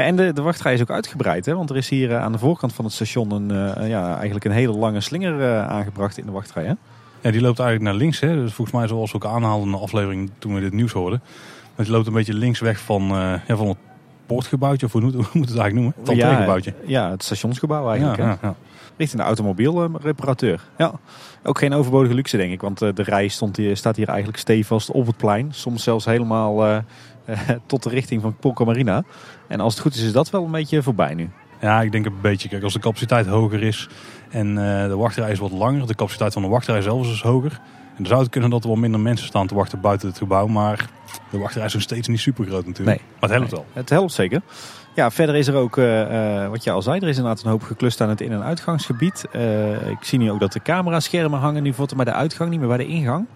Ja, 0.00 0.06
en 0.06 0.16
de, 0.16 0.32
de 0.32 0.42
wachtrij 0.42 0.74
is 0.74 0.80
ook 0.80 0.90
uitgebreid, 0.90 1.46
hè? 1.46 1.54
want 1.54 1.70
er 1.70 1.76
is 1.76 1.88
hier 1.88 2.10
eh, 2.10 2.22
aan 2.22 2.32
de 2.32 2.38
voorkant 2.38 2.72
van 2.72 2.84
het 2.84 2.94
station 2.94 3.30
een, 3.30 3.50
eh, 3.50 3.88
ja, 3.88 4.14
eigenlijk 4.14 4.44
een 4.44 4.50
hele 4.50 4.72
lange 4.72 5.00
slinger 5.00 5.40
eh, 5.40 5.66
aangebracht 5.66 6.18
in 6.18 6.26
de 6.26 6.32
wachtrij. 6.32 6.64
Hè? 6.64 6.72
Ja, 7.20 7.30
die 7.30 7.40
loopt 7.40 7.58
eigenlijk 7.58 7.90
naar 7.90 7.98
links. 8.00 8.20
Hè? 8.20 8.34
Dus 8.34 8.52
volgens 8.52 8.76
mij 8.76 8.88
zoals 8.88 9.12
we 9.12 9.16
ook 9.16 9.24
aanhaalden 9.24 9.66
in 9.66 9.72
de 9.72 9.78
aflevering 9.78 10.30
toen 10.38 10.54
we 10.54 10.60
dit 10.60 10.72
nieuws 10.72 10.92
hoorden. 10.92 11.22
Maar 11.76 11.84
die 11.84 11.94
loopt 11.94 12.06
een 12.06 12.12
beetje 12.12 12.34
links 12.34 12.60
weg 12.60 12.80
van, 12.80 13.02
ja, 13.46 13.56
van 13.56 13.68
het 13.68 13.76
poortgebouwtje. 14.26 14.86
Of 14.86 14.92
hoe 14.92 15.00
moet, 15.00 15.14
hoe 15.24 15.24
moet 15.32 15.48
het 15.48 15.58
eigenlijk 15.58 15.74
noemen? 15.74 15.94
Van 15.94 16.14
het 16.54 16.64
ja, 16.64 16.72
ja, 16.86 17.10
het 17.10 17.22
stationsgebouw 17.22 17.88
eigenlijk. 17.88 18.18
Ja, 18.18 18.24
hè? 18.24 18.30
ja, 18.30 18.38
ja. 18.42 18.54
Richting 18.96 19.20
de 19.20 19.26
automobielreparateur. 19.26 20.60
Ja. 20.78 20.92
Ook 21.42 21.58
geen 21.58 21.72
overbodige 21.72 22.14
luxe, 22.14 22.36
denk 22.36 22.52
ik. 22.52 22.60
Want 22.60 22.78
de 22.78 23.02
rij 23.02 23.28
stond 23.28 23.56
hier, 23.56 23.76
staat 23.76 23.96
hier 23.96 24.08
eigenlijk 24.08 24.38
stevast 24.38 24.90
op 24.90 25.06
het 25.06 25.16
plein. 25.16 25.48
Soms 25.50 25.82
zelfs 25.82 26.04
helemaal 26.04 26.82
tot 27.66 27.82
de 27.82 27.88
richting 27.88 28.22
van 28.22 28.36
Polka 28.36 28.64
Marina. 28.64 29.02
En 29.48 29.60
als 29.60 29.72
het 29.72 29.82
goed 29.82 29.94
is, 29.94 30.02
is 30.02 30.12
dat 30.12 30.30
wel 30.30 30.44
een 30.44 30.50
beetje 30.50 30.82
voorbij 30.82 31.14
nu. 31.14 31.30
Ja, 31.60 31.82
ik 31.82 31.92
denk 31.92 32.06
een 32.06 32.20
beetje. 32.20 32.48
Kijk, 32.48 32.62
als 32.62 32.72
de 32.72 32.78
capaciteit 32.78 33.26
hoger 33.26 33.62
is 33.62 33.88
en 34.30 34.48
eh, 34.48 34.88
de 34.88 34.96
wachtrij 34.96 35.30
is 35.30 35.38
wat 35.38 35.50
langer. 35.50 35.86
De 35.86 35.94
capaciteit 35.94 36.32
van 36.32 36.42
de 36.42 36.48
wachtrij 36.48 36.82
zelf 36.82 37.02
is 37.02 37.08
dus 37.08 37.22
hoger. 37.22 37.52
En 37.90 37.96
dan 37.96 38.06
zou 38.06 38.20
het 38.20 38.30
kunnen 38.30 38.50
dat 38.50 38.62
er 38.62 38.68
wel 38.68 38.78
minder 38.78 39.00
mensen 39.00 39.26
staan 39.26 39.46
te 39.46 39.54
wachten 39.54 39.80
buiten 39.80 40.08
het 40.08 40.18
gebouw. 40.18 40.46
Maar 40.46 40.88
de 41.30 41.38
wachtrij 41.38 41.64
is 41.64 41.72
nog 41.72 41.82
steeds 41.82 42.08
niet 42.08 42.20
super 42.20 42.44
groot 42.46 42.66
natuurlijk. 42.66 42.98
Nee. 42.98 43.08
Maar 43.20 43.30
het 43.30 43.38
helpt 43.38 43.50
wel. 43.50 43.66
Het 43.72 43.90
helpt 43.90 44.12
zeker. 44.12 44.40
Ja, 44.94 45.10
verder 45.10 45.34
is 45.36 45.46
er 45.46 45.54
ook, 45.54 45.76
eh, 45.76 46.44
eh, 46.44 46.50
wat 46.50 46.64
je 46.64 46.70
al 46.70 46.82
zei, 46.82 47.00
er 47.00 47.08
is 47.08 47.16
inderdaad 47.16 47.44
een 47.44 47.50
hoop 47.50 47.62
geklust 47.62 48.00
aan 48.00 48.08
het 48.08 48.20
in- 48.20 48.32
en 48.32 48.42
uitgangsgebied. 48.42 49.24
Ik 49.88 49.98
zie 50.04 50.18
nu 50.18 50.30
ook 50.30 50.40
dat 50.40 50.52
de 50.52 50.62
cameraschermen 50.62 51.38
hangen 51.38 51.62
nu 51.62 51.72
voor 51.72 51.88
bij 51.96 52.04
de 52.04 52.12
uitgang, 52.12 52.50
niet 52.50 52.58
meer 52.58 52.68
bij 52.68 52.76
de 52.76 52.86
ingang. 52.86 53.26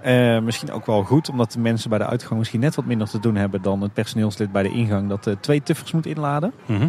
Eh, 0.00 0.38
misschien 0.38 0.72
ook 0.72 0.86
wel 0.86 1.02
goed, 1.02 1.28
omdat 1.28 1.52
de 1.52 1.58
mensen 1.58 1.90
bij 1.90 1.98
de 1.98 2.06
uitgang 2.06 2.38
misschien 2.38 2.60
net 2.60 2.74
wat 2.74 2.84
minder 2.84 3.08
te 3.08 3.20
doen 3.20 3.34
hebben 3.34 3.62
dan 3.62 3.80
het 3.80 3.92
personeelslid 3.92 4.52
bij 4.52 4.62
de 4.62 4.68
ingang 4.68 5.08
dat 5.08 5.26
eh, 5.26 5.34
twee 5.40 5.62
tuffers 5.62 5.92
moet 5.92 6.06
inladen. 6.06 6.52
Mhm. 6.66 6.88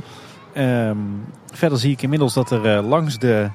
Ehm, 0.53 0.97
verder 1.53 1.79
zie 1.79 1.91
ik 1.91 2.01
inmiddels 2.01 2.33
dat 2.33 2.51
er 2.51 2.77
eh, 2.77 2.87
langs 2.87 3.19
de, 3.19 3.49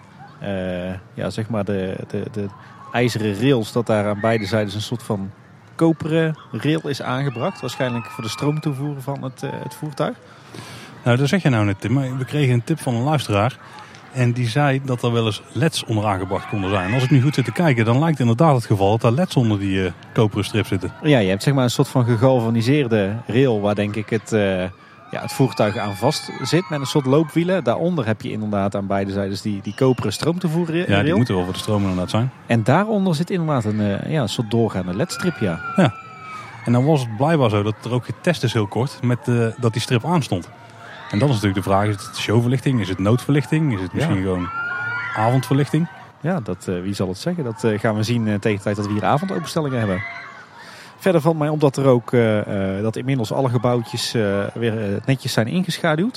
ja, 1.14 1.30
zeg 1.30 1.48
maar 1.48 1.64
de, 1.64 1.96
de, 2.09 2.24
de 2.32 2.46
ijzeren 2.92 3.40
rails, 3.40 3.72
dat 3.72 3.86
daar 3.86 4.07
aan 4.07 4.20
beide 4.20 4.46
zijden 4.46 4.74
een 4.74 4.80
soort 4.80 5.02
van 5.02 5.30
koperen 5.74 6.36
rail 6.52 6.88
is 6.88 7.02
aangebracht. 7.02 7.61
Waarschijnlijk 7.61 8.05
voor 8.05 8.24
de 8.24 8.30
stroomtoevoer 8.30 9.02
van 9.02 9.22
het, 9.22 9.40
het 9.40 9.74
voertuig. 9.74 10.16
Nou, 11.05 11.16
dat 11.16 11.28
zeg 11.28 11.42
je 11.42 11.48
nou 11.48 11.64
net, 11.64 11.80
Tim. 11.80 11.92
Maar 11.92 12.16
we 12.16 12.24
kregen 12.24 12.55
een 12.55 12.64
tip 12.64 12.80
van 12.80 12.94
een 12.94 13.02
luisteraar. 13.02 13.59
En 14.15 14.33
die 14.33 14.49
zei 14.49 14.81
dat 14.85 15.03
er 15.03 15.12
wel 15.12 15.27
eens 15.27 15.43
leds 15.53 15.85
onder 15.85 16.05
aangebracht 16.07 16.49
konden 16.49 16.71
zijn. 16.71 16.89
En 16.89 16.95
als 16.95 17.03
ik 17.03 17.11
nu 17.11 17.23
goed 17.23 17.35
zit 17.35 17.45
te 17.45 17.53
kijken, 17.53 17.85
dan 17.85 17.99
lijkt 17.99 18.21
inderdaad 18.21 18.55
het 18.55 18.65
geval 18.65 18.91
dat 18.91 19.03
er 19.03 19.12
leds 19.12 19.37
onder 19.37 19.59
die 19.59 19.85
eh, 19.85 19.93
koperen 20.12 20.45
strip 20.45 20.67
zitten. 20.67 20.93
Ja, 21.03 21.19
je 21.19 21.29
hebt 21.29 21.43
zeg 21.43 21.55
maar 21.55 21.65
een 21.65 21.71
soort 21.71 21.89
van 21.89 22.05
gegalvaniseerde 22.05 23.17
rail 23.27 23.61
waar 23.61 23.75
denk 23.75 23.97
ik 23.97 24.11
het, 24.11 24.33
eh, 24.33 24.61
ja, 25.11 25.21
het 25.21 25.33
voertuig 25.33 25.77
aan 25.77 25.97
vast 25.97 26.31
zit 26.43 26.71
met 26.71 26.81
een 26.81 26.87
soort 26.87 27.07
loopwielen. 27.07 27.65
Daaronder 27.65 28.07
heb 28.07 28.23
je 28.23 28.31
inderdaad 28.31 28.75
aan 28.75 28.87
beide 28.87 29.12
zijden 29.12 29.39
die, 29.43 29.61
die 29.62 29.75
koperen 29.75 30.12
stroomtoevoer 30.12 30.91
Ja, 30.91 31.03
die 31.03 31.15
moeten 31.15 31.35
wel 31.35 31.45
voor 31.45 31.53
de 31.53 31.59
stroom 31.59 31.83
inderdaad 31.83 32.11
zijn. 32.11 32.31
En 32.47 32.62
daaronder 32.65 33.15
zit 33.15 33.31
inderdaad 33.31 33.65
een, 33.65 33.81
eh, 33.81 34.11
ja, 34.11 34.23
een 34.23 34.29
soort 34.29 34.51
doorgaande 34.51 34.97
ledstrip, 34.97 35.37
ja. 35.39 35.61
En 36.65 36.73
dan 36.73 36.85
was 36.85 37.01
het 37.01 37.17
blijkbaar 37.17 37.51
zo 37.51 37.62
dat 37.62 37.75
er 37.85 37.93
ook 37.93 38.05
getest 38.05 38.43
is 38.43 38.53
heel 38.53 38.67
kort 38.67 38.99
met 39.03 39.29
eh, 39.29 39.47
dat 39.57 39.73
die 39.73 39.83
strip 39.83 40.05
aanstond. 40.05 40.49
En 41.15 41.21
dan 41.21 41.29
is 41.29 41.35
natuurlijk 41.35 41.65
de 41.65 41.71
vraag, 41.71 41.87
is 41.87 42.07
het 42.07 42.17
showverlichting? 42.17 42.81
Is 42.81 42.89
het 42.89 42.99
noodverlichting? 42.99 43.75
Is 43.75 43.81
het 43.81 43.93
misschien 43.93 44.23
gewoon 44.23 44.49
avondverlichting? 45.17 45.89
Ja, 46.21 46.41
dat, 46.41 46.69
eh, 46.69 46.81
wie 46.81 46.95
zal 46.95 47.09
het 47.09 47.19
zeggen? 47.19 47.45
Dat 47.45 47.65
eh, 47.65 47.79
gaan 47.79 47.97
we 47.97 48.03
zien 48.03 48.29
eh, 48.29 48.35
tegen 48.35 48.57
de 48.57 48.62
tijd 48.62 48.77
dat 48.77 48.87
we 48.87 48.93
hier 48.93 49.05
avondopenstellingen 49.05 49.79
hebben. 49.79 50.03
Verder 50.97 51.21
valt 51.21 51.39
mij 51.39 51.49
op 51.49 51.61
dat 51.61 51.77
er 51.77 51.87
ook 51.87 52.11
dat 52.83 52.97
inmiddels 52.97 53.33
alle 53.33 53.49
gebouwtjes 53.49 54.12
weer 54.55 55.03
netjes 55.07 55.33
zijn 55.33 55.47
ingeschaduwd. 55.47 56.17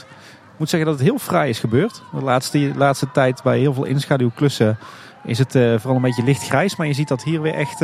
Ik 0.53 0.59
moet 0.59 0.69
zeggen 0.69 0.89
dat 0.89 0.99
het 0.99 1.07
heel 1.07 1.19
fraai 1.19 1.49
is 1.49 1.59
gebeurd. 1.59 2.01
De 2.11 2.21
laatste, 2.21 2.71
laatste 2.75 3.11
tijd 3.11 3.43
bij 3.43 3.59
heel 3.59 3.73
veel 3.73 3.83
inschaduwklussen 3.83 4.77
is 5.23 5.37
het 5.37 5.51
vooral 5.51 5.95
een 5.95 6.01
beetje 6.01 6.23
lichtgrijs. 6.23 6.75
Maar 6.75 6.87
je 6.87 6.93
ziet 6.93 7.07
dat 7.07 7.23
hier 7.23 7.41
weer 7.41 7.53
echt 7.53 7.79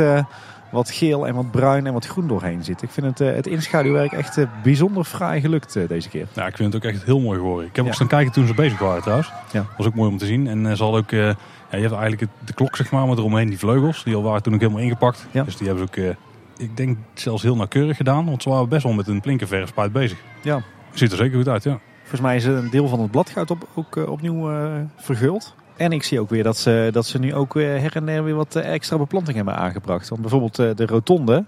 wat 0.74 0.90
geel 0.90 1.26
en 1.26 1.34
wat 1.34 1.50
bruin 1.50 1.86
en 1.86 1.92
wat 1.92 2.06
groen 2.06 2.28
doorheen 2.28 2.64
zit. 2.64 2.82
Ik 2.82 2.90
vind 2.90 3.06
het, 3.06 3.20
eh, 3.20 3.34
het 3.34 3.46
inschaduwwerk 3.46 4.12
echt 4.12 4.38
eh, 4.38 4.44
bijzonder 4.62 5.04
fraai 5.04 5.40
gelukt 5.40 5.76
eh, 5.76 5.88
deze 5.88 6.08
keer. 6.08 6.26
Ja, 6.32 6.46
ik 6.46 6.56
vind 6.56 6.72
het 6.72 6.84
ook 6.84 6.90
echt 6.90 7.04
heel 7.04 7.20
mooi 7.20 7.38
geworden. 7.38 7.66
Ik 7.66 7.76
heb 7.76 7.84
Ja. 7.84 7.90
ook 7.90 7.96
staan 7.96 8.06
kijken 8.08 8.32
toen 8.32 8.46
ze 8.46 8.54
bezig 8.54 8.78
waren 8.78 9.02
trouwens. 9.02 9.32
Ja. 9.52 9.66
was 9.76 9.86
ook 9.86 9.94
mooi 9.94 10.10
om 10.10 10.18
te 10.18 10.26
zien. 10.26 10.46
En 10.46 10.76
ze 10.76 10.82
hadden 10.82 11.00
ook, 11.00 11.10
ja, 11.10 11.26
je 11.70 11.76
hebt 11.86 11.92
eigenlijk 11.92 12.20
het- 12.20 12.30
de 12.46 12.52
klok 12.52 12.76
zeg 12.76 12.90
maar, 12.90 13.06
met 13.06 13.18
eromheen 13.18 13.48
die 13.48 13.58
vleugels. 13.58 14.04
Die 14.04 14.14
al 14.14 14.22
waren 14.22 14.42
toen 14.42 14.54
ook 14.54 14.60
helemaal 14.60 14.82
ingepakt. 14.82 15.26
Ja. 15.30 15.42
Dus 15.44 15.56
die 15.56 15.66
hebben 15.66 15.88
ze 15.94 16.00
ook, 16.10 16.16
ik 16.56 16.76
denk 16.76 16.98
zelfs 17.14 17.42
heel 17.42 17.56
nauwkeurig 17.56 17.96
gedaan. 17.96 18.24
Want 18.24 18.42
ze 18.42 18.48
waren 18.50 18.68
best 18.68 18.82
wel 18.82 18.92
met 18.92 19.06
een 19.08 19.20
plinkenverfspuit 19.20 19.92
bezig. 19.92 20.18
Ja. 20.42 20.62
Ziet 20.92 21.10
er 21.10 21.16
zeker 21.16 21.36
goed 21.36 21.48
uit, 21.48 21.62
ja. 21.62 21.78
Volgens 22.00 22.20
mij 22.20 22.36
is 22.36 22.44
een 22.44 22.70
deel 22.70 22.88
van 22.88 23.00
het 23.00 23.10
bladgoud 23.10 23.50
op, 23.50 23.68
ook 23.74 23.96
opnieuw 24.08 24.50
verguld. 24.96 25.54
En 25.76 25.92
ik 25.92 26.02
zie 26.02 26.20
ook 26.20 26.30
weer 26.30 26.42
dat 26.42 26.58
ze, 26.58 26.88
dat 26.92 27.06
ze 27.06 27.18
nu 27.18 27.34
ook 27.34 27.54
her 27.54 27.96
en 27.96 28.06
der 28.06 28.24
weer 28.24 28.34
wat 28.34 28.56
eh, 28.56 28.72
extra 28.72 28.96
beplanting 28.96 29.36
hebben 29.36 29.56
aangebracht. 29.56 30.08
Want 30.08 30.20
bijvoorbeeld 30.20 30.58
eh, 30.58 30.70
de 30.74 30.86
rotonde, 30.86 31.44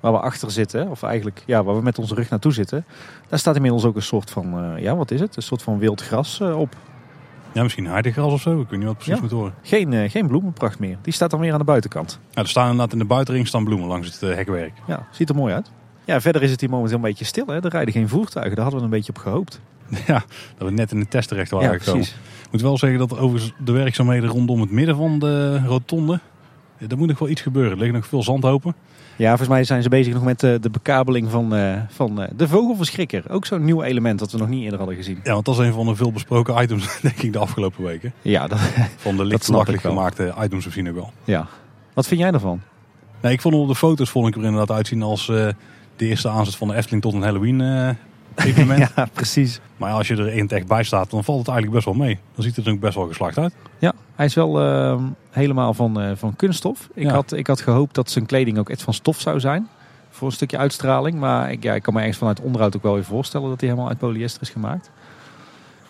waar 0.00 0.12
we 0.12 0.18
achter 0.18 0.50
zitten, 0.50 0.88
of 0.88 1.02
eigenlijk 1.02 1.42
ja, 1.46 1.64
waar 1.64 1.76
we 1.76 1.82
met 1.82 1.98
onze 1.98 2.14
rug 2.14 2.30
naartoe 2.30 2.52
zitten. 2.52 2.84
Daar 3.28 3.38
staat 3.38 3.56
inmiddels 3.56 3.84
ook 3.84 3.96
een 3.96 4.02
soort 4.02 4.30
van, 4.30 4.58
eh, 4.76 4.82
ja 4.82 4.96
wat 4.96 5.10
is 5.10 5.20
het? 5.20 5.36
Een 5.36 5.42
soort 5.42 5.62
van 5.62 5.78
wild 5.78 6.02
gras 6.02 6.40
op. 6.40 6.76
Ja, 7.52 7.62
misschien 7.62 7.86
heidegras 7.86 8.32
of 8.32 8.40
zo. 8.40 8.60
Ik 8.60 8.68
weet 8.68 8.78
niet 8.78 8.88
wat 8.88 8.96
precies 8.96 9.14
Ja. 9.14 9.20
moet 9.20 9.30
horen. 9.30 9.54
Geen, 9.62 10.10
geen 10.10 10.26
bloemenpracht 10.26 10.78
meer. 10.78 10.96
Die 11.02 11.12
staat 11.12 11.30
dan 11.30 11.40
weer 11.40 11.52
aan 11.52 11.58
de 11.58 11.64
buitenkant. 11.64 12.18
Ja, 12.30 12.42
er 12.42 12.48
staan 12.48 12.64
inderdaad 12.70 12.92
in 12.92 12.98
de 12.98 13.04
buitenring 13.04 13.46
staan 13.46 13.64
bloemen 13.64 13.88
langs 13.88 14.06
het 14.20 14.36
hekwerk. 14.36 14.72
Ja, 14.86 15.06
ziet 15.10 15.28
er 15.28 15.34
mooi 15.34 15.54
uit. 15.54 15.70
Ja, 16.04 16.20
verder 16.20 16.42
is 16.42 16.50
het 16.50 16.60
hier 16.60 16.70
momenteel 16.70 16.96
een 16.96 17.02
beetje 17.02 17.24
stil. 17.24 17.46
Hè? 17.46 17.54
Er 17.54 17.70
rijden 17.70 17.92
geen 17.94 18.08
voertuigen. 18.08 18.54
Daar 18.54 18.64
hadden 18.64 18.80
we 18.80 18.86
een 18.86 18.92
beetje 18.96 19.12
op 19.12 19.18
gehoopt. 19.18 19.60
Ja, 20.06 20.24
dat 20.58 20.68
we 20.68 20.74
net 20.74 20.92
in 20.92 21.00
de 21.00 21.08
test 21.08 21.28
terecht 21.28 21.50
waren 21.50 21.72
ja, 21.72 21.78
gekomen. 21.78 22.00
precies. 22.00 22.16
Ik 22.44 22.52
moet 22.52 22.60
wel 22.62 22.78
zeggen 22.78 22.98
dat 22.98 23.10
er 23.10 23.18
overigens 23.18 23.52
de 23.64 23.72
werkzaamheden 23.72 24.28
rondom 24.28 24.60
het 24.60 24.70
midden 24.70 24.96
van 24.96 25.18
de 25.18 25.60
rotonde... 25.66 26.20
ja, 26.78 26.86
Daar 26.86 26.98
moet 26.98 27.08
nog 27.08 27.18
wel 27.18 27.28
iets 27.28 27.40
gebeuren. 27.40 27.72
Er 27.72 27.78
liggen 27.78 27.96
nog 27.96 28.06
veel 28.06 28.22
zandhopen. 28.22 28.74
Ja, 29.16 29.28
volgens 29.28 29.48
mij 29.48 29.64
zijn 29.64 29.82
ze 29.82 29.88
bezig 29.88 30.14
nog 30.14 30.24
met 30.24 30.42
eh, 30.42 30.54
de 30.60 30.70
bekabeling 30.70 31.30
van, 31.30 31.54
eh, 31.54 31.80
van 31.88 32.22
eh, 32.22 32.28
de 32.36 32.48
vogelverschrikker. 32.48 33.30
Ook 33.30 33.46
zo'n 33.46 33.64
nieuw 33.64 33.82
element 33.82 34.18
dat 34.18 34.32
we 34.32 34.38
nog 34.38 34.48
niet 34.48 34.62
eerder 34.62 34.78
hadden 34.78 34.96
gezien. 34.96 35.20
Ja, 35.22 35.32
want 35.32 35.44
dat 35.44 35.58
is 35.58 35.66
een 35.66 35.72
van 35.72 35.86
de 35.86 35.94
veel 35.94 36.12
besproken 36.12 36.62
items, 36.62 36.98
denk 37.02 37.22
ik, 37.22 37.32
de 37.32 37.38
afgelopen 37.38 37.84
weken. 37.84 38.12
Ja, 38.22 38.46
dat, 38.46 38.58
Van 38.96 39.16
de 39.16 39.24
licht 39.32 39.50
gemaakte 39.80 40.34
items 40.40 40.64
misschien 40.64 40.88
ook 40.88 40.94
wel. 40.94 41.12
ja. 41.24 41.46
Wat 41.94 42.06
vind 42.06 42.20
jij 42.20 42.30
ervan? 42.32 42.60
Nee, 43.20 43.32
ik 43.32 43.40
vond 43.40 43.54
op 43.54 43.68
de 43.68 43.74
foto's 43.74 44.10
vond 44.10 44.28
ik 44.28 44.34
er 44.36 44.44
inderdaad 44.44 44.70
uitzien 44.76 45.02
als 45.02 45.28
eh, 45.28 45.48
de 45.96 46.06
eerste 46.06 46.28
aanzet 46.28 46.56
van 46.56 46.68
de 46.68 46.74
Efteling 46.74 47.02
tot 47.02 47.12
een 47.14 47.22
Halloween 47.22 47.60
eh, 47.60 47.88
evenement. 48.44 48.90
Ja, 48.96 49.08
precies. 49.12 49.60
Maar 49.76 49.92
als 49.92 50.08
je 50.08 50.16
er 50.16 50.32
in 50.32 50.42
het 50.42 50.52
echt 50.52 50.66
bij 50.66 50.82
staat, 50.82 51.10
dan 51.10 51.24
valt 51.24 51.38
het 51.38 51.48
eigenlijk 51.48 51.84
best 51.84 51.96
wel 51.96 52.06
mee. 52.06 52.18
Dan 52.34 52.44
ziet 52.44 52.56
het 52.56 52.66
er 52.66 52.72
ook 52.72 52.80
best 52.80 52.94
wel 52.94 53.06
geslaagd 53.06 53.38
uit. 53.38 53.54
Ja, 53.78 53.92
hij 54.14 54.26
is 54.26 54.34
wel 54.34 54.60
ehm, 54.60 55.02
helemaal 55.30 55.74
van, 55.74 56.00
eh, 56.00 56.10
van 56.14 56.36
kunststof. 56.36 56.88
Ik, 56.94 57.02
Ja. 57.02 57.12
had, 57.12 57.32
ik 57.32 57.46
had 57.46 57.60
gehoopt 57.60 57.94
dat 57.94 58.10
zijn 58.10 58.26
kleding 58.26 58.58
ook 58.58 58.70
echt 58.70 58.82
van 58.82 58.94
stof 58.94 59.20
zou 59.20 59.40
zijn. 59.40 59.68
Voor 60.10 60.28
een 60.28 60.34
stukje 60.34 60.58
uitstraling. 60.58 61.18
Maar 61.18 61.50
ik, 61.52 61.62
ja, 61.62 61.74
ik 61.74 61.82
kan 61.82 61.92
me 61.94 61.98
ergens 62.00 62.18
vanuit 62.18 62.40
onderhoud 62.40 62.76
ook 62.76 62.82
wel 62.82 62.94
weer 62.94 63.04
voorstellen 63.04 63.48
dat 63.48 63.60
hij 63.60 63.68
helemaal 63.68 63.88
uit 63.90 63.98
polyester 63.98 64.42
is 64.42 64.50
gemaakt. 64.50 64.90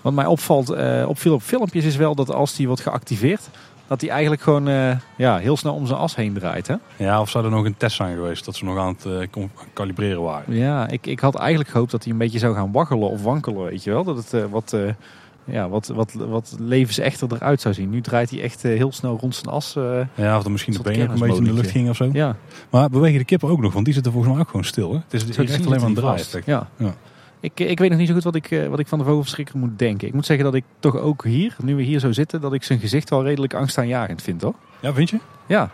Wat 0.03 0.13
mij 0.13 0.27
opvalt, 0.27 0.71
eh 0.71 1.05
opviel 1.09 1.35
op 1.35 1.43
filmpjes 1.43 1.85
is 1.85 1.97
wel 1.97 2.15
dat 2.15 2.33
als 2.33 2.55
die 2.55 2.67
wordt 2.67 2.83
geactiveerd, 2.83 3.49
dat 3.89 4.01
hij 4.01 4.11
eigenlijk 4.11 4.43
gewoon 4.43 4.69
eh, 4.69 4.97
ja, 5.17 5.39
heel 5.39 5.57
snel 5.57 5.75
om 5.75 5.87
zijn 5.87 5.99
as 5.99 6.17
heen 6.17 6.33
draait. 6.33 6.67
Hè? 6.67 6.75
Ja, 6.97 7.21
of 7.21 7.31
zou 7.31 7.45
er 7.45 7.51
nog 7.51 7.65
een 7.65 7.77
test 7.77 7.97
zijn 7.97 8.17
geweest 8.17 8.45
dat 8.45 8.57
ze 8.57 8.65
nog 8.65 8.79
aan 8.79 8.97
het 8.99 9.33
eh, 9.33 9.45
kalibreren 9.73 10.23
waren. 10.23 10.55
Ja, 10.55 10.89
ik, 10.89 11.07
ik 11.07 11.21
had 11.21 11.35
eigenlijk 11.35 11.71
gehoopt 11.71 11.91
dat 11.91 12.03
hij 12.03 12.13
een 12.13 12.19
beetje 12.19 12.39
zou 12.39 12.55
gaan 12.55 12.73
waggelen 12.73 13.09
of 13.09 13.23
wankelen, 13.23 13.65
weet 13.65 13.85
je 13.85 13.91
wel. 13.91 14.05
Dat 14.05 14.17
het 14.17 14.33
eh, 14.33 14.45
wat, 14.51 14.77
ja, 15.45 15.69
wat, 15.69 15.87
wat, 15.87 16.13
wat 16.13 16.57
levensechter 16.59 17.29
eruit 17.33 17.61
zou 17.61 17.75
zien. 17.75 17.91
Nu 17.91 18.01
draait 18.01 18.31
hij 18.31 18.43
echt 18.43 18.63
heel 18.63 18.93
snel 18.93 19.19
rond 19.21 19.35
zijn 19.35 19.55
as. 19.55 19.73
Ja, 20.15 20.37
of 20.37 20.43
dan 20.43 20.53
misschien 20.53 20.75
de 20.75 20.83
benen 20.83 21.07
ook 21.07 21.13
een 21.15 21.21
beetje 21.21 21.37
in 21.37 21.45
de 21.45 21.53
lucht 21.53 21.71
gingen 21.71 21.91
of 21.91 21.97
zo. 21.97 22.09
ja, 22.13 22.37
Maar 22.71 22.91
bewegen 22.91 23.19
de 23.19 23.25
kippen 23.25 23.49
ook 23.49 23.61
nog, 23.61 23.73
want 23.73 23.85
die 23.85 23.95
zitten 23.95 24.13
volgens 24.13 24.33
mij 24.33 24.43
ook 24.43 24.49
gewoon 24.49 24.65
stil. 24.65 24.93
Hè? 24.93 24.97
Het 24.97 25.15
is, 25.15 25.23
het 25.23 25.39
is 25.39 25.51
echt 25.51 25.67
alleen 25.67 25.81
maar 25.81 25.89
een 25.89 25.95
draai. 25.95 26.23
Ja. 26.45 26.69
Ja. 26.77 26.95
Ik, 27.41 27.61
ik 27.61 27.79
weet 27.79 27.91
nog 27.91 27.99
niet 27.99 28.09
zo 28.09 28.15
goed 28.15 28.25
wat 28.25 28.35
ik, 28.35 28.51
eh, 28.51 28.67
wat 28.69 28.79
ik 28.79 28.87
van 28.89 28.99
de 28.99 29.05
vogelverschrikker 29.05 29.59
moet 29.59 29.79
denken. 29.79 30.09
Ik 30.09 30.15
moet 30.15 30.27
zeggen 30.27 30.45
dat 30.45 30.55
ik 30.55 30.65
toch 30.79 30.97
ook 30.97 31.25
hier, 31.25 31.57
nu 31.63 31.75
we 31.77 31.83
hier 31.83 31.99
zo 32.01 32.13
zitten, 32.13 32.41
dat 32.41 32.53
ik 32.53 32.63
zijn 32.65 32.79
gezicht 32.79 33.11
wel 33.11 33.25
redelijk 33.25 33.55
angstaanjagend 33.55 34.23
vind, 34.23 34.43
hoor. 34.43 34.55
Ja, 34.81 34.93
vind 34.93 35.11
je? 35.11 35.19
Ja. 35.47 35.71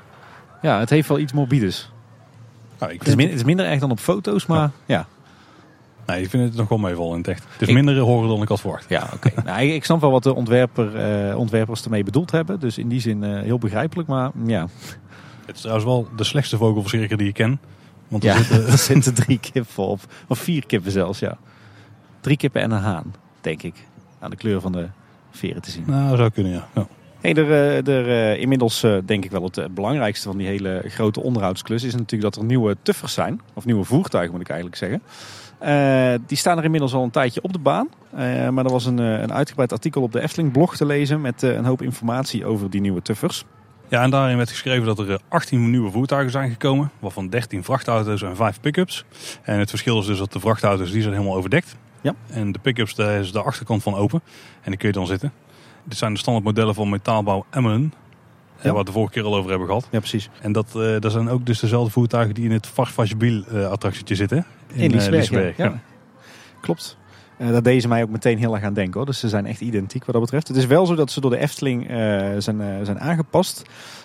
Ja, 0.63 0.79
het 0.79 0.91
heeft 0.91 1.09
wel 1.09 1.19
iets 1.19 1.33
morbides. 1.33 1.91
Nou, 2.79 2.93
ik 2.93 2.99
Het 2.99 3.09
is, 3.09 3.15
vind, 3.15 3.17
min- 3.17 3.31
het 3.31 3.39
is 3.39 3.45
minder 3.45 3.67
erg 3.67 3.81
dan 3.81 3.91
op 3.91 3.99
foto's, 3.99 4.47
maar 4.47 4.71
ja. 4.87 5.07
nee, 6.07 6.23
ik 6.23 6.31
vind 6.31 6.45
het 6.49 6.57
nog 6.57 6.69
wel 6.69 6.79
meevallen 6.79 7.13
in 7.13 7.19
het 7.19 7.29
echt. 7.29 7.45
Het 7.53 7.63
is 7.63 7.69
Ik- 7.69 7.75
minder 7.75 7.99
horror 7.99 8.29
dan 8.29 8.43
ik 8.43 8.49
had 8.49 8.61
verwacht. 8.61 8.85
Ja, 8.89 9.09
oké. 9.15 9.31
nou, 9.45 9.61
ik, 9.63 9.73
ik 9.75 9.85
snap 9.85 10.01
wel 10.01 10.11
wat 10.11 10.23
de 10.23 10.35
ontwerper, 10.35 10.97
eh, 10.97 11.39
ontwerpers 11.39 11.85
ermee 11.85 12.05
bedoeld 12.05 12.31
hebben. 12.31 12.61
Dus 12.61 12.79
in 12.79 12.89
die 12.89 13.01
zin 13.01 13.25
eh, 13.25 13.41
heel 13.41 13.59
begrijpelijk, 13.59 14.09
maar 14.09 14.31
ja. 14.47 14.67
Het 15.47 15.55
is 15.55 15.61
trouwens 15.61 15.87
wel 15.87 16.09
de 16.17 16.25
slechtste 16.25 16.57
vogelverschrikker 16.57 17.17
die 17.17 17.29
ik 17.29 17.35
ken. 17.35 17.61
Want 18.09 18.25
er 18.25 18.31
ja 18.31 18.37
zitten, 18.43 18.67
er 18.73 18.79
zitten 18.79 19.15
drie 19.15 19.39
kippen 19.39 19.85
op. 19.85 20.01
Of 20.29 20.39
vier 20.39 20.67
kippen 20.67 20.91
zelfs, 20.93 21.19
ja. 21.19 21.37
Drie 22.25 22.37
kippen 22.37 22.63
en 22.63 22.71
een 22.71 22.81
haan, 22.81 23.15
denk 23.41 23.63
ik. 23.63 23.75
Aan 24.19 24.31
de 24.31 24.37
kleur 24.37 24.61
van 24.61 24.73
de 24.73 24.87
veren 25.31 25.63
te 25.63 25.71
zien. 25.71 25.85
nou, 25.87 26.17
zou 26.17 26.31
kunnen, 26.31 26.53
ja. 26.53 26.69
ja. 26.75 26.87
Hey, 27.21 27.35
er, 27.35 27.51
eh, 27.51 27.89
er, 27.89 28.09
eh, 28.09 28.41
inmiddels 28.41 28.83
eh, 28.83 28.97
denk 29.05 29.25
ik 29.25 29.31
wel 29.31 29.43
het 29.43 29.75
belangrijkste 29.75 30.29
van 30.29 30.37
die 30.37 30.47
hele 30.47 30.83
grote 30.87 31.21
onderhoudsklus 31.21 31.83
is 31.83 31.93
natuurlijk 31.93 32.23
dat 32.23 32.37
er 32.37 32.45
nieuwe 32.45 32.77
tuffers 32.83 33.13
zijn. 33.13 33.41
Of 33.55 33.65
nieuwe 33.65 33.85
voertuigen 33.85 34.33
moet 34.33 34.41
ik 34.41 34.49
eigenlijk 34.49 34.79
zeggen. 34.79 35.03
Die 36.27 36.37
staan 36.37 36.59
er 36.59 36.65
inmiddels 36.65 36.95
al 36.95 37.03
een 37.03 37.11
tijdje 37.11 37.43
op 37.43 37.53
de 37.53 37.59
baan. 37.59 37.89
Maar 38.55 38.65
er 38.65 38.73
was 38.73 38.87
een, 38.87 38.99
een 38.99 39.33
uitgebreid 39.33 39.73
artikel 39.73 40.03
op 40.03 40.13
de 40.13 40.21
Efteling 40.21 40.53
blog 40.53 40.77
te 40.77 40.87
lezen 40.87 41.21
met 41.21 41.43
een 41.43 41.65
hoop 41.65 41.83
informatie 41.83 42.47
over 42.47 42.71
die 42.71 42.81
nieuwe 42.81 43.03
tuffers. 43.03 43.45
Ja, 43.89 44.03
en 44.03 44.11
daarin 44.11 44.37
werd 44.37 44.51
geschreven 44.51 44.87
dat 44.87 44.99
er 44.99 45.11
eh, 45.11 45.17
18 45.29 45.71
nieuwe 45.71 45.91
voertuigen 45.91 46.31
zijn 46.31 46.51
gekomen. 46.51 46.91
Waarvan 46.99 47.29
13 47.29 47.65
vrachtauto's 47.65 48.23
en 48.23 48.37
5 48.37 48.61
pick-ups. 48.61 49.05
En 49.43 49.59
het 49.59 49.71
verschil 49.71 50.01
is 50.01 50.07
dus 50.07 50.19
dat 50.19 50.33
de 50.33 50.41
vrachtauto's 50.41 50.91
die 50.91 51.03
zijn 51.03 51.15
helemaal 51.15 51.37
overdekt. 51.37 51.77
Ja. 52.05 52.15
En 52.29 52.53
de 52.53 52.59
pick-ups, 52.59 52.95
daar 52.95 53.21
is 53.21 53.33
de 53.33 53.43
achterkant 53.43 53.83
van 53.83 53.95
open. 53.95 54.21
En 54.63 54.71
die 54.71 54.77
kun 54.77 54.89
je 54.89 54.95
dan 54.95 55.07
zitten. 55.07 55.33
Dit 55.85 55.99
zijn 55.99 56.13
de 56.13 56.19
standaardmodellen 56.19 56.75
van 56.75 56.89
metaalbouw 56.89 57.45
Emmeren. 57.51 57.93
eh, 58.59 58.65
Ja. 58.65 58.71
Waar 58.71 58.79
we 58.79 58.85
de 58.85 58.93
vorige 58.93 59.13
keer 59.13 59.23
al 59.25 59.37
over 59.37 59.51
hebben 59.51 59.69
gehad. 59.69 59.89
Ja, 59.91 59.99
precies. 59.99 60.31
En 60.41 60.53
dat, 60.53 60.73
dat 61.01 61.13
zijn 61.13 61.29
ook 61.29 61.47
dus 61.47 61.59
dezelfde 61.61 61.91
voertuigen 61.91 62.35
die 62.35 62.45
in 62.45 62.51
het 62.53 62.67
Varsvagebiel 62.67 63.45
eh 63.53 63.67
attractietje 63.71 64.15
zitten. 64.15 64.47
In 64.73 64.93
eh, 64.99 65.09
Liesberg, 65.11 65.57
ja. 65.57 65.65
ja. 65.65 65.71
Ja. 65.71 65.81
Klopt. 66.61 66.97
Eh 67.39 67.49
daar 67.51 67.63
deden 67.63 67.81
ze 67.81 67.89
mij 67.89 68.03
ook 68.03 68.09
meteen 68.11 68.39
heel 68.39 68.55
erg 68.55 68.65
aan 68.65 68.75
denken 68.75 68.95
hoor. 68.95 69.07
Dus 69.07 69.19
ze 69.19 69.29
zijn 69.29 69.47
echt 69.47 69.61
identiek 69.61 70.05
wat 70.05 70.15
dat 70.15 70.23
betreft. 70.25 70.49
Het 70.49 70.57
is 70.57 70.67
wel 70.67 70.87
zo 70.87 70.95
dat 70.95 71.11
ze 71.11 71.21
door 71.21 71.31
de 71.31 71.39
Efteling 71.39 71.87
zijn, 72.39 72.85
zijn 72.85 73.01
aangepast. 73.01 73.63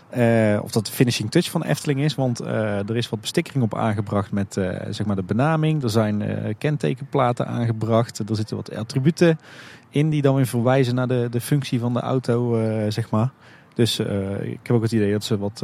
Eh, 0.09 0.59
of 0.63 0.71
dat 0.71 0.85
de 0.85 0.91
finishing 0.91 1.31
touch 1.31 1.49
van 1.49 1.61
de 1.61 1.67
Efteling 1.67 1.99
is. 1.99 2.15
Want 2.15 2.39
eh, 2.39 2.89
er 2.89 2.97
is 2.97 3.09
wat 3.09 3.21
bestikkering 3.21 3.63
op 3.63 3.75
aangebracht 3.75 4.31
met 4.31 4.57
eh, 4.57 4.75
zeg 4.89 5.05
maar 5.05 5.15
de 5.15 5.23
benaming. 5.23 5.83
Er 5.83 5.89
zijn 5.89 6.23
kentekenplaten 6.57 7.47
aangebracht. 7.47 8.19
Er 8.19 8.35
zitten 8.35 8.55
wat 8.55 8.75
attributen 8.75 9.39
in 9.89 10.09
die 10.09 10.21
dan 10.21 10.35
weer 10.35 10.47
verwijzen 10.47 10.95
naar 10.95 11.07
de, 11.07 11.27
de 11.31 11.41
functie 11.41 11.79
van 11.79 11.93
de 11.93 11.99
auto, 11.99 12.59
zeg 12.89 13.09
maar. 13.09 13.29
Dus 13.73 13.99
ik 14.41 14.59
heb 14.63 14.71
ook 14.71 14.81
het 14.81 14.91
idee 14.91 15.11
dat 15.11 15.23
ze 15.23 15.37
wat, 15.37 15.63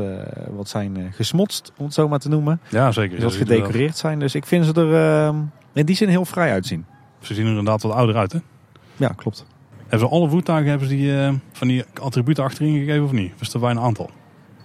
wat 0.50 0.70
zijn 0.70 1.12
gesmotst, 1.12 1.72
om 1.78 1.86
het 1.86 1.94
zo 1.94 2.08
maar 2.08 2.20
te 2.20 2.30
noemen. 2.30 2.60
Ja, 2.70 2.92
zeker. 2.92 3.20
Dus 3.20 3.24
dat 3.24 3.34
er 3.34 3.48
wel- 3.48 3.58
gedecoreerd 3.58 3.98
zijn. 3.98 4.20
Dus 4.20 4.36
ik 4.36 4.46
vind 4.46 4.66
ze 4.66 4.74
er 4.74 4.94
eh, 5.28 5.36
in 5.74 5.86
die 5.86 5.96
zin 5.96 6.10
heel 6.10 6.26
vrij 6.26 6.52
uitzien. 6.52 6.86
Ze 7.20 7.34
zien 7.34 7.44
er 7.44 7.50
inderdaad 7.50 7.82
wat 7.82 7.92
ouder 7.92 8.16
uit, 8.16 8.32
hè? 8.32 8.40
Ja, 8.98 9.08
klopt. 9.08 9.46
Hebben 9.82 10.00
ze 10.10 10.16
alle 10.16 10.30
voertuigen 10.30 10.70
hebben 10.70 10.88
ze 10.88 10.96
die, 10.96 11.40
van 11.52 11.68
die 11.68 11.84
attributen 12.02 12.44
achterin 12.44 12.80
gegeven 12.80 13.04
of 13.04 13.12
niet? 13.12 13.34
Of 13.36 13.42
is 13.42 13.54
er 13.54 13.60
bij 13.60 13.72
een 13.72 13.80
aantal? 13.80 14.10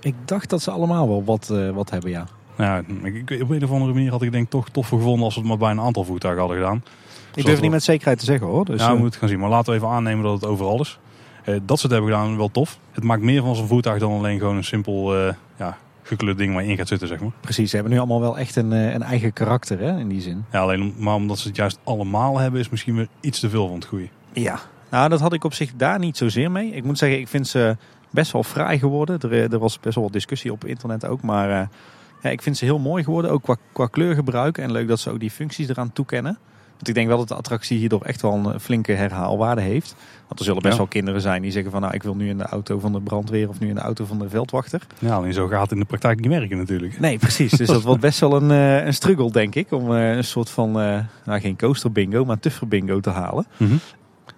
Ik 0.01 0.14
dacht 0.24 0.51
dat 0.51 0.62
ze 0.62 0.70
allemaal 0.70 1.09
wel 1.09 1.24
wat, 1.24 1.51
eh, 1.51 1.70
wat 1.70 1.90
hebben, 1.90 2.11
ja. 2.11 2.26
Ja, 2.57 2.82
ik, 3.03 3.38
op 3.42 3.51
een 3.51 3.64
of 3.64 3.70
andere 3.70 3.92
manier 3.92 4.11
had 4.11 4.22
ik 4.22 4.32
denk 4.32 4.51
toch 4.51 4.68
tof 4.68 4.88
gevonden 4.88 5.24
als 5.24 5.34
we 5.34 5.40
het 5.40 5.48
maar 5.48 5.59
bij 5.59 5.70
een 5.70 5.80
aantal 5.80 6.05
voertuigen 6.05 6.40
hadden 6.40 6.61
gedaan. 6.61 6.82
Ik 7.34 7.42
durf 7.42 7.55
het 7.55 7.61
niet 7.61 7.70
met 7.70 7.82
zekerheid 7.82 8.18
te 8.18 8.24
zeggen 8.24 8.46
hoor. 8.46 8.64
Dus, 8.64 8.80
ja, 8.80 8.86
we 8.86 8.94
eh, 8.94 9.01
moeten 9.01 9.11
het 9.11 9.18
gaan 9.18 9.28
zien. 9.28 9.38
Maar 9.38 9.48
laten 9.48 9.72
we 9.72 9.78
even 9.78 9.90
aannemen 9.90 10.24
dat 10.24 10.32
het 10.40 10.51
overal 10.51 10.80
is. 10.80 10.98
Eh, 11.44 11.55
dat 11.62 11.78
ze 11.78 11.86
het 11.86 11.92
hebben 11.94 12.11
gedaan, 12.12 12.36
wel 12.36 12.51
tof. 12.51 12.78
Het 12.90 13.05
maakt 13.05 13.22
meer 13.22 13.42
van 13.42 13.57
zo'n 13.57 13.66
voertuig 13.66 13.98
dan 13.98 14.12
alleen 14.12 14.38
gewoon 14.38 14.57
een 14.57 14.64
simpel 14.64 15.14
ja, 15.57 15.76
gekleurd 16.03 16.38
ding 16.38 16.55
waar 16.55 16.62
je 16.62 16.70
in 16.70 16.76
gaat 16.76 16.88
zitten, 16.88 17.09
zeg 17.09 17.20
maar. 17.20 17.32
Precies, 17.40 17.68
ze 17.70 17.74
hebben 17.74 17.92
nu 17.92 17.98
allemaal 17.98 18.20
wel 18.20 18.38
echt 18.38 18.57
een, 18.57 18.70
een 18.70 19.03
eigen 19.03 19.32
karakter 19.32 19.78
hè, 19.78 19.98
in 19.98 20.09
die 20.09 20.20
zin. 20.20 20.44
Ja, 20.53 20.61
alleen 20.61 20.94
maar 20.98 21.14
omdat 21.14 21.38
ze 21.38 21.48
het 21.48 21.57
juist 21.57 21.78
allemaal 21.84 22.38
hebben, 22.38 22.61
is 22.61 22.68
misschien 22.68 22.96
weer 22.96 23.09
iets 23.20 23.40
te 23.40 23.51
veel 23.51 23.66
van 23.66 23.76
het 23.76 23.84
goede. 23.84 24.09
Ja. 24.32 24.61
Nou, 24.90 25.09
dat 25.09 25.20
had 25.20 25.32
ik 25.32 25.44
op 25.44 25.55
zich 25.55 25.72
daar 25.76 25.98
niet 25.98 26.16
zozeer 26.16 26.51
mee. 26.51 26.70
Ik 26.70 26.84
moet 26.84 26.98
zeggen, 26.98 27.18
ik 27.18 27.28
vind 27.28 27.48
ze 27.48 27.76
best 28.11 28.32
wel 28.32 28.42
fraai 28.44 28.78
geworden. 28.78 29.20
Er, 29.20 29.32
eh, 29.32 29.52
er 29.52 29.58
was 29.58 29.80
best 29.80 29.94
wel 29.94 30.04
wat 30.04 30.12
discussie 30.12 30.52
op 30.52 30.64
internet 30.64 31.06
ook. 31.06 31.22
Maar 31.22 31.50
eh, 31.61 31.66
Ja, 32.22 32.30
ik 32.30 32.42
vind 32.42 32.56
ze 32.56 32.64
heel 32.64 32.78
mooi 32.78 33.04
geworden, 33.04 33.30
ook 33.30 33.42
qua, 33.42 33.56
qua 33.72 33.86
kleurgebruik. 33.86 34.58
En 34.58 34.72
leuk 34.72 34.88
dat 34.88 35.00
ze 35.00 35.11
ook 35.11 35.20
die 35.20 35.30
functies 35.30 35.68
eraan 35.68 35.92
toekennen. 35.92 36.38
Want 36.70 36.88
ik 36.88 36.94
denk 36.94 37.08
wel 37.08 37.18
dat 37.18 37.28
de 37.28 37.34
attractie 37.34 37.78
hierdoor 37.78 38.02
echt 38.02 38.22
wel 38.22 38.32
een 38.34 38.61
flinke 38.61 38.92
herhaalwaarde 38.92 39.61
heeft. 39.61 39.94
Want 40.26 40.38
er 40.38 40.44
zullen 40.44 40.62
best 40.62 40.72
Ja. 40.74 40.78
wel 40.80 40.88
kinderen 40.88 41.20
zijn 41.20 41.42
die 41.42 41.50
zeggen 41.50 41.70
van... 41.70 41.80
nou, 41.80 41.94
ik 41.94 42.02
wil 42.02 42.16
nu 42.16 42.28
in 42.28 42.38
de 42.38 42.44
auto 42.44 42.78
van 42.78 42.92
de 42.92 43.00
brandweer 43.00 43.48
of 43.48 43.61
nu 43.61 43.68
in 43.68 43.74
de 43.74 43.80
auto 43.80 44.04
van 44.04 44.18
de 44.18 44.28
veldwachter. 44.28 44.86
Ja, 44.98 45.14
alleen 45.14 45.32
zo 45.32 45.46
gaat 45.46 45.61
het 45.62 45.70
in 45.72 45.78
de 45.78 45.84
praktijk 45.84 46.20
niet 46.20 46.28
werken 46.30 46.56
natuurlijk. 46.56 47.00
Nee, 47.00 47.18
precies. 47.18 47.52
Dus 47.52 47.68
dat 47.68 47.82
wordt 47.82 48.00
best 48.00 48.20
wel 48.20 48.36
een, 48.42 48.50
eh, 48.50 48.84
een 48.86 48.94
struggle, 48.94 49.30
denk 49.30 49.54
ik. 49.54 49.72
Om 49.72 49.94
eh, 49.94 50.16
een 50.16 50.24
soort 50.24 50.50
van, 50.50 50.80
eh, 50.80 50.98
nou 51.24 51.40
geen 51.40 51.56
coaster 51.56 51.92
bingo, 51.92 52.24
maar 52.24 52.38
tuffer 52.38 52.68
bingo 52.68 53.00
te 53.00 53.11
halen. 53.11 53.46
Mhm. 53.56 53.74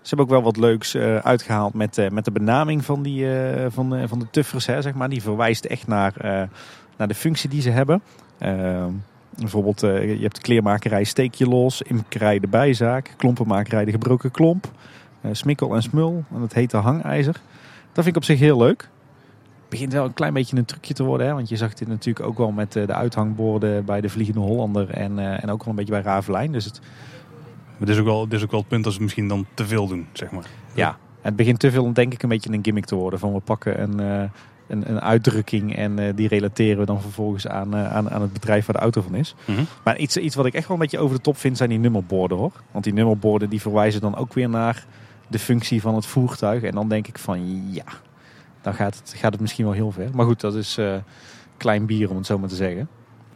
Ze 0.02 0.08
hebben 0.08 0.26
ook 0.26 0.42
wel 0.42 0.52
wat 0.52 0.56
leuks 0.56 0.94
eh, 0.94 1.16
uitgehaald 1.16 1.74
met, 1.74 1.98
eh, 1.98 2.10
met 2.10 2.24
de 2.24 2.30
benaming 2.30 2.84
van, 2.84 3.02
die, 3.02 3.36
eh, 3.36 3.66
van, 3.68 3.90
de, 3.90 4.08
van 4.08 4.18
de 4.18 4.30
tuffers. 4.30 4.66
Hè, 4.66 4.82
zeg 4.82 4.94
maar. 4.94 5.08
Die 5.08 5.22
verwijst 5.22 5.64
echt 5.64 5.86
naar, 5.86 6.14
naar 6.96 7.08
de 7.08 7.14
functie 7.14 7.48
die 7.48 7.60
ze 7.60 7.70
hebben. 7.70 8.02
Bijvoorbeeld, 9.38 9.80
je 9.80 10.18
hebt 10.20 10.40
kleermakerij 10.40 11.04
Steek 11.04 11.34
je 11.34 11.48
los, 11.48 11.82
imkerij 11.82 12.38
de 12.38 12.46
bijzaak, 12.46 13.14
klompenmakerij 13.16 13.84
de 13.84 13.90
gebroken 13.90 14.30
klomp, 14.30 14.70
smikkel 15.32 15.74
en 15.74 15.82
smul 15.82 16.24
en 16.34 16.40
het 16.40 16.54
hete 16.54 16.76
hangijzer. 16.76 17.40
Dat 17.92 18.04
vind 18.04 18.06
ik 18.06 18.16
op 18.16 18.24
zich 18.24 18.38
heel 18.38 18.58
leuk. 18.58 18.88
begint 19.68 19.92
wel 19.92 20.04
een 20.04 20.12
klein 20.12 20.32
beetje 20.32 20.56
een 20.56 20.64
trucje 20.64 20.94
te 20.94 21.04
worden. 21.04 21.26
Hè? 21.26 21.32
Want 21.32 21.48
je 21.48 21.56
zag 21.56 21.74
dit 21.74 21.88
natuurlijk 21.88 22.26
ook 22.26 22.38
wel 22.38 22.50
met 22.50 22.72
de 22.72 22.94
uithangborden 22.94 23.84
bij 23.84 24.00
de 24.00 24.08
Vliegende 24.08 24.40
Hollander 24.40 24.90
en, 24.90 25.18
en 25.18 25.50
ook 25.50 25.58
wel 25.58 25.68
een 25.68 25.76
beetje 25.76 25.92
bij 25.92 26.02
Ravelijn. 26.02 26.52
Dus 26.52 26.64
het, 26.64 26.80
Maar 27.82 27.90
dit 27.90 28.00
is, 28.00 28.06
ook 28.06 28.12
wel, 28.14 28.28
dit 28.28 28.38
is 28.38 28.44
ook 28.44 28.50
wel 28.50 28.60
het 28.60 28.68
punt 28.68 28.84
dat 28.84 28.92
ze 28.92 29.02
misschien 29.02 29.28
dan 29.28 29.46
te 29.54 29.66
veel 29.66 29.86
doen, 29.86 30.06
zeg 30.12 30.30
maar. 30.30 30.44
Ja, 30.74 30.98
het 31.20 31.36
begint 31.36 31.58
te 31.58 31.70
veel 31.70 31.92
denk 31.92 32.12
ik 32.12 32.22
een 32.22 32.28
beetje 32.28 32.52
een 32.52 32.64
gimmick 32.64 32.84
te 32.84 32.94
worden. 32.94 33.18
Van 33.18 33.32
we 33.32 33.40
pakken 33.40 33.82
een, 33.82 34.00
eh, 34.00 34.30
een, 34.68 34.90
een 34.90 35.00
uitdrukking 35.00 35.76
en 35.76 35.98
eh, 35.98 36.12
die 36.14 36.28
relateren 36.28 36.78
we 36.78 36.84
dan 36.84 37.00
vervolgens 37.00 37.46
aan, 37.46 37.74
eh, 37.74 37.94
aan, 37.94 38.10
aan 38.10 38.20
het 38.20 38.32
bedrijf 38.32 38.66
waar 38.66 38.74
de 38.74 38.82
auto 38.82 39.00
van 39.00 39.14
is. 39.14 39.34
Mhm. 39.44 39.62
Maar 39.84 39.98
iets, 39.98 40.16
iets 40.16 40.34
wat 40.34 40.46
ik 40.46 40.54
echt 40.54 40.66
wel 40.66 40.76
een 40.76 40.82
beetje 40.82 40.98
over 40.98 41.16
de 41.16 41.22
top 41.22 41.36
vind 41.36 41.56
zijn 41.56 41.68
die 41.68 41.78
nummerborden 41.78 42.38
hoor. 42.38 42.52
Want 42.70 42.84
die 42.84 42.92
nummerborden 42.92 43.50
die 43.50 43.60
verwijzen 43.60 44.00
dan 44.00 44.16
ook 44.16 44.34
weer 44.34 44.48
naar 44.48 44.86
de 45.28 45.38
functie 45.38 45.80
van 45.80 45.94
het 45.94 46.06
voertuig. 46.06 46.62
En 46.62 46.74
dan 46.74 46.88
denk 46.88 47.08
ik 47.08 47.18
van 47.18 47.70
ja, 47.72 47.84
dan 48.60 48.74
gaat 48.74 48.96
het, 48.96 49.14
gaat 49.16 49.32
het 49.32 49.40
misschien 49.40 49.64
wel 49.64 49.74
heel 49.74 49.90
ver. 49.90 50.08
Maar 50.12 50.26
goed, 50.26 50.40
dat 50.40 50.54
is 50.54 50.78
klein 51.56 51.86
bier 51.86 52.10
om 52.10 52.16
het 52.16 52.26
zo 52.26 52.38
maar 52.38 52.48
te 52.48 52.54
zeggen. 52.54 52.88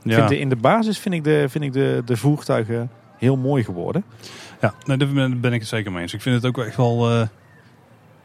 Ja, 0.02 0.16
vind 0.16 0.28
de, 0.28 0.38
in 0.38 0.48
de 0.48 0.56
basis 0.56 0.98
vind 0.98 1.14
ik, 1.14 1.24
de, 1.24 1.46
vind 1.48 1.64
ik 1.64 1.72
de, 1.72 2.02
de 2.04 2.16
voertuigen 2.16 2.90
heel 3.18 3.36
mooi 3.36 3.64
geworden. 3.64 4.04
ja 4.60 4.74
nee, 4.84 4.96
daar 4.96 5.08
ben, 5.40 5.52
ik 5.52 5.60
het 5.60 5.68
zeker 5.68 5.92
mee 5.92 6.02
eens. 6.02 6.14
Ik 6.14 6.22
vind 6.22 6.42
het 6.42 6.46
ook 6.46 6.64
echt 6.64 6.76
wel... 6.76 7.10
eh, 7.10 7.26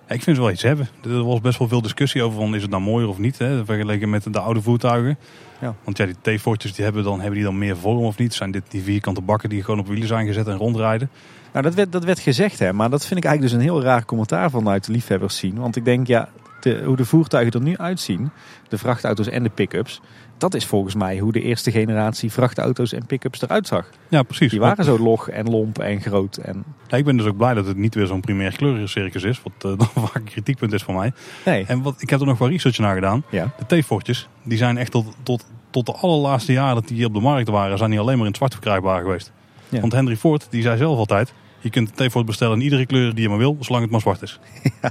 ik 0.08 0.24
vind 0.24 0.36
ze 0.36 0.42
wel 0.42 0.52
iets 0.52 0.62
hebben. 0.62 0.88
Er 1.04 1.24
was 1.24 1.42
best 1.42 1.60
wel 1.60 1.68
veel 1.68 1.82
discussie 1.82 2.24
over 2.24 2.40
van 2.40 2.56
is 2.56 2.62
het 2.62 2.72
nou 2.72 2.84
mooier 2.84 3.10
of 3.10 3.18
niet. 3.18 3.38
Hè, 3.38 3.66
vergeleken 3.66 4.10
met 4.10 4.34
de 4.34 4.40
oude 4.40 4.62
voertuigen. 4.62 5.18
Ja. 5.62 5.76
Want 5.84 5.98
ja, 5.98 6.06
die 6.06 6.38
T-fortjes 6.38 6.74
die 6.74 6.84
hebben 6.84 7.04
dan 7.04 7.18
hebben 7.18 7.36
die 7.36 7.44
dan 7.44 7.58
meer 7.58 7.78
vorm 7.78 8.04
of 8.04 8.18
niet? 8.18 8.34
Zijn 8.34 8.52
dit 8.52 8.64
die 8.68 8.82
vierkante 8.82 9.22
bakken 9.22 9.50
die 9.50 9.64
gewoon 9.64 9.80
op 9.80 9.88
wielen 9.88 10.08
zijn 10.08 10.28
gezet 10.28 10.48
en 10.48 10.58
rondrijden? 10.58 11.10
Nou, 11.52 11.66
dat 11.66 11.74
werd, 11.74 11.92
dat 11.92 12.04
werd 12.04 12.20
gezegd, 12.20 12.60
hè, 12.60 12.74
maar 12.74 12.90
dat 12.90 13.06
vind 13.06 13.20
ik 13.20 13.26
eigenlijk 13.26 13.56
dus 13.56 13.64
een 13.64 13.74
heel 13.74 13.84
raar 13.84 14.06
commentaar 14.06 14.50
vanuit 14.50 14.86
de 14.86 14.92
liefhebbers 14.92 15.38
zien. 15.38 15.60
Want 15.60 15.76
ik 15.76 15.86
denk, 15.86 16.08
ja, 16.08 16.30
de, 16.62 16.82
hoe 16.86 16.96
de 16.96 17.06
voertuigen 17.06 17.54
er 17.54 17.62
nu 17.62 17.78
uitzien, 17.78 18.32
de 18.68 18.78
vrachtauto's 18.78 19.28
en 19.28 19.44
de 19.44 19.50
pick-ups, 19.50 20.02
dat 20.42 20.54
is 20.54 20.66
volgens 20.66 20.96
mij 20.96 21.20
hoe 21.20 21.32
de 21.32 21.42
eerste 21.42 21.72
generatie 21.72 22.32
vrachtauto's 22.32 22.94
en 22.94 23.06
pick-ups 23.06 23.42
eruit 23.42 23.68
zag. 23.68 23.90
Ja, 24.10 24.24
precies. 24.24 24.52
Die 24.52 24.60
waren 24.60 24.86
zo 24.86 25.00
log 25.00 25.30
en 25.30 25.50
lomp 25.50 25.80
en 25.80 26.02
groot. 26.02 26.38
En, 26.38 26.64
Ja, 26.88 26.98
ik 26.98 27.06
ben 27.06 27.18
dus 27.18 27.26
ook 27.26 27.38
blij 27.38 27.54
dat 27.54 27.66
het 27.66 27.78
niet 27.78 27.96
weer 27.96 28.08
zo'n 28.08 28.20
primair 28.22 28.56
kleurencircus 28.56 29.24
is. 29.24 29.42
Wat 29.44 29.72
eh, 29.72 29.78
dan 29.96 30.06
vaak 30.06 30.16
een 30.16 30.24
kritiekpunt 30.24 30.74
is 30.74 30.84
van 30.84 30.96
mij. 30.96 31.14
nee, 31.46 31.66
En 31.68 31.82
wat, 31.82 32.02
ik 32.02 32.10
heb 32.10 32.20
er 32.20 32.26
nog 32.26 32.38
wel 32.38 32.50
research 32.50 32.78
naar 32.78 32.96
gedaan. 32.96 33.24
ja. 33.30 33.52
De 33.68 33.80
T-fortjes, 33.82 34.28
die 34.44 34.58
zijn 34.58 34.78
echt 34.78 34.92
tot, 34.92 35.06
tot, 35.24 35.46
tot 35.70 35.86
de 35.86 35.94
allerlaatste 35.94 36.52
jaren 36.54 36.76
dat 36.76 36.88
die 36.88 36.98
hier 36.98 37.08
op 37.08 37.14
de 37.14 37.20
markt 37.20 37.50
waren, 37.50 37.78
zijn 37.78 37.90
die 37.90 38.00
alleen 38.00 38.14
maar 38.16 38.26
in 38.26 38.28
het 38.32 38.38
zwart 38.38 38.54
verkrijgbaar 38.54 39.02
geweest. 39.02 39.32
Ja. 39.70 39.80
Want 39.80 39.94
Henry 39.94 40.16
Ford, 40.18 40.48
die 40.50 40.62
zei 40.62 40.78
zelf 40.78 40.98
altijd, 40.98 41.34
je 41.60 41.70
kunt 41.70 42.00
een 42.00 42.08
T-fort 42.08 42.26
bestellen 42.26 42.58
in 42.58 42.64
iedere 42.64 42.86
kleur 42.86 43.14
die 43.14 43.24
je 43.24 43.30
maar 43.30 43.38
wil, 43.38 43.58
zolang 43.60 43.84
het 43.84 43.92
maar 43.92 44.02
zwart 44.02 44.22
is. 44.22 44.40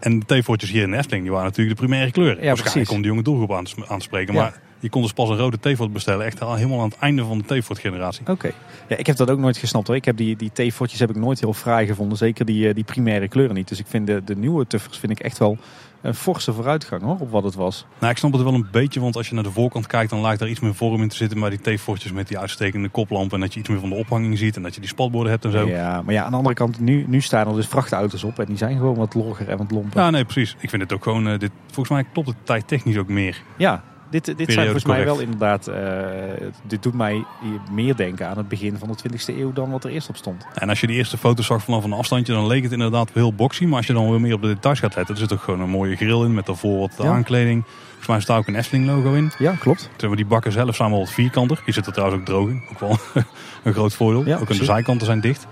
En 0.00 0.18
de 0.26 0.40
T-fortjes 0.40 0.70
hier 0.70 0.82
in 0.82 0.90
de 0.90 0.96
Efteling, 0.96 1.22
die 1.22 1.32
waren 1.32 1.46
natuurlijk 1.48 1.76
de 1.76 1.82
primaire 1.86 2.10
kleur. 2.12 2.28
Ja, 2.28 2.34
Waarschijnlijk 2.34 2.72
precies. 2.72 2.90
om 2.90 3.02
de 3.02 3.08
jonge 3.08 3.22
doelgroep 3.22 3.52
aan 3.52 3.64
te, 3.64 3.74
aan 3.88 3.98
te 3.98 4.04
spreken. 4.04 4.34
Ja. 4.34 4.40
Maar 4.40 4.60
je 4.80 4.88
kon 4.88 5.02
dus 5.02 5.12
pas 5.12 5.28
een 5.28 5.36
rode 5.36 5.58
T-fort 5.72 5.92
bestellen, 5.92 6.26
echt 6.26 6.40
al 6.40 6.54
helemaal 6.54 6.80
aan 6.80 6.88
het 6.88 6.98
einde 6.98 7.24
van 7.24 7.42
de 7.46 7.58
T-fort 7.58 7.78
generatie. 7.78 8.26
Oké. 8.26 8.50
Ja, 8.88 8.96
ik 8.96 9.06
heb 9.06 9.16
dat 9.16 9.30
ook 9.30 9.38
nooit 9.38 9.56
gesnapt 9.56 9.86
hoor. 9.86 9.96
Ik 9.96 10.04
heb 10.04 10.16
die, 10.16 10.36
die 10.36 10.50
T-fortjes 10.52 11.00
heb 11.00 11.10
ik 11.10 11.16
nooit 11.16 11.40
heel 11.40 11.52
fraai 11.52 11.86
gevonden. 11.86 12.18
Zeker 12.18 12.44
die, 12.44 12.68
eh, 12.68 12.74
die 12.74 12.84
primaire 12.84 13.28
kleuren 13.28 13.54
niet. 13.54 13.68
Dus 13.68 13.78
ik 13.78 13.86
vind 13.86 14.06
de, 14.06 14.22
de 14.24 14.36
nieuwe 14.36 14.66
tuffers 14.66 14.98
vind 14.98 15.12
ik 15.12 15.20
echt 15.20 15.38
wel 15.38 15.58
een 16.02 16.14
forse 16.14 16.52
vooruitgang 16.52 17.02
hoor, 17.02 17.16
op 17.20 17.30
wat 17.30 17.44
het 17.44 17.54
was. 17.54 17.86
Nou, 17.98 18.12
ik 18.12 18.18
snap 18.18 18.32
het 18.32 18.42
wel 18.42 18.54
een 18.54 18.68
beetje, 18.70 19.00
want 19.00 19.16
als 19.16 19.28
je 19.28 19.34
naar 19.34 19.42
de 19.42 19.50
voorkant 19.50 19.86
kijkt, 19.86 20.10
dan 20.10 20.20
lijkt 20.20 20.40
er 20.40 20.48
iets 20.48 20.60
meer 20.60 20.74
vorm 20.74 21.02
in 21.02 21.08
te 21.08 21.16
zitten. 21.16 21.38
Maar 21.38 21.50
die 21.50 21.74
T-fortjes 21.76 22.12
met 22.12 22.28
die 22.28 22.38
uitstekende 22.38 22.88
koplamp 22.88 23.32
en 23.32 23.40
dat 23.40 23.54
je 23.54 23.60
iets 23.60 23.68
meer 23.68 23.80
van 23.80 23.88
de 23.88 23.94
ophanging 23.94 24.38
ziet 24.38 24.56
en 24.56 24.62
dat 24.62 24.74
je 24.74 24.80
die 24.80 24.88
spatborden 24.88 25.30
hebt 25.30 25.44
en 25.44 25.52
zo. 25.52 25.66
Ja, 25.66 26.02
maar 26.02 26.14
ja, 26.14 26.24
aan 26.24 26.30
de 26.30 26.36
andere 26.36 26.54
kant, 26.54 26.80
nu, 26.80 27.04
nu 27.08 27.20
staan 27.20 27.48
er 27.48 27.54
dus 27.54 27.66
vrachtauto's 27.66 28.24
op. 28.24 28.38
En 28.38 28.46
die 28.46 28.56
zijn 28.56 28.76
gewoon 28.76 28.96
wat 28.96 29.14
logger 29.14 29.48
en 29.48 29.58
wat 29.58 29.70
lomper. 29.70 30.00
Ja, 30.00 30.10
nee, 30.10 30.24
precies. 30.24 30.56
Ik 30.58 30.70
vind 30.70 30.82
het 30.82 30.92
ook 30.92 31.02
gewoon, 31.02 31.28
eh, 31.28 31.38
dit, 31.38 31.50
volgens 31.66 31.88
mij 31.88 32.04
klopt 32.12 32.28
het 32.28 32.36
tijdtechnisch 32.42 32.96
ook 32.96 33.08
meer. 33.08 33.42
Ja, 33.56 33.82
dit, 34.10 34.24
dit 34.36 34.52
zijn 34.52 34.64
volgens 34.64 34.84
mij 34.84 34.96
correct. 35.04 35.16
wel 35.16 35.24
inderdaad. 35.24 35.66
eh, 35.66 36.46
dit 36.62 36.82
doet 36.82 36.94
mij 36.94 37.24
meer 37.72 37.96
denken 37.96 38.28
aan 38.28 38.36
het 38.36 38.48
begin 38.48 38.76
van 38.78 38.88
de 38.88 38.96
20e 38.96 39.38
eeuw 39.38 39.52
dan 39.52 39.70
wat 39.70 39.84
er 39.84 39.90
eerst 39.90 40.08
op 40.08 40.16
stond. 40.16 40.46
En 40.54 40.68
als 40.68 40.80
je 40.80 40.86
die 40.86 40.96
eerste 40.96 41.16
foto's 41.18 41.46
zag 41.46 41.62
vanaf 41.62 41.84
een 41.84 41.92
afstandje, 41.92 42.32
dan 42.32 42.46
leek 42.46 42.62
het 42.62 42.72
inderdaad 42.72 43.10
heel 43.12 43.32
boxy. 43.32 43.64
Maar 43.64 43.76
als 43.76 43.86
je 43.86 43.92
dan 43.92 44.10
weer 44.10 44.20
meer 44.20 44.34
op 44.34 44.42
de 44.42 44.48
details 44.48 44.78
gaat 44.78 44.94
letten, 44.96 45.14
er 45.14 45.20
zit 45.20 45.32
ook 45.32 45.40
gewoon 45.42 45.60
een 45.60 45.70
mooie 45.70 45.96
grill 45.96 46.24
in 46.24 46.34
met 46.34 46.46
daarvoor 46.46 46.78
wat 46.78 46.94
Ja. 46.98 47.04
aankleding. 47.12 47.64
Volgens 47.88 48.06
mij 48.08 48.20
staat 48.20 48.38
ook 48.38 48.46
een 48.46 48.54
Efteling 48.54 48.86
logo 48.86 49.12
in. 49.14 49.32
Ja, 49.38 49.52
klopt. 49.52 49.90
Hebben 49.96 50.16
die 50.16 50.26
bakken 50.26 50.52
zelf 50.52 50.74
samen 50.74 50.98
wat 50.98 51.10
vierkanter. 51.10 51.60
Die 51.64 51.74
zitten 51.74 51.92
trouwens 51.92 52.20
ook 52.20 52.26
droog 52.26 52.48
in. 52.48 52.62
Ook 52.72 52.80
wel 52.80 52.98
een 53.64 53.72
groot 53.72 53.94
voordeel. 53.94 54.24
Ja, 54.26 54.36
ook 54.38 54.50
aan 54.50 54.56
de 54.56 54.64
zijkanten 54.64 55.06
zijn 55.06 55.20
dicht. 55.20 55.46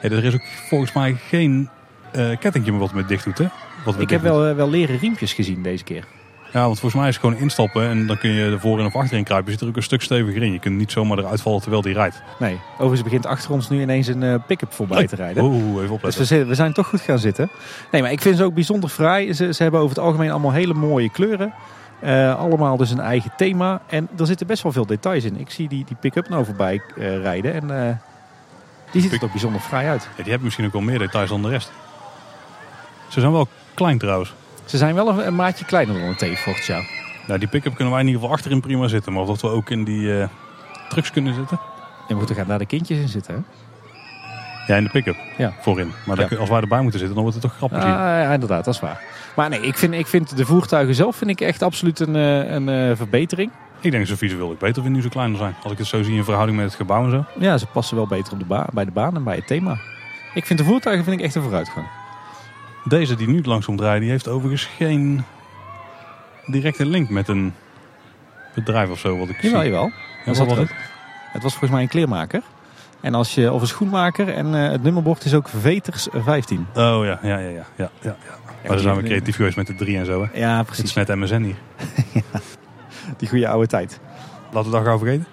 Er 0.00 0.24
is 0.24 0.34
ook 0.34 0.42
volgens 0.68 0.92
mij 0.92 1.14
geen 1.28 1.68
eh 2.12 2.38
kettingje 2.38 2.70
meer 2.70 2.80
wat 2.80 2.92
met 2.92 3.08
dicht 3.08 3.24
doet. 3.24 3.38
Hè? 3.38 3.46
Wat 3.84 4.00
Ik 4.00 4.10
heb 4.10 4.22
wel, 4.22 4.46
eh, 4.46 4.54
wel 4.54 4.70
leren 4.70 4.98
riempjes 4.98 5.32
gezien 5.32 5.62
deze 5.62 5.84
keer. 5.84 6.04
Ja, 6.56 6.62
want 6.64 6.78
volgens 6.80 7.00
mij 7.00 7.08
is 7.08 7.16
het 7.16 7.24
gewoon 7.24 7.40
instappen 7.40 7.88
en 7.88 8.06
dan 8.06 8.18
kun 8.18 8.30
je 8.30 8.50
er 8.50 8.60
voorin 8.60 8.86
of 8.86 8.96
achterin 8.96 9.24
kruipen. 9.24 9.46
Je 9.52 9.52
zit 9.58 9.60
er 9.66 9.68
ook 9.72 9.76
een 9.76 9.82
stuk 9.82 10.02
steviger 10.02 10.42
in. 10.42 10.52
Je 10.52 10.58
kunt 10.58 10.76
niet 10.76 10.90
zomaar 10.92 11.18
eruit 11.18 11.40
vallen 11.40 11.60
terwijl 11.60 11.82
die 11.82 11.92
rijdt. 11.94 12.22
Nee, 12.38 12.60
overigens 12.74 13.02
begint 13.02 13.26
achter 13.26 13.50
ons 13.52 13.68
nu 13.68 13.80
ineens 13.80 14.06
een 14.06 14.22
eh, 14.22 14.34
pick-up 14.46 14.72
voorbij 14.72 15.06
te 15.06 15.16
rijden. 15.16 15.42
Oeh, 15.44 15.56
even 15.56 15.80
Dus 15.80 15.90
opletten. 15.90 16.20
we, 16.20 16.26
zitten- 16.26 16.48
we 16.48 16.54
zijn 16.54 16.72
toch 16.72 16.86
goed 16.86 17.00
gaan 17.00 17.18
zitten. 17.18 17.50
Nee, 17.90 18.02
maar 18.02 18.12
ik 18.12 18.20
vind 18.20 18.36
ze 18.36 18.44
ook 18.44 18.54
bijzonder 18.54 18.90
fraai. 18.90 19.32
Ze, 19.34 19.52
ze 19.52 19.62
hebben 19.62 19.80
over 19.80 19.96
het 19.96 20.04
algemeen 20.04 20.30
allemaal 20.30 20.52
hele 20.52 20.74
mooie 20.74 21.10
kleuren. 21.10 21.52
Eh, 22.00 22.38
allemaal 22.38 22.76
dus 22.76 22.90
een 22.90 23.00
eigen 23.00 23.32
thema. 23.36 23.80
En 23.86 24.08
er 24.18 24.26
zitten 24.26 24.46
best 24.46 24.62
wel 24.62 24.72
veel 24.72 24.86
details 24.86 25.24
in. 25.24 25.40
Ik 25.40 25.50
zie 25.50 25.68
die, 25.68 25.84
die 25.84 25.96
pick-up 26.00 26.28
nou 26.28 26.44
voorbij 26.44 26.82
eh, 26.96 27.16
rijden. 27.20 27.70
En 27.70 28.00
die 28.90 29.02
ziet 29.02 29.12
er 29.12 29.24
ook 29.24 29.30
bijzonder 29.32 29.60
fraai 29.60 29.88
uit. 29.88 30.02
Ja, 30.02 30.08
die 30.16 30.24
hebben 30.24 30.42
misschien 30.44 30.66
ook 30.66 30.72
wel 30.72 30.82
meer 30.82 30.98
details 30.98 31.28
dan 31.28 31.42
de 31.42 31.48
rest. 31.48 31.72
Ze 33.08 33.20
zijn 33.20 33.32
wel 33.32 33.48
klein 33.74 33.98
trouwens. 33.98 34.34
Ze 34.66 34.76
zijn 34.76 34.94
wel 34.94 35.08
een, 35.08 35.26
een 35.26 35.34
maatje 35.34 35.64
kleiner 35.64 35.94
dan 36.00 36.04
een 36.04 36.34
T-Fort, 36.34 36.64
ja. 36.66 36.80
Nou, 37.26 37.38
die 37.38 37.48
pick-up 37.48 37.74
kunnen 37.74 37.92
wij 37.92 38.00
in 38.02 38.06
ieder 38.06 38.20
geval 38.22 38.36
achterin 38.36 38.60
prima 38.60 38.88
zitten. 38.88 39.12
Maar 39.12 39.22
of 39.22 39.28
dat 39.28 39.40
we 39.40 39.48
ook 39.48 39.70
in 39.70 39.84
die 39.84 40.20
eh, 40.20 40.28
trucks 40.88 41.10
kunnen 41.10 41.34
zitten? 41.34 41.58
En 42.08 42.16
moeten 42.16 42.34
gaan 42.34 42.46
daar 42.46 42.58
de 42.58 42.66
kindjes 42.66 42.98
in 42.98 43.08
zitten, 43.08 43.34
hè? 43.34 43.40
Ja, 44.66 44.76
in 44.76 44.84
de 44.84 44.90
pick-up. 44.90 45.16
Ja. 45.38 45.52
Voorin. 45.60 45.92
Maar 46.04 46.20
Ja. 46.30 46.36
als 46.36 46.48
wij 46.48 46.60
erbij 46.60 46.80
moeten 46.80 46.98
zitten, 46.98 47.14
dan 47.16 47.24
wordt 47.24 47.42
het 47.42 47.50
toch 47.50 47.56
grappig. 47.56 47.78
Ah, 47.82 47.88
ja, 47.98 48.32
inderdaad, 48.32 48.64
dat 48.64 48.74
is 48.74 48.80
waar. 48.80 49.00
Maar 49.36 49.48
nee, 49.48 49.60
ik 49.60 49.76
vind, 49.76 49.94
ik 49.94 50.06
vind 50.06 50.36
de 50.36 50.44
voertuigen 50.46 50.94
zelf 50.94 51.16
vind 51.16 51.30
ik 51.30 51.40
echt 51.40 51.62
absoluut 51.62 52.00
een, 52.00 52.16
eh, 52.16 52.50
een 52.50 52.68
eh, 52.68 52.96
verbetering. 52.96 53.50
Ik 53.80 53.90
denk 53.90 54.06
dat 54.08 54.18
ze 54.18 54.26
visueel 54.26 54.50
ook 54.50 54.58
beter 54.58 54.74
vinden 54.74 54.92
nu 54.92 55.00
ze 55.02 55.08
kleiner 55.08 55.38
zijn. 55.38 55.54
Als 55.62 55.72
ik 55.72 55.78
het 55.78 55.86
zo 55.86 56.02
zie 56.02 56.16
in 56.16 56.24
verhouding 56.24 56.56
met 56.58 56.66
het 56.66 56.76
gebouw 56.76 57.04
en 57.04 57.10
zo. 57.10 57.24
Ja, 57.38 57.58
ze 57.58 57.66
passen 57.66 57.96
wel 57.96 58.06
beter 58.06 58.32
op 58.32 58.38
de 58.38 58.44
ba- 58.44 58.66
bij 58.72 58.84
de 58.84 58.90
baan 58.90 59.16
en 59.16 59.24
bij 59.24 59.36
het 59.36 59.46
thema. 59.46 59.78
Ik 60.34 60.46
vind 60.46 60.58
de 60.58 60.64
voertuigen 60.64 61.04
vind 61.04 61.18
ik 61.18 61.24
echt 61.24 61.34
een 61.34 61.42
vooruitgang. 61.42 61.86
Deze 62.88 63.14
die 63.14 63.28
nu 63.28 63.42
langzaam 63.42 63.76
draait, 63.76 64.00
die 64.00 64.10
heeft 64.10 64.28
overigens 64.28 64.64
geen 64.76 65.24
directe 66.46 66.86
link 66.86 67.08
met 67.08 67.28
een 67.28 67.54
bedrijf 68.54 68.90
of 68.90 68.98
zo. 68.98 69.18
Wat 69.18 69.28
ik 69.28 69.42
Jawel, 69.42 69.60
zie. 69.60 69.70
jawel. 69.70 69.90
Ja, 70.24 70.32
wat 70.32 70.46
was 70.48 70.58
het? 70.58 70.70
Het 71.32 71.42
was 71.42 71.50
volgens 71.52 71.70
mij 71.70 71.82
een 71.82 71.88
kleermaker. 71.88 72.42
En 73.00 73.14
als 73.14 73.34
je, 73.34 73.52
of 73.52 73.60
een 73.60 73.66
schoenmaker. 73.66 74.28
En 74.28 74.54
eh, 74.54 74.70
het 74.70 74.82
nummerbord 74.82 75.24
is 75.24 75.34
ook 75.34 75.48
Veters 75.48 76.08
15. 76.12 76.66
Oh 76.74 76.74
ja, 76.74 77.18
ja, 77.22 77.38
ja, 77.38 77.38
ja. 77.38 77.48
ja, 77.48 77.64
ja, 77.76 77.88
ja. 78.02 78.16
Maar 78.62 78.70
dan 78.76 78.78
zijn 78.78 78.96
we 78.96 79.02
creatief 79.02 79.36
geweest 79.36 79.56
met 79.56 79.66
de 79.66 79.74
drie 79.74 79.96
en 79.98 80.04
zo. 80.06 80.22
Hè. 80.32 80.38
Ja, 80.40 80.56
Het 80.56 80.66
precies. 80.66 80.84
is 80.84 80.94
net 80.94 81.08
MSN 81.08 81.42
hier. 81.42 81.56
Die 83.18 83.28
goede 83.28 83.48
oude 83.48 83.66
tijd. 83.66 84.00
Laten 84.52 84.70
we 84.70 84.76
dat 84.76 84.86
gauw 84.86 84.98
vergeten. 84.98 85.26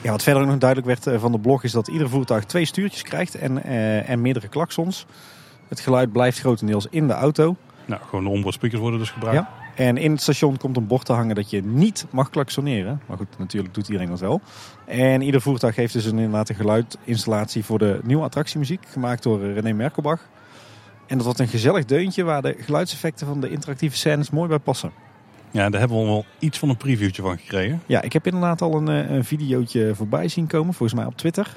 Ja, 0.00 0.10
wat 0.10 0.22
verder 0.22 0.42
ook 0.42 0.48
nog 0.48 0.58
duidelijk 0.58 0.88
werd 0.88 1.06
eh, 1.06 1.20
van 1.20 1.32
de 1.32 1.38
blog 1.38 1.62
is 1.64 1.72
dat 1.72 1.88
ieder 1.88 2.08
voertuig 2.08 2.44
twee 2.44 2.64
stuurtjes 2.64 3.02
krijgt 3.02 3.34
en, 3.34 3.62
eh, 3.62 4.08
en 4.10 4.20
meerdere 4.20 4.48
klaksons. 4.48 5.06
Het 5.68 5.80
geluid 5.80 6.12
blijft 6.12 6.38
grotendeels 6.38 6.86
in 6.90 7.06
de 7.06 7.12
auto. 7.12 7.56
Nou, 7.84 8.02
gewoon 8.08 8.24
de 8.24 8.30
onboard 8.30 8.54
speakers 8.54 8.80
worden 8.80 8.98
dus 8.98 9.10
gebruikt. 9.10 9.38
Ja. 9.40 9.64
En 9.74 9.96
in 9.96 10.10
het 10.10 10.22
station 10.22 10.56
komt 10.56 10.76
een 10.76 10.86
bord 10.86 11.04
te 11.04 11.12
hangen 11.12 11.34
dat 11.34 11.50
je 11.50 11.62
niet 11.62 12.06
mag 12.10 12.30
klaksoneren. 12.30 13.00
Maar 13.06 13.16
goed, 13.16 13.38
natuurlijk 13.38 13.74
doet 13.74 13.86
iedereen 13.88 14.08
dat 14.08 14.20
wel. 14.20 14.40
En 14.84 15.22
ieder 15.22 15.40
voertuig 15.40 15.76
heeft 15.76 15.92
dus 15.92 16.04
een, 16.04 16.18
inderdaad 16.18 16.48
een 16.48 16.54
geluidinstallatie 16.54 17.64
voor 17.64 17.78
de 17.78 18.00
nieuwe 18.02 18.24
attractiemuziek. 18.24 18.86
Gemaakt 18.88 19.22
door 19.22 19.42
eh, 19.42 19.54
René 19.54 19.72
Merkelbach. 19.72 20.20
En 21.06 21.16
dat 21.16 21.24
wordt 21.24 21.40
een 21.40 21.48
gezellig 21.48 21.84
deuntje 21.84 22.22
waar 22.22 22.42
de 22.42 22.56
geluidseffecten 22.58 23.26
van 23.26 23.40
de 23.40 23.50
interactieve 23.50 23.96
scènes 23.96 24.30
mooi 24.30 24.48
bij 24.48 24.58
passen. 24.58 24.92
Ja, 25.50 25.70
daar 25.70 25.80
hebben 25.80 25.98
we 25.98 26.04
wel 26.04 26.24
iets 26.38 26.58
van 26.58 26.68
een 26.68 26.76
previewtje 26.76 27.22
van 27.22 27.38
gekregen. 27.38 27.82
Ja, 27.86 28.02
ik 28.02 28.12
heb 28.12 28.26
inderdaad 28.26 28.62
al 28.62 28.74
een, 28.74 28.88
eh, 28.88 29.10
een 29.10 29.24
videootje 29.24 29.94
voorbij 29.94 30.28
zien 30.28 30.46
komen, 30.46 30.74
volgens 30.74 30.98
mij 30.98 31.08
op 31.08 31.16
Twitter. 31.16 31.56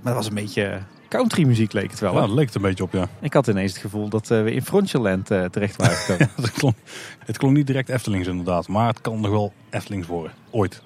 Maar 0.00 0.12
dat 0.12 0.14
was 0.14 0.26
een 0.28 0.34
beetje 0.34 0.80
country 1.08 1.46
muziek 1.46 1.72
leek 1.72 1.90
het 1.90 2.00
wel. 2.00 2.14
Ja, 2.14 2.20
dat 2.20 2.30
leek 2.30 2.46
het 2.46 2.54
een 2.54 2.62
beetje 2.62 2.84
op, 2.84 2.92
ja. 2.92 3.08
Ik 3.20 3.32
had 3.32 3.46
ineens 3.46 3.72
het 3.72 3.80
gevoel 3.80 4.08
dat 4.08 4.30
eh, 4.30 4.42
we 4.42 4.52
in 4.52 4.62
Frontierland 4.62 5.30
eh, 5.30 5.44
terecht 5.44 5.76
waren 5.76 5.96
gekomen. 5.96 6.30
het, 6.36 6.50
klonk, 6.50 6.76
het 7.24 7.38
klonk 7.38 7.56
niet 7.56 7.66
direct 7.66 7.88
Eftelings 7.88 8.28
inderdaad. 8.28 8.68
Maar 8.68 8.88
het 8.88 9.00
kan 9.00 9.20
nog 9.20 9.30
wel 9.30 9.52
Eftelings 9.70 10.06
worden. 10.06 10.32
Ooit. 10.50 10.82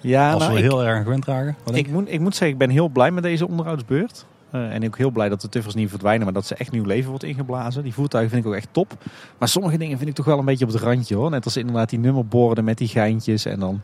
ja, 0.00 0.32
Als 0.32 0.42
nou, 0.42 0.52
we 0.52 0.58
ik, 0.58 0.64
heel 0.64 0.84
erg 0.84 1.02
gewend 1.02 1.24
raken. 1.24 1.56
Denk 1.64 1.86
ik, 1.86 1.92
moet, 1.92 2.12
ik 2.12 2.20
moet 2.20 2.36
zeggen, 2.36 2.50
ik 2.50 2.58
ben 2.58 2.70
heel 2.70 2.88
blij 2.88 3.10
met 3.10 3.22
deze 3.22 3.48
onderhoudsbeurt. 3.48 4.26
Eh, 4.50 4.74
en 4.74 4.84
ook 4.86 4.98
heel 4.98 5.10
blij 5.10 5.28
dat 5.28 5.40
de 5.40 5.48
tuffers 5.48 5.74
niet 5.74 5.88
verdwijnen, 5.88 6.24
maar 6.24 6.34
dat 6.34 6.46
ze 6.46 6.54
echt 6.54 6.72
nieuw 6.72 6.84
leven 6.84 7.08
wordt 7.08 7.24
ingeblazen. 7.24 7.82
Die 7.82 7.94
voertuigen 7.94 8.32
vind 8.32 8.44
ik 8.44 8.50
ook 8.50 8.56
echt 8.56 8.68
top. 8.70 8.94
Maar 9.38 9.48
sommige 9.48 9.78
dingen 9.78 9.96
vind 9.96 10.08
ik 10.08 10.14
toch 10.14 10.24
wel 10.24 10.38
een 10.38 10.44
beetje 10.44 10.64
op 10.64 10.72
het 10.72 10.80
randje 10.80 11.14
hoor. 11.14 11.30
Net 11.30 11.44
als 11.44 11.56
inderdaad 11.56 11.90
die 11.90 11.98
nummerborden 11.98 12.64
met 12.64 12.78
die 12.78 12.88
geintjes 12.88 13.44
en 13.44 13.60
dan 13.60 13.80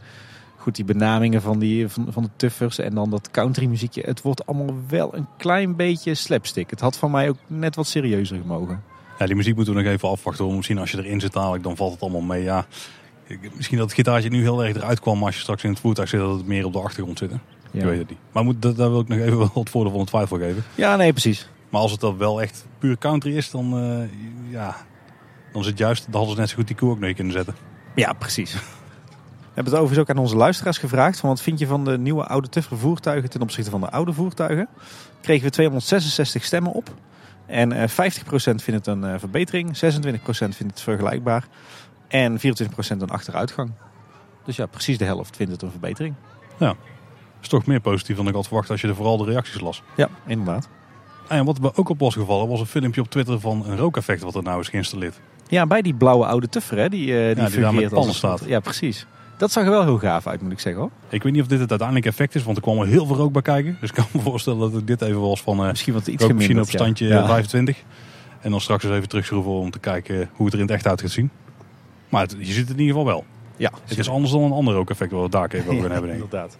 goed 0.62 0.76
die 0.76 0.84
benamingen 0.84 1.42
van, 1.42 1.58
die, 1.58 1.88
van, 1.88 2.06
van 2.10 2.22
de 2.22 2.28
tuffers 2.36 2.78
en 2.78 2.94
dan 2.94 3.10
dat 3.10 3.30
country 3.30 3.66
muziekje. 3.66 4.02
Het 4.04 4.22
wordt 4.22 4.46
allemaal 4.46 4.74
wel 4.88 5.16
een 5.16 5.26
klein 5.36 5.76
beetje 5.76 6.14
slapstick. 6.14 6.70
Het 6.70 6.80
had 6.80 6.96
van 6.96 7.10
mij 7.10 7.28
ook 7.28 7.36
net 7.46 7.76
wat 7.76 7.86
serieuzer 7.86 8.38
gemogen. 8.38 8.82
Ja, 9.18 9.26
die 9.26 9.36
muziek 9.36 9.56
moeten 9.56 9.74
we 9.74 9.82
nog 9.82 9.90
even 9.92 10.08
afwachten. 10.08 10.44
hoor. 10.44 10.54
Misschien 10.54 10.78
als 10.78 10.90
je 10.90 10.98
erin 10.98 11.20
zit 11.20 11.32
dadelijk, 11.32 11.62
dan 11.62 11.76
valt 11.76 11.92
het 11.92 12.00
allemaal 12.00 12.20
mee. 12.20 12.42
Ja, 12.42 12.66
misschien 13.56 13.78
dat 13.78 13.86
het 13.86 13.94
gitaartje 13.96 14.28
nu 14.30 14.40
heel 14.40 14.64
erg 14.64 14.76
eruit 14.76 15.00
kwam. 15.00 15.16
Maar 15.16 15.26
als 15.26 15.34
je 15.34 15.40
straks 15.40 15.64
in 15.64 15.70
het 15.70 15.80
voertuig 15.80 16.08
zit, 16.08 16.20
dat 16.20 16.36
het 16.36 16.46
meer 16.46 16.64
op 16.64 16.72
de 16.72 16.78
achtergrond 16.80 17.18
zit. 17.18 17.30
hè? 17.30 17.36
Ja. 17.70 17.78
Ik 17.80 17.84
weet 17.84 17.98
het 17.98 18.08
niet. 18.08 18.18
Maar 18.32 18.44
moet, 18.44 18.62
dat, 18.62 18.76
daar 18.76 18.90
wil 18.90 19.00
ik 19.00 19.08
nog 19.08 19.18
even 19.18 19.50
het 19.60 19.70
voordeel 19.70 19.92
van 19.92 20.00
de 20.00 20.06
twijfel 20.06 20.38
geven. 20.38 20.64
Ja, 20.74 20.96
nee, 20.96 21.12
precies. 21.12 21.48
Maar 21.68 21.80
als 21.80 21.90
het 21.90 22.00
dan 22.00 22.18
wel 22.18 22.42
echt 22.42 22.66
puur 22.78 22.98
country 22.98 23.36
is, 23.36 23.50
dan, 23.50 23.78
eh, 23.78 24.52
ja, 24.52 24.76
dan 25.52 25.60
is 25.60 25.66
het 25.66 25.78
juist. 25.78 26.04
Dan 26.04 26.14
hadden 26.14 26.34
ze 26.34 26.40
net 26.40 26.48
zo 26.48 26.56
goed 26.56 26.66
die 26.66 26.76
koe 26.76 26.90
ook 26.90 26.98
neer 26.98 27.14
kunnen 27.14 27.32
zetten. 27.32 27.54
Ja, 27.94 28.12
precies. 28.12 28.56
We 29.52 29.58
hebben 29.58 29.72
het 29.72 29.82
overigens 29.82 30.10
ook 30.10 30.16
aan 30.16 30.22
onze 30.22 30.36
luisteraars 30.36 30.78
gevraagd. 30.78 31.20
Van 31.20 31.28
wat 31.28 31.42
vind 31.42 31.58
je 31.58 31.66
van 31.66 31.84
de 31.84 31.98
nieuwe 31.98 32.26
oude 32.26 32.48
Tuffer 32.48 32.78
voertuigen 32.78 33.30
ten 33.30 33.40
opzichte 33.40 33.70
van 33.70 33.80
de 33.80 33.90
oude 33.90 34.12
voertuigen? 34.12 34.68
Kregen 35.20 35.44
we 35.44 35.50
266 35.50 36.44
stemmen 36.44 36.72
op. 36.72 36.94
En 37.46 37.72
eh 37.72 37.88
50% 37.88 37.92
vindt 38.34 38.64
het 38.64 38.86
een 38.86 39.04
eh, 39.04 39.18
verbetering, 39.18 39.68
26% 39.68 39.72
vindt 40.28 40.58
het 40.58 40.80
vergelijkbaar 40.80 41.46
en 42.08 42.38
24% 42.38 42.42
een 42.88 43.10
achteruitgang. 43.10 43.70
Dus 44.44 44.56
ja, 44.56 44.66
precies 44.66 44.98
de 44.98 45.04
helft 45.04 45.36
vindt 45.36 45.52
het 45.52 45.62
een 45.62 45.70
verbetering. 45.70 46.14
is 47.40 47.48
toch 47.48 47.66
meer 47.66 47.80
positief 47.80 48.16
dan 48.16 48.28
ik 48.28 48.34
had 48.34 48.46
verwacht 48.46 48.70
als 48.70 48.80
je 48.80 48.88
er 48.88 48.94
vooral 48.94 49.16
de 49.16 49.24
reacties 49.24 49.60
las. 49.60 49.82
Ja, 49.96 50.08
inderdaad. 50.26 50.68
En 51.28 51.44
wat 51.44 51.60
me 51.60 51.74
ook 51.74 51.88
op 51.88 51.98
was 51.98 52.14
gevallen, 52.14 52.48
was 52.48 52.60
een 52.60 52.66
filmpje 52.66 53.00
op 53.00 53.10
Twitter 53.10 53.40
van 53.40 53.66
een 53.66 53.76
rookeffect 53.76 54.22
wat 54.22 54.34
er 54.34 54.42
nou 54.42 54.60
is 54.60 54.68
geïnstalleerd. 54.68 55.20
Ja, 55.48 55.66
bij 55.66 55.82
die 55.82 55.94
blauwe 55.94 56.26
oude 56.26 56.48
Tuffer, 56.48 56.78
hè, 56.78 56.88
die, 56.88 57.18
eh 57.18 57.26
die, 57.26 57.34
daar 57.34 57.50
fungeert 57.50 57.90
met 57.90 57.92
als 57.92 58.16
staat. 58.16 58.44
Ja, 58.46 58.60
precies. 58.60 59.06
Dat 59.42 59.52
zag 59.52 59.64
er 59.64 59.70
wel 59.70 59.82
heel 59.84 59.98
gaaf 59.98 60.26
uit, 60.26 60.42
moet 60.42 60.52
ik 60.52 60.60
zeggen 60.60 60.82
hoor. 60.82 60.90
Ik 61.08 61.22
weet 61.22 61.32
niet 61.32 61.42
of 61.42 61.48
dit 61.48 61.60
het 61.60 61.70
uiteindelijk 61.70 62.08
effect 62.08 62.34
is, 62.34 62.42
want 62.42 62.56
er 62.56 62.62
kwam 62.62 62.78
er 62.78 62.86
heel 62.86 63.06
veel 63.06 63.16
rook 63.16 63.32
bij 63.32 63.42
kijken. 63.42 63.76
Dus 63.80 63.88
ik 63.88 63.94
kan 63.94 64.04
me 64.12 64.20
voorstellen 64.30 64.58
dat 64.70 64.80
ik 64.80 64.86
dit 64.86 65.02
even 65.02 65.20
was 65.20 65.42
van 65.42 65.58
eh 65.62 65.68
Misschien 65.68 65.92
wat 65.94 66.06
iets 66.06 66.24
op 66.24 66.40
standje 66.68 67.06
Ja. 67.06 67.26
25. 67.26 67.82
En 68.40 68.50
dan 68.50 68.60
straks 68.60 68.84
eens 68.84 68.92
even 68.94 69.08
terugschroeven 69.08 69.52
om 69.52 69.70
te 69.70 69.78
kijken 69.78 70.30
hoe 70.34 70.44
het 70.44 70.54
er 70.54 70.60
in 70.60 70.66
het 70.66 70.74
echt 70.74 70.86
uit 70.86 71.00
gaat 71.00 71.10
zien. 71.10 71.30
Maar 72.08 72.22
het- 72.22 72.36
je 72.38 72.44
ziet 72.52 72.68
het 72.68 72.76
in 72.76 72.78
ieder 72.82 72.94
geval 72.96 73.04
wel. 73.12 73.24
Ja, 73.56 73.70
Het 73.84 73.98
is 73.98 74.08
anders 74.10 74.32
dan 74.32 74.42
een 74.42 74.52
ander 74.52 74.74
rookeffect 74.74 75.10
waar 75.10 75.18
we 75.20 75.24
het 75.26 75.34
daar 75.34 75.50
even 75.52 75.70
over 75.70 75.82
gaan 75.82 75.90
hebben. 75.98 76.10
Denk 76.10 76.22
ik. 76.22 76.24
Inderdaad. 76.32 76.56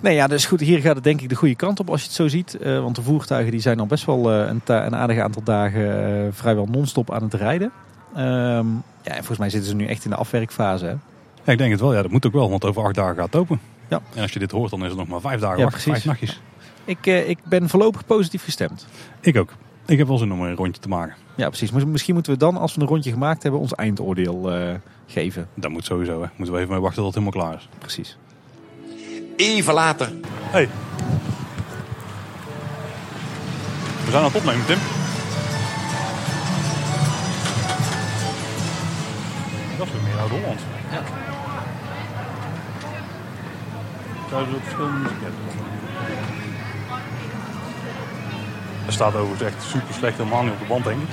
Nee, 0.00 0.14
ja, 0.14 0.26
dus 0.26 0.46
goed, 0.46 0.60
hier 0.60 0.78
gaat 0.80 0.94
het 0.94 1.04
denk 1.04 1.20
ik 1.20 1.28
de 1.28 1.34
goede 1.34 1.54
kant 1.54 1.80
op 1.80 1.90
als 1.90 2.00
je 2.00 2.06
het 2.06 2.16
zo 2.16 2.28
ziet. 2.28 2.54
Eh, 2.58 2.80
want 2.80 2.96
de 2.96 3.02
voertuigen 3.02 3.50
die 3.52 3.60
zijn 3.60 3.80
al 3.80 3.86
best 3.86 4.04
wel 4.04 4.32
eh, 4.32 4.48
een, 4.48 4.60
een 4.64 4.96
aardig 4.96 5.18
aantal 5.18 5.42
dagen 5.42 6.34
vrijwel 6.34 6.66
non-stop 6.66 7.12
aan 7.12 7.22
het 7.22 7.34
rijden. 7.34 7.70
Ehm, 8.14 8.66
ja, 9.02 9.12
en 9.12 9.16
volgens 9.16 9.38
mij 9.38 9.50
zitten 9.50 9.70
ze 9.70 9.76
nu 9.76 9.86
echt 9.86 10.04
in 10.04 10.10
de 10.10 10.16
afwerkfase. 10.16 10.84
Hè? 10.86 10.94
Ja, 11.48 11.54
ik 11.54 11.60
denk 11.60 11.70
het 11.72 11.80
wel. 11.80 11.94
Ja, 11.94 12.02
dat 12.02 12.10
moet 12.10 12.26
ook 12.26 12.32
wel, 12.32 12.50
want 12.50 12.64
over 12.64 12.82
acht 12.82 12.94
dagen 12.94 13.14
gaat 13.16 13.24
het 13.26 13.36
open. 13.36 13.60
Ja. 13.88 14.00
En 14.14 14.22
als 14.22 14.32
je 14.32 14.38
dit 14.38 14.50
hoort, 14.50 14.70
dan 14.70 14.80
is 14.82 14.88
het 14.88 14.96
nog 14.98 15.08
maar 15.08 15.20
vijf 15.20 15.40
dagen 15.40 15.58
Ja, 15.58 15.64
wachten. 15.64 15.82
precies. 15.82 16.02
Vijf 16.04 16.20
nachtjes. 16.20 16.40
Ik, 16.84 17.06
eh, 17.06 17.28
ik 17.28 17.38
ben 17.44 17.68
voorlopig 17.68 18.06
positief 18.06 18.44
gestemd. 18.44 18.86
Ik 19.20 19.36
ook. 19.36 19.52
Ik 19.86 19.98
heb 19.98 20.06
wel 20.08 20.18
zin 20.18 20.32
om 20.32 20.40
een 20.42 20.54
rondje 20.54 20.80
te 20.82 20.88
maken. 20.88 21.14
Ja, 21.34 21.48
precies. 21.48 21.70
Mis- 21.70 21.84
Misschien 21.84 22.14
moeten 22.14 22.32
we 22.32 22.38
dan, 22.38 22.56
als 22.56 22.74
we 22.74 22.80
een 22.80 22.86
rondje 22.86 23.10
gemaakt 23.12 23.42
hebben, 23.42 23.60
ons 23.60 23.74
eindoordeel 23.74 24.52
eh, 24.52 24.74
geven. 25.06 25.48
Dat 25.54 25.70
moet 25.70 25.84
sowieso. 25.84 26.22
Hè. 26.22 26.28
Moeten 26.36 26.54
we 26.54 26.60
even 26.60 26.72
mee 26.72 26.80
wachten 26.82 27.02
tot 27.02 27.14
het 27.14 27.24
helemaal 27.24 27.44
klaar 27.46 27.58
is. 27.58 27.68
Precies. 27.78 28.16
Even 29.36 29.74
later. 29.74 30.12
Hey. 30.40 30.68
We 34.04 34.10
zijn 34.10 34.16
aan 34.22 34.24
het 34.28 34.36
opnemen, 34.36 34.66
Tim. 34.66 34.78
Dat 39.78 39.86
is 39.86 39.92
weer 39.92 40.02
meer 40.02 40.18
Oud-Holland. 40.18 40.60
Ja. 40.92 41.02
Zouden 44.28 44.50
ze 44.50 44.56
ook 44.56 44.62
verschillende 44.62 44.98
muziek 44.98 45.20
hebben? 45.20 45.40
Er 48.86 48.92
staat 48.92 49.14
overigens 49.14 49.42
echt 49.42 49.62
super 49.62 49.94
slecht 49.94 50.18
helemaal 50.18 50.42
niet 50.42 50.52
op 50.52 50.58
de 50.58 50.66
band, 50.66 50.84
denk 50.84 50.98
ik. 51.00 51.08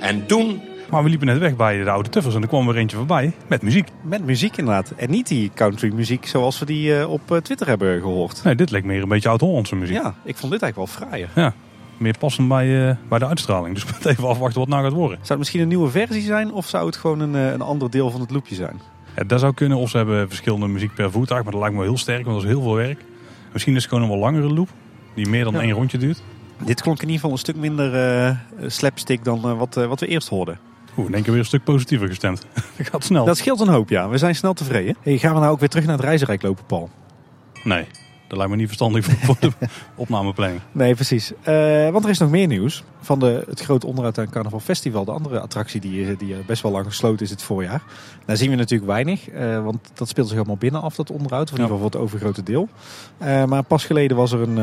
En 0.00 0.26
toen 0.26 0.62
Maar 0.90 1.02
we 1.02 1.08
liepen 1.08 1.26
net 1.26 1.38
weg 1.38 1.56
bij 1.56 1.84
de 1.84 1.90
oude 1.90 2.08
tuffers 2.08 2.34
en 2.34 2.42
er 2.42 2.48
kwam 2.48 2.68
er 2.68 2.76
eentje 2.76 2.96
voorbij 2.96 3.32
met 3.46 3.62
muziek. 3.62 3.88
Met 4.02 4.24
muziek 4.24 4.56
inderdaad. 4.56 4.90
En 4.96 5.10
niet 5.10 5.28
die 5.28 5.50
country 5.54 5.92
muziek 5.94 6.26
zoals 6.26 6.58
we 6.58 6.64
die 6.64 6.98
eh, 6.98 7.10
op 7.10 7.32
eh, 7.32 7.38
Twitter 7.38 7.66
hebben 7.66 8.00
gehoord. 8.00 8.44
Nee, 8.44 8.54
dit 8.54 8.70
leek 8.70 8.84
meer 8.84 9.02
een 9.02 9.08
beetje 9.08 9.28
Oud-Hollandse 9.28 9.76
muziek. 9.76 9.96
Ja, 9.96 10.14
ik 10.24 10.36
vond 10.36 10.52
dit 10.52 10.62
eigenlijk 10.62 10.76
wel 10.76 11.08
fraaier. 11.08 11.28
Ja, 11.34 11.54
meer 11.96 12.18
passend 12.18 12.48
bij, 12.48 12.88
eh, 12.88 12.96
bij 13.08 13.18
de 13.18 13.26
uitstraling. 13.26 13.74
Dus 13.74 13.84
we 13.84 13.90
moeten 13.92 14.10
even 14.10 14.28
afwachten 14.28 14.60
wat 14.60 14.68
nou 14.68 14.82
gaat 14.82 14.92
worden. 14.92 15.16
Zou 15.16 15.28
het 15.28 15.38
misschien 15.38 15.60
een 15.60 15.68
nieuwe 15.68 15.90
versie 15.90 16.22
zijn 16.22 16.52
of 16.52 16.66
zou 16.68 16.86
het 16.86 16.96
gewoon 16.96 17.20
een, 17.20 17.34
eh, 17.34 17.52
een 17.52 17.60
ander 17.60 17.90
deel 17.90 18.10
van 18.10 18.20
het 18.20 18.30
loopje 18.30 18.54
zijn? 18.54 18.80
Dat 19.26 19.40
zou 19.40 19.54
kunnen. 19.54 19.78
Of 19.78 19.90
ze 19.90 19.96
hebben 19.96 20.28
verschillende 20.28 20.66
muziek 20.68 20.94
per 20.94 21.10
voertuig. 21.10 21.42
Maar 21.42 21.52
dat 21.52 21.60
lijkt 21.60 21.74
me 21.76 21.80
wel 21.82 21.90
heel 21.90 21.98
sterk, 22.00 22.24
want 22.24 22.36
dat 22.36 22.44
is 22.44 22.50
heel 22.52 22.62
veel 22.62 22.74
werk. 22.74 23.04
Misschien 23.52 23.74
is 23.76 23.82
het 23.82 23.92
gewoon 23.92 24.04
een 24.04 24.10
wat 24.10 24.20
langere 24.32 24.52
loop. 24.54 24.68
Die 25.14 25.28
meer 25.28 25.44
dan 25.44 25.52
Ja. 25.52 25.60
één 25.60 25.70
rondje 25.72 25.98
duurt. 25.98 26.22
Dit 26.64 26.80
klonk 26.82 26.96
in 26.96 27.02
ieder 27.02 27.16
geval 27.16 27.30
een 27.32 27.38
stuk 27.38 27.56
minder 27.56 27.94
eh, 28.26 28.36
slapstick 28.66 29.24
dan 29.24 29.44
eh, 29.44 29.58
wat, 29.58 29.76
eh, 29.76 29.86
wat 29.86 30.00
we 30.00 30.06
eerst 30.06 30.28
hoorden. 30.28 30.58
Oeh, 30.98 31.12
één 31.12 31.22
keer 31.22 31.30
weer 31.30 31.40
een 31.40 31.46
stuk 31.46 31.64
positiever 31.64 32.08
gestemd. 32.08 32.46
dat 32.76 32.88
gaat 32.88 33.04
snel. 33.04 33.24
Dat 33.24 33.36
scheelt 33.36 33.60
een 33.60 33.68
hoop, 33.68 33.88
ja. 33.88 34.08
We 34.08 34.18
zijn 34.18 34.34
snel 34.34 34.52
tevreden. 34.52 34.96
Hey, 35.02 35.18
gaan 35.18 35.34
we 35.34 35.40
nou 35.40 35.52
ook 35.52 35.60
weer 35.60 35.68
terug 35.68 35.84
naar 35.86 35.96
het 35.96 36.04
reizenrijk 36.04 36.42
lopen, 36.42 36.64
Paul? 36.66 36.90
Nee, 37.64 37.86
dat 38.26 38.36
lijkt 38.36 38.52
me 38.52 38.56
niet 38.56 38.66
verstandig 38.66 39.04
voor, 39.04 39.36
de 39.40 39.52
opnameplanning. 39.94 40.60
Nee, 40.72 40.94
precies. 40.94 41.32
Eh, 41.42 41.90
want 41.90 42.04
er 42.04 42.10
is 42.10 42.18
nog 42.18 42.30
meer 42.30 42.46
nieuws. 42.46 42.84
Van 43.00 43.18
de, 43.18 43.44
het 43.48 43.60
grote 43.60 43.86
onderhoud 43.86 44.18
aan 44.18 44.30
Carnaval 44.30 44.60
Festival. 44.60 45.04
De 45.04 45.10
andere 45.10 45.40
attractie 45.40 45.80
die, 45.80 46.10
eh, 46.10 46.18
die 46.18 46.34
eh, 46.34 46.44
best 46.46 46.62
wel 46.62 46.72
lang 46.72 46.86
gesloten 46.86 47.24
is 47.24 47.30
het 47.30 47.42
voorjaar. 47.42 47.82
Daar 48.24 48.36
zien 48.36 48.50
we 48.50 48.56
natuurlijk 48.56 48.90
weinig. 48.90 49.28
want 49.62 49.78
dat 49.94 50.08
speelt 50.08 50.28
zich 50.28 50.36
allemaal 50.36 50.56
binnen 50.56 50.82
af, 50.82 50.94
dat 50.94 51.10
onderhoud. 51.10 51.50
Of 51.50 51.56
in 51.56 51.62
ieder 51.62 51.76
geval 51.76 51.90
voor 51.90 52.00
het 52.00 52.08
overgrote 52.08 52.42
deel. 52.42 52.68
Maar 53.46 53.62
pas 53.62 53.84
geleden 53.84 54.16
was 54.16 54.32
er 54.32 54.40
een, 54.40 54.58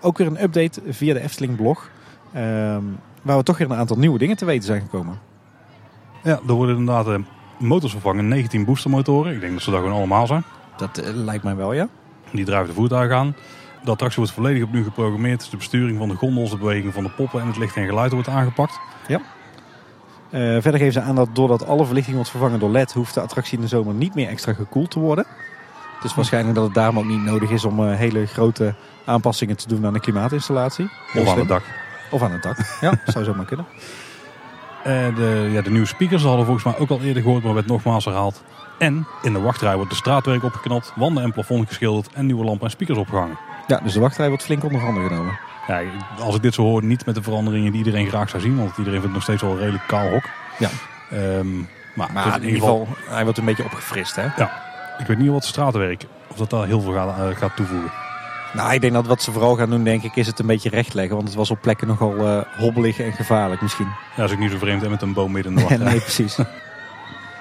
ook 0.00 0.18
weer 0.18 0.26
een 0.26 0.42
update 0.42 0.80
via 0.88 1.14
de 1.14 1.20
Efteling 1.20 1.56
blog. 1.56 1.90
ehm, 2.32 2.82
waar 3.22 3.36
we 3.36 3.42
toch 3.42 3.58
weer 3.58 3.70
een 3.70 3.76
aantal 3.76 3.98
nieuwe 3.98 4.18
dingen 4.18 4.36
te 4.36 4.44
weten 4.44 4.64
zijn 4.64 4.80
gekomen. 4.80 5.18
Ja, 6.22 6.40
er 6.48 6.52
worden 6.52 6.76
inderdaad 6.76 7.20
motors 7.58 7.92
vervangen. 7.92 8.28
19 8.28 8.64
boostermotoren. 8.64 9.34
Ik 9.34 9.40
denk 9.40 9.52
dat 9.52 9.62
ze 9.62 9.70
dat 9.70 9.80
gewoon 9.80 9.96
allemaal 9.96 10.26
zijn. 10.26 10.44
Dat 10.76 11.00
lijkt 11.14 11.44
mij 11.44 11.56
wel, 11.56 11.72
ja. 11.72 11.88
Die 12.32 12.44
drijven 12.44 12.68
de 12.68 12.74
voertuigen 12.74 13.16
aan. 13.16 13.36
De 13.84 13.90
attractie 13.90 14.18
wordt 14.18 14.34
volledig 14.34 14.62
opnieuw 14.62 14.84
geprogrammeerd. 14.84 15.50
De 15.50 15.56
besturing 15.56 15.98
van 15.98 16.08
de 16.08 16.14
gondels, 16.14 16.50
de 16.50 16.56
beweging 16.56 16.94
van 16.94 17.02
de 17.02 17.10
poppen 17.10 17.40
en 17.40 17.46
het 17.46 17.56
licht 17.56 17.76
en 17.76 17.86
geluid 17.86 18.12
wordt 18.12 18.28
aangepakt. 18.28 18.78
Eh, 20.30 20.40
verder 20.40 20.76
geven 20.76 20.92
ze 20.92 21.00
aan 21.00 21.14
dat 21.14 21.28
doordat 21.32 21.66
alle 21.66 21.84
verlichting 21.84 22.14
wordt 22.14 22.30
vervangen 22.30 22.58
door 22.58 22.70
LED, 22.70 22.92
hoeft 22.92 23.14
de 23.14 23.20
attractie 23.20 23.56
in 23.56 23.62
de 23.62 23.68
zomer 23.68 23.94
niet 23.94 24.14
meer 24.14 24.28
extra 24.28 24.52
gekoeld 24.52 24.90
te 24.90 24.98
worden. 24.98 25.26
Dus 26.02 26.14
waarschijnlijk 26.14 26.54
dat 26.54 26.64
het 26.64 26.74
daarom 26.74 26.98
ook 26.98 27.04
niet 27.04 27.22
nodig 27.22 27.50
is 27.50 27.64
om 27.64 27.86
eh, 27.86 27.96
hele 27.96 28.26
grote 28.26 28.74
aanpassingen 29.04 29.56
te 29.56 29.68
doen 29.68 29.86
aan 29.86 29.92
de 29.92 30.00
klimaatinstallatie. 30.00 30.88
Heel 31.12 31.22
Of 31.22 31.28
aan 31.28 31.38
het 31.38 31.48
dak. 31.48 31.62
Of 32.10 32.22
aan 32.22 32.32
het 32.32 32.42
dak. 32.42 32.56
Ja, 32.80 33.00
zou 33.12 33.24
zomaar 33.24 33.44
kunnen. 33.44 33.66
Eh, 34.84 35.16
de, 35.16 35.48
ja, 35.52 35.62
de 35.62 35.70
nieuwe 35.70 35.86
speakers 35.86 36.22
hadden 36.22 36.44
volgens 36.44 36.64
mij 36.64 36.78
ook 36.78 36.90
al 36.90 37.00
eerder 37.00 37.22
gehoord, 37.22 37.42
maar 37.42 37.54
werd 37.54 37.66
nogmaals 37.66 38.04
herhaald. 38.04 38.42
En 38.80 39.06
in 39.22 39.32
de 39.32 39.40
wachtrij 39.40 39.74
wordt 39.74 39.90
de 39.90 39.96
straatwerk 39.96 40.42
opgeknapt, 40.44 40.92
wanden 40.96 41.22
en 41.22 41.32
plafond 41.32 41.68
geschilderd 41.68 42.08
en 42.12 42.26
nieuwe 42.26 42.44
lampen 42.44 42.64
en 42.64 42.70
speakers 42.70 42.98
opgehangen. 42.98 43.38
Ja, 43.66 43.80
dus 43.82 43.92
de 43.92 44.00
wachtrij 44.00 44.28
wordt 44.28 44.42
flink 44.42 44.64
onder 44.64 44.80
handen 44.80 45.08
genomen. 45.08 45.38
Ja, 45.66 45.80
als 46.20 46.34
ik 46.34 46.42
dit 46.42 46.54
zo 46.54 46.62
hoor, 46.62 46.84
niet 46.84 47.06
met 47.06 47.14
de 47.14 47.22
veranderingen 47.22 47.72
die 47.72 47.84
iedereen 47.84 48.08
graag 48.08 48.28
zou 48.30 48.42
zien, 48.42 48.56
want 48.56 48.78
iedereen 48.78 49.00
vindt 49.00 49.04
het 49.04 49.12
nog 49.12 49.22
steeds 49.22 49.42
wel 49.42 49.50
een 49.50 49.58
redelijk 49.58 49.86
kaal 49.86 50.08
hok. 50.10 50.24
Ja. 50.58 50.68
Ehm, 51.10 51.56
maar 51.94 52.10
Maar 52.12 52.36
in 52.36 52.44
ieder 52.44 52.60
geval, 52.60 52.88
hij 53.08 53.22
wordt 53.22 53.38
een 53.38 53.44
beetje 53.44 53.64
opgefrist, 53.64 54.16
hè? 54.16 54.26
ik 54.98 55.06
weet 55.06 55.18
niet 55.18 55.30
wat 55.30 55.44
straatwerk, 55.44 56.06
of 56.28 56.36
dat 56.36 56.50
daar 56.50 56.66
heel 56.66 56.80
veel 56.80 56.92
gaat, 56.92 57.18
eh, 57.18 57.36
gaat 57.36 57.56
toevoegen. 57.56 57.90
Nou, 58.52 58.72
ik 58.72 58.80
denk 58.80 58.92
dat 58.92 59.06
wat 59.06 59.22
ze 59.22 59.32
vooral 59.32 59.56
gaan 59.56 59.70
doen, 59.70 59.84
denk 59.84 60.02
ik, 60.02 60.16
is 60.16 60.26
het 60.26 60.38
een 60.38 60.46
beetje 60.46 60.68
rechtleggen. 60.68 61.16
Want 61.16 61.28
het 61.28 61.36
was 61.36 61.50
op 61.50 61.60
plekken 61.60 61.86
nogal 61.86 62.16
eh, 62.16 62.42
hobbelig 62.58 63.00
en 63.00 63.12
gevaarlijk 63.12 63.60
misschien. 63.62 63.86
Ja, 63.86 64.16
dat 64.16 64.26
is 64.26 64.32
ook 64.32 64.38
niet 64.38 64.50
zo 64.50 64.58
vreemd 64.58 64.82
hè, 64.82 64.88
met 64.88 65.02
een 65.02 65.12
boom 65.12 65.32
midden 65.32 65.52
in 65.52 65.58
de 65.58 65.64
wachtrij. 65.68 65.90
nee, 65.90 66.00
precies. 66.00 66.38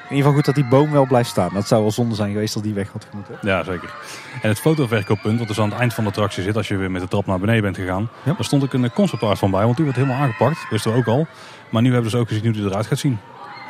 In 0.10 0.16
ieder 0.16 0.32
geval 0.32 0.34
goed 0.34 0.45
dat 0.45 0.55
die 0.55 0.66
boom 0.80 0.91
wel 0.91 1.05
blijft 1.05 1.30
staan. 1.30 1.49
Dat 1.53 1.68
zou 1.68 1.82
wel 1.82 1.91
zonde 1.91 2.16
zijn 2.16 2.32
geweest 2.32 2.53
dat 2.53 2.64
die 2.64 2.74
weg 2.74 2.91
had 2.91 3.07
moeten. 3.14 3.38
Ja, 3.41 3.64
zeker. 3.64 3.93
En 4.41 4.49
het 4.49 4.60
fotoverkooppunt, 4.60 5.39
wat 5.39 5.47
dus 5.47 5.60
aan 5.60 5.70
het 5.70 5.80
eind 5.80 5.93
van 5.93 6.03
de 6.03 6.10
attractie 6.10 6.43
zit, 6.43 6.55
als 6.57 6.68
je 6.68 6.76
weer 6.78 6.91
met 6.91 7.01
de 7.01 7.07
trap 7.07 7.26
naar 7.26 7.39
beneden 7.39 7.62
bent 7.62 7.76
gegaan, 7.76 8.10
Ja. 8.24 8.34
daar 8.34 8.43
stond 8.43 8.64
ook 8.64 8.74
een 8.74 8.91
conceptart 8.93 9.39
van 9.39 9.51
bij, 9.51 9.64
want 9.64 9.76
die 9.76 9.86
wordt 9.86 9.99
helemaal 9.99 10.22
aangepakt. 10.22 10.66
Wisten 10.70 10.91
we 10.91 10.97
ook 10.97 11.07
al. 11.07 11.28
Maar 11.70 11.82
nu 11.82 11.93
hebben 11.93 12.12
ze 12.12 12.18
ook 12.18 12.28
gezien 12.28 12.43
hoe 12.43 12.51
die 12.53 12.66
eruit 12.66 12.88
gaat 12.88 12.97
zien. 12.99 13.18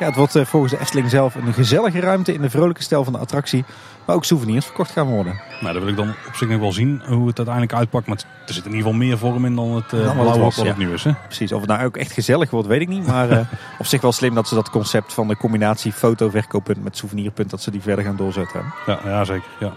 Ja, 0.00 0.06
het 0.06 0.16
wordt 0.16 0.36
eh, 0.36 0.44
volgens 0.44 0.72
de 0.72 0.78
Efteling 0.78 1.10
zelf 1.10 1.34
een 1.34 1.52
gezellige 1.52 2.00
ruimte 2.00 2.32
in 2.32 2.40
de 2.40 2.50
vrolijke 2.50 2.82
stijl 2.82 3.04
van 3.04 3.12
de 3.12 3.18
attractie. 3.18 3.64
Waar 4.04 4.16
ook 4.16 4.24
souvenirs 4.24 4.64
verkocht 4.64 4.90
gaan 4.90 5.06
worden. 5.06 5.40
Nou, 5.60 5.72
dat 5.72 5.82
wil 5.82 5.90
ik 5.90 5.96
dan 5.96 6.14
op 6.26 6.34
zich 6.34 6.48
nog 6.48 6.60
wel 6.60 6.72
zien 6.72 7.02
hoe 7.06 7.26
het 7.26 7.36
uiteindelijk 7.36 7.76
uitpakt. 7.76 8.06
Maar 8.06 8.16
er 8.46 8.54
zit 8.54 8.64
in 8.64 8.70
ieder 8.70 8.86
geval 8.86 8.98
meer 8.98 9.18
vorm 9.18 9.44
in 9.44 9.54
dan 9.54 9.74
het 9.74 9.84
uh, 9.84 9.90
Dan 9.90 10.00
wat 10.00 10.06
het 10.06 10.14
blauwe 10.14 10.40
was, 10.40 10.56
wat 10.56 10.64
ja. 10.64 10.70
het 10.70 10.80
nu 10.80 10.92
is. 10.92 11.04
Hè? 11.04 11.12
Precies, 11.26 11.52
of 11.52 11.60
het 11.60 11.70
nou 11.70 11.84
ook 11.84 11.96
echt 11.96 12.12
gezellig 12.12 12.50
wordt, 12.50 12.68
weet 12.68 12.80
ik 12.80 12.88
niet. 12.88 13.06
Maar 13.06 13.30
eh, 13.30 13.38
op 13.78 13.86
zich 13.86 14.00
wel 14.00 14.12
slim 14.12 14.34
dat 14.34 14.48
ze 14.48 14.54
dat 14.54 14.70
concept 14.70 15.12
van 15.12 15.28
de 15.28 15.36
combinatie 15.36 15.92
fotoverkooppunt 15.92 16.82
met 16.82 16.96
souvenirpunt, 16.96 17.50
dat 17.50 17.62
ze 17.62 17.70
die 17.70 17.82
verder 17.82 18.04
gaan 18.04 18.16
doorzetten. 18.16 18.64
Ja, 18.86 18.98
ja, 19.04 19.24
zeker. 19.24 19.48
Ja. 19.60 19.72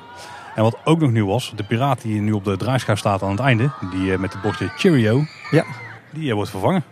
En 0.55 0.63
wat 0.63 0.78
ook 0.84 0.99
nog 0.99 1.11
nieuw 1.11 1.28
was, 1.28 1.53
de 1.55 1.63
piraat 1.63 2.01
die 2.01 2.21
nu 2.21 2.32
op 2.32 2.43
de 2.43 2.57
draaischijf 2.57 2.99
staat 2.99 3.24
aan 3.24 3.32
het 3.32 3.39
einde, 3.39 3.71
die 3.91 4.17
met 4.17 4.34
het 4.34 4.41
bordje 4.41 4.67
Cheerio, 4.78 5.26
Ja. 5.51 5.63
die 6.09 6.36
wordt 6.36 6.49
vervangen 6.49 6.84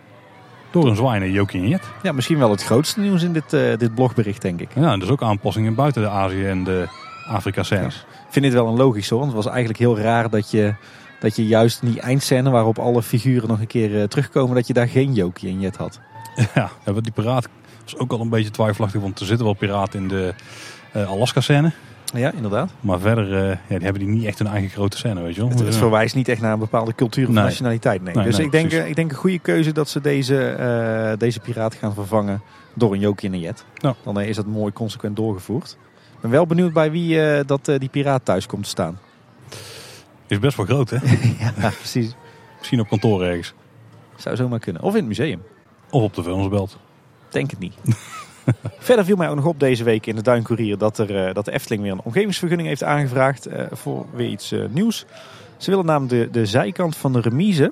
door 0.72 0.88
een 0.88 0.96
zwaaiende 0.96 1.32
Jokie 1.32 1.62
en 1.62 1.68
Jet. 1.68 1.84
Ja, 2.04 2.12
misschien 2.12 2.38
wel 2.38 2.50
het 2.50 2.64
grootste 2.64 3.00
nieuws 3.00 3.24
in 3.24 3.34
dit, 3.34 3.54
eh, 3.54 3.78
dit 3.78 3.96
blogbericht, 3.96 4.42
denk 4.42 4.60
ik. 4.60 4.70
Ja, 4.76 4.98
dus 4.98 5.10
ook 5.10 5.22
aanpassingen 5.22 5.76
buiten 5.76 6.02
de 6.02 6.10
Azië 6.10 6.46
en 6.46 6.64
de 6.64 6.88
Afrika 7.28 7.64
scènes. 7.64 7.96
Ik 7.96 8.34
vind 8.38 8.46
dit 8.46 8.54
wel 8.54 8.68
een 8.68 8.78
logisch 8.78 9.10
hoor, 9.10 9.20
want 9.20 9.32
het 9.32 9.44
was 9.44 9.54
eigenlijk 9.54 9.80
heel 9.80 10.00
raar 10.00 10.30
dat 10.30 10.52
je, 10.52 10.74
dat 11.20 11.36
je 11.36 11.48
juist 11.48 11.82
in 11.82 11.92
die 11.92 12.02
eindscène 12.02 12.50
waarop 12.50 12.80
alle 12.80 13.04
figuren 13.04 13.48
nog 13.48 13.60
een 13.60 13.68
keer 13.68 14.02
eh, 14.02 14.08
terugkomen, 14.08 14.56
dat 14.56 14.68
je 14.68 14.74
daar 14.74 14.88
geen 14.88 15.14
Jokie 15.14 15.50
en 15.50 15.60
Jet 15.60 15.78
had. 15.78 16.00
Ja, 16.56 16.70
ja, 16.86 16.92
want 16.92 17.04
die 17.04 17.14
piraat 17.14 17.48
was 17.84 17.98
ook 17.98 18.12
al 18.12 18.20
een 18.20 18.30
beetje 18.30 18.52
twijfelachtig, 18.52 19.02
want 19.02 19.20
er 19.20 19.26
zitten 19.26 19.46
wel 19.46 19.56
piraten 19.56 20.00
in 20.02 20.08
de 20.08 20.34
eh, 20.92 21.10
Alaska 21.10 21.42
scène. 21.42 21.72
Ja, 22.14 22.32
inderdaad. 22.32 22.72
Maar 22.80 23.00
verder 23.00 23.34
eh, 23.34 23.50
ja, 23.50 23.76
die 23.76 23.84
hebben 23.84 24.02
die 24.02 24.12
niet 24.12 24.26
echt 24.26 24.40
een 24.40 24.48
eigen 24.48 24.70
grote 24.70 24.98
scène, 24.98 25.22
weet 25.22 25.36
je 25.36 25.48
wel. 25.48 25.66
Het, 25.66 25.76
verwijst 25.76 26.16
niet 26.16 26.28
echt 26.28 26.42
naar 26.42 26.54
een 26.54 26.60
bepaalde 26.60 26.96
cultuur 26.96 27.28
of 27.28 27.34
Nee. 27.34 27.44
nationaliteit. 27.44 28.04
Nee. 28.04 28.16
Nee, 28.16 28.26
dus 28.26 28.38
nee, 28.38 28.46
ik, 28.46 28.52
denk, 28.52 28.72
eh, 28.72 28.88
ik 28.88 28.96
denk 28.96 29.12
een 29.12 29.18
goede 29.18 29.40
keuze 29.40 29.72
dat 29.72 29.90
ze 29.90 30.02
deze, 30.02 30.46
eh, 30.48 31.18
deze 31.18 31.40
piraat 31.40 31.76
gaan 31.76 31.94
vervangen 31.94 32.42
door 32.74 32.94
een 32.94 33.00
Jokie 33.00 33.30
en 33.30 33.36
een 33.36 33.42
Jet. 33.42 33.66
Dan 34.04 34.22
is 34.22 34.36
dat 34.36 34.46
mooi 34.46 34.74
consequent 34.74 35.16
doorgevoerd. 35.16 35.78
Ik 36.14 36.22
ben 36.22 36.32
wel 36.32 36.46
benieuwd 36.48 36.74
bij 36.74 36.92
wie 36.92 37.44
dat, 37.46 37.66
die 37.78 37.90
piraat 37.90 38.26
thuis 38.26 38.46
komt 38.46 38.64
te 38.64 38.70
staan. 38.70 39.00
Is 40.28 40.40
best 40.40 40.58
wel 40.58 40.66
groot, 40.66 40.90
hè? 40.90 40.98
ja, 41.62 41.70
precies. 41.70 42.16
Misschien 42.58 42.80
op 42.80 42.88
kantoor 42.88 43.24
ergens. 43.24 43.54
Zou 44.16 44.36
zomaar 44.36 44.60
kunnen. 44.60 44.82
Of 44.82 44.92
in 44.92 45.00
het 45.00 45.08
museum. 45.08 45.44
Of 45.90 46.02
op 46.04 46.14
de 46.14 46.24
vuilnisbelt. 46.24 46.78
Denk 47.30 47.50
het 47.50 47.60
niet. 47.60 47.74
Verder 48.80 49.06
viel 49.06 49.16
mij 49.16 49.30
ook 49.30 49.36
nog 49.36 49.46
op 49.46 49.60
deze 49.60 49.84
week 49.84 50.06
in 50.06 50.16
de 50.16 50.22
Duincourier 50.22 50.78
dat, 50.78 50.98
er, 50.98 51.28
eh, 51.28 51.34
dat 51.34 51.46
de 51.46 51.52
Efteling 51.52 51.84
weer 51.84 51.92
een 51.92 52.02
omgevingsvergunning 52.04 52.68
heeft 52.68 52.84
aangevraagd 52.84 53.46
eh, 53.46 53.66
voor 53.72 54.06
weer 54.14 54.30
iets 54.30 54.52
eh, 54.52 54.60
nieuws. 54.70 55.06
Ze 55.58 55.70
willen 55.70 55.86
namelijk 55.86 56.34
de, 56.34 56.40
de 56.40 56.46
zijkant 56.46 56.98
van 56.98 57.14
de 57.14 57.22
remise 57.22 57.72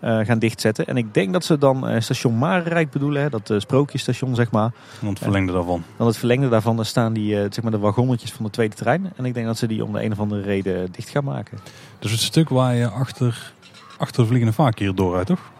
gaan 0.00 0.38
dichtzetten. 0.38 0.86
En 0.86 0.96
ik 0.96 1.14
denk 1.14 1.32
dat 1.32 1.44
ze 1.44 1.58
dan 1.58 2.02
station 2.02 2.38
Marenrijk 2.38 2.90
bedoelen, 2.90 3.22
hè, 3.22 3.28
dat 3.28 3.52
sprookjesstation 3.56 4.34
zeg 4.34 4.50
maar. 4.50 4.70
En 5.00 5.06
het 5.06 5.18
verlengde 5.18 5.52
daarvan. 5.52 5.84
Dan 5.96 6.06
het 6.06 6.16
verlengde 6.16 6.48
daarvan 6.48 6.76
daar 6.76 6.86
staan 6.86 7.12
die, 7.12 7.34
zeg 7.34 7.62
maar 7.62 7.70
de 7.70 7.78
wagonnetjes 7.78 8.32
van 8.32 8.44
de 8.44 8.50
tweede 8.50 8.74
trein. 8.74 9.12
En 9.16 9.24
ik 9.24 9.34
denk 9.34 9.46
dat 9.46 9.58
ze 9.58 9.66
die 9.66 9.84
om 9.84 9.92
de 9.92 10.04
een 10.04 10.12
of 10.12 10.18
andere 10.18 10.42
reden 10.42 10.92
dicht 10.92 11.08
gaan 11.08 11.24
maken. 11.24 11.58
Dus 11.98 12.10
het 12.10 12.20
stuk 12.20 12.48
waar 12.48 12.74
je 12.74 12.88
achter, 12.88 13.52
achter 13.98 14.22
de 14.22 14.28
vliegende 14.28 14.54
vaak 14.54 14.78
hier 14.78 14.94
doorrijdt, 14.94 15.26
toch? 15.26 15.50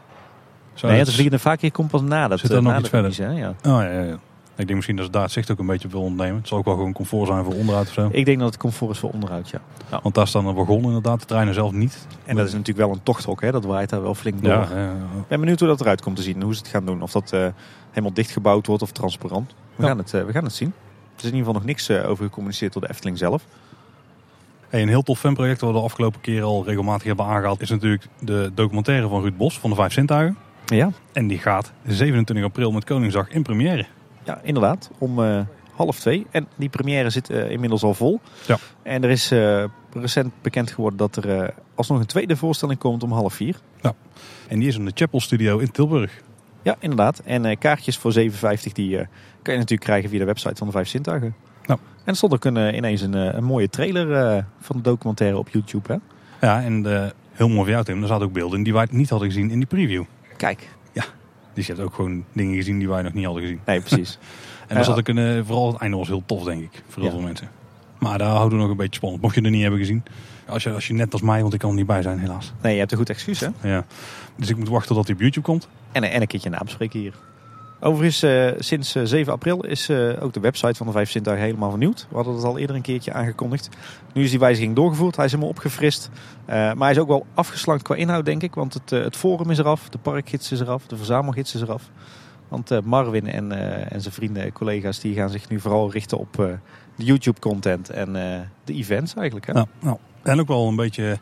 Nee, 0.82 0.98
het- 0.98 1.10
vliegende 1.10 1.38
vaak 1.38 1.60
komt 1.72 1.90
pas 1.90 2.00
na 2.02 2.28
dat 2.28 2.38
Zit 2.38 2.50
er 2.50 2.56
eh, 2.56 2.62
nog 2.62 2.72
iets 2.78 2.82
de 2.82 2.88
verder? 2.88 3.36
ja. 3.38 3.48
Oh 3.48 3.54
ja, 3.64 3.82
ja, 3.90 4.00
ja. 4.00 4.18
Ik 4.56 4.66
denk 4.66 4.74
misschien 4.74 4.96
dat 4.96 5.04
ze 5.06 5.10
daar 5.12 5.22
het 5.22 5.32
zicht 5.32 5.50
ook 5.50 5.58
een 5.58 5.66
beetje 5.66 5.86
op 5.86 5.92
wil 5.92 6.02
ontnemen. 6.02 6.36
Het 6.36 6.48
zal 6.48 6.58
ook 6.58 6.64
wel 6.64 6.74
gewoon 6.74 6.92
comfort 6.92 7.26
zijn 7.26 7.44
voor 7.44 7.54
onderhoud 7.54 7.86
of 7.86 7.92
zo. 7.92 8.08
Ik 8.12 8.24
denk 8.24 8.38
dat 8.38 8.46
het 8.48 8.56
comfort 8.56 8.90
is 8.90 8.98
voor 8.98 9.10
onderhoud, 9.10 9.48
ja. 9.48 9.60
Want 10.02 10.14
daar 10.14 10.26
staan 10.28 10.44
de 10.44 10.52
wagon 10.52 10.82
inderdaad, 10.82 11.20
de 11.20 11.26
treinen 11.26 11.54
zelf 11.54 11.72
niet. 11.72 12.06
En 12.24 12.36
dat 12.36 12.46
is 12.46 12.52
natuurlijk 12.52 12.86
wel 12.86 12.90
een 12.96 13.02
tochthok, 13.02 13.40
hè? 13.40 13.50
dat 13.52 13.64
waait 13.64 13.90
daar 13.90 14.02
wel 14.02 14.14
flink 14.14 14.42
door. 14.42 14.52
Ja, 14.52 14.66
ja, 14.70 14.76
ja. 14.82 14.90
Ik 15.20 15.28
ben 15.28 15.40
benieuwd 15.40 15.58
hoe 15.58 15.68
dat 15.68 15.80
eruit 15.80 16.02
komt 16.02 16.16
te 16.16 16.22
zien. 16.22 16.42
Hoe 16.42 16.52
ze 16.54 16.58
het 16.60 16.68
gaan 16.68 16.84
doen. 16.84 17.02
Of 17.02 17.12
dat 17.12 17.32
eh, 17.32 17.46
helemaal 17.90 18.12
dichtgebouwd 18.12 18.66
wordt 18.66 18.82
of 18.82 18.90
transparant. 18.92 19.54
We, 19.76 19.82
Ja. 19.82 19.88
gaan, 19.88 19.98
het, 19.98 20.14
eh, 20.14 20.24
we 20.24 20.32
gaan 20.32 20.44
het 20.44 20.54
zien. 20.54 20.72
Er 21.16 21.18
is 21.18 21.22
in 21.22 21.24
ieder 21.24 21.38
geval 21.38 21.52
nog 21.54 21.64
niks 21.64 21.88
eh, 21.88 22.08
over 22.08 22.24
gecommuniceerd 22.24 22.72
door 22.72 22.82
de 22.82 22.88
Efteling 22.90 23.18
zelf. 23.18 23.44
Hey, 24.68 24.82
een 24.82 24.88
heel 24.88 25.02
tof 25.02 25.18
fanproject 25.18 25.60
wat 25.60 25.70
we 25.72 25.76
de 25.78 25.82
afgelopen 25.84 26.20
keer 26.20 26.42
al 26.42 26.64
regelmatig 26.64 27.06
hebben 27.06 27.24
aangehaald... 27.26 27.60
is 27.60 27.70
natuurlijk 27.70 28.06
de 28.20 28.50
documentaire 28.54 29.08
van 29.08 29.20
Ruud 29.22 29.36
Bos 29.36 29.58
van 29.58 29.70
de 29.70 29.76
Vijf 29.76 29.92
Zintuigen. 29.92 30.36
Ja, 30.66 30.90
En 31.12 31.26
die 31.26 31.38
gaat 31.38 31.72
27 31.86 32.44
april 32.44 32.72
met 32.72 32.84
Koningsdag 32.84 33.28
in 33.28 33.42
première. 33.42 33.86
ja 34.24 34.40
inderdaad. 34.42 34.90
Om 34.98 35.24
eh, 35.24 35.40
half 35.74 36.00
twee. 36.00 36.26
En 36.30 36.48
die 36.56 36.68
première 36.68 37.10
zit 37.10 37.30
eh, 37.30 37.50
inmiddels 37.50 37.82
al 37.82 37.94
vol. 37.94 38.20
Ja. 38.46 38.58
En 38.82 39.04
er 39.04 39.10
is 39.10 39.30
eh, 39.30 39.64
recent 39.92 40.32
bekend 40.42 40.70
geworden 40.70 40.98
dat 40.98 41.16
er 41.16 41.54
alsnog 41.74 42.00
een 42.00 42.06
tweede 42.06 42.36
voorstelling 42.36 42.78
komt 42.78 43.02
om 43.02 43.12
half 43.12 43.34
vier. 43.34 43.56
En 44.48 44.58
die 44.58 44.68
is 44.68 44.76
in 44.76 44.84
de 44.84 44.92
Chapel 44.94 45.20
Studio 45.20 45.58
in 45.58 45.70
Tilburg. 45.70 46.20
Ja, 46.62 46.76
inderdaad. 46.78 47.18
En 47.24 47.58
kaartjes 47.58 47.96
voor 47.96 48.12
7,50 48.18 48.22
die 48.72 48.96
kan 49.42 49.54
je 49.54 49.60
natuurlijk 49.60 49.80
krijgen 49.80 50.10
via 50.10 50.18
de 50.18 50.24
website 50.24 50.54
van 50.56 50.66
de 50.66 50.72
Vijf 50.72 50.88
Zintuigen. 50.88 51.34
Ja. 51.62 51.74
En 51.74 51.78
er 52.04 52.16
stond 52.16 52.32
ook 52.32 52.44
een, 52.44 52.74
ineens 52.76 53.00
een, 53.00 53.12
een 53.12 53.44
mooie 53.44 53.68
trailer 53.68 54.44
van 54.60 54.76
de 54.76 54.82
documentaire 54.82 55.38
op 55.38 55.48
YouTube. 55.48 55.92
Hè? 55.92 55.98
Ja, 56.46 56.62
en 56.62 56.84
heel 57.32 57.48
mooi 57.48 57.60
voor 57.60 57.70
jou 57.70 57.84
Tim, 57.84 58.02
er 58.02 58.08
zaten 58.08 58.26
ook 58.26 58.32
beelden 58.32 58.58
in 58.58 58.64
die 58.64 58.72
wij 58.72 58.86
niet 58.90 59.10
hadden 59.10 59.28
gezien 59.28 59.50
in 59.50 59.58
die 59.58 59.68
preview. 59.68 60.04
Kijk. 60.42 60.68
Dus 61.54 61.66
je 61.66 61.72
hebt 61.72 61.84
ook 61.84 61.94
gewoon 61.94 62.24
dingen 62.32 62.54
gezien 62.54 62.78
die 62.78 62.88
wij 62.88 63.02
nog 63.02 63.12
niet 63.12 63.24
hadden 63.24 63.42
gezien. 63.42 63.60
Nee, 63.66 63.80
precies. 63.80 64.18
En 64.68 64.76
dat 64.76 64.84
zat 64.86 64.98
ook 64.98 65.08
een, 65.08 65.18
eh, 65.18 65.40
vooral 65.44 65.72
het 65.72 65.80
einde 65.80 65.96
was 65.96 66.08
heel 66.08 66.22
tof, 66.26 66.44
denk 66.44 66.62
ik, 66.62 66.82
voor 66.88 67.02
heel 67.02 67.10
Ja. 67.10 67.10
veel 67.10 67.26
mensen. 67.26 67.48
Maar 67.98 68.18
daar 68.18 68.28
houden 68.30 68.50
we 68.58 68.62
nog 68.62 68.70
een 68.70 68.76
beetje 68.76 68.94
spannend. 68.94 69.22
Mocht 69.22 69.34
je 69.34 69.40
er 69.42 69.50
niet 69.50 69.60
hebben 69.62 69.78
gezien. 69.80 70.02
Als 70.46 70.62
je, 70.62 70.70
als 70.72 70.86
je 70.86 70.92
net 70.94 71.12
als 71.12 71.22
mij, 71.22 71.40
want 71.42 71.52
ik 71.54 71.58
kan 71.60 71.70
er 71.70 71.76
niet 71.76 71.86
bij 71.86 72.02
zijn 72.02 72.18
helaas. 72.18 72.52
Nee, 72.62 72.72
je 72.72 72.78
hebt 72.78 72.92
een 72.92 72.98
goed 72.98 73.10
excuus, 73.10 73.40
hè? 73.40 73.48
Ja. 73.62 73.84
Dus 74.36 74.48
ik 74.48 74.56
moet 74.56 74.68
wachten 74.68 74.94
tot 74.94 75.04
hij 75.06 75.14
op 75.14 75.20
YouTube 75.20 75.46
komt. 75.46 75.68
En, 75.92 76.02
en 76.02 76.20
een 76.20 76.26
keertje 76.26 76.50
nabespreken 76.50 77.00
hier. 77.00 77.14
Overigens, 77.84 78.22
eh, 78.22 78.50
sinds 78.58 78.94
eh, 78.94 79.02
7 79.04 79.32
april 79.32 79.64
is 79.64 79.88
eh, 79.88 80.22
ook 80.22 80.32
de 80.32 80.40
website 80.40 80.74
van 80.74 80.86
de 80.86 80.92
Vijf 80.92 81.10
Zintuigen 81.10 81.44
helemaal 81.46 81.70
vernieuwd. 81.70 82.06
We 82.08 82.14
hadden 82.14 82.34
het 82.34 82.44
al 82.44 82.58
eerder 82.58 82.76
een 82.76 82.82
keertje 82.82 83.12
aangekondigd. 83.12 83.68
Nu 84.12 84.22
is 84.22 84.30
die 84.30 84.38
wijziging 84.38 84.76
doorgevoerd. 84.76 85.16
Hij 85.16 85.24
is 85.24 85.30
helemaal 85.30 85.52
opgefrist. 85.52 86.10
Eh, 86.44 86.54
maar 86.54 86.76
hij 86.78 86.90
is 86.90 86.98
ook 86.98 87.08
wel 87.08 87.26
afgeslankt 87.34 87.82
qua 87.82 87.94
inhoud, 87.94 88.24
denk 88.24 88.42
ik. 88.42 88.54
Want 88.54 88.74
het, 88.74 88.92
eh, 88.92 89.02
het 89.02 89.16
forum 89.16 89.50
is 89.50 89.58
eraf, 89.58 89.88
de 89.88 89.98
parkgids 89.98 90.52
is 90.52 90.60
eraf, 90.60 90.86
de 90.86 90.96
verzamelgids 90.96 91.54
is 91.54 91.60
eraf. 91.60 91.90
Want 92.52 92.70
eh, 92.70 92.78
Marvin 92.84 93.26
en, 93.26 93.52
eh, 93.52 93.92
en 93.92 94.00
zijn 94.00 94.14
vrienden 94.14 94.42
en 94.42 94.52
collega's 94.52 95.00
die 95.00 95.14
gaan 95.14 95.30
zich 95.30 95.48
nu 95.48 95.60
vooral 95.60 95.90
richten 95.90 96.18
op 96.18 96.40
eh, 96.40 96.46
de 96.96 97.04
YouTube-content 97.04 97.90
en 97.90 98.16
eh, 98.16 98.40
de 98.64 98.72
events 98.72 99.14
eigenlijk. 99.14 99.46
Hè? 99.46 99.52
Nou. 99.80 99.96
En 100.22 100.40
ook 100.40 100.48
wel 100.48 100.68
een 100.68 100.76
beetje 100.76 101.18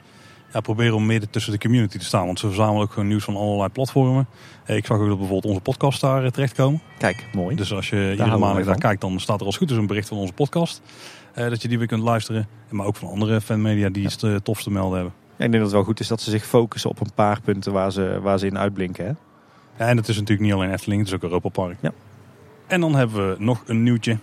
ja, 0.53 0.61
proberen 0.61 0.95
om 0.95 1.07
midden 1.07 1.31
tussen 1.31 1.53
de 1.53 1.59
community 1.59 1.99
te 1.99 2.05
staan. 2.05 2.27
Want 2.27 2.39
ze 2.39 2.47
verzamelen 2.47 2.83
ook 2.83 2.93
gewoon 2.93 3.09
nieuws 3.09 3.25
van 3.25 3.37
allerlei 3.37 3.69
platformen. 3.69 4.27
Eh, 4.65 4.77
Ik 4.77 4.87
zag 4.87 4.99
ook 4.99 5.09
dat 5.09 5.19
bijvoorbeeld 5.19 5.45
onze 5.45 5.61
podcast 5.61 6.01
daar 6.01 6.25
eh, 6.25 6.31
terechtkomen. 6.31 6.81
Kijk, 6.99 7.27
mooi. 7.33 7.57
Dus 7.57 7.73
als 7.73 7.89
je 7.91 7.97
iedere 7.97 8.17
houden 8.17 8.39
wij 8.39 8.49
maandag 8.49 8.65
daar 8.67 8.79
kijkt, 8.79 9.01
dan 9.01 9.21
staat 9.21 9.41
er 9.41 9.47
als 9.47 9.57
goed 9.57 9.71
is 9.71 9.77
een 9.77 9.87
bericht 9.87 10.09
van 10.09 10.19
onze 10.19 10.33
podcast. 10.33 10.83
Eh, 11.35 11.49
dat 11.49 11.63
je 11.63 11.69
die 11.69 11.79
weer 11.79 11.87
kunt 11.87 12.03
luisteren. 12.03 12.49
Maar 12.69 12.87
ook 12.87 12.97
van 12.97 13.09
andere 13.09 13.41
fanmedia 13.41 13.89
die 13.89 14.05
iets 14.05 14.17
te 14.17 14.41
tofs 14.43 14.63
te 14.63 14.71
melden 14.71 14.95
hebben. 14.95 15.15
Ja, 15.37 15.45
ik 15.45 15.51
denk 15.51 15.53
dat 15.53 15.63
het 15.63 15.73
wel 15.73 15.85
goed 15.85 16.01
is 16.01 16.09
dat 16.09 16.21
ze 16.21 16.31
zich 16.31 16.47
focussen 16.47 16.91
op 16.91 17.01
een 17.01 17.13
paar 17.15 17.41
punten 17.41 17.73
waar 17.73 17.93
ze, 17.93 18.19
waar 18.23 18.39
ze 18.39 18.47
in 18.47 18.59
uitblinken. 18.59 19.05
Hè? 19.05 19.13
Ja, 19.85 19.91
en 19.91 19.97
het 19.97 20.09
is 20.09 20.15
natuurlijk 20.15 20.41
niet 20.41 20.53
alleen 20.53 20.73
Efteling, 20.73 21.01
het 21.01 21.09
is 21.09 21.15
ook 21.15 21.23
Europa 21.23 21.49
Park. 21.49 21.77
Ja. 21.81 21.93
En 22.67 22.81
dan 22.81 22.95
hebben 22.95 23.29
we 23.29 23.37
nog 23.39 23.63
een 23.67 23.83
nieuwtje. 23.83 24.19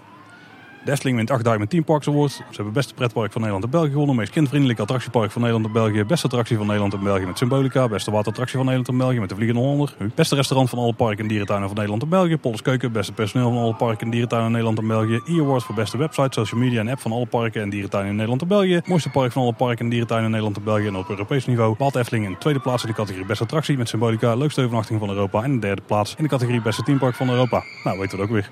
De 0.87 0.93
Efteling 0.93 1.17
wint 1.17 1.31
8 1.31 1.43
Diamond 1.43 1.69
Team 1.69 1.83
Parks 1.83 2.07
Awards. 2.07 2.35
Ze 2.35 2.43
hebben 2.55 2.73
beste 2.73 2.93
pretpark 2.93 3.31
van 3.31 3.41
Nederland 3.41 3.65
en 3.65 3.71
België 3.71 3.91
gewonnen. 3.91 4.15
Meest 4.15 4.31
kindvriendelijke 4.31 4.81
attractiepark 4.81 5.31
van 5.31 5.41
Nederland 5.41 5.67
en 5.67 5.73
België. 5.73 6.03
Beste 6.03 6.25
attractie 6.25 6.57
van 6.57 6.65
Nederland 6.65 6.93
en 6.93 7.03
België 7.03 7.25
met 7.25 7.37
Symbolica. 7.37 7.87
Beste 7.87 8.11
waterattractie 8.11 8.55
van 8.57 8.65
Nederland 8.65 8.87
en 8.93 8.97
België 8.97 9.19
met 9.19 9.29
de 9.29 9.35
Vliegende 9.35 9.61
Hollander. 9.61 9.95
Beste 10.15 10.35
restaurant 10.35 10.69
van 10.69 10.79
alle 10.79 10.93
parken 10.93 11.19
en 11.19 11.27
dierentuinen 11.27 11.67
van 11.67 11.75
Nederland 11.75 12.03
en 12.03 12.09
België. 12.09 12.37
Polles 12.37 12.61
Keuken. 12.61 12.91
Beste 12.91 13.13
personeel 13.13 13.51
van 13.51 13.61
alle 13.61 13.73
parken 13.73 14.05
en 14.05 14.11
dierentuinen 14.11 14.47
in 14.47 14.53
Nederland 14.53 14.79
en 14.79 14.87
België. 14.87 15.21
E-Award 15.25 15.63
voor 15.63 15.75
beste 15.75 15.97
website, 15.97 16.39
social 16.39 16.59
media 16.59 16.79
en 16.79 16.87
app 16.87 16.99
van 16.99 17.11
alle 17.11 17.25
parken 17.25 17.61
en 17.61 17.69
dierentuinen 17.69 18.09
in 18.09 18.15
Nederland 18.15 18.41
en 18.41 18.47
België. 18.47 18.81
Mooiste 18.85 19.09
park 19.09 19.31
van 19.31 19.41
alle 19.41 19.53
parken 19.53 19.85
en 19.85 19.89
dierentuinen 19.89 20.25
in 20.25 20.31
Nederland 20.31 20.57
en 20.57 20.63
België. 20.63 20.87
En 20.87 20.95
op 20.95 21.09
Europees 21.09 21.45
niveau. 21.45 21.75
Walt 21.77 21.95
Efteling 21.95 22.25
in 22.25 22.37
tweede 22.37 22.59
plaats 22.59 22.83
in 22.83 22.89
de 22.89 22.95
categorie 22.95 23.25
beste 23.25 23.43
attractie 23.43 23.77
met 23.77 23.89
Symbolica. 23.89 24.35
Leukste 24.35 24.61
overnachting 24.61 24.99
van 24.99 25.09
Europa. 25.09 25.43
En 25.43 25.53
de 25.53 25.59
derde 25.59 25.81
plaats 25.85 26.15
in 26.17 26.23
de 26.23 26.29
categorie 26.29 26.61
beste 26.61 26.83
teampark 26.83 27.15
van 27.15 27.29
Europa. 27.29 27.63
Nou, 27.83 27.99
weten 27.99 28.17
we 28.17 28.23
het 28.23 28.31
ook 28.31 28.35
weer. 28.35 28.49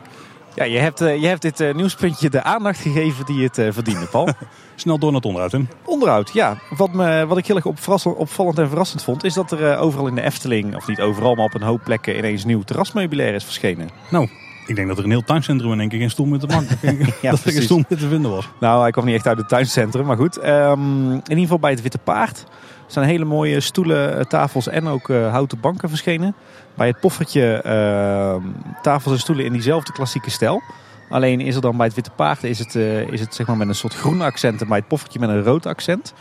Ja, 0.55 0.63
je 0.63 0.77
hebt, 0.77 1.01
eh, 1.01 1.21
je 1.21 1.27
hebt 1.27 1.41
dit 1.41 1.59
eh, 1.59 1.73
nieuwspuntje 1.73 2.29
de 2.29 2.43
aandacht 2.43 2.79
gegeven 2.79 3.25
die 3.25 3.43
het 3.43 3.57
eh, 3.57 3.67
verdiende, 3.71 4.05
Paul. 4.05 4.29
Snel 4.75 4.97
door 4.97 5.11
naar 5.11 5.21
het 5.21 5.25
onderhoud, 5.25 5.51
Tim. 5.51 5.67
Onderhoud, 5.85 6.33
ja. 6.33 6.57
Wat, 6.69 6.93
me, 6.93 7.25
wat 7.27 7.37
ik 7.37 7.45
heel 7.47 7.55
erg 7.55 8.05
opvallend 8.05 8.59
en 8.59 8.67
verrassend 8.67 9.03
vond, 9.03 9.23
is 9.23 9.33
dat 9.33 9.51
er 9.51 9.77
overal 9.77 10.07
in 10.07 10.15
de 10.15 10.21
Efteling, 10.21 10.75
of 10.75 10.87
niet 10.87 11.01
overal, 11.01 11.35
maar 11.35 11.45
op 11.45 11.53
een 11.53 11.61
hoop 11.61 11.81
plekken 11.83 12.17
ineens 12.17 12.45
nieuw 12.45 12.61
terrasmeubilair 12.61 13.33
is 13.33 13.43
verschenen. 13.43 13.89
Nou, 14.09 14.29
ik 14.67 14.75
denk 14.75 14.87
dat 14.87 14.97
er 14.97 15.03
een 15.03 15.09
heel 15.09 15.23
tuincentrum 15.23 15.71
in 15.71 15.79
één 15.79 15.89
keer 15.89 15.99
geen 15.99 16.09
stoel 16.09 16.25
meer 16.25 16.39
te 16.39 16.47
bank. 16.47 16.67
dat 17.21 17.43
er 17.43 17.51
geen 17.51 17.61
stoel 17.61 17.83
meer 17.89 17.99
te 17.99 18.07
vinden 18.07 18.31
was. 18.31 18.47
Nou, 18.59 18.81
hij 18.81 18.91
kwam 18.91 19.05
niet 19.05 19.15
echt 19.15 19.27
uit 19.27 19.37
het 19.37 19.49
tuincentrum, 19.49 20.05
maar 20.05 20.17
goed. 20.17 20.37
Ehm, 20.37 21.11
in 21.11 21.21
ieder 21.27 21.37
geval 21.37 21.59
bij 21.59 21.71
het 21.71 21.81
Witte 21.81 21.97
Paard 21.97 22.43
zijn 22.87 23.05
hele 23.05 23.25
mooie 23.25 23.59
stoelen, 23.59 24.27
tafels 24.27 24.67
en 24.67 24.87
ook 24.87 25.07
houten 25.07 25.59
banken 25.59 25.89
verschenen. 25.89 26.35
Bij 26.75 26.87
het 26.87 26.99
poffertje 26.99 27.61
ehm, 27.61 28.41
tafels 28.81 29.13
en 29.13 29.19
stoelen 29.19 29.45
in 29.45 29.51
diezelfde 29.51 29.91
klassieke 29.91 30.29
stijl. 30.29 30.61
Alleen 31.09 31.41
is 31.41 31.55
er 31.55 31.61
dan 31.61 31.77
bij 31.77 31.85
het 31.85 31.95
Witte 31.95 32.11
Paard 32.11 32.43
is 32.43 32.59
het, 32.59 32.75
eh, 32.75 33.01
is 33.01 33.19
het 33.19 33.35
zeg 33.35 33.47
maar 33.47 33.57
met 33.57 33.67
een 33.67 33.75
soort 33.75 33.93
groen 33.93 34.21
accent 34.21 34.61
en 34.61 34.67
bij 34.67 34.77
het 34.77 34.87
poffertje 34.87 35.19
met 35.19 35.29
een 35.29 35.43
rood 35.43 35.65
accent. 35.65 36.13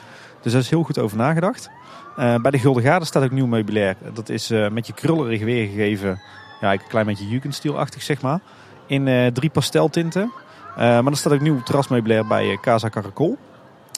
Dus 0.42 0.52
daar 0.52 0.60
is 0.60 0.70
heel 0.70 0.82
goed 0.82 0.98
over 0.98 1.16
nagedacht. 1.16 1.70
Eh, 2.16 2.34
bij 2.36 2.50
de 2.50 2.58
Gulden 2.58 2.82
Garde 2.82 3.04
staat 3.04 3.24
ook 3.24 3.30
nieuw 3.30 3.46
meubilair. 3.46 3.96
Dat 4.14 4.28
is 4.28 4.50
eh, 4.50 4.68
met 4.68 4.86
je 4.86 4.92
krullerig 4.92 5.42
weergegeven. 5.42 6.20
Ja, 6.60 6.72
een 6.72 6.86
klein 6.88 7.06
beetje 7.06 7.28
Jugendstil-achtig 7.28 8.02
zeg 8.02 8.20
maar. 8.20 8.40
in 8.86 9.32
drie 9.32 9.50
pasteltinten. 9.50 10.32
Maar 10.76 11.06
er 11.06 11.16
staat 11.16 11.32
ook 11.32 11.40
nieuw 11.40 11.62
terrasmeubilair 11.62 12.26
bij 12.26 12.58
Casa 12.60 12.88
Caracol. 12.88 13.38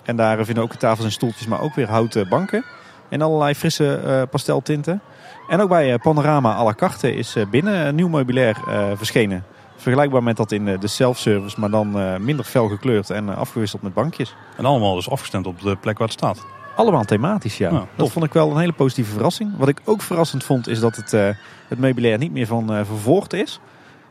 En 0.04 0.16
daar 0.16 0.44
vinden 0.44 0.64
ook 0.64 0.74
tafels 0.74 1.06
en 1.06 1.12
stoeltjes, 1.12 1.46
maar 1.46 1.60
ook 1.60 1.74
weer 1.74 1.88
houten 1.88 2.28
banken. 2.28 2.64
In 3.08 3.22
allerlei 3.22 3.54
frisse 3.54 4.26
pasteltinten. 4.30 5.00
En 5.48 5.60
ook 5.60 5.68
bij 5.68 5.92
eh, 5.92 5.98
Panorama 5.98 6.54
à 6.54 6.64
la 6.64 6.74
carte 6.74 7.14
is 7.14 7.36
eh, 7.36 7.46
binnen 7.50 7.86
een 7.86 7.94
nieuw 7.94 8.08
meubilair 8.08 8.56
eh, 8.68 8.90
verschenen. 8.94 9.44
Vergelijkbaar 9.76 10.22
met 10.22 10.36
dat 10.36 10.52
in 10.52 10.64
de 10.64 10.86
self-service, 10.86 11.60
maar 11.60 11.70
dan 11.70 11.90
minder 12.24 12.44
fel 12.44 12.68
gekleurd 12.68 13.10
en 13.10 13.36
afgewisseld 13.36 13.82
met 13.82 13.94
bankjes. 13.94 14.34
En 14.56 14.64
allemaal 14.64 14.94
dus 14.94 15.10
afgestemd 15.10 15.46
op 15.46 15.60
de 15.60 15.76
plek 15.76 15.98
waar 15.98 16.08
het 16.08 16.16
staat. 16.16 16.46
Allemaal 16.76 17.04
thematisch, 17.04 17.58
ja. 17.58 17.70
Ja, 17.70 17.86
dat 17.96 18.10
vond 18.10 18.24
ik 18.24 18.32
wel 18.32 18.50
een 18.50 18.58
hele 18.58 18.72
positieve 18.72 19.12
verrassing. 19.12 19.56
Wat 19.56 19.68
ik 19.68 19.80
ook 19.84 20.02
verrassend 20.02 20.44
vond, 20.44 20.68
is 20.68 20.80
dat 20.80 20.96
het, 20.96 21.12
eh, 21.12 21.28
het 21.68 21.78
meubilair 21.78 22.18
niet 22.18 22.32
meer 22.32 22.46
van 22.46 22.74
eh 22.74 22.84
Vervoort 22.84 23.32
is. 23.32 23.60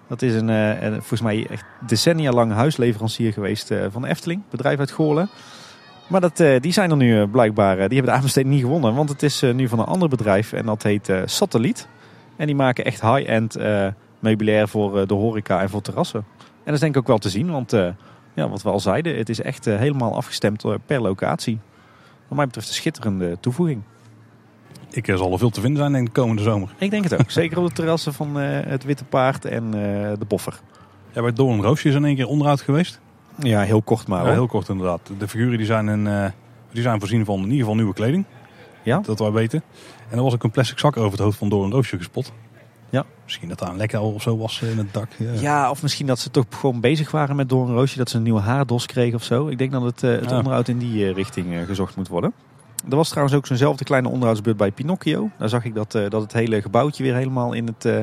Dat 0.08 0.22
is 0.22 0.34
een, 0.34 0.92
volgens 0.92 1.22
mij 1.22 1.48
echt 1.50 1.64
decennia 1.80 2.32
lang 2.32 2.54
huisleverancier 2.54 3.34
geweest 3.34 3.72
van 3.92 4.02
de 4.02 4.08
Efteling, 4.08 4.42
bedrijf 4.50 4.80
uit 4.80 4.92
Goorlen. 4.92 5.30
Maar 6.08 6.22
dat, 6.22 6.40
eh, 6.40 6.60
die 6.60 6.74
zijn 6.74 6.92
er 6.92 6.98
nu 6.98 7.22
eh, 7.22 7.30
blijkbaar, 7.32 7.72
eh, 7.72 7.88
die 7.88 7.94
hebben 7.94 8.12
de 8.12 8.18
avondsteden 8.18 8.52
niet 8.52 8.62
gewonnen. 8.62 8.96
Want 8.96 9.10
het 9.10 9.24
is 9.24 9.42
nu 9.42 9.68
van 9.68 9.80
een 9.80 9.86
ander 9.86 10.10
bedrijf 10.10 10.54
en 10.54 10.66
dat 10.66 10.84
heet 10.84 11.12
Satelliet. 11.26 11.88
En 12.36 12.46
die 12.46 12.56
maken 12.56 12.86
echt 12.86 13.02
high-end 13.02 13.58
meubilair 14.20 14.68
voor 14.68 15.08
de 15.08 15.14
horeca 15.14 15.62
en 15.62 15.70
voor 15.70 15.82
terrassen. 15.82 16.26
En 16.40 16.46
dat 16.64 16.74
is 16.74 16.80
denk 16.80 16.96
ik 16.96 17.02
ook 17.02 17.08
wel 17.08 17.18
te 17.18 17.30
zien, 17.30 17.52
want 17.52 17.72
ja, 18.34 18.50
wat 18.50 18.62
we 18.62 18.70
al 18.70 18.80
zeiden, 18.80 19.18
het 19.18 19.30
is 19.30 19.42
echt 19.42 19.66
helemaal 19.66 20.16
afgestemd 20.16 20.64
per 20.86 21.02
locatie. 21.02 21.60
Wat 22.28 22.38
mij 22.38 22.46
betreft 22.46 22.68
een 22.68 22.74
schitterende 22.74 23.38
toevoeging. 23.40 23.82
Ik 24.92 25.06
zal 25.06 25.32
er 25.32 25.38
veel 25.38 25.50
te 25.50 25.62
vinden 25.62 25.82
zijn 25.82 25.96
ik 25.96 26.06
de 26.06 26.12
komende 26.12 26.42
zomer. 26.42 26.74
Ik 26.78 26.92
denk 26.92 27.04
het 27.04 27.14
ook. 27.14 27.32
Zeker 27.42 27.58
op 27.58 27.68
de 27.68 27.74
terrassen 27.74 28.14
van 28.14 28.36
het 28.36 28.84
Witte 28.84 29.06
Paard 29.06 29.46
en 29.46 29.72
de 30.20 30.26
Boffer. 30.28 30.60
Ja, 31.14 31.22
bij 31.22 31.34
Doorn 31.34 31.62
Roosje 31.62 31.90
is 31.90 31.96
in 31.96 32.06
één 32.06 32.16
keer 32.16 32.28
onderhoud 32.28 32.62
geweest. 32.62 33.00
Ja, 33.40 33.62
heel 33.62 33.82
kort 33.82 34.08
maar. 34.08 34.26
Ja, 34.26 34.32
heel 34.32 34.48
kort 34.48 34.70
inderdaad. 34.70 35.02
De 35.18 35.28
figuren 35.28 35.58
die 35.58 35.66
zijn, 35.66 35.88
een, 35.88 36.08
eh, 36.08 36.32
die 36.72 36.82
zijn 36.82 37.00
voorzien 37.00 37.26
van 37.26 37.36
in 37.38 37.44
ieder 37.44 37.60
geval 37.60 37.76
nieuwe 37.76 37.94
kleding. 37.94 38.26
Ja? 38.84 39.00
Dat 39.00 39.20
wij 39.20 39.32
weten. 39.32 39.64
En 40.10 40.18
er 40.18 40.24
was 40.24 40.34
ook 40.34 40.44
een 40.44 40.52
plastic 40.52 40.80
zak 40.80 40.98
over 40.98 41.12
het 41.12 41.20
hoofd 41.20 41.38
van 41.38 41.50
Doorn 41.50 41.72
Roosje 41.72 41.98
gespot. 41.98 42.32
Ja. 42.90 43.06
Misschien 43.24 43.50
dat 43.50 43.60
daar 43.60 43.70
een 43.70 43.78
lekker 43.78 44.02
of 44.02 44.22
zo 44.22 44.38
was 44.38 44.62
in 44.62 44.78
het 44.78 44.94
dak. 44.94 45.08
Ja. 45.18 45.32
Ja, 45.40 45.70
of 45.70 45.82
misschien 45.82 46.08
dat 46.08 46.20
ze 46.20 46.32
toch 46.32 46.46
gewoon 46.50 46.80
bezig 46.80 47.12
waren 47.12 47.36
met 47.36 47.50
Doornroosje. 47.50 47.98
Dat 47.98 48.10
ze 48.10 48.18
een 48.18 48.24
nieuwe 48.24 48.40
haardos 48.40 48.86
kregen 48.86 49.16
of 49.16 49.24
zo. 49.24 49.48
Ik 49.48 49.58
denk 49.58 49.72
dat 49.72 49.82
het, 49.82 50.04
eh, 50.04 50.12
het 50.12 50.30
Ja. 50.30 50.38
onderhoud 50.38 50.68
in 50.68 50.78
die 50.78 51.06
eh, 51.08 51.14
richting 51.16 51.54
eh, 51.54 51.62
gezocht 51.66 51.96
moet 51.96 52.08
worden. 52.08 52.34
Er 52.90 52.96
was 52.96 53.10
trouwens 53.10 53.36
ook 53.38 53.46
zo'nzelfde 53.48 53.84
kleine 53.84 54.08
onderhoudsbeurt 54.10 54.58
bij 54.58 54.72
Pinocchio. 54.72 55.30
Daar 55.38 55.50
zag 55.50 55.66
ik 55.66 55.76
dat, 55.76 55.96
eh, 55.96 56.10
dat 56.10 56.22
het 56.22 56.34
hele 56.34 56.62
gebouwtje 56.62 57.04
weer 57.04 57.16
helemaal 57.16 57.54
in 57.54 57.66
het, 57.68 57.86
eh, 57.86 58.00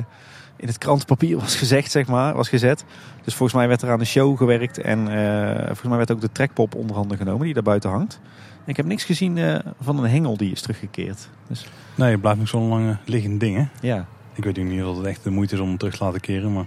in 0.63 0.69
het 0.69 0.79
krantenpapier 0.79 1.39
was 1.39 1.57
gezegd, 1.57 1.91
zeg 1.91 2.07
maar. 2.07 2.35
Was 2.35 2.49
gezet. 2.49 2.85
Dus 3.25 3.35
volgens 3.35 3.59
mij 3.59 3.69
werd 3.69 3.83
er 3.83 3.91
aan 3.91 3.99
de 3.99 4.05
show 4.05 4.37
gewerkt. 4.37 4.79
En 4.79 5.09
eh, 5.09 5.57
volgens 5.67 5.83
mij 5.89 5.97
werd 5.97 6.13
ook 6.13 6.21
de 6.21 6.33
trekpop 6.33 6.75
onder 6.75 6.97
handen 6.97 7.17
genomen 7.17 7.45
die 7.45 7.55
daar 7.55 7.63
buiten 7.63 7.91
hangt. 7.91 8.21
Ik 8.67 8.77
heb 8.77 8.87
niks 8.87 9.05
gezien 9.05 9.39
eh, 9.39 9.59
van 9.81 9.99
een 10.05 10.11
hengel 10.11 10.37
die 10.37 10.53
is 10.53 10.61
teruggekeerd. 10.61 11.29
Dus 11.49 11.67
Nee, 11.95 12.11
het 12.11 12.21
blijft 12.21 12.39
nog 12.39 12.49
zo'n 12.49 12.69
lange 12.69 12.97
liggend 13.05 13.41
ding 13.41 13.57
hè. 13.57 13.89
ja, 13.89 14.07
Ik 14.35 14.45
weet 14.45 14.57
niet 14.57 14.83
of 14.85 14.97
het 14.97 15.07
echt 15.07 15.25
de 15.25 15.31
moeite 15.31 15.55
is 15.55 15.61
om 15.61 15.69
hem 15.69 15.79
terug 15.79 15.97
te 15.97 16.05
laten 16.05 16.21
keren. 16.21 16.53
Maar 16.53 16.65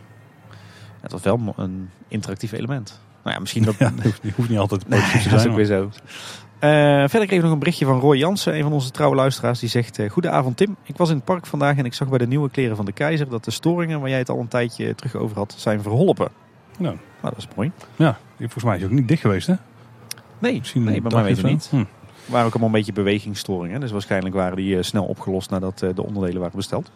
het 1.01 1.11
was 1.11 1.21
wel 1.21 1.53
een 1.57 1.89
interactief 2.07 2.51
element. 2.51 2.99
Nou 3.23 3.35
ja, 3.35 3.41
misschien 3.41 3.63
dat, 3.69 3.75
ja, 3.77 3.89
dat 3.95 4.03
hoeft, 4.03 4.49
niet- 4.49 4.57
altijd 4.57 4.87
Nee, 4.87 4.99
te 5.01 5.05
dat 5.11 5.15
is 5.25 5.29
zijn. 5.41 5.49
ook 5.49 5.55
weer 5.55 5.65
zo. 5.65 5.89
Eh, 6.65 6.71
verder 7.09 7.27
kreeg 7.27 7.37
ik 7.37 7.41
nog 7.41 7.51
een 7.51 7.59
berichtje 7.59 7.85
van 7.85 7.99
Roy 7.99 8.17
Jansen, 8.17 8.55
een 8.55 8.63
van 8.63 8.73
onze 8.73 8.91
trouwe 8.91 9.15
luisteraars. 9.15 9.59
Die 9.59 9.69
zegt, 9.69 9.99
eh, 9.99 10.09
goedenavond 10.09 10.57
Tim. 10.57 10.75
Ik 10.83 10.97
was 10.97 11.09
in 11.09 11.15
het 11.15 11.25
park 11.25 11.45
vandaag 11.45 11.77
en 11.77 11.85
ik 11.85 11.93
zag 11.93 12.09
bij 12.09 12.17
de 12.17 12.27
nieuwe 12.27 12.49
kleren 12.49 12.75
van 12.75 12.85
de 12.85 12.91
keizer... 12.91 13.29
dat 13.29 13.43
de 13.45 13.51
storingen 13.51 13.99
waar 13.99 14.09
jij 14.09 14.17
het 14.17 14.29
al 14.29 14.39
een 14.39 14.47
tijdje 14.47 14.95
terug 14.95 15.15
over 15.15 15.37
had, 15.37 15.53
zijn 15.57 15.81
verholpen. 15.81 16.27
Nou, 16.77 16.97
Nou, 17.21 17.33
dat 17.33 17.37
is 17.37 17.47
mooi. 17.55 17.71
ja, 17.95 18.17
volgens 18.37 18.63
mij 18.63 18.75
is 18.75 18.81
hij 18.81 18.89
ook 18.89 18.95
niet 18.95 19.07
dicht 19.07 19.21
geweest 19.21 19.47
hè. 19.47 19.53
Nee, 20.39 20.57
Misschien 20.57 20.83
nee 20.83 21.01
bij 21.01 21.11
mij 21.11 21.23
weten 21.23 21.45
niet. 21.45 21.67
Hm. 21.71 21.77
Er 21.77 21.85
waren 22.31 22.45
ook 22.45 22.51
allemaal 22.51 22.69
een 22.69 22.75
beetje 22.75 22.93
bewegingsstoringen. 22.93 23.79
Dus 23.79 23.91
waarschijnlijk 23.91 24.35
waren 24.35 24.55
die 24.55 24.77
eh, 24.77 24.83
snel 24.83 25.05
opgelost 25.05 25.49
nadat 25.49 25.79
de 25.79 26.03
onderdelen 26.03 26.39
waren 26.39 26.55
besteld. 26.55 26.91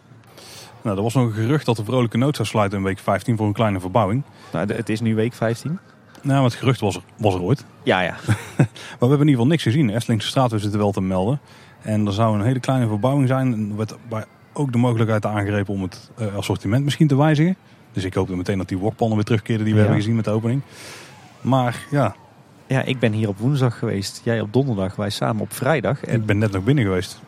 Nou, 0.82 0.96
er 0.96 1.02
was 1.02 1.14
nog 1.14 1.26
een 1.26 1.32
gerucht 1.32 1.66
dat 1.66 1.76
de 1.76 1.84
Vrolijke 1.84 2.16
Nood 2.16 2.36
zou 2.36 2.48
sluiten 2.48 2.78
in 2.78 2.84
week 2.84 2.98
15 2.98 3.36
voor 3.36 3.46
een 3.46 3.52
kleine 3.52 3.80
verbouwing. 3.80 4.22
Nou, 4.52 4.72
het 4.72 4.88
is 4.88 5.00
nu 5.00 5.14
week 5.14 5.32
15. 5.32 5.78
Nou, 6.22 6.44
het 6.44 6.54
gerucht 6.54 6.80
was 6.80 6.96
er, 6.96 7.02
was 7.16 7.34
er 7.34 7.42
ooit. 7.42 7.64
Ja, 7.82 8.00
ja. 8.00 8.14
Maar 8.56 9.08
we 9.08 9.16
hebben 9.16 9.20
in 9.20 9.28
ieder 9.28 9.30
geval 9.30 9.46
niks 9.46 9.62
gezien. 9.62 9.86
De 9.86 10.22
straat 10.22 10.50
zitten 10.50 10.78
wel 10.78 10.92
te 10.92 11.00
melden. 11.00 11.40
En 11.82 12.06
er 12.06 12.12
zou 12.12 12.38
een 12.38 12.44
hele 12.44 12.60
kleine 12.60 12.86
verbouwing 12.88 13.28
zijn. 13.28 13.52
En 13.52 13.68
er 13.70 13.76
werd 13.76 13.94
bij 14.08 14.24
ook 14.52 14.72
de 14.72 14.78
mogelijkheid 14.78 15.26
aangrepen 15.26 15.74
om 15.74 15.82
het 15.82 16.10
eh, 16.18 16.36
assortiment 16.36 16.84
misschien 16.84 17.08
te 17.08 17.16
wijzigen. 17.16 17.56
Dus 17.92 18.04
ik 18.04 18.14
hoop 18.14 18.28
dan 18.28 18.36
meteen 18.36 18.58
dat 18.58 18.68
die 18.68 18.78
wokpannen 18.78 19.16
weer 19.16 19.24
terugkeren 19.26 19.64
die 19.64 19.72
we 19.74 19.78
Ja. 19.78 19.84
hebben 19.84 20.00
gezien 20.02 20.16
met 20.16 20.24
de 20.24 20.30
opening. 20.30 20.62
Maar 21.40 21.86
ja, 21.90 22.14
Ja, 22.66 22.82
ik 22.82 22.98
ben 22.98 23.12
hier 23.12 23.28
op 23.28 23.38
woensdag 23.38 23.78
geweest. 23.78 24.20
Jij 24.24 24.40
op 24.40 24.52
donderdag, 24.52 24.96
wij 24.96 25.10
samen 25.10 25.42
op 25.42 25.52
vrijdag. 25.52 26.04
En 26.04 26.14
ik 26.14 26.26
ben 26.26 26.38
net 26.38 26.52
nog 26.52 26.64
binnen 26.64 26.84
geweest. 26.84 27.20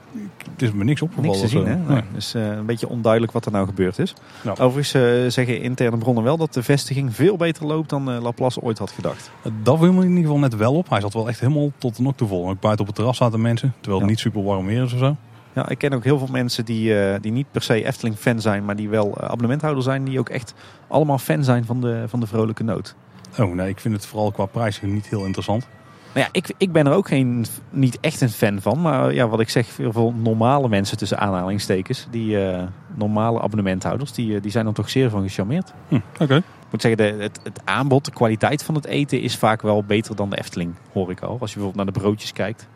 Het 0.52 0.62
is 0.62 0.72
me 0.72 0.84
niks 0.84 1.02
opgevallen. 1.02 1.30
Niks 1.30 1.42
te 1.42 1.48
zien, 1.58 1.66
hè? 1.66 1.76
Nee. 1.76 1.86
Nee. 1.86 2.02
Dus 2.12 2.34
een 2.34 2.66
beetje 2.66 2.88
onduidelijk 2.88 3.32
wat 3.32 3.46
er 3.46 3.52
nou 3.52 3.66
gebeurd 3.66 3.98
is. 3.98 4.14
Nou. 4.42 4.58
Overigens 4.58 4.94
eh, 4.94 5.30
zeggen 5.30 5.60
interne 5.62 5.98
bronnen 5.98 6.24
wel 6.24 6.36
dat 6.36 6.54
de 6.54 6.62
vestiging 6.62 7.14
veel 7.14 7.36
beter 7.36 7.66
loopt 7.66 7.88
dan 7.88 8.10
eh, 8.10 8.20
Laplace 8.22 8.60
ooit 8.60 8.78
had 8.78 8.90
gedacht. 8.90 9.30
Dat 9.62 9.78
viel 9.78 9.92
me 9.92 10.00
in 10.02 10.08
ieder 10.08 10.22
geval 10.22 10.38
net 10.38 10.56
wel 10.56 10.74
op. 10.74 10.88
Hij 10.88 11.00
zat 11.00 11.12
wel 11.14 11.28
echt 11.28 11.40
helemaal 11.40 11.70
tot 11.78 11.96
de 11.96 12.02
nok 12.02 12.16
te 12.16 12.26
vol. 12.26 12.48
Ook 12.48 12.60
buiten 12.60 12.80
op 12.80 12.86
het 12.86 12.96
terras 12.96 13.16
zaten 13.16 13.40
mensen. 13.40 13.74
Terwijl 13.80 13.94
het 13.96 14.04
Ja. 14.04 14.10
niet 14.10 14.20
super 14.20 14.42
warm 14.42 14.66
weer 14.66 14.82
is 14.82 14.92
of 14.92 14.98
zo. 14.98 15.16
Ja, 15.54 15.68
ik 15.68 15.78
ken 15.78 15.92
ook 15.92 16.04
heel 16.04 16.18
veel 16.18 16.28
mensen 16.30 16.64
die, 16.64 16.94
die 17.20 17.32
niet 17.32 17.46
per 17.50 17.62
se 17.62 17.84
Efteling-fan 17.84 18.40
zijn, 18.40 18.64
maar 18.64 18.76
die 18.76 18.88
wel 18.88 19.20
abonnementhouder 19.20 19.82
zijn. 19.82 20.04
Die 20.04 20.18
ook 20.18 20.28
echt 20.28 20.54
allemaal 20.88 21.18
fan 21.18 21.44
zijn 21.44 21.64
van 21.64 21.80
de, 21.80 22.04
van 22.06 22.20
de 22.20 22.26
Vrolijke 22.26 22.62
Noot. 22.64 22.94
Oh 23.38 23.54
nee, 23.54 23.68
ik 23.68 23.80
vind 23.80 23.94
het 23.94 24.06
vooral 24.06 24.30
qua 24.32 24.46
prijs 24.46 24.80
niet 24.82 25.06
heel 25.06 25.24
interessant. 25.24 25.66
Nou 26.12 26.26
ja, 26.26 26.28
ik, 26.32 26.52
ik 26.56 26.72
ben 26.72 26.86
er 26.86 26.92
ook 26.92 27.08
geen, 27.08 27.46
niet 27.70 27.98
echt 28.00 28.20
een 28.20 28.30
fan 28.30 28.60
van. 28.60 28.80
Maar 28.80 29.14
ja, 29.14 29.28
wat 29.28 29.40
ik 29.40 29.48
zeg, 29.48 29.66
veel, 29.66 30.14
normale 30.16 30.68
mensen 30.68 30.96
tussen 30.96 31.18
aanhalingstekens, 31.18 32.06
die 32.10 32.46
eh, 32.46 32.62
normale 32.94 33.40
abonnementhouders, 33.40 34.12
die, 34.12 34.36
eh, 34.36 34.42
die 34.42 34.50
zijn 34.50 34.66
er 34.66 34.72
toch 34.72 34.90
zeer 34.90 35.10
van 35.10 35.22
gecharmeerd. 35.22 35.72
Hm, 35.88 36.00
Oké. 36.18 36.36
Ik 36.36 36.70
moet 36.70 36.82
zeggen, 36.82 37.18
de, 37.18 37.22
het, 37.22 37.40
het 37.42 37.60
aanbod, 37.64 38.04
de 38.04 38.10
kwaliteit 38.10 38.64
van 38.64 38.74
het 38.74 38.84
eten 38.84 39.20
is 39.20 39.36
vaak 39.36 39.62
wel 39.62 39.84
beter 39.84 40.16
dan 40.16 40.30
de 40.30 40.38
Efteling, 40.38 40.74
hoor 40.92 41.10
ik 41.10 41.20
al. 41.20 41.36
Als 41.40 41.50
je 41.52 41.56
bijvoorbeeld 41.56 41.84
naar 41.84 41.94
de 41.94 42.00
broodjes 42.00 42.32
kijkt. 42.32 42.68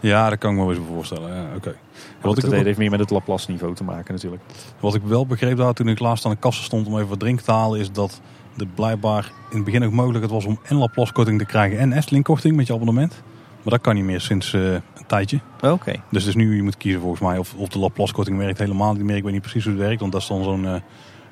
Ja, 0.00 0.28
dat 0.28 0.38
kan 0.38 0.50
ik 0.50 0.56
me 0.56 0.64
wel 0.64 0.74
eens 0.74 0.86
voorstellen. 0.88 1.34
Ja, 1.34 1.46
oké. 1.56 1.74
Wat 2.20 2.38
ik, 2.38 2.50
dat 2.50 2.52
heeft 2.52 2.78
meer 2.78 2.90
met 2.90 3.00
het 3.00 3.10
Laplace 3.10 3.50
niveau 3.50 3.74
te 3.74 3.84
maken 3.84 4.14
natuurlijk. 4.14 4.42
wat 4.80 4.94
ik 4.94 5.02
wel 5.02 5.26
begreep 5.26 5.56
daar 5.56 5.72
toen 5.72 5.88
ik 5.88 5.98
laatst 5.98 6.24
aan 6.24 6.30
de 6.30 6.36
kassa 6.36 6.62
stond 6.62 6.86
om 6.86 6.96
even 6.96 7.08
wat 7.08 7.20
drinken 7.20 7.44
te 7.44 7.52
halen, 7.52 7.80
is 7.80 7.92
dat 7.92 8.20
er 8.58 8.66
blijkbaar 8.74 9.32
in 9.50 9.56
het 9.56 9.64
begin 9.64 9.84
ook 9.84 9.92
mogelijk 9.92 10.22
het 10.22 10.32
was 10.32 10.44
om 10.44 10.58
en 10.62 10.76
Laplace 10.76 11.12
korting 11.12 11.38
te 11.38 11.44
krijgen 11.44 11.78
en 11.78 11.92
Efteling 11.92 12.24
korting 12.24 12.56
met 12.56 12.66
je 12.66 12.72
abonnement. 12.72 13.22
Maar 13.62 13.72
dat 13.72 13.80
kan 13.80 13.94
niet 13.94 14.04
meer 14.04 14.20
sinds 14.20 14.52
eh, 14.52 14.72
een 14.72 15.06
tijdje. 15.06 15.40
Oké. 15.60 15.92
Dus 16.10 16.26
is 16.26 16.34
nu, 16.34 16.56
je 16.56 16.62
moet 16.62 16.76
kiezen 16.76 17.00
volgens 17.00 17.20
mij 17.20 17.38
of, 17.38 17.54
of 17.54 17.68
de 17.68 17.78
Laplace 17.78 18.12
korting 18.12 18.38
werkt 18.38 18.58
helemaal 18.58 18.92
niet 18.92 19.02
meer. 19.02 19.16
Ik 19.16 19.22
weet 19.22 19.32
niet 19.32 19.42
precies 19.42 19.64
hoe 19.64 19.72
het 19.72 19.82
werkt, 19.82 20.00
want 20.00 20.12
dat 20.12 20.20
is 20.20 20.26
dan 20.28 20.44
zo'n 20.44 20.82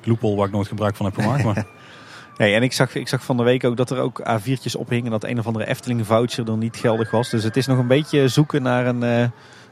loophole 0.03 0.35
waar 0.35 0.47
ik 0.47 0.53
nooit 0.53 0.67
gebruik 0.67 0.95
van 0.95 1.05
heb 1.05 1.15
gemaakt. 1.15 1.43
Maar 1.43 1.65
Nee, 2.37 2.53
en 2.53 2.63
ik 2.63 2.73
zag, 2.73 2.95
ik 2.95 3.07
zag 3.07 3.23
van 3.23 3.37
de 3.37 3.43
week 3.43 3.63
ook 3.63 3.77
dat 3.77 3.89
er 3.89 3.99
ook 3.99 4.21
A4'tjes 4.21 4.77
ophingen 4.77 5.05
en 5.05 5.11
dat 5.11 5.23
een 5.23 5.39
of 5.39 5.47
andere 5.47 5.67
Efteling 5.67 6.05
voucher 6.05 6.49
er 6.49 6.57
niet 6.57 6.77
geldig 6.77 7.11
was. 7.11 7.29
Dus 7.29 7.43
het 7.43 7.57
is 7.57 7.67
nog 7.67 7.77
een 7.77 7.87
beetje 7.87 8.27
zoeken 8.27 8.61
naar 8.61 8.85
een, 8.85 9.03
eh, 9.03 9.27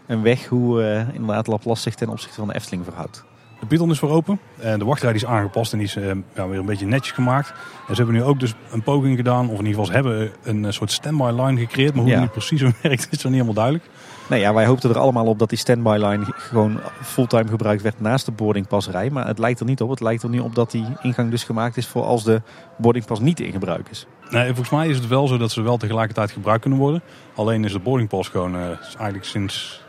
een 0.08 0.22
weg 0.22 0.46
hoe 0.46 1.06
inderdaad 1.14 1.48
Laplace 1.48 1.82
zich 1.82 1.96
ten 1.96 2.10
opzichte 2.10 2.36
van 2.36 2.48
de 2.48 2.56
Efteling 2.56 2.84
verhoudt. 2.84 3.24
De 3.68 3.76
Python 3.76 3.92
is 3.92 4.00
weer 4.00 4.10
open. 4.12 4.40
En 4.60 4.80
de 4.80 4.86
wachtrij 4.86 5.14
is 5.14 5.26
aangepast 5.26 5.72
en 5.72 5.78
die 5.78 5.88
is 5.88 5.96
eh, 5.96 6.12
ja, 6.36 6.48
weer 6.48 6.60
een 6.60 6.66
beetje 6.66 6.86
netjes 6.86 7.12
gemaakt. 7.14 7.50
En 7.88 7.96
ze 7.96 8.02
hebben 8.04 8.16
nu 8.16 8.24
ook 8.24 8.40
dus 8.40 8.54
een 8.72 8.84
poging 8.84 9.16
gedaan, 9.18 9.46
of 9.50 9.60
in 9.60 9.66
ieder 9.66 9.70
geval 9.70 9.86
ze 9.86 9.92
hebben 9.92 10.32
een 10.44 10.66
eh, 10.66 10.72
soort 10.72 10.92
standby 10.92 11.32
line 11.42 11.60
gecreëerd. 11.60 11.94
Maar 11.94 12.04
hoe 12.04 12.12
Ja. 12.14 12.20
die 12.20 12.30
precies 12.30 12.62
werkt 12.82 13.08
is 13.12 13.24
nog 13.24 13.24
niet 13.24 13.32
helemaal 13.32 13.54
duidelijk. 13.54 13.86
Nou 14.30 14.42
ja, 14.42 14.54
wij 14.54 14.66
hoopten 14.66 14.90
er 14.90 14.98
allemaal 14.98 15.26
op 15.26 15.40
dat 15.40 15.50
die 15.50 15.58
standby 15.58 15.98
line 16.00 16.24
gewoon 16.28 16.80
fulltime 17.02 17.48
gebruikt 17.50 17.82
werd 17.82 18.02
naast 18.02 18.26
de 18.26 18.32
boardingpasserij. 18.32 19.10
Maar 19.10 19.28
het 19.28 19.40
lijkt 19.40 19.60
er 19.60 19.66
niet 19.66 19.82
op. 19.82 19.90
Het 19.90 20.00
lijkt 20.00 20.24
er 20.24 20.30
nu 20.30 20.40
op 20.40 20.56
dat 20.56 20.72
die 20.72 20.86
ingang 21.02 21.32
dus 21.32 21.44
gemaakt 21.44 21.78
is 21.78 21.88
voor 21.88 22.04
als 22.04 22.24
de 22.24 22.42
boardingpas 22.78 23.20
niet 23.20 23.40
in 23.40 23.52
gebruik 23.52 23.90
is. 23.90 24.06
Nee, 24.30 24.46
volgens 24.46 24.70
mij 24.70 24.88
is 24.88 24.98
het 24.98 25.08
wel 25.08 25.28
zo 25.28 25.38
dat 25.38 25.52
ze 25.52 25.62
wel 25.62 25.78
tegelijkertijd 25.78 26.32
gebruikt 26.32 26.62
kunnen 26.62 26.80
worden. 26.80 27.02
Alleen 27.36 27.64
is 27.64 27.72
de 27.72 27.80
boardingpas 27.80 28.28
gewoon 28.28 28.56
eh, 28.56 28.62
eigenlijk 28.98 29.24
sinds... 29.26 29.84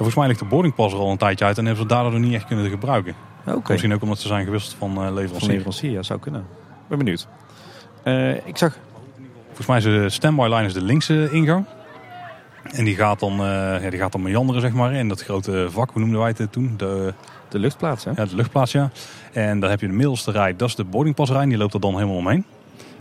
Volgens 0.00 0.18
mij 0.20 0.28
ligt 0.28 0.40
de 0.40 0.46
boardingpas 0.46 0.92
er 0.92 0.98
al 0.98 1.10
een 1.10 1.16
tijdje 1.16 1.44
uit 1.44 1.58
en 1.58 1.64
hebben 1.64 1.82
ze 1.82 1.88
daardoor 1.88 2.20
niet 2.20 2.34
echt 2.34 2.44
kunnen 2.44 2.70
gebruiken. 2.70 3.14
Misschien 3.68 3.94
ook 3.94 4.02
omdat 4.02 4.18
ze 4.18 4.28
zijn 4.28 4.44
gewisseld 4.44 4.74
van 4.78 4.90
eh, 4.90 4.96
Van 4.96 5.14
leverancier. 5.14 5.50
leverancier, 5.50 5.90
ja, 5.90 6.02
zou 6.02 6.20
kunnen. 6.20 6.40
Ik 6.40 6.88
ben 6.88 6.98
benieuwd. 6.98 7.28
Eh, 8.02 8.46
ik 8.46 8.56
zag 8.56 8.78
Volgens 9.46 9.66
mij 9.66 9.76
is 9.76 9.84
de 9.84 10.10
standby 10.10 10.42
line 10.42 10.64
is 10.64 10.72
de 10.72 10.82
linkse 10.82 11.30
ingang. 11.30 11.64
En 12.72 12.84
die 12.84 12.96
gaat 12.96 13.20
dan, 13.20 13.32
eh 13.32 13.82
ja, 13.82 13.90
die 13.90 13.98
gaat 13.98 14.12
dan 14.12 14.22
meanderen, 14.22 14.60
zeg 14.60 14.72
maar, 14.72 14.92
in 14.92 15.08
dat 15.08 15.22
grote 15.22 15.66
vak, 15.70 15.90
hoe 15.90 16.00
noemden 16.00 16.20
wij 16.20 16.34
het 16.36 16.52
toen? 16.52 16.74
De, 16.76 17.14
de 17.48 17.58
luchtplaats, 17.58 18.04
hè? 18.04 18.10
ja, 18.16 18.24
de 18.24 18.36
luchtplaats, 18.36 18.72
ja. 18.72 18.90
En 19.32 19.60
dan 19.60 19.70
heb 19.70 19.80
je 19.80 19.86
de 19.86 19.92
middelste 19.92 20.30
rij, 20.30 20.56
dat 20.56 20.68
is 20.68 20.74
de 20.74 20.84
boardingpasrij, 20.84 21.46
die 21.46 21.56
loopt 21.56 21.74
er 21.74 21.80
dan 21.80 21.94
helemaal 21.94 22.16
omheen. 22.16 22.44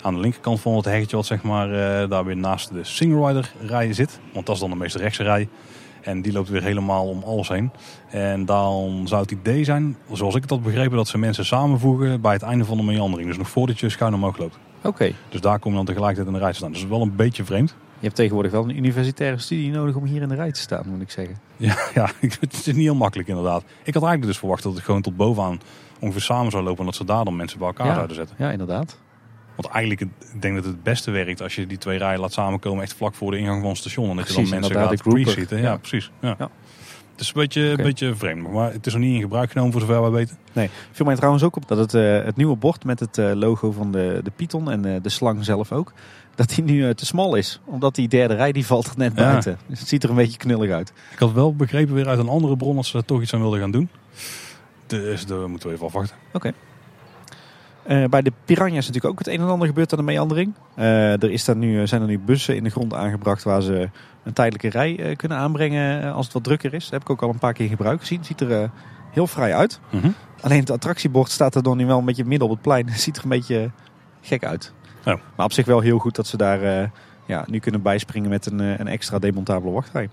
Aan 0.02 0.14
de 0.14 0.20
linkerkant 0.20 0.60
van 0.60 0.76
het 0.76 0.86
heggetje 0.86 1.16
wat 1.16 1.26
zeg 1.26 1.42
maar, 1.42 1.70
daar 2.10 2.26
weer 2.26 2.38
naast 2.38 2.74
de 2.74 2.84
Singrider 2.84 3.52
rij 3.62 3.94
zit. 3.94 4.20
Want 4.34 4.46
dat 4.46 4.56
is 4.56 4.62
dan 4.62 4.70
de 4.70 4.76
meest 4.76 4.96
rechtse 4.96 5.24
rij. 5.24 5.48
En 6.02 6.22
die 6.22 6.32
loopt 6.32 6.50
weer 6.50 6.64
helemaal 6.64 7.08
om 7.08 7.24
alles 7.24 7.48
heen. 7.48 7.72
En 8.10 8.46
dan 8.46 9.02
zou 9.08 9.22
het 9.22 9.32
idee 9.32 9.64
zijn, 9.64 9.98
zoals 10.12 10.36
ik 10.36 10.42
het 10.42 10.50
had 10.50 10.64
begrepen, 10.64 10.98
dat 10.98 11.08
ze 11.08 11.18
mensen 11.18 11.46
samenvoegen 11.46 12.22
bij 12.22 12.34
het 12.34 12.42
einde 12.42 12.66
van 12.66 12.78
de 12.78 12.84
meandering. 12.84 13.28
Dus 13.30 13.38
nog 13.38 13.50
voordat 13.50 13.80
je 13.80 13.90
schuin 13.90 14.14
omhoog 14.14 14.38
loopt. 14.38 14.58
Oké. 14.84 15.12
Dus 15.30 15.42
daar 15.42 15.60
kom 15.60 15.72
je 15.72 15.78
dan 15.78 15.86
tegelijkertijd 15.86 16.28
in 16.28 16.34
de 16.34 16.40
rij 16.40 16.52
te 16.52 16.58
staan. 16.58 16.72
Dus 16.72 16.82
dat 16.82 16.90
is 16.92 16.96
wel 16.98 17.06
een 17.06 17.16
beetje 17.16 17.46
vreemd. 17.46 17.70
Je 17.70 18.06
hebt 18.06 18.16
tegenwoordig 18.16 18.52
wel 18.52 18.64
een 18.64 18.78
universitaire 18.78 19.38
studie 19.38 19.72
nodig 19.72 19.96
om 19.96 20.06
hier 20.06 20.22
in 20.22 20.28
de 20.30 20.36
rij 20.36 20.52
te 20.52 20.60
staan, 20.60 20.84
moet 20.90 21.02
ik 21.02 21.12
zeggen. 21.12 21.38
Ja, 21.58 21.78
ja, 21.94 22.10
het 22.40 22.54
is 22.54 22.66
niet 22.66 22.76
heel 22.76 22.96
makkelijk 22.96 23.30
inderdaad. 23.30 23.62
Ik 23.84 23.94
had 23.94 24.04
eigenlijk 24.04 24.26
dus 24.26 24.38
verwacht 24.38 24.64
dat 24.64 24.74
het 24.74 24.84
gewoon 24.84 25.02
tot 25.02 25.18
bovenaan 25.18 25.60
ongeveer 26.00 26.22
samen 26.22 26.52
zou 26.52 26.64
lopen. 26.64 26.80
En 26.80 26.86
dat 26.86 26.96
ze 26.96 27.06
daar 27.06 27.24
dan 27.26 27.36
mensen 27.36 27.60
bij 27.60 27.68
elkaar 27.68 27.86
Ja. 27.88 27.94
zouden 27.94 28.16
zetten. 28.16 28.36
Ja, 28.40 28.52
inderdaad. 28.52 28.98
Want 29.62 29.74
eigenlijk, 29.74 30.12
ik 30.34 30.42
denk 30.42 30.56
dat 30.56 30.64
het 30.64 30.74
het 30.74 30.84
beste 30.84 31.12
werkt 31.12 31.42
als 31.42 31.56
je 31.56 31.68
die 31.68 31.78
twee 31.78 31.98
rijen 31.98 32.20
laat 32.20 32.34
samenkomen 32.34 32.84
echt 32.84 32.94
vlak 32.94 33.16
voor 33.16 33.32
de 33.32 33.38
ingang 33.38 33.60
van 33.62 33.70
het 33.70 33.78
station. 33.78 34.10
En 34.10 34.16
dat 34.16 34.28
je 34.28 34.34
dan 34.34 34.50
mensen 34.50 34.76
gaat 34.76 35.04
pre-seaten. 35.04 35.58
Ja, 35.58 35.64
Ja. 35.64 35.78
precies. 35.78 36.12
Ja. 36.22 36.36
Ja. 36.40 36.50
Het 37.12 37.28
is 37.28 37.28
een 37.28 37.42
beetje, 37.42 37.62
Oké. 37.72 37.78
een 37.78 37.84
beetje 37.88 38.16
vreemd. 38.16 38.52
Maar 38.52 38.72
het 38.74 38.86
is 38.86 38.94
nog 38.94 39.02
niet 39.02 39.16
in 39.16 39.22
gebruik 39.22 39.52
genomen 39.52 39.72
voor 39.72 39.82
zover 39.82 40.02
wij 40.02 40.10
weten. 40.12 40.38
Nee, 40.54 40.70
viel 40.92 41.06
mij 41.06 41.16
trouwens 41.16 41.44
ook 41.44 41.56
op 41.56 41.68
dat 41.68 41.78
het, 41.78 41.94
eh, 41.94 42.24
het 42.24 42.36
nieuwe 42.36 42.56
bord 42.56 42.84
met 42.84 43.00
het 43.00 43.18
eh, 43.18 43.32
logo 43.34 43.72
van 43.72 43.92
de, 43.92 44.20
de 44.24 44.32
Python 44.36 44.72
en 44.72 44.86
eh, 44.86 45.02
de 45.02 45.10
slang 45.10 45.46
zelf 45.46 45.72
ook, 45.72 45.94
dat 46.36 46.50
die 46.50 46.64
nu 46.64 46.94
te 46.94 47.06
smal 47.06 47.36
is. 47.36 47.62
Omdat 47.66 47.96
die 47.96 48.08
derde 48.08 48.34
rij 48.36 48.52
die 48.52 48.66
valt 48.66 48.88
er 48.88 48.94
net 48.98 49.12
Ja. 49.16 49.24
buiten. 49.24 49.58
Dus 49.68 49.80
het 49.80 49.88
ziet 49.88 50.04
er 50.04 50.10
een 50.10 50.16
beetje 50.16 50.38
knullig 50.38 50.72
uit. 50.72 50.94
Ik 51.12 51.20
had 51.20 51.32
wel 51.32 51.56
begrepen 51.56 51.94
weer 51.96 52.08
uit 52.08 52.20
een 52.20 52.30
andere 52.30 52.58
bron 52.58 52.76
dat 52.76 52.86
ze 52.86 52.98
er 52.98 53.06
toch 53.06 53.22
iets 53.22 53.34
aan 53.34 53.42
wilden 53.42 53.60
gaan 53.60 53.72
doen. 53.72 53.90
Dus 54.88 55.26
daar 55.26 55.50
moeten 55.50 55.70
we 55.70 55.76
even 55.76 55.86
afwachten. 55.86 56.16
Eh, 57.90 58.04
bij 58.06 58.22
de 58.22 58.32
Piranha 58.46 58.78
is 58.78 58.88
natuurlijk 58.88 59.14
ook 59.14 59.20
het 59.20 59.28
een 59.28 59.40
en 59.40 59.48
ander 59.48 59.68
gebeurd 59.68 59.92
aan 59.92 59.98
de 59.98 60.04
meandering. 60.04 60.54
Eh, 60.76 61.24
er 61.24 61.32
is 61.32 61.46
daar 61.46 61.56
nu, 61.56 61.88
zijn 61.88 62.02
er 62.02 62.08
nu 62.08 62.20
bussen 62.20 62.56
in 62.56 62.64
de 62.64 62.70
grond 62.70 62.94
aangebracht 62.94 63.44
waar 63.44 63.62
ze 63.62 63.90
een 64.24 64.34
tijdelijke 64.34 64.70
rij 64.70 65.00
eh, 65.00 65.16
kunnen 65.16 65.38
aanbrengen 65.38 66.04
eh, 66.04 66.16
als 66.16 66.26
het 66.26 66.34
wat 66.34 66.44
drukker 66.44 66.74
is. 66.74 66.84
Dat 66.84 66.92
heb 66.92 67.02
ik 67.02 67.10
ook 67.10 67.22
al 67.22 67.30
een 67.30 67.40
paar 67.40 67.54
keer 67.54 67.64
in 67.64 67.72
gebruik 67.72 68.00
gezien. 68.00 68.24
Ziet 68.24 68.42
er 68.42 68.62
eh, 68.62 68.70
heel 69.12 69.28
vrij 69.28 69.56
uit. 69.56 69.80
Mhm. 69.90 70.10
Alleen 70.42 70.60
het 70.60 70.70
attractiebord 70.70 71.30
staat 71.30 71.56
er 71.56 71.64
dan 71.64 71.78
nu 71.78 71.86
wel 71.86 71.98
een 71.98 72.06
beetje 72.06 72.26
midden 72.26 72.48
op 72.48 72.54
het 72.54 72.64
plein. 72.64 72.90
Het 72.90 73.00
ziet 73.00 73.18
er 73.18 73.24
een 73.24 73.30
beetje 73.30 73.72
gek 74.22 74.44
uit. 74.44 74.74
Maar 75.36 75.46
op 75.46 75.52
zich 75.54 75.66
wel 75.66 75.80
heel 75.80 76.00
goed 76.00 76.16
dat 76.16 76.28
ze 76.28 76.38
daar 76.38 76.62
eh, 76.62 76.88
ja, 77.26 77.46
nu 77.48 77.60
kunnen 77.60 77.82
bijspringen 77.82 78.30
met 78.30 78.46
een, 78.46 78.60
eh, 78.60 78.78
een 78.80 78.88
extra 78.88 79.20
demontabele 79.20 79.72
wachtrij. 79.72 80.10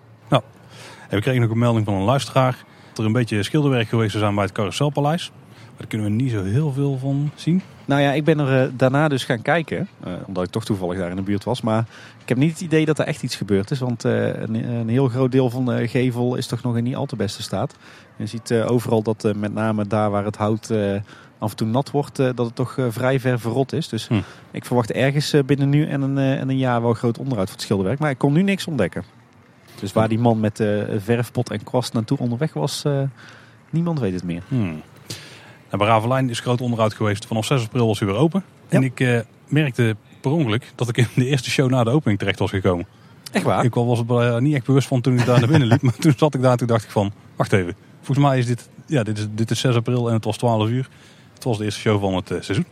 En 1.09 1.17
we 1.17 1.21
kregen 1.21 1.41
nog 1.41 1.51
een 1.51 1.59
melding 1.59 1.85
van 1.85 1.95
een 1.95 2.03
luisteraar. 2.03 2.65
Dat 2.89 2.99
er 2.99 3.05
een 3.05 3.13
beetje 3.13 3.43
schilderwerk 3.43 3.89
geweest 3.89 4.11
zou 4.11 4.23
zijn 4.23 4.35
bij 4.35 4.45
het 4.45 4.53
Carouselpaleis. 4.53 5.33
Daar 5.77 5.87
kunnen 5.87 6.07
we 6.07 6.13
niet 6.13 6.31
zo 6.31 6.43
heel 6.45 6.73
veel 6.73 6.99
van 6.99 7.31
zien. 7.35 7.63
Nou 7.85 8.01
ja, 8.01 8.13
ik 8.13 8.25
ben 8.25 8.39
er 8.39 8.63
eh, 8.63 8.69
daarna 8.77 9.09
dus 9.09 9.25
gaan 9.25 9.43
kijken. 9.43 9.89
eh, 10.05 10.13
omdat 10.27 10.45
ik 10.45 10.51
toch 10.51 10.65
toevallig 10.65 10.99
daar 10.99 11.11
in 11.11 11.17
de 11.17 11.23
buurt 11.23 11.45
was. 11.45 11.61
Maar 11.61 11.85
ik 12.23 12.29
heb 12.29 12.39
niet 12.39 12.51
het 12.53 12.61
idee 12.61 12.85
dat 12.85 12.99
er 12.99 13.07
echt 13.07 13.23
iets 13.23 13.37
gebeurd 13.37 13.71
is. 13.71 13.79
Want 13.79 14.05
eh, 14.05 14.27
een, 14.27 14.55
een 14.69 14.89
heel 14.89 15.09
groot 15.09 15.33
deel 15.33 15.51
van 15.51 15.65
de 15.65 15.89
gevel 15.89 16.35
is 16.37 16.47
toch 16.47 16.63
nog 16.63 16.77
in 16.77 16.85
niet 16.85 16.97
al 16.97 17.07
te 17.07 17.17
beste 17.17 17.43
staat. 17.43 17.75
Je 18.17 18.27
ziet 18.27 18.53
overal 18.53 19.03
dat 19.03 19.33
met 19.37 19.55
name 19.55 19.87
daar 19.87 20.11
waar 20.11 20.25
het 20.25 20.37
hout 20.37 20.71
af 21.39 21.51
en 21.51 21.57
toe 21.57 21.67
nat 21.67 21.91
wordt, 21.91 22.17
dat 22.17 22.37
het 22.39 22.55
toch 22.55 22.79
vrij 22.89 23.21
ver 23.21 23.41
verrot 23.41 23.73
is. 23.73 23.89
Dus 23.89 24.09
Hm. 24.09 24.15
ik 24.51 24.65
verwacht 24.65 24.93
ergens 24.93 25.35
binnen 25.47 25.69
nu 25.69 25.87
en 25.87 26.03
een, 26.03 26.19
en 26.19 26.49
een 26.49 26.59
jaar 26.59 26.83
wel 26.83 26.95
groot 26.95 27.19
onderhoud 27.19 27.47
voor 27.47 27.57
het 27.57 27.65
schilderwerk. 27.65 27.99
Maar 27.99 28.11
ik 28.11 28.19
kon 28.19 28.33
nu 28.33 28.43
niks 28.43 28.67
ontdekken. 28.67 29.05
Dus 29.81 29.93
waar 29.93 30.09
die 30.09 30.19
man 30.19 30.41
met 30.41 30.57
de 30.57 30.97
verfpot 30.99 31.51
en 31.51 31.65
kwast 31.65 31.93
naartoe 31.93 32.19
onderweg 32.19 32.53
was, 32.53 32.85
niemand 33.71 34.01
weet 34.01 34.15
het 34.15 34.25
meer. 34.25 34.43
Hmm. 34.49 34.81
Nou, 35.67 35.79
bij 35.79 35.87
Ravelijn 35.87 36.31
is 36.31 36.41
groot 36.41 36.61
onderhoud 36.61 36.95
geweest. 36.95 37.27
Vanaf 37.27 37.45
6 37.45 37.63
april 37.63 37.87
was 37.87 37.99
hij 37.99 38.09
weer 38.09 38.17
open. 38.17 38.45
En 38.69 38.83
ik 38.83 39.01
eh, 39.01 39.21
merkte 39.49 39.97
per 40.21 40.31
ongeluk 40.31 40.73
dat 40.75 40.89
ik 40.89 40.97
in 40.97 41.07
de 41.15 41.27
eerste 41.27 41.51
show 41.51 41.71
na 41.71 41.85
de 41.85 41.91
opening 41.91 42.19
terecht 42.19 42.39
was 42.39 42.51
gekomen. 42.51 42.87
Echt 43.33 43.45
waar? 43.45 43.65
Ik 43.65 43.75
was 43.75 44.03
er 44.09 44.35
eh, 44.35 44.39
niet 44.41 44.55
echt 44.55 44.67
bewust 44.67 44.89
van 44.89 45.01
toen 45.01 45.19
ik 45.19 45.27
daar 45.27 45.39
naar 45.39 45.49
binnen 45.49 45.69
liep. 45.69 45.83
Maar 45.87 45.97
toen 45.97 46.15
zat 46.17 46.35
ik 46.35 46.43
daar 46.43 46.51
en 46.51 46.57
toen 46.57 46.67
dacht 46.67 46.85
ik 46.85 46.91
van, 46.91 47.13
wacht 47.37 47.53
even. 47.53 47.77
Volgens 48.03 48.27
mij 48.27 48.39
is 48.39 48.47
dit, 48.47 48.69
ja, 48.87 49.03
dit, 49.03 49.19
is, 49.19 49.27
dit 49.31 49.51
is 49.51 49.61
6 49.61 49.75
april 49.75 50.09
en 50.09 50.15
het 50.15 50.25
was 50.25 50.37
12 50.37 50.69
uur. 50.69 50.89
Het 51.35 51.45
was 51.45 51.59
de 51.59 51.65
eerste 51.65 51.81
show 51.81 52.01
van 52.01 52.15
het 52.15 52.31
eh, 52.31 52.41
seizoen. 52.41 52.67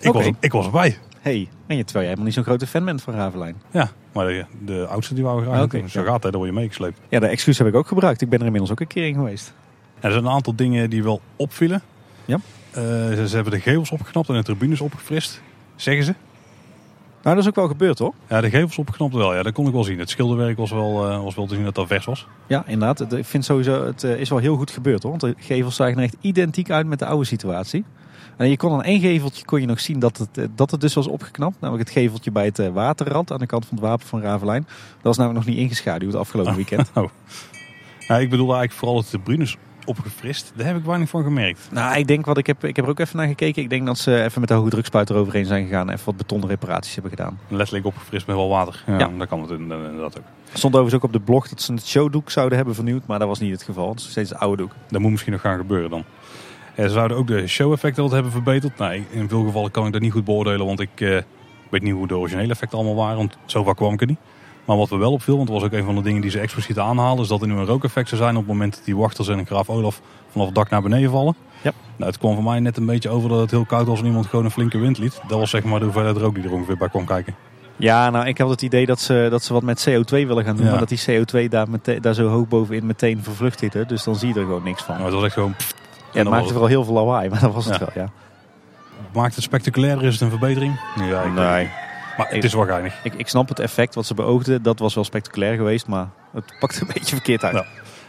Ik, 0.00 0.12
was, 0.12 0.30
ik 0.40 0.52
was 0.52 0.64
erbij. 0.64 0.98
hey, 1.20 1.48
en 1.66 1.76
je, 1.76 1.84
terwijl 1.84 1.92
jij 1.92 2.02
helemaal 2.02 2.24
niet 2.24 2.34
zo'n 2.34 2.44
grote 2.44 2.66
fan 2.66 2.84
bent 2.84 3.02
van 3.02 3.14
Ravelijn. 3.14 3.56
Ja, 3.70 3.90
maar 4.12 4.26
de, 4.26 4.44
de 4.64 4.86
oudste 4.86 5.14
die 5.14 5.24
wou 5.24 5.42
graag. 5.42 5.70
Zo 5.90 6.00
ja. 6.00 6.06
gaat 6.06 6.22
daar 6.22 6.32
word 6.32 6.48
je 6.48 6.54
meegesleept. 6.54 6.98
Ja, 7.08 7.20
de 7.20 7.26
excuus 7.26 7.58
heb 7.58 7.66
ik 7.66 7.74
ook 7.74 7.86
gebruikt. 7.86 8.20
Ik 8.20 8.28
ben 8.28 8.38
er 8.38 8.44
inmiddels 8.44 8.72
ook 8.72 8.80
een 8.80 8.86
keer 8.86 9.06
in 9.06 9.14
geweest. 9.14 9.52
Er 10.00 10.10
zijn 10.12 10.24
een 10.24 10.30
aantal 10.30 10.54
dingen 10.54 10.90
die 10.90 11.02
wel 11.02 11.20
opvielen. 11.36 11.82
Ja. 12.28 12.38
Eh, 12.70 12.82
ze, 13.16 13.24
ze 13.28 13.34
hebben 13.34 13.52
de 13.52 13.60
gevels 13.60 13.90
opgeknapt 13.90 14.28
en 14.28 14.34
de 14.34 14.42
tribunes 14.42 14.80
opgefrist. 14.80 15.40
Zeggen 15.76 16.04
ze. 16.04 16.14
Nou, 17.22 17.34
dat 17.36 17.44
is 17.44 17.48
ook 17.48 17.54
wel 17.54 17.68
gebeurd 17.68 17.98
hoor. 17.98 18.14
Ja, 18.28 18.40
de 18.40 18.50
gevels 18.50 18.78
opgeknapt 18.78 19.14
wel. 19.14 19.34
Ja, 19.34 19.42
dat 19.42 19.52
kon 19.52 19.66
ik 19.66 19.72
wel 19.72 19.84
zien. 19.84 19.98
Het 19.98 20.10
schilderwerk 20.10 20.56
was 20.56 20.70
wel, 20.70 21.08
eh, 21.08 21.22
was 21.22 21.34
wel 21.34 21.46
te 21.46 21.54
zien 21.54 21.64
dat 21.64 21.74
dat 21.74 21.86
vers 21.86 22.04
was. 22.04 22.26
Ja, 22.46 22.64
inderdaad. 22.66 23.12
Ik 23.12 23.24
vind 23.24 23.44
sowieso, 23.44 23.84
het 23.84 24.04
eh, 24.04 24.20
is 24.20 24.28
wel 24.28 24.38
heel 24.38 24.56
goed 24.56 24.70
gebeurd 24.70 25.02
hoor. 25.02 25.10
Want 25.18 25.22
de 25.22 25.42
gevels 25.44 25.76
zagen 25.76 25.96
er 25.96 26.02
echt 26.02 26.16
identiek 26.20 26.70
uit 26.70 26.86
met 26.86 26.98
de 26.98 27.06
oude 27.06 27.24
situatie. 27.24 27.84
En 28.36 28.50
je 28.50 28.56
kon 28.56 28.72
aan 28.72 28.82
één 28.82 29.00
geveltje 29.00 29.44
kon 29.44 29.60
je 29.60 29.66
nog 29.66 29.80
zien 29.80 29.98
dat 29.98 30.18
het, 30.18 30.48
dat 30.56 30.70
het 30.70 30.80
dus 30.80 30.94
was 30.94 31.06
opgeknapt. 31.06 31.60
Namelijk 31.60 31.88
het 31.88 31.98
geveltje 31.98 32.30
bij 32.30 32.44
het 32.44 32.72
waterrad 32.72 33.32
aan 33.32 33.38
de 33.38 33.46
kant 33.46 33.66
van 33.66 33.76
het 33.76 33.86
wapen 33.86 34.06
van 34.06 34.20
Ravelijn. 34.20 34.62
Dat 34.62 35.02
was 35.02 35.16
namelijk 35.16 35.44
nog 35.44 35.54
niet 35.54 35.62
ingeschaduwd 35.62 36.14
afgelopen 36.14 36.54
weekend. 36.54 36.90
Oh. 36.94 37.08
Nou, 38.08 38.20
ik 38.22 38.30
bedoel 38.30 38.54
eigenlijk 38.54 38.78
vooral 38.78 38.96
dat 38.96 39.04
de 39.04 39.10
tribunes 39.10 39.56
opgefrist. 39.88 40.52
Daar 40.56 40.66
heb 40.66 40.76
ik 40.76 40.84
weinig 40.84 41.08
van 41.08 41.22
gemerkt. 41.22 41.68
Nou, 41.70 41.98
ik 41.98 42.06
denk 42.06 42.26
wat 42.26 42.38
ik 42.38 42.46
heb, 42.46 42.64
ik 42.64 42.76
heb 42.76 42.84
er 42.84 42.90
ook 42.90 42.98
even 42.98 43.16
naar 43.16 43.26
gekeken. 43.26 43.62
Ik 43.62 43.70
denk 43.70 43.86
dat 43.86 43.98
ze 43.98 44.22
even 44.24 44.40
met 44.40 44.48
de 44.48 44.54
hoge 44.54 44.70
drukspuit 44.70 45.10
eroverheen 45.10 45.46
zijn 45.46 45.66
gegaan. 45.66 45.86
En 45.88 45.92
even 45.94 46.06
wat 46.06 46.16
betonreparaties 46.16 46.92
hebben 46.94 47.10
gedaan. 47.10 47.38
Letterlijk 47.48 47.86
opgefrist 47.86 48.26
met 48.26 48.36
wel 48.36 48.48
water. 48.48 48.82
Ja, 48.86 48.98
Ja. 48.98 49.10
dat 49.18 49.28
kan 49.28 49.40
het 49.40 49.50
inderdaad 49.50 50.18
ook. 50.18 50.24
Er 50.52 50.58
stond 50.58 50.74
overigens 50.74 50.94
ook 50.94 51.02
op 51.08 51.12
de 51.12 51.20
blog 51.24 51.48
dat 51.48 51.62
ze 51.62 51.72
het 51.72 51.86
showdoek 51.86 52.30
zouden 52.30 52.56
hebben 52.56 52.74
vernieuwd. 52.74 53.06
Maar 53.06 53.18
dat 53.18 53.28
was 53.28 53.38
niet 53.40 53.52
het 53.52 53.62
geval. 53.62 53.88
Het 53.90 53.98
is 54.00 54.10
steeds 54.10 54.30
het 54.30 54.38
oude 54.38 54.62
doek. 54.62 54.72
Dat 54.88 55.00
moet 55.00 55.10
misschien 55.10 55.32
nog 55.32 55.40
gaan 55.40 55.56
gebeuren 55.58 55.90
dan. 55.90 56.04
Eh, 56.74 56.84
ze 56.84 56.90
zouden 56.90 57.16
ook 57.16 57.26
de 57.26 57.46
show-effecten 57.46 58.02
wat 58.02 58.12
hebben 58.12 58.32
verbeterd. 58.32 58.78
Nou, 58.78 59.04
in 59.10 59.28
veel 59.28 59.44
gevallen 59.44 59.70
kan 59.70 59.86
ik 59.86 59.92
dat 59.92 60.00
niet 60.00 60.12
goed 60.12 60.24
beoordelen, 60.24 60.66
want 60.66 60.80
ik 60.80 61.00
eh, 61.00 61.16
weet 61.70 61.82
niet 61.82 61.92
hoe 61.92 62.06
de 62.06 62.16
originele 62.18 62.52
effecten 62.52 62.78
allemaal 62.78 62.96
waren. 62.96 63.16
Want 63.16 63.36
zo 63.44 63.64
vaak 63.64 63.76
kwam 63.76 63.92
ik 63.92 64.00
er 64.00 64.06
niet. 64.06 64.18
Maar 64.68 64.76
wat 64.76 64.90
me 64.90 64.96
wel 64.98 65.12
opviel, 65.12 65.36
want 65.36 65.48
dat 65.48 65.56
was 65.60 65.66
ook 65.66 65.72
een 65.78 65.84
van 65.84 65.94
de 65.94 66.02
dingen 66.02 66.20
die 66.20 66.30
ze 66.30 66.40
expliciet 66.40 66.78
aanhalen, 66.78 67.22
is 67.22 67.28
dat 67.28 67.40
er 67.40 67.46
nu 67.46 67.54
een 67.54 67.66
rookeffect 67.66 68.08
zou 68.08 68.20
zijn 68.20 68.34
op 68.36 68.42
het 68.42 68.50
moment 68.52 68.74
dat 68.74 68.84
die 68.84 68.96
wachters 68.96 69.28
en 69.28 69.46
graaf 69.46 69.68
Olaf 69.68 70.00
vanaf 70.30 70.46
het 70.46 70.54
dak 70.54 70.70
naar 70.70 70.82
beneden 70.82 71.10
vallen. 71.10 71.34
Ja. 71.62 71.72
Nou, 71.96 72.10
het 72.10 72.18
kwam 72.20 72.34
voor 72.34 72.44
mij 72.44 72.60
net 72.60 72.76
een 72.76 72.86
beetje 72.86 73.08
over 73.08 73.28
dat 73.28 73.40
het 73.40 73.50
heel 73.50 73.64
koud 73.64 73.86
was 73.86 73.98
en 74.00 74.06
iemand 74.06 74.26
gewoon 74.26 74.44
een 74.44 74.50
flinke 74.50 74.78
wind 74.78 74.98
liet. 74.98 75.20
Dat 75.28 75.38
was 75.38 75.50
zeg 75.50 75.64
maar 75.64 75.78
de 75.78 75.84
hoeveelheid 75.84 76.16
rook 76.16 76.34
die 76.34 76.44
er 76.44 76.52
ongeveer 76.52 76.76
bij 76.76 76.88
kwam 76.88 77.04
kijken. 77.04 77.34
Ja, 77.76 78.10
nou, 78.10 78.26
ik 78.26 78.38
had 78.38 78.50
het 78.50 78.62
idee 78.62 78.86
dat 78.86 79.00
ze, 79.00 79.26
dat 79.30 79.42
ze 79.42 79.52
wat 79.52 79.62
met 79.62 79.88
CO2 79.90 80.08
willen 80.08 80.44
gaan 80.44 80.56
doen. 80.56 80.64
Ja. 80.64 80.70
Maar 80.70 80.86
dat 80.86 80.88
die 80.88 81.02
CO2 81.44 81.48
daar, 81.48 81.70
mete- 81.70 82.00
daar 82.00 82.14
zo 82.14 82.28
hoog 82.28 82.48
bovenin 82.48 82.86
meteen 82.86 83.22
vervlucht 83.22 83.58
zit. 83.58 83.72
hè. 83.72 83.84
Dus 83.84 84.04
dan 84.04 84.16
zie 84.16 84.28
je 84.28 84.34
er 84.40 84.46
gewoon 84.46 84.62
niks 84.62 84.82
van. 84.82 84.94
Maar 84.96 85.04
het 85.04 85.14
was 85.14 85.24
echt 85.24 85.32
gewoon... 85.34 85.54
Ja, 86.12 86.18
het 86.18 86.28
maakte 86.28 86.48
vooral 86.48 86.68
heel 86.68 86.84
veel 86.84 86.94
lawaai, 86.94 87.28
maar 87.30 87.40
dat 87.40 87.54
was 87.54 87.64
het 87.64 87.74
Ja. 87.78 87.80
wel, 87.94 88.04
ja. 88.04 88.10
Maakt 89.12 89.34
het 89.34 89.44
spectaculairder? 89.44 90.04
Is 90.06 90.12
het 90.12 90.22
een 90.22 90.30
verbetering? 90.30 90.80
Ja, 91.08 91.22
ik 91.22 91.32
Nee. 91.32 91.68
Maar 92.18 92.26
het 92.30 92.44
is 92.44 92.54
wel 92.54 92.64
geinig. 92.64 92.94
Ik, 93.02 93.14
ik 93.14 93.28
snap 93.28 93.48
het 93.48 93.58
effect 93.58 93.94
wat 93.94 94.06
ze 94.06 94.14
beoogden. 94.14 94.62
Dat 94.62 94.78
was 94.78 94.94
wel 94.94 95.04
spectaculair 95.04 95.56
geweest, 95.56 95.86
maar 95.86 96.08
het 96.32 96.44
pakt 96.60 96.80
een 96.80 96.86
beetje 96.94 97.14
verkeerd 97.14 97.44
uit. 97.44 97.54
Ja. 97.54 97.64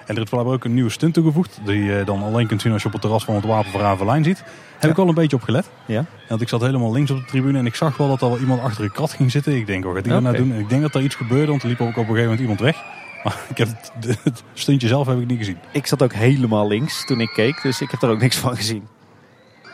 En 0.05 0.15
er 0.15 0.21
is 0.21 0.29
blijkbaar 0.29 0.53
ook 0.53 0.63
een 0.63 0.73
nieuwe 0.73 0.89
stunt 0.89 1.13
toegevoegd. 1.13 1.59
Die 1.65 1.83
je 1.83 2.01
dan 2.05 2.23
alleen 2.23 2.47
kunt 2.47 2.61
zien 2.61 2.71
als 2.71 2.81
je 2.81 2.87
op 2.87 2.93
het 2.93 3.01
terras 3.01 3.23
van 3.23 3.35
het 3.35 3.45
Wapen 3.45 3.71
van 3.71 3.81
Ravelijn 3.81 4.23
ziet. 4.23 4.37
Heb 4.37 4.81
Ja. 4.81 4.89
ik 4.89 4.95
wel 4.95 5.07
een 5.07 5.13
beetje 5.13 5.35
op 5.35 5.41
gelet. 5.43 5.69
Ja? 5.85 6.05
Want 6.29 6.41
ik 6.41 6.49
zat 6.49 6.61
helemaal 6.61 6.91
links 6.91 7.11
op 7.11 7.17
de 7.17 7.25
tribune 7.25 7.57
en 7.57 7.65
ik 7.65 7.75
zag 7.75 7.97
wel 7.97 8.07
dat 8.07 8.21
er 8.21 8.29
wel 8.29 8.39
iemand 8.39 8.61
achter 8.61 8.83
een 8.83 8.91
krat 8.91 9.11
ging 9.11 9.31
zitten. 9.31 9.55
Ik 9.55 9.67
denk, 9.67 9.83
wat 9.83 9.93
gaat 9.95 10.03
die 10.03 10.13
Oké. 10.13 10.21
nou 10.21 10.37
doen? 10.37 10.51
En 10.51 10.59
ik 10.59 10.69
denk 10.69 10.81
dat 10.81 10.95
er 10.95 11.01
iets 11.01 11.15
gebeurde, 11.15 11.47
want 11.49 11.63
er 11.63 11.69
liep 11.69 11.81
ook 11.81 11.87
op 11.87 11.95
een 11.95 12.03
gegeven 12.03 12.23
moment 12.23 12.39
iemand 12.41 12.59
weg. 12.59 12.83
Maar 13.23 13.37
ik 13.53 13.57
heb 13.57 13.67
het, 13.67 14.17
het 14.23 14.43
stuntje 14.53 14.87
zelf 14.87 15.07
heb 15.07 15.19
ik 15.19 15.27
niet 15.27 15.37
gezien. 15.37 15.57
Ik 15.71 15.87
zat 15.87 16.03
ook 16.03 16.13
helemaal 16.13 16.67
links 16.67 17.05
toen 17.05 17.19
ik 17.21 17.29
keek, 17.33 17.61
dus 17.61 17.81
ik 17.81 17.91
heb 17.91 18.01
er 18.01 18.09
ook 18.09 18.19
niks 18.21 18.37
van 18.37 18.55
gezien. 18.55 18.87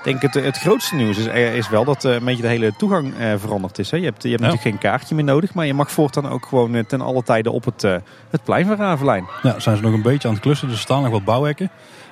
Denk 0.05 0.21
het, 0.21 0.33
het 0.33 0.57
grootste 0.57 0.95
nieuws 0.95 1.17
is, 1.17 1.25
er 1.25 1.53
is 1.53 1.69
wel 1.69 1.83
dat 1.85 2.05
eh, 2.05 2.13
een 2.13 2.25
beetje 2.25 2.41
de 2.41 2.47
hele 2.47 2.73
toegang 2.77 3.17
eh, 3.17 3.33
veranderd 3.37 3.79
is. 3.79 3.91
Hè. 3.91 3.97
Je 3.97 4.03
hebt, 4.03 4.23
je 4.23 4.29
hebt 4.29 4.41
Ja. 4.41 4.47
natuurlijk 4.47 4.75
geen 4.81 4.91
kaartje 4.91 5.15
meer 5.15 5.23
nodig, 5.23 5.53
maar 5.53 5.65
je 5.65 5.73
mag 5.73 5.91
voortaan 5.91 6.29
ook 6.29 6.45
gewoon 6.45 6.75
eh, 6.75 6.83
ten 6.83 7.01
alle 7.01 7.23
tijde 7.23 7.51
op 7.51 7.65
het, 7.65 7.83
eh, 7.83 7.95
het 8.29 8.43
plein 8.43 8.65
van 8.65 8.75
Ravelijn. 8.75 9.25
Ja, 9.43 9.59
zijn 9.59 9.75
ze 9.77 9.81
nog 9.81 9.93
een 9.93 10.01
beetje 10.01 10.27
aan 10.27 10.33
het 10.33 10.43
klussen, 10.43 10.67
dus 10.67 10.75
er 10.77 10.81
staan 10.83 11.01
nog 11.01 11.11
wat 11.11 11.23
bouwhekken. 11.23 11.69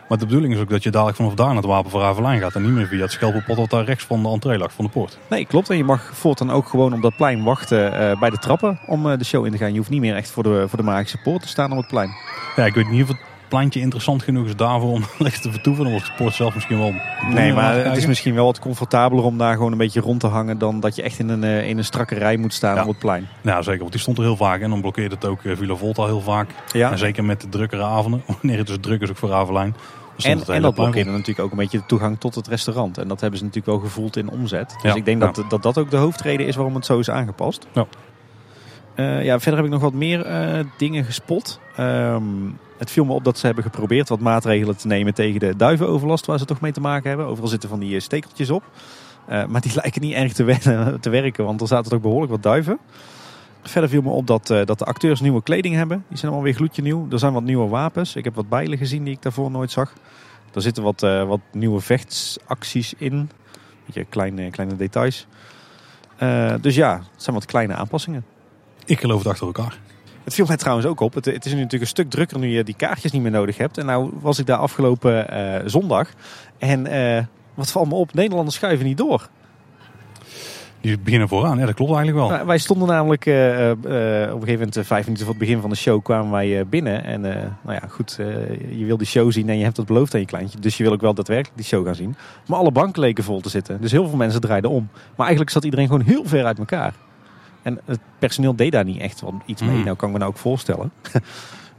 Maar 0.10 0.18
de 0.18 0.26
bedoeling 0.26 0.54
is 0.54 0.60
ook 0.60 0.70
dat 0.70 0.84
je 0.84 0.90
dadelijk 0.90 1.18
vanaf 1.18 1.34
daar 1.34 1.48
naar 1.48 1.56
het 1.56 1.66
Wapen 1.66 1.92
van 1.92 2.02
Ravelijn 2.02 2.42
gaat. 2.42 2.56
En 2.56 2.62
niet 2.62 2.72
meer 2.72 2.88
via 2.88 3.02
het 3.02 3.12
schelpenpot 3.12 3.56
dat 3.58 3.70
daar 3.70 3.84
rechts 3.84 4.04
van 4.04 4.24
de 4.24 4.30
entree 4.30 4.58
lag, 4.58 4.74
van 4.74 4.86
de 4.86 4.92
poort. 4.92 5.18
Nee, 5.30 5.46
klopt. 5.46 5.70
En 5.70 5.78
je 5.78 5.84
mag 5.84 6.10
voortaan 6.14 6.52
ook 6.52 6.68
gewoon 6.68 6.94
op 6.94 7.02
dat 7.02 7.16
plein 7.16 7.44
wachten 7.44 7.94
eh, 8.12 8.20
bij 8.20 8.30
de 8.30 8.38
trappen 8.38 8.80
om 8.88 9.12
eh, 9.12 9.18
de 9.18 9.24
show 9.26 9.46
in 9.46 9.52
te 9.52 9.58
gaan. 9.58 9.72
Je 9.72 9.78
hoeft 9.78 9.90
niet 9.90 10.00
meer 10.02 10.16
echt 10.16 10.30
voor 10.32 10.44
de, 10.44 10.66
voor 10.68 10.78
de 10.78 10.84
magische 10.84 11.18
poort 11.24 11.42
te 11.42 11.48
staan 11.48 11.72
op 11.72 11.78
het 11.78 11.88
plein. 11.88 12.10
Ja, 12.56 12.66
ik 12.66 12.74
weet 12.74 12.90
niet 12.90 13.02
of 13.04 13.08
het 13.08 13.18
pleintje 13.54 13.80
interessant 13.80 14.24
genoeg 14.24 14.46
is 14.46 14.56
daarvoor 14.56 14.92
om 14.92 15.04
lekker 15.18 15.42
te 15.42 15.52
vertoeven. 15.52 15.90
Wordt 15.90 16.06
de 16.06 16.12
poort 16.18 16.34
zelf 16.34 16.54
misschien 16.54 16.78
wel... 16.78 16.94
Nee, 17.30 17.54
maar 17.54 17.76
het 17.76 17.98
is 17.98 18.06
misschien 18.06 18.34
wel 18.34 18.46
wat 18.46 18.60
comfortabeler 18.60 19.24
om 19.24 19.38
daar 19.38 19.54
gewoon 19.56 19.72
een 19.72 19.78
beetje 19.78 20.00
rond 20.00 20.20
te 20.20 20.28
hangen 20.28 20.58
dan 20.58 20.80
dat 20.80 20.96
je 20.96 21.02
echt 21.02 21.20
in 21.20 21.30
een, 21.30 21.44
eh, 21.44 21.70
in 21.70 21.78
een 21.78 21.86
strakke 21.86 22.16
rij 22.16 22.38
moet 22.38 22.54
staan 22.54 22.76
Ja. 22.76 22.82
op 22.82 22.88
het 22.88 23.00
plein. 23.00 23.28
Ja, 23.42 23.62
zeker. 23.62 23.80
Want 23.80 23.92
die 23.92 24.02
stond 24.02 24.18
er 24.18 24.24
heel 24.24 24.36
vaak. 24.36 24.62
En 24.62 24.70
dan 24.70 24.82
blokkeerde 24.82 25.16
het 25.16 25.26
ook 25.26 25.44
eh, 25.44 25.56
Villa 25.56 25.76
Volta 25.76 26.06
heel 26.06 26.22
vaak. 26.22 26.50
Ja. 26.72 26.92
En 26.92 26.98
zeker 26.98 27.24
met 27.24 27.42
de 27.42 27.50
drukkere 27.50 27.84
avonden. 27.84 28.24
Wanneer 28.42 28.58
het 28.58 28.68
dus 28.68 28.78
druk 28.82 29.02
is 29.02 29.10
ook 29.10 29.18
voor 29.18 29.30
Ravelijn. 29.30 29.76
En, 30.18 30.38
het 30.38 30.50
en 30.50 30.62
dat 30.62 30.74
blokkeerde 30.74 31.12
natuurlijk 31.12 31.40
ook 31.40 31.52
een 31.52 31.58
beetje 31.58 31.78
de 31.78 31.86
toegang 31.86 32.20
tot 32.20 32.36
het 32.36 32.48
restaurant. 32.48 32.98
En 32.98 33.08
dat 33.08 33.22
hebben 33.22 33.40
ze 33.40 33.46
natuurlijk 33.46 33.76
wel 33.76 33.84
gevoeld 33.90 34.18
in 34.18 34.30
omzet. 34.30 34.70
Dus 34.70 34.92
Ja, 34.92 34.96
ik 34.96 35.06
denk 35.06 35.20
dat, 35.22 35.44
dat 35.50 35.64
dat 35.64 35.78
ook 35.78 35.90
de 35.90 35.98
hoofdreden 35.98 36.48
is 36.48 36.56
waarom 36.56 36.76
het 36.76 36.86
zo 36.86 37.00
is 37.00 37.10
aangepast. 37.10 37.68
Ja. 37.74 37.86
Eh, 38.96 39.24
ja, 39.24 39.40
verder 39.40 39.56
heb 39.56 39.66
ik 39.66 39.74
nog 39.74 39.82
wat 39.82 39.94
meer 39.94 40.26
dingen 40.78 41.04
gespot. 41.04 41.60
Ehm, 41.76 42.24
het 42.84 42.92
viel 42.92 43.06
me 43.06 43.14
op 43.14 43.24
dat 43.24 43.38
ze 43.38 43.46
hebben 43.46 43.64
geprobeerd 43.64 44.10
wat 44.10 44.20
maatregelen 44.20 44.78
te 44.78 44.88
nemen 44.88 45.14
tegen 45.14 45.40
de 45.40 45.56
duivenoverlast 45.56 46.26
waar 46.26 46.38
ze 46.40 46.46
toch 46.46 46.62
mee 46.62 46.72
te 46.72 46.82
maken 46.82 47.08
hebben. 47.10 47.28
Overal 47.28 47.50
zitten 47.50 47.70
van 47.70 47.80
die 47.80 47.96
eh, 47.96 48.02
stekeltjes 48.02 48.50
op. 48.50 48.64
Eh, 49.28 49.46
maar 49.46 49.62
die 49.62 49.72
lijken 49.82 50.02
niet 50.02 50.14
erg 50.14 50.34
te, 51.00 51.10
werken, 51.10 51.46
want 51.46 51.62
er 51.62 51.68
zaten 51.68 51.92
toch 51.92 52.02
behoorlijk 52.02 52.32
wat 52.32 52.44
duiven. 52.44 52.80
Verder 53.62 53.90
viel 53.90 54.02
me 54.02 54.10
op 54.10 54.28
dat, 54.28 54.50
eh, 54.50 54.66
dat 54.66 54.80
de 54.80 54.86
acteurs 54.86 55.22
nieuwe 55.22 55.44
kleding 55.44 55.76
hebben. 55.76 56.06
Die 56.08 56.18
zijn 56.18 56.32
allemaal 56.32 56.50
weer 56.50 56.58
gloedje 56.58 56.82
nieuw. 56.82 57.08
Er 57.12 57.20
zijn 57.20 57.34
wat 57.34 57.44
nieuwe 57.44 57.68
wapens. 57.68 58.16
Ik 58.16 58.24
heb 58.24 58.36
wat 58.36 58.50
bijlen 58.50 58.78
gezien 58.78 59.04
die 59.04 59.14
ik 59.14 59.22
daarvoor 59.22 59.52
nooit 59.52 59.72
zag. 59.72 59.94
Er 60.54 60.62
zitten 60.62 60.84
wat, 60.84 61.02
wat 61.02 61.40
nieuwe 61.52 61.80
vechtsacties 61.80 62.94
in. 62.98 63.30
Beetje 63.86 64.06
kleine, 64.06 64.50
kleine 64.50 64.76
details. 64.76 65.28
Dus 66.62 66.76
ja, 66.76 66.94
het 66.96 67.24
zijn 67.24 67.36
wat 67.36 67.46
kleine 67.46 67.74
aanpassingen. 67.76 68.26
Ik 68.86 69.00
geloof 69.00 69.18
het 69.18 69.28
achter 69.28 69.46
elkaar. 69.46 69.78
Het 70.24 70.34
viel 70.34 70.46
mij 70.46 70.58
trouwens 70.58 70.88
ook 70.88 71.00
op. 71.00 71.14
Het, 71.14 71.26
het 71.26 71.46
is 71.46 71.52
nu 71.52 71.58
natuurlijk 71.58 71.82
een 71.82 71.88
stuk 71.88 72.10
drukker 72.10 72.40
nu 72.40 72.48
je 72.48 72.64
die 72.64 72.76
kaartjes 72.76 73.12
niet 73.12 73.22
meer 73.22 73.32
nodig 73.32 73.58
hebt. 73.58 73.78
En 73.78 73.86
nou 73.86 74.12
was 74.22 74.40
ik 74.40 74.46
daar 74.46 74.58
afgelopen 74.58 75.30
eh, 75.30 75.62
zondag. 75.66 76.10
En 76.58 76.88
eh, 76.88 77.24
wat 77.54 77.72
valt 77.72 77.88
me 77.90 77.96
op? 77.96 78.14
Nederlanders 78.14 78.56
schuiven 78.56 78.86
niet 78.86 78.98
door. 78.98 79.30
Die 80.82 81.00
beginnen 81.00 81.28
vooraan. 81.28 81.58
Ja, 81.58 81.66
dat 81.66 81.76
klopt 81.76 81.92
eigenlijk 81.94 82.28
wel. 82.28 82.38
Nou, 82.38 82.48
wij 82.48 82.58
stonden 82.58 82.88
namelijk 82.88 83.26
eh, 83.26 83.34
op 83.72 83.84
een 83.84 84.30
gegeven 84.32 84.68
moment, 84.68 84.78
vijf 84.82 85.04
minuten 85.04 85.26
voor 85.26 85.36
het 85.36 85.44
begin 85.44 85.62
van 85.62 85.70
de 85.70 85.76
show, 85.76 86.04
kwamen 86.04 86.32
wij 86.32 86.68
binnen. 86.68 87.04
En 87.04 87.22
nou 87.22 87.74
ja, 87.82 87.84
goed, 87.90 88.16
je 88.70 88.86
wil 88.86 88.98
die 88.98 89.08
show 89.08 89.32
zien 89.32 89.50
en 89.50 89.58
je 89.58 89.64
hebt 89.64 89.76
dat 89.76 89.86
beloofd 89.86 90.14
aan 90.14 90.20
je 90.20 90.26
kleintje. 90.26 90.60
Dus 90.60 90.78
je 90.78 90.84
wil 90.84 90.94
ook 90.94 91.02
wel 91.02 91.14
daadwerkelijk 91.14 91.58
die 91.58 91.66
show 91.66 91.86
gaan 91.86 91.96
zien. 91.96 92.16
Maar 92.48 92.58
alle 92.60 92.72
banken 92.72 93.02
leken 93.02 93.24
vol 93.24 93.42
te 93.42 93.50
zitten. 93.50 93.82
Dus 93.82 93.92
heel 93.92 94.08
veel 94.08 94.18
mensen 94.18 94.42
draaiden 94.42 94.70
om. 94.70 94.90
Maar 94.94 95.26
eigenlijk 95.26 95.50
zat 95.50 95.64
iedereen 95.64 95.88
gewoon 95.88 96.02
heel 96.06 96.26
ver 96.26 96.46
uit 96.46 96.60
elkaar. 96.60 96.94
En 97.64 97.80
het 97.86 98.00
personeel 98.20 98.56
deed 98.56 98.72
daar 98.72 98.84
niet 98.86 99.02
echt 99.02 99.24
iets 99.46 99.62
mee. 99.62 99.72
Hmm. 99.76 99.84
Nou 99.84 99.96
kan 99.96 100.08
ik 100.08 100.14
me 100.14 100.20
nou 100.20 100.32
ook 100.32 100.38
voorstellen. 100.40 100.92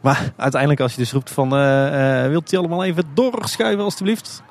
maar 0.00 0.32
uiteindelijk 0.36 0.80
als 0.80 0.92
je 0.92 0.98
dus 0.98 1.12
roept 1.12 1.30
van, 1.30 1.52
eh, 1.54 2.24
eh, 2.24 2.28
wilt 2.30 2.52
u 2.52 2.56
allemaal 2.56 2.84
even 2.84 3.04
doorschuiven 3.14 3.84
alstublieft? 3.84 4.42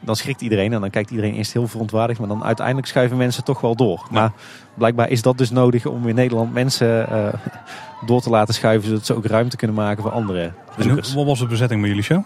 Dan 0.00 0.16
schrikt 0.16 0.40
iedereen 0.40 0.72
en 0.72 0.80
dan 0.80 0.90
kijkt 0.90 1.10
iedereen 1.10 1.34
eerst 1.34 1.52
heel 1.52 1.68
verontwaardigd. 1.68 2.18
Maar 2.18 2.28
dan 2.28 2.44
uiteindelijk 2.44 2.86
schuiven 2.86 3.16
mensen 3.16 3.44
toch 3.44 3.60
wel 3.60 3.74
door. 3.76 4.06
Maar 4.10 4.32
blijkbaar 4.74 5.08
is 5.08 5.22
dat 5.22 5.38
dus 5.38 5.50
nodig 5.50 5.86
om 5.86 6.08
in 6.08 6.14
Nederland 6.14 6.52
mensen 6.52 7.08
eh, 7.10 7.32
door 8.06 8.20
te 8.20 8.30
laten 8.30 8.54
schuiven. 8.54 8.88
Zodat 8.88 9.06
ze 9.06 9.14
ook 9.16 9.26
ruimte 9.26 9.56
kunnen 9.56 9.76
maken 9.76 10.02
voor 10.02 10.12
andere 10.12 10.42
En 10.42 10.54
bezoekers. 10.76 11.08
hoe- 11.08 11.16
wat 11.16 11.26
was 11.26 11.38
de 11.38 11.46
bezetting 11.46 11.80
bij 11.80 11.88
jullie 11.88 12.04
show? 12.04 12.24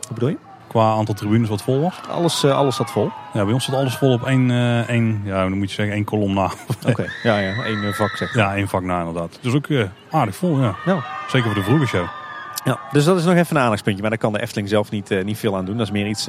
Wat 0.00 0.12
bedoel 0.14 0.28
je? 0.28 0.36
Qua 0.68 0.92
aantal 0.92 1.14
tribunes 1.14 1.48
wat 1.48 1.62
vol 1.62 1.80
was? 1.80 2.00
Alles, 2.10 2.44
eh, 2.44 2.56
alles 2.56 2.76
zat 2.76 2.90
vol. 2.90 3.10
Ja, 3.32 3.44
bij 3.44 3.52
ons 3.52 3.64
zat 3.64 3.74
alles 3.74 3.96
vol 3.96 4.12
op 4.12 4.26
één, 4.26 4.50
eh, 4.50 4.88
één 4.88 5.20
ja, 5.24 5.42
dan 5.42 5.58
moet 5.58 5.68
je 5.68 5.74
zeggen, 5.74 5.94
één 5.94 6.04
kolom 6.04 6.34
na. 6.34 6.50
Oké, 6.86 7.06
ja, 7.22 7.38
ja, 7.38 7.62
één 7.64 7.84
eh, 7.84 7.92
vak 7.92 8.16
zeg. 8.16 8.34
Ja, 8.34 8.54
één 8.54 8.68
vak 8.68 8.82
na 8.82 8.98
inderdaad. 8.98 9.38
Dus 9.40 9.54
ook 9.54 9.66
aardig 10.10 10.36
vol, 10.36 10.60
ja. 10.60 10.74
Ja. 10.84 11.04
Zeker 11.28 11.46
voor 11.46 11.54
de 11.54 11.62
vroege 11.62 11.86
show. 11.86 12.04
Ja, 12.64 12.78
dus 12.92 13.04
dat 13.04 13.18
is 13.18 13.24
nog 13.24 13.34
even 13.34 13.56
een 13.56 13.62
aandachtspuntje. 13.62 14.00
Maar 14.02 14.10
daar 14.10 14.20
kan 14.20 14.32
de 14.32 14.40
Efteling 14.40 14.68
zelf 14.68 14.90
niet, 14.90 15.24
niet 15.24 15.38
veel 15.38 15.56
aan 15.56 15.64
doen. 15.64 15.76
Dat 15.76 15.86
is 15.86 15.92
meer 15.92 16.06
iets 16.06 16.28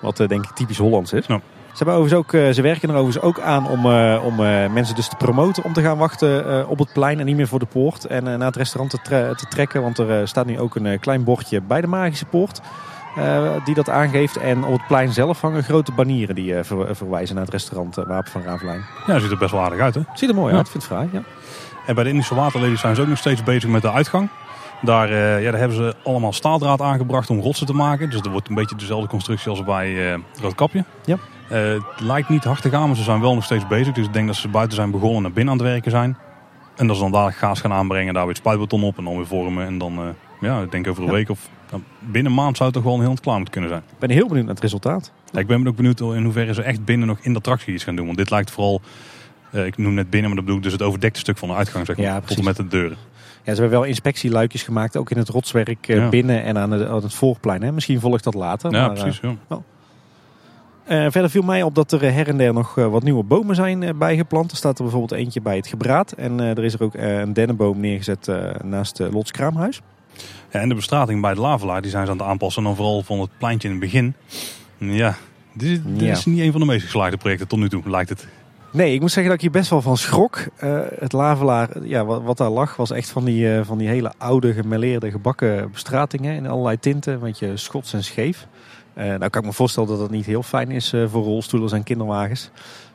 wat 0.00 0.16
denk 0.16 0.44
ik 0.44 0.50
typisch 0.50 0.78
Hollands 0.78 1.12
is. 1.12 1.26
Ja. 1.26 1.40
Ze, 1.66 1.76
hebben 1.84 1.94
overigens 1.94 2.34
ook, 2.34 2.54
ze 2.54 2.62
werken 2.62 2.88
er 2.88 2.94
overigens 2.94 3.24
ook 3.24 3.40
aan 3.40 3.68
om, 3.68 3.86
om 4.24 4.34
mensen 4.72 4.94
dus 4.94 5.08
te 5.08 5.16
promoten 5.16 5.64
om 5.64 5.72
te 5.72 5.82
gaan 5.82 5.98
wachten 5.98 6.68
op 6.68 6.78
het 6.78 6.92
plein 6.92 7.20
en 7.20 7.26
niet 7.26 7.36
meer 7.36 7.48
voor 7.48 7.58
de 7.58 7.66
poort. 7.66 8.04
En 8.04 8.24
naar 8.24 8.40
het 8.40 8.56
restaurant 8.56 8.90
te, 8.90 8.98
tre- 9.02 9.34
te 9.34 9.46
trekken. 9.48 9.82
Want 9.82 9.98
er 9.98 10.28
staat 10.28 10.46
nu 10.46 10.58
ook 10.60 10.74
een 10.74 11.00
klein 11.00 11.24
bordje 11.24 11.60
bij 11.60 11.80
de 11.80 11.86
Magische 11.86 12.24
Poort. 12.26 12.60
Eh, 13.16 13.50
die 13.64 13.74
dat 13.74 13.90
aangeeft. 13.90 14.36
En 14.36 14.64
op 14.64 14.72
het 14.72 14.86
plein 14.86 15.12
zelf 15.12 15.40
hangen 15.40 15.62
grote 15.62 15.92
banieren 15.92 16.34
die 16.34 16.54
eh, 16.56 16.64
ver- 16.64 16.96
verwijzen 16.96 17.34
naar 17.34 17.44
het 17.44 17.52
restaurant 17.52 17.98
eh, 17.98 18.06
Wapen 18.06 18.30
van 18.32 18.42
Ravelijn. 18.42 18.84
Ja, 19.06 19.18
ziet 19.18 19.30
er 19.30 19.38
best 19.38 19.50
wel 19.50 19.60
aardig 19.60 19.80
uit, 19.80 19.94
hè? 19.94 20.00
Ziet 20.14 20.28
er 20.28 20.34
mooi 20.34 20.52
Ja. 20.52 20.58
uit, 20.58 20.68
vind 20.68 20.82
het 20.82 20.92
fraai. 20.92 21.08
Ja. 21.12 21.22
En 21.86 21.94
bij 21.94 22.04
de 22.04 22.10
Indische 22.10 22.34
waterlelies 22.34 22.80
zijn 22.80 22.94
ze 22.94 23.00
ook 23.02 23.08
nog 23.08 23.18
steeds 23.18 23.42
bezig 23.42 23.70
met 23.70 23.82
de 23.82 23.92
uitgang. 23.92 24.28
Daar, 24.82 25.08
ja, 25.42 25.50
daar 25.50 25.60
hebben 25.60 25.76
ze 25.76 25.94
allemaal 26.04 26.32
staaldraad 26.32 26.80
aangebracht 26.80 27.30
om 27.30 27.40
rotsen 27.40 27.66
te 27.66 27.72
maken. 27.74 28.10
Dus 28.10 28.20
er 28.20 28.30
wordt 28.30 28.48
een 28.48 28.54
beetje 28.54 28.76
dezelfde 28.76 29.08
constructie 29.08 29.50
als 29.50 29.64
bij 29.64 30.12
eh 30.12 30.18
Roodkapje. 30.40 30.84
Ja. 31.04 31.16
Het 31.48 32.00
lijkt 32.00 32.28
niet 32.28 32.44
hard 32.44 32.62
te 32.62 32.70
gaan, 32.70 32.86
maar 32.86 32.96
ze 32.96 33.02
zijn 33.02 33.20
wel 33.20 33.34
nog 33.34 33.44
steeds 33.44 33.66
bezig. 33.66 33.94
Dus 33.94 34.06
ik 34.06 34.12
denk 34.12 34.26
dat 34.26 34.36
ze 34.36 34.48
buiten 34.48 34.76
zijn 34.76 34.90
begonnen 34.90 35.16
en 35.16 35.22
naar 35.22 35.32
binnen 35.32 35.52
aan 35.52 35.58
het 35.60 35.68
werken 35.68 35.90
zijn. 35.90 36.16
En 36.76 36.86
dat 36.86 36.96
ze 36.96 37.02
dan 37.02 37.12
dadelijk 37.12 37.36
gaas 37.36 37.60
gaan 37.60 37.72
aanbrengen, 37.72 38.14
daar 38.14 38.26
weer 38.26 38.36
spuitbeton 38.36 38.82
op 38.82 38.98
en 38.98 39.04
dan 39.04 39.16
weer 39.16 39.26
vormen. 39.26 39.66
En 39.66 39.78
dan, 39.78 40.14
ja, 40.44 40.60
ik 40.60 40.70
denk 40.70 40.86
over 40.88 41.02
een 41.02 41.08
Ja. 41.08 41.14
week 41.14 41.28
of 41.30 41.48
nou, 41.70 41.82
binnen 41.98 42.32
een 42.32 42.38
maand 42.38 42.56
zou 42.56 42.70
het 42.72 42.82
toch 42.82 42.92
wel 42.92 43.00
heel 43.00 43.16
klaar 43.20 43.34
moeten 43.34 43.52
kunnen 43.52 43.70
zijn. 43.70 43.82
Ik 43.92 43.98
ben 43.98 44.10
heel 44.10 44.26
benieuwd 44.26 44.44
naar 44.44 44.54
het 44.54 44.62
resultaat. 44.62 45.12
Ja, 45.32 45.38
ik 45.38 45.46
ben 45.46 45.66
ook 45.68 45.76
benieuwd 45.76 46.00
in 46.00 46.24
hoeverre 46.24 46.54
ze 46.54 46.62
echt 46.62 46.84
binnen 46.84 47.06
nog 47.08 47.18
in 47.22 47.32
de 47.32 47.38
attractie 47.38 47.74
iets 47.74 47.84
gaan 47.84 47.96
doen. 47.96 48.06
Want 48.06 48.18
dit 48.18 48.30
lijkt 48.30 48.50
vooral, 48.50 48.80
eh, 49.50 49.66
ik 49.66 49.76
noem 49.76 49.94
net 49.94 50.10
binnen, 50.10 50.26
maar 50.28 50.36
dat 50.36 50.44
bedoel 50.44 50.56
ik 50.58 50.62
dus 50.64 50.72
het 50.72 50.82
overdekte 50.82 51.20
stuk 51.20 51.38
van 51.38 51.48
de 51.48 51.54
uitgang, 51.54 51.86
zeg 51.86 51.96
maar. 51.96 52.06
Ja, 52.06 52.14
tot 52.14 52.22
precies. 52.24 52.38
en 52.38 52.44
met 52.48 52.56
de 52.56 52.66
deuren. 52.66 52.96
Ja, 53.42 53.54
ze 53.54 53.60
hebben 53.60 53.78
wel 53.78 53.88
inspectieluikjes 53.88 54.62
gemaakt, 54.62 54.96
ook 54.96 55.10
in 55.10 55.18
het 55.18 55.28
rotswerk 55.28 55.88
eh, 55.88 56.08
binnen 56.08 56.42
en 56.44 56.58
aan, 56.58 56.70
de- 56.70 56.88
aan 56.88 57.02
het 57.02 57.14
voorplein. 57.14 57.62
Hè. 57.62 57.72
Misschien 57.72 58.00
volgt 58.00 58.24
dat 58.24 58.34
later. 58.34 58.72
Ja, 58.72 58.86
maar, 58.86 58.92
precies. 58.98 59.20
Eh, 59.20 59.36
eh, 61.04 61.10
verder 61.12 61.30
viel 61.30 61.42
mij 61.42 61.62
op 61.62 61.74
dat 61.74 61.92
er 61.92 62.12
her 62.12 62.28
en 62.28 62.36
der 62.36 62.52
nog 62.52 62.74
wat 62.74 63.02
nieuwe 63.02 63.22
bomen 63.22 63.54
zijn 63.54 63.98
bijgeplant. 63.98 64.50
Er 64.50 64.56
staat 64.56 64.76
er 64.78 64.82
bijvoorbeeld 64.84 65.20
eentje 65.20 65.40
bij 65.40 65.56
het 65.56 65.66
gebraad. 65.66 66.12
En 66.12 66.40
er 66.40 66.64
is 66.64 66.74
er 66.74 66.82
ook 66.82 66.94
een 66.94 67.32
dennenboom 67.32 67.80
neergezet 67.80 68.28
naast 68.62 68.98
Lots 68.98 69.30
Kraamhuis. 69.30 69.80
Ja, 70.54 70.60
en 70.60 70.68
de 70.68 70.74
bestrating 70.74 71.20
bij 71.20 71.34
de 71.34 71.40
lavelaar, 71.40 71.82
die 71.82 71.90
zijn 71.90 72.04
ze 72.06 72.10
aan 72.12 72.18
het 72.18 72.26
aanpassen. 72.26 72.62
En 72.62 72.68
dan 72.68 72.76
vooral 72.76 73.02
van 73.02 73.20
het 73.20 73.30
pleintje 73.38 73.68
in 73.68 73.74
het 73.74 73.82
begin. 73.82 74.14
Ja, 74.78 75.14
dit, 75.52 75.80
dit 75.84 76.00
Ja. 76.00 76.12
is 76.12 76.24
niet 76.24 76.40
een 76.40 76.50
van 76.52 76.60
de 76.60 76.66
meest 76.66 76.84
geslaagde 76.84 77.16
projecten 77.16 77.48
tot 77.48 77.58
nu 77.58 77.68
toe, 77.68 77.82
lijkt 77.90 78.08
het. 78.08 78.26
Nee, 78.72 78.94
ik 78.94 79.00
moet 79.00 79.10
zeggen 79.10 79.24
dat 79.32 79.34
ik 79.34 79.40
hier 79.40 79.60
best 79.60 79.70
wel 79.70 79.82
van 79.82 79.96
schrok. 79.96 80.38
Eh, 80.56 80.78
het 80.98 81.12
lavelaar, 81.12 81.68
ja, 81.82 82.04
wat, 82.04 82.22
wat 82.22 82.36
daar 82.36 82.50
lag, 82.50 82.76
was 82.76 82.90
echt 82.90 83.08
van 83.10 83.24
die, 83.24 83.54
eh, 83.54 83.64
van 83.64 83.78
die 83.78 83.88
hele 83.88 84.12
oude, 84.18 84.52
gemeleerde, 84.52 85.10
gebakken 85.10 85.70
bestratingen 85.72 86.34
in 86.36 86.46
allerlei 86.46 86.78
tinten. 86.78 87.12
Een 87.14 87.20
beetje 87.20 87.56
schots 87.56 87.92
en 87.92 88.04
scheef. 88.04 88.46
Eh, 88.94 89.04
nou 89.06 89.28
kan 89.28 89.40
ik 89.40 89.46
me 89.48 89.52
voorstellen 89.52 89.88
dat 89.88 89.98
dat 89.98 90.10
niet 90.10 90.26
heel 90.26 90.42
fijn 90.42 90.70
is 90.70 90.94
voor 91.06 91.22
rolstoelers 91.24 91.72
en 91.72 91.82
kinderwagens. 91.82 92.50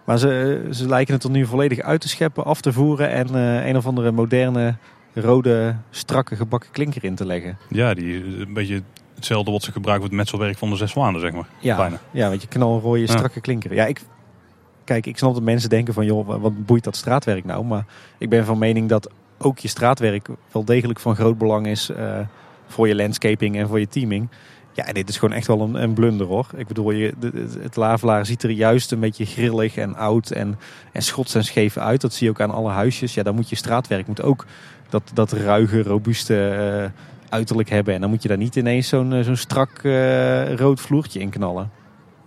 Maar 0.05 0.17
ze, 0.17 0.67
ze 0.71 0.87
lijken 0.87 1.13
het 1.13 1.23
er 1.23 1.29
nu 1.29 1.45
volledig 1.45 1.79
uit 1.79 2.01
te 2.01 2.09
scheppen, 2.09 2.45
af 2.45 2.61
te 2.61 2.73
voeren 2.73 3.09
en 3.09 3.33
een 3.67 3.77
of 3.77 3.85
andere 3.85 4.11
moderne, 4.11 4.75
rode, 5.21 5.75
strakke 5.89 6.35
gebakken 6.35 6.71
klinker 6.71 7.03
in 7.03 7.15
te 7.15 7.25
leggen. 7.25 7.57
Ja, 7.69 7.93
die 7.93 8.25
is 8.25 8.39
een 8.39 8.53
beetje 8.53 8.81
hetzelfde 9.15 9.51
wat 9.51 9.63
ze 9.63 9.71
gebruiken 9.71 10.07
voor 10.07 10.17
het 10.17 10.25
metselwerk 10.25 10.57
van 10.57 10.69
de 10.69 10.75
zes 10.75 10.91
zwanen, 10.91 11.21
zeg 11.21 11.31
maar. 11.31 11.47
Ja, 11.59 11.75
Bijna. 11.75 11.99
ja 12.11 12.29
weet 12.29 12.41
je, 12.41 12.47
knalrooie, 12.47 13.07
strakke 13.07 13.41
klinker. 13.41 13.73
Ja, 13.73 13.85
ik, 13.85 14.01
kijk, 14.83 15.05
ik 15.05 15.17
snap 15.17 15.33
dat 15.33 15.43
mensen 15.43 15.69
denken 15.69 15.93
van, 15.93 16.05
joh, 16.05 16.41
wat 16.41 16.65
boeit 16.65 16.83
dat 16.83 16.95
straatwerk 16.95 17.45
nou? 17.45 17.65
Maar 17.65 17.85
ik 18.17 18.29
ben 18.29 18.45
van 18.45 18.57
mening 18.57 18.89
dat 18.89 19.09
ook 19.37 19.59
je 19.59 19.67
straatwerk 19.67 20.27
wel 20.51 20.65
degelijk 20.65 20.99
van 20.99 21.15
groot 21.15 21.37
belang 21.37 21.67
is 21.67 21.89
eh, 21.89 22.19
voor 22.67 22.87
je 22.87 22.95
landscaping 22.95 23.57
en 23.57 23.67
voor 23.67 23.79
je 23.79 23.87
teaming. 23.87 24.29
Ja, 24.73 24.85
en 24.85 24.93
dit 24.93 25.09
is 25.09 25.17
gewoon 25.17 25.35
echt 25.35 25.47
wel 25.47 25.61
een, 25.61 25.75
een 25.75 25.93
blunder 25.93 26.27
hoor. 26.27 26.47
Ik 26.55 26.67
bedoel, 26.67 26.91
je, 26.91 27.13
het 27.61 27.75
lavelaar 27.75 28.25
ziet 28.25 28.43
er 28.43 28.49
juist 28.49 28.91
een 28.91 28.99
beetje 28.99 29.25
grillig 29.25 29.75
en 29.77 29.95
oud 29.95 30.31
en, 30.31 30.59
en 30.91 31.01
schots 31.01 31.35
en 31.35 31.43
scheef 31.43 31.77
uit. 31.77 32.01
Dat 32.01 32.13
zie 32.13 32.25
je 32.25 32.31
ook 32.31 32.41
aan 32.41 32.51
alle 32.51 32.71
huisjes. 32.71 33.13
Ja, 33.13 33.23
dan 33.23 33.35
moet 33.35 33.49
je 33.49 33.55
straatwerk 33.55 34.07
moet 34.07 34.21
ook 34.21 34.45
dat, 34.89 35.11
dat 35.13 35.31
ruige, 35.31 35.83
robuuste 35.83 36.47
eh, 36.49 37.03
uiterlijk 37.29 37.69
hebben. 37.69 37.93
En 37.93 38.01
dan 38.01 38.09
moet 38.09 38.21
je 38.21 38.27
daar 38.27 38.37
niet 38.37 38.55
ineens 38.55 38.87
zo'n 38.87 39.13
eh, 39.13 39.23
zo'n 39.23 39.35
strak 39.35 39.69
eh, 39.83 40.53
rood 40.55 40.81
vloertje 40.81 41.19
in 41.19 41.29
knallen. 41.29 41.71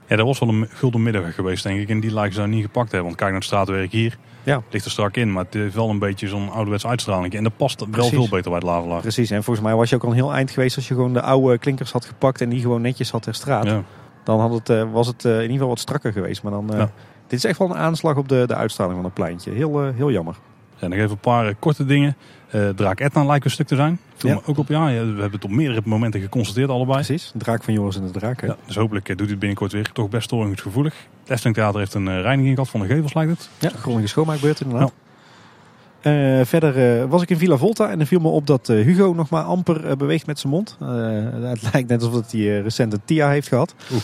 Ja, 0.07 0.17
dat 0.17 0.27
was 0.27 0.39
wel 0.39 0.49
een 0.49 0.67
gulden 0.71 1.03
middenweg 1.03 1.35
geweest, 1.35 1.63
denk 1.63 1.81
ik. 1.81 1.89
En 1.89 2.01
die 2.01 2.13
lijken 2.13 2.33
ze 2.33 2.39
nou 2.41 2.51
niet 2.53 2.63
gepakt 2.65 2.91
hebben. 2.91 3.05
Want 3.05 3.17
kijk 3.17 3.31
naar 3.31 3.39
het 3.39 3.49
straatwerk 3.49 3.93
hier. 3.93 4.19
Ja. 4.43 4.63
Ligt 4.71 4.85
er 4.85 4.91
strak 4.91 5.17
in, 5.17 5.33
maar 5.33 5.45
het 5.45 5.55
heeft 5.55 5.75
wel 5.75 5.89
een 5.91 5.99
beetje 5.99 6.29
zo'n 6.29 6.51
ouderwets 6.51 6.87
uitstraling. 6.87 7.35
En 7.35 7.43
dat 7.43 7.57
past 7.57 7.81
wel 7.81 7.89
Precies. 7.89 8.11
veel 8.13 8.29
beter 8.29 8.51
bij 8.51 8.55
het 8.55 8.63
lavelaar. 8.63 9.01
Precies, 9.01 9.31
en 9.31 9.43
volgens 9.43 9.67
mij 9.67 9.75
was 9.75 9.91
je 9.91 9.97
ook 9.97 10.03
al 10.03 10.09
een 10.09 10.15
heel 10.15 10.33
eind 10.35 10.51
geweest 10.51 10.77
als 10.77 10.89
je 10.89 10.95
gewoon 10.95 11.13
de 11.13 11.23
oude 11.23 11.59
klinkers 11.59 11.93
had 11.93 12.05
gepakt 12.05 12.41
en 12.41 12.49
die 12.49 12.61
gewoon 12.61 12.81
netjes 12.81 13.11
had 13.11 13.25
herstraat. 13.25 13.65
Ja. 13.65 13.83
Dan 14.25 14.41
had 14.41 14.53
het, 14.69 14.91
was 14.91 15.07
het 15.07 15.25
in 15.25 15.33
ieder 15.41 15.51
geval 15.51 15.69
wat 15.69 15.79
strakker 15.79 16.13
geweest. 16.13 16.43
Maar 16.43 16.53
dan, 16.53 16.71
Ja. 16.73 16.91
dit 17.27 17.39
is 17.39 17.45
echt 17.45 17.59
wel 17.59 17.71
een 17.71 17.77
aanslag 17.77 18.17
op 18.17 18.29
de, 18.29 18.45
de 18.47 18.55
uitstraling 18.55 18.97
van 18.97 19.05
het 19.05 19.15
pleintje. 19.15 19.51
Heel, 19.51 19.83
heel 19.93 20.11
jammer. 20.11 20.35
En 20.79 20.91
nog 20.91 20.99
even 20.99 21.11
een 21.11 21.19
paar 21.19 21.55
korte 21.55 21.85
dingen. 21.85 22.17
Eh 22.53 22.69
Draak 22.69 23.01
Etna 23.01 23.25
lijkt 23.25 23.45
een 23.45 23.51
stuk 23.51 23.67
te 23.67 23.77
zijn. 23.77 23.99
Viel 24.17 24.31
Ja. 24.31 24.41
ook 24.47 24.59
op, 24.59 24.69
ja, 24.69 24.89
ja, 24.89 25.01
we 25.01 25.07
hebben 25.07 25.31
het 25.33 25.45
op 25.45 25.51
meerdere 25.51 25.81
momenten 25.85 26.21
geconstateerd 26.21 26.69
allebei. 26.71 26.97
Precies, 27.05 27.31
de 27.33 27.39
draak 27.39 27.63
van 27.63 27.75
Joris 27.75 27.97
en 27.97 28.03
de 28.07 28.11
draak. 28.11 28.41
Hè? 28.41 28.47
Ja, 28.47 28.57
dus 28.67 28.77
hopelijk 28.77 29.05
eh, 29.09 29.11
doet 29.11 29.21
hij 29.21 29.31
het 29.31 29.39
binnenkort 29.39 29.73
weer. 29.73 29.93
Toch 29.93 30.09
best 30.09 30.25
storingsgevoelig. 30.25 30.95
Het 31.21 31.31
Efteling 31.31 31.57
Theater 31.57 31.79
heeft 31.79 31.95
een 31.95 32.09
eh, 32.09 32.21
reiniging 32.21 32.55
gehad 32.55 32.71
van 32.71 32.81
de 32.81 32.87
gevels, 32.87 33.15
lijkt 33.15 33.31
het. 33.31 33.49
Ja, 33.59 33.79
grondige 33.79 34.07
schoonmaakbeurt 34.09 34.61
inderdaad. 34.61 34.93
Eh, 36.01 36.41
verder 36.45 37.09
was 37.09 37.23
ik 37.23 37.31
in 37.31 37.39
Villa 37.39 37.57
Volta 37.57 37.89
en 37.91 38.01
er 38.01 38.07
viel 38.07 38.21
me 38.21 38.29
op 38.29 38.47
dat 38.47 38.67
Hugo 38.67 39.13
nog 39.17 39.31
maar 39.31 39.43
amper 39.43 39.97
beweegt 39.97 40.27
met 40.27 40.39
zijn 40.39 40.53
mond. 40.53 40.77
Het 40.81 41.63
lijkt 41.73 41.89
net 41.89 42.03
alsof 42.03 42.31
hij 42.31 42.61
recent 42.61 42.93
een 42.93 43.01
TIA 43.05 43.29
heeft 43.31 43.49
gehad. 43.49 43.75
Oeh. 43.93 44.03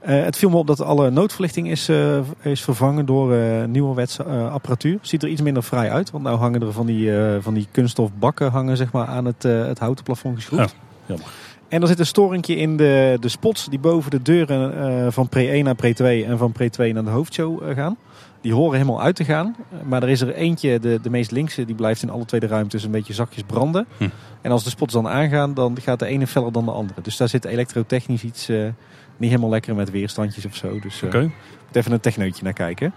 Eh, 0.00 0.24
het 0.24 0.36
viel 0.36 0.50
me 0.50 0.56
op 0.56 0.66
dat 0.66 0.80
alle 0.80 1.10
noodverlichting 1.10 1.70
is, 1.70 1.88
eh, 1.88 2.18
is 2.42 2.62
vervangen 2.62 3.06
door 3.06 3.34
eh 3.34 3.64
nieuwerwetse 3.64 4.24
apparatuur. 4.24 4.98
Ziet 5.02 5.22
er 5.22 5.28
iets 5.28 5.40
minder 5.40 5.62
fraai 5.62 5.90
uit, 5.90 6.10
want 6.10 6.24
nou 6.24 6.38
hangen 6.38 6.62
er 6.62 6.72
van 6.72 6.86
die, 6.86 7.10
van 7.40 7.54
die 7.54 7.68
kunststof 7.70 8.10
bakken 8.18 8.50
hangen, 8.50 8.76
zeg 8.76 8.92
maar, 8.92 9.06
aan 9.06 9.24
het, 9.24 9.42
het 9.42 9.78
houten 9.78 10.04
plafond 10.04 10.34
geschroefd. 10.34 10.70
Ja, 10.70 10.84
jammer. 11.06 11.26
En 11.68 11.82
er 11.82 11.88
zit 11.88 11.98
een 11.98 12.06
storingje 12.06 12.56
in 12.56 12.76
de, 12.76 13.16
de 13.20 13.28
spots 13.28 13.66
die 13.68 13.78
boven 13.78 14.10
de 14.10 14.22
deuren 14.22 15.12
van 15.12 15.28
pre 15.28 15.48
1 15.48 15.64
naar 15.64 15.74
pre 15.74 15.94
2 15.94 16.24
en 16.24 16.38
van 16.38 16.52
pre 16.52 16.70
2 16.70 16.92
naar 16.92 17.04
de 17.04 17.10
hoofdshow 17.10 17.72
gaan. 17.74 17.96
Die 18.40 18.54
horen 18.54 18.72
helemaal 18.72 19.02
uit 19.02 19.16
te 19.16 19.24
gaan. 19.24 19.56
Maar 19.84 20.02
er 20.02 20.08
is 20.08 20.20
er 20.20 20.34
eentje, 20.34 20.80
de, 20.80 20.98
de 21.02 21.10
meest 21.10 21.30
linkse, 21.30 21.64
die 21.64 21.74
blijft 21.74 22.02
in 22.02 22.10
alle 22.10 22.24
twee 22.24 22.40
de 22.40 22.46
ruimtes 22.46 22.84
een 22.84 22.90
beetje 22.90 23.14
zachtjes 23.14 23.42
branden. 23.42 23.86
Hm. 23.96 24.08
En 24.40 24.50
als 24.50 24.64
de 24.64 24.70
spots 24.70 24.92
dan 24.92 25.08
aangaan, 25.08 25.54
dan 25.54 25.76
gaat 25.80 25.98
de 25.98 26.06
ene 26.06 26.26
feller 26.26 26.52
dan 26.52 26.64
de 26.64 26.70
andere. 26.70 27.00
Dus 27.00 27.16
daar 27.16 27.28
zit 27.28 27.44
elektrotechnisch 27.44 28.24
iets 28.24 28.48
niet 29.18 29.30
helemaal 29.30 29.50
lekker 29.50 29.74
met 29.74 29.90
weerstandjes 29.90 30.46
of 30.46 30.54
zo. 30.56 30.78
Dus 30.80 31.02
eh, 31.02 31.08
Oké. 31.08 31.20
moet 31.66 31.76
even 31.76 31.92
een 31.92 32.00
techneutje 32.00 32.44
naar 32.44 32.52
kijken. 32.52 32.92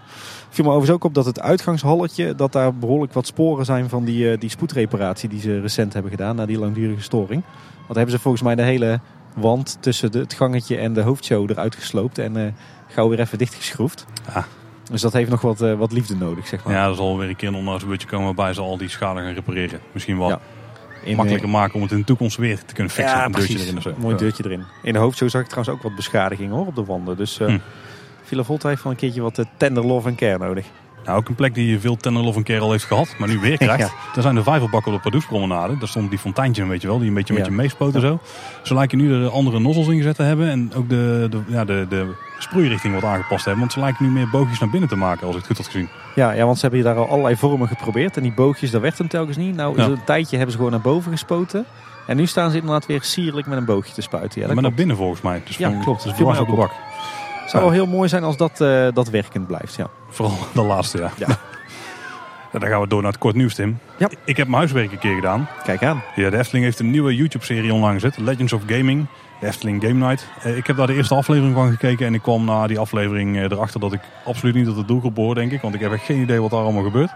Viel 0.48 0.64
me 0.64 0.70
overigens 0.70 0.96
ook 0.96 1.04
op 1.04 1.14
dat 1.14 1.24
het 1.24 1.40
uitgangshalletje, 1.40 2.34
dat 2.34 2.52
daar 2.52 2.74
behoorlijk 2.74 3.12
wat 3.12 3.26
sporen 3.26 3.64
zijn 3.64 3.88
van 3.88 4.04
die, 4.04 4.30
eh, 4.30 4.40
die 4.40 4.50
spoedreparatie 4.50 5.28
die 5.28 5.40
ze 5.40 5.60
recent 5.60 5.92
hebben 5.92 6.10
gedaan 6.10 6.36
na 6.36 6.46
die 6.46 6.58
langdurige 6.58 7.02
storing. 7.02 7.42
Want 7.76 7.94
hebben 7.94 8.14
ze 8.14 8.18
volgens 8.18 8.42
mij 8.42 8.54
de 8.54 8.62
hele 8.62 9.00
wand 9.34 9.76
tussen 9.80 10.12
de, 10.12 10.18
het 10.18 10.34
gangetje 10.34 10.76
en 10.76 10.92
de 10.92 11.00
hoofdshow 11.00 11.50
eruit 11.50 11.74
gesloopt 11.74 12.18
en 12.18 12.36
eh, 12.36 12.52
gauw 12.88 13.08
weer 13.08 13.20
even 13.20 13.38
dichtgeschroefd. 13.38 14.06
Ah. 14.32 14.44
Dus 14.90 15.00
dat 15.00 15.12
heeft 15.12 15.30
nog 15.30 15.40
wat, 15.40 15.58
wat 15.58 15.92
liefde 15.92 16.16
nodig, 16.16 16.46
zeg 16.46 16.64
maar. 16.64 16.74
Ja, 16.74 16.88
er 16.88 16.94
zal 16.94 17.18
weer 17.18 17.28
een 17.28 17.36
keer 17.36 17.48
een 17.48 17.54
onnodig 17.54 18.04
komen 18.06 18.24
waarbij 18.24 18.54
ze 18.54 18.60
al 18.60 18.76
die 18.76 18.88
schade 18.88 19.20
gaan 19.20 19.32
repareren. 19.32 19.80
Misschien 19.92 20.18
wel 20.18 20.28
Ja. 20.28 20.40
In, 21.04 21.16
makkelijker 21.16 21.48
maken 21.48 21.74
om 21.74 21.82
het 21.82 21.90
in 21.92 21.98
de 21.98 22.04
toekomst 22.04 22.36
weer 22.36 22.64
te 22.64 22.74
kunnen 22.74 22.92
fixen. 22.92 23.16
Ja, 23.18 23.24
een 23.24 23.32
deurtje 23.32 23.58
erin 23.58 23.76
of 23.76 23.82
zo. 23.82 23.94
Mooi 23.98 24.12
Ja. 24.14 24.20
deurtje 24.20 24.44
erin. 24.44 24.64
In 24.82 24.92
de 24.92 24.98
hoofdshow 24.98 25.28
zag 25.28 25.40
ik 25.42 25.48
trouwens 25.48 25.76
ook 25.76 25.82
wat 25.82 25.94
beschadigingen 25.96 26.54
hoor, 26.56 26.66
op 26.66 26.74
de 26.74 26.84
wanden. 26.84 27.16
Dus 27.16 27.38
uh, 27.40 27.48
Hm. 27.48 27.58
Villa 28.22 28.42
Volta 28.42 28.68
heeft 28.68 28.82
wel 28.82 28.92
een 28.92 28.98
keertje 28.98 29.20
wat 29.22 29.38
eh, 29.38 29.44
tender 29.56 29.86
love 29.86 30.08
en 30.08 30.14
care 30.14 30.38
nodig. 30.38 30.66
Nou, 31.04 31.18
ook 31.18 31.28
een 31.28 31.34
plek 31.34 31.54
die 31.54 31.78
veel 31.80 31.96
tender 31.96 32.22
of 32.22 32.36
een 32.36 32.42
keer 32.42 32.60
al 32.60 32.70
heeft 32.70 32.84
gehad, 32.84 33.14
maar 33.18 33.28
nu 33.28 33.38
weer 33.38 33.56
krijgt. 33.66 33.88
Ja. 33.88 33.94
Daar 34.14 34.22
zijn 34.22 34.34
de 34.34 34.42
vijverbakken 34.42 34.90
op 34.92 34.96
de 34.96 35.02
Pardoespromenade. 35.02 35.78
Daar 35.78 35.88
stond 35.88 36.10
die 36.10 36.18
fonteintje, 36.18 36.66
weet 36.66 36.82
je 36.82 36.88
wel, 36.88 36.98
die 36.98 37.08
een 37.08 37.14
beetje 37.14 37.34
met 37.34 37.44
Ja. 37.44 37.50
je 37.50 37.56
meespoten 37.56 38.00
zo. 38.00 38.20
Zo 38.62 38.74
lijken 38.74 38.98
nu 38.98 39.08
de 39.22 39.28
andere 39.28 39.58
nozzels 39.60 39.88
ingezet 39.88 40.16
te 40.16 40.22
hebben 40.22 40.48
en 40.48 40.72
ook 40.76 40.88
de, 40.88 41.26
de, 41.30 41.40
ja, 41.46 41.64
de, 41.64 41.86
de 41.88 42.06
sproeirichting 42.42 42.94
wat 42.94 43.04
aangepast 43.04 43.44
hebben. 43.44 43.60
Want 43.60 43.72
ze 43.72 43.80
lijken 43.80 44.04
nu 44.04 44.10
meer 44.10 44.28
boogjes 44.30 44.58
naar 44.58 44.70
binnen 44.70 44.88
te 44.88 44.96
maken, 44.96 45.26
als 45.26 45.36
ik 45.36 45.42
het 45.42 45.46
goed 45.46 45.56
had 45.56 45.66
gezien. 45.66 45.88
Ja, 46.14 46.32
ja, 46.32 46.44
want 46.44 46.56
ze 46.58 46.62
hebben 46.62 46.80
hier 46.80 46.88
daar 46.94 46.98
al 47.04 47.08
allerlei 47.10 47.36
vormen 47.36 47.68
geprobeerd. 47.68 48.16
En 48.16 48.22
die 48.22 48.32
boogjes, 48.32 48.70
daar 48.70 48.80
werd 48.80 48.98
hem 48.98 49.08
telkens 49.08 49.36
niet. 49.36 49.54
Nou, 49.56 49.76
Ja. 49.76 49.84
een 49.84 50.04
tijdje 50.04 50.34
hebben 50.36 50.50
ze 50.52 50.56
gewoon 50.56 50.72
naar 50.72 50.80
boven 50.80 51.10
gespoten. 51.12 51.64
En 52.06 52.16
nu 52.16 52.26
staan 52.26 52.50
ze 52.50 52.56
inderdaad 52.56 52.86
weer 52.86 53.02
sierlijk 53.02 53.46
met 53.46 53.58
een 53.58 53.64
boogje 53.64 53.92
te 53.92 54.00
spuiten. 54.00 54.40
Ja, 54.40 54.46
dat 54.46 54.54
maar 54.54 54.64
naar 54.64 54.72
binnen 54.74 54.96
volgens 54.96 55.20
mij. 55.20 55.42
Dus 55.44 55.56
Ja, 55.56 55.70
van- 55.70 55.82
klopt. 55.82 56.04
Mij 56.04 56.14
mij 56.26 56.38
op 56.38 56.46
de 56.48 56.54
bak. 56.54 56.70
Het 57.40 57.50
zou 57.50 57.62
wel 57.62 57.72
heel 57.72 57.86
mooi 57.86 58.08
zijn 58.08 58.22
als 58.24 58.36
dat, 58.36 58.60
eh, 58.60 58.86
dat 58.94 59.08
werkend 59.08 59.46
blijft. 59.46 59.74
Ja. 59.74 59.86
Vooral 60.08 60.36
de 60.54 60.62
laatste, 60.62 60.98
ja. 60.98 61.10
Ja. 61.16 61.26
Ja, 62.52 62.58
Dan 62.58 62.68
gaan 62.68 62.80
we 62.80 62.86
door 62.86 63.02
naar 63.02 63.10
het 63.10 63.20
kort 63.20 63.34
nieuws, 63.34 63.54
Tim. 63.54 63.78
Ja. 63.96 64.08
Ik 64.24 64.36
heb 64.36 64.46
mijn 64.46 64.58
huiswerk 64.58 64.92
een 64.92 64.98
keer 64.98 65.14
gedaan. 65.14 65.48
Kijk 65.64 65.82
aan. 65.84 66.02
Ja, 66.14 66.30
de 66.30 66.38
Efteling 66.38 66.64
heeft 66.64 66.78
een 66.78 66.90
nieuwe 66.90 67.16
YouTube-serie 67.16 67.72
online 67.72 67.92
gezet. 68.00 68.18
Legends 68.18 68.52
of 68.52 68.62
Gaming. 68.66 69.06
De 69.42 69.48
Efteling 69.48 69.82
Game 69.82 70.06
Night. 70.06 70.28
Eh, 70.42 70.56
Ik 70.56 70.66
heb 70.66 70.76
daar 70.76 70.86
de 70.86 70.94
eerste 70.94 71.14
aflevering 71.14 71.54
van 71.54 71.70
gekeken. 71.70 72.06
En 72.06 72.14
ik 72.14 72.22
kwam 72.22 72.44
na 72.44 72.66
die 72.66 72.78
aflevering 72.78 73.36
eh, 73.36 73.42
erachter 73.42 73.80
dat 73.80 73.92
ik 73.92 74.00
absoluut 74.24 74.54
niet 74.54 74.64
tot 74.66 74.76
de 74.76 74.84
doelgroep 74.84 75.14
behoor, 75.14 75.34
denk 75.34 75.52
ik. 75.52 75.60
Want 75.60 75.74
ik 75.74 75.80
heb 75.80 75.92
echt 75.92 76.04
geen 76.04 76.20
idee 76.20 76.40
wat 76.40 76.50
daar 76.50 76.60
allemaal 76.60 76.82
gebeurt. 76.82 77.10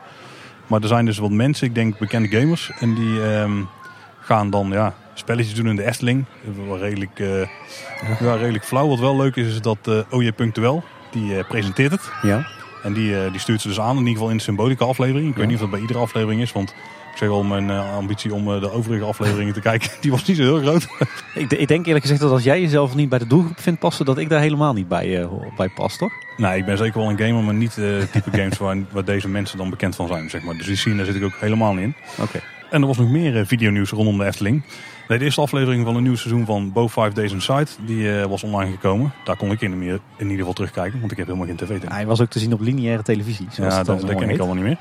Maar 0.67 0.81
er 0.83 0.89
zijn 0.89 1.05
dus 1.05 1.19
wat 1.19 1.31
mensen, 1.31 1.67
ik 1.67 1.75
denk 1.75 1.99
bekende 1.99 2.29
gamers. 2.29 2.71
En 2.79 2.95
die 2.95 3.23
ehm, 3.23 3.53
gaan 4.21 4.51
dan 4.51 4.69
ja, 4.71 4.95
spelletjes 5.15 5.55
doen 5.55 5.69
in 5.69 5.77
de 5.77 5.85
Efteling. 5.85 6.25
Wel 6.67 6.79
redelijk, 6.79 7.19
eh, 7.21 7.41
ja, 8.21 8.35
redelijk 8.35 8.65
flauw. 8.65 8.89
Wat 8.89 8.99
wel 8.99 9.17
leuk 9.17 9.37
is, 9.37 9.47
is 9.47 9.61
dat 9.61 9.79
eh 9.83 9.99
OJ 10.11 10.33
Punctuel, 10.33 10.85
die 11.11 11.45
presenteert 11.45 11.91
het. 11.91 12.11
Ja. 12.23 12.47
En 12.83 12.93
die, 12.93 13.31
die 13.31 13.41
stuurt 13.41 13.61
ze 13.61 13.69
dus 13.69 13.81
aan, 13.81 13.91
in 13.93 13.99
ieder 13.99 14.13
geval 14.13 14.31
in 14.31 14.37
de 14.37 14.43
symbolica 14.43 14.85
aflevering. 14.85 15.29
Ik 15.29 15.33
Ja. 15.35 15.39
weet 15.41 15.47
niet 15.47 15.57
of 15.57 15.63
dat 15.63 15.71
bij 15.71 15.81
iedere 15.81 15.99
aflevering 15.99 16.41
is, 16.41 16.53
want 16.53 16.75
ik 17.17 17.23
zeg 17.23 17.31
al, 17.31 17.43
mijn 17.43 17.71
ambitie 17.71 18.35
om 18.35 18.53
eh, 18.53 18.61
de 18.61 18.71
overige 18.71 19.05
afleveringen 19.05 19.55
te 19.55 19.61
kijken, 19.71 19.91
die 20.01 20.11
was 20.11 20.25
niet 20.25 20.37
zo 20.37 20.43
heel 20.43 20.59
groot. 20.59 20.87
Ik, 21.35 21.53
ik 21.53 21.69
denk 21.69 21.87
eerlijk 21.87 22.05
gezegd 22.05 22.21
dat 22.21 22.31
als 22.31 22.43
jij 22.43 22.61
jezelf 22.61 22.95
niet 22.95 23.09
bij 23.09 23.19
de 23.19 23.27
doelgroep 23.27 23.61
vindt 23.61 23.81
passen, 23.81 24.05
dat 24.05 24.19
ik 24.19 24.29
daar 24.29 24.41
helemaal 24.41 24.73
niet 24.73 24.89
bij, 24.89 25.21
eh, 25.21 25.29
bij 25.57 25.69
pas, 25.69 25.97
toch? 25.97 26.13
nee, 26.37 26.59
ik 26.59 26.65
ben 26.65 26.77
zeker 26.77 27.01
wel 27.01 27.11
een 27.11 27.19
gamer, 27.19 27.43
maar 27.43 27.55
niet 27.55 27.79
eh, 27.79 27.85
het 27.85 28.13
type 28.13 28.31
games 28.31 28.59
waar, 28.59 28.77
waar 28.91 29.05
deze 29.05 29.29
mensen 29.29 29.59
dan 29.59 29.71
bekend 29.71 29.97
van 29.97 30.07
zijn. 30.07 30.31
Zeg 30.31 30.43
maar. 30.43 30.57
Dus 30.57 30.67
die 30.67 30.77
scene 30.77 30.97
daar 30.97 31.05
zit 31.05 31.15
ik 31.15 31.25
ook 31.25 31.37
helemaal 31.41 31.73
niet 31.73 31.83
in. 31.83 31.95
Oké. 32.21 32.41
En 32.71 32.81
er 32.81 32.87
was 32.87 32.97
nog 32.97 33.11
meer 33.11 33.37
eh, 33.39 33.47
videonieuws 33.47 33.91
rondom 33.91 34.19
de 34.19 34.25
Efteling. 34.25 34.63
Nee, 35.09 35.19
de 35.19 35.25
eerste 35.25 35.41
aflevering 35.41 35.85
van 35.85 35.97
een 35.97 36.03
nieuw 36.03 36.17
seizoen 36.17 36.45
van 36.45 36.73
Bo 36.73 36.89
5 36.89 37.13
Days 37.13 37.33
Inside, 37.33 37.67
die 37.87 38.11
was 38.11 38.43
online 38.43 38.71
gekomen. 38.71 39.13
Daar 39.25 39.37
kon 39.37 39.51
ik 39.51 39.61
in, 39.61 39.73
in 39.83 40.01
ieder 40.19 40.37
geval 40.37 40.53
terugkijken, 40.53 40.99
want 41.01 41.13
ik 41.13 41.19
heb 41.19 41.27
helemaal 41.27 41.47
geen 41.47 41.57
tv. 41.57 41.89
Hij 41.89 42.07
was 42.07 42.21
ook 42.21 42.31
te 42.31 42.39
zien 42.39 42.53
op 42.53 42.61
lineaire 42.61 43.03
televisie. 43.03 43.47
Zoals 43.51 43.75
Ja, 43.75 43.83
dat, 43.83 44.01
dat 44.01 44.15
ken 44.15 44.31
ik 44.31 44.39
allemaal 44.39 44.55
niet 44.55 44.65
meer. 44.65 44.79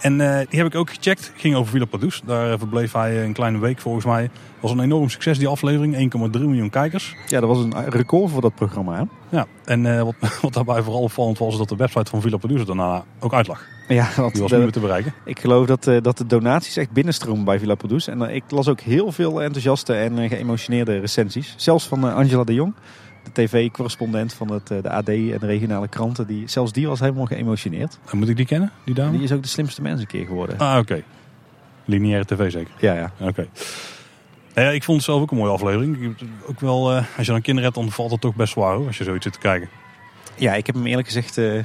En 0.00 0.20
eh, 0.20 0.46
die 0.48 0.58
heb 0.58 0.66
ik 0.68 0.74
ook 0.74 0.90
gecheckt. 0.90 1.32
Ging 1.36 1.54
over 1.54 1.70
Villa. 1.70 1.86
Daar 2.26 2.52
eh, 2.52 2.58
verbleef 2.58 2.92
hij 2.92 3.24
een 3.24 3.32
kleine 3.32 3.58
week 3.58 3.78
volgens 3.78 4.04
mij. 4.04 4.30
Was 4.60 4.70
een 4.70 4.80
enorm 4.80 5.08
succes 5.08 5.38
die 5.38 5.48
aflevering. 5.48 6.12
1,3 6.14 6.40
miljoen 6.40 6.70
kijkers. 6.70 7.14
Ja, 7.26 7.40
dat 7.40 7.48
was 7.48 7.58
een 7.58 7.90
record 7.90 8.30
voor 8.30 8.40
dat 8.40 8.54
programma. 8.54 8.96
Hè? 8.96 9.02
Ja. 9.36 9.46
En 9.64 9.96
eh, 9.96 10.02
wat, 10.02 10.14
wat 10.42 10.52
daarbij 10.52 10.82
vooral 10.82 11.02
opvallend 11.02 11.38
was, 11.38 11.52
is 11.52 11.58
dat 11.58 11.68
de 11.68 11.76
website 11.76 12.10
van 12.10 12.20
Villa 12.20 12.38
daarna 12.64 13.04
ook 13.20 13.34
uitlag. 13.34 13.64
Ja, 13.88 14.08
want 14.16 14.32
Die 14.32 14.40
was 14.42 14.50
de- 14.50 14.56
niet 14.56 14.64
meer 14.64 14.72
te 14.74 14.80
bereiken. 14.80 15.12
ik 15.24 15.40
geloof 15.40 15.66
dat, 15.66 15.86
eh, 15.86 15.96
dat 16.02 16.18
de 16.18 16.26
donaties 16.26 16.76
echt 16.76 16.90
binnenstromen 16.90 17.44
bij 17.44 17.58
Villa 17.58 17.74
Padus. 17.74 18.06
En 18.08 18.22
eh, 18.28 18.34
ik 18.34 18.42
las 18.48 18.68
ook 18.68 18.80
heel 18.80 19.12
veel 19.12 19.42
enthousiaste 19.42 19.94
en 19.94 20.18
eh, 20.18 20.28
geëmotioneerde 20.28 20.98
recensies. 20.98 21.54
Zelfs 21.56 21.86
van 21.88 22.08
eh, 22.08 22.14
Angela 22.14 22.44
de 22.44 22.54
Jong, 22.54 22.74
tv-correspondent 23.36 24.34
van 24.34 24.52
het, 24.52 24.70
eh, 24.70 24.82
de 24.82 24.90
AD 24.90 25.08
en 25.08 25.38
de 25.38 25.46
regionale 25.46 25.88
kranten. 25.88 26.26
Die, 26.26 26.48
zelfs 26.48 26.72
die 26.72 26.86
was 26.86 27.00
helemaal 27.00 27.24
geëmotioneerd. 27.24 27.98
En 28.10 28.18
moet 28.18 28.28
ik 28.28 28.36
die 28.36 28.46
kennen, 28.46 28.72
die 28.84 28.94
dame? 28.94 29.12
Die 29.12 29.22
is 29.22 29.32
ook 29.32 29.42
de 29.42 29.48
slimste 29.48 29.82
mens 29.82 30.00
een 30.00 30.06
keer 30.06 30.26
geworden. 30.26 30.58
Ah, 30.58 30.78
oké. 30.78 31.02
Lineaire 31.84 32.24
tv 32.24 32.50
zeker. 32.50 32.74
Ja, 32.78 32.94
ja. 32.94 33.12
Oké. 33.20 33.46
Nou 34.54 34.68
ja, 34.68 34.74
ik 34.74 34.84
vond 34.84 34.96
het 34.96 35.06
zelf 35.06 35.22
ook 35.22 35.30
een 35.30 35.36
mooie 35.36 35.52
aflevering. 35.52 36.16
Ook 36.46 36.60
wel, 36.60 36.90
eh, 36.92 37.04
als 37.16 37.26
je 37.26 37.32
dan 37.32 37.42
kinderen 37.42 37.72
hebt, 37.72 37.74
dan 37.74 37.92
valt 37.92 38.10
het 38.10 38.20
toch 38.20 38.34
best 38.34 38.52
zwaar 38.52 38.74
hoor, 38.74 38.86
als 38.86 38.98
je 38.98 39.04
zoiets 39.04 39.24
zit 39.24 39.32
te 39.32 39.38
kijken. 39.38 39.68
ja, 40.34 40.54
ik 40.54 40.66
heb 40.66 40.74
hem 40.74 40.86
eerlijk 40.86 41.06
gezegd 41.06 41.38
eh, 41.38 41.64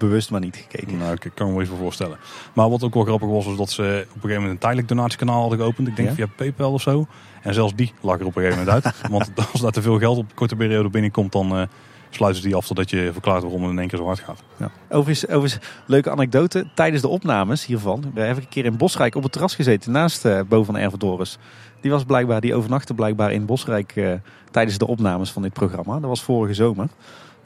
bewust 0.00 0.30
maar 0.30 0.40
niet 0.40 0.56
gekeken. 0.56 0.98
Nou, 0.98 1.12
ik 1.12 1.30
kan 1.34 1.48
me 1.50 1.56
wel 1.56 1.66
voor 1.66 1.76
voorstellen. 1.76 2.18
Maar 2.52 2.70
wat 2.70 2.82
ook 2.82 2.94
wel 2.94 3.04
grappig 3.04 3.28
was, 3.28 3.44
was 3.44 3.56
dat 3.56 3.70
ze 3.70 3.82
op 3.82 4.14
een 4.14 4.20
gegeven 4.20 4.34
moment 4.34 4.50
een 4.52 4.58
tijdelijk 4.58 4.88
donatiekanaal 4.88 5.40
hadden 5.40 5.58
geopend. 5.58 5.88
Ik 5.88 5.96
denk 5.96 6.08
Ja? 6.08 6.14
via 6.14 6.26
PayPal 6.36 6.72
of 6.72 6.82
zo. 6.82 7.06
En 7.42 7.54
zelfs 7.54 7.74
die 7.74 7.92
lag 8.00 8.20
er 8.20 8.26
op 8.26 8.36
een 8.36 8.42
gegeven 8.42 8.64
moment 8.64 8.84
uit. 8.84 8.94
Want 9.10 9.30
als 9.52 9.60
daar 9.60 9.70
te 9.70 9.82
veel 9.82 9.98
geld 9.98 10.18
op 10.18 10.28
een 10.28 10.34
korte 10.34 10.56
periode 10.56 10.88
binnenkomt, 10.88 11.32
dan 11.32 11.56
eh, 11.56 11.62
sluiten 12.10 12.42
ze 12.42 12.48
die 12.48 12.56
af 12.56 12.66
totdat 12.66 12.90
je 12.90 13.08
verklaart 13.12 13.42
waarom 13.42 13.62
het 13.62 13.70
in 13.72 13.78
één 13.78 13.88
keer 13.88 13.98
zo 13.98 14.04
hard 14.04 14.20
gaat. 14.20 14.42
Ja. 14.56 14.70
Overigens, 14.88 15.26
overigens, 15.30 15.66
leuke 15.86 16.10
anekdote. 16.10 16.66
Tijdens 16.74 17.02
de 17.02 17.08
opnames 17.08 17.66
hiervan 17.66 18.04
heb 18.14 18.36
ik 18.36 18.42
een 18.42 18.48
keer 18.48 18.64
in 18.64 18.76
Bosrijk 18.76 19.14
op 19.14 19.22
het 19.22 19.32
terras 19.32 19.54
gezeten 19.54 19.92
naast 19.92 20.24
eh 20.24 20.40
Bo 20.48 20.64
van 20.64 20.76
Ervedoris. 20.76 21.38
Die 21.80 21.90
was 21.90 22.04
blijkbaar, 22.04 22.40
die 22.40 22.54
overnachtte 22.54 22.94
blijkbaar 22.94 23.32
in 23.32 23.46
Bosrijk 23.46 23.96
eh, 23.96 24.12
tijdens 24.50 24.78
de 24.78 24.86
opnames 24.86 25.30
van 25.30 25.42
dit 25.42 25.52
programma. 25.52 25.92
Dat 25.92 26.08
was 26.08 26.22
vorige 26.22 26.54
zomer. 26.54 26.88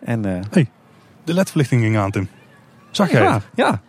En 0.01 0.25
eh, 0.25 0.65
De 1.25 1.35
ledverlichting 1.35 1.83
ging 1.83 1.97
aan, 1.97 2.11
Tim. 2.11 2.29
Zag 2.97 3.11
jij 3.11 3.23
ja, 3.23 3.33
het? 3.35 3.43
ja, 3.55 3.81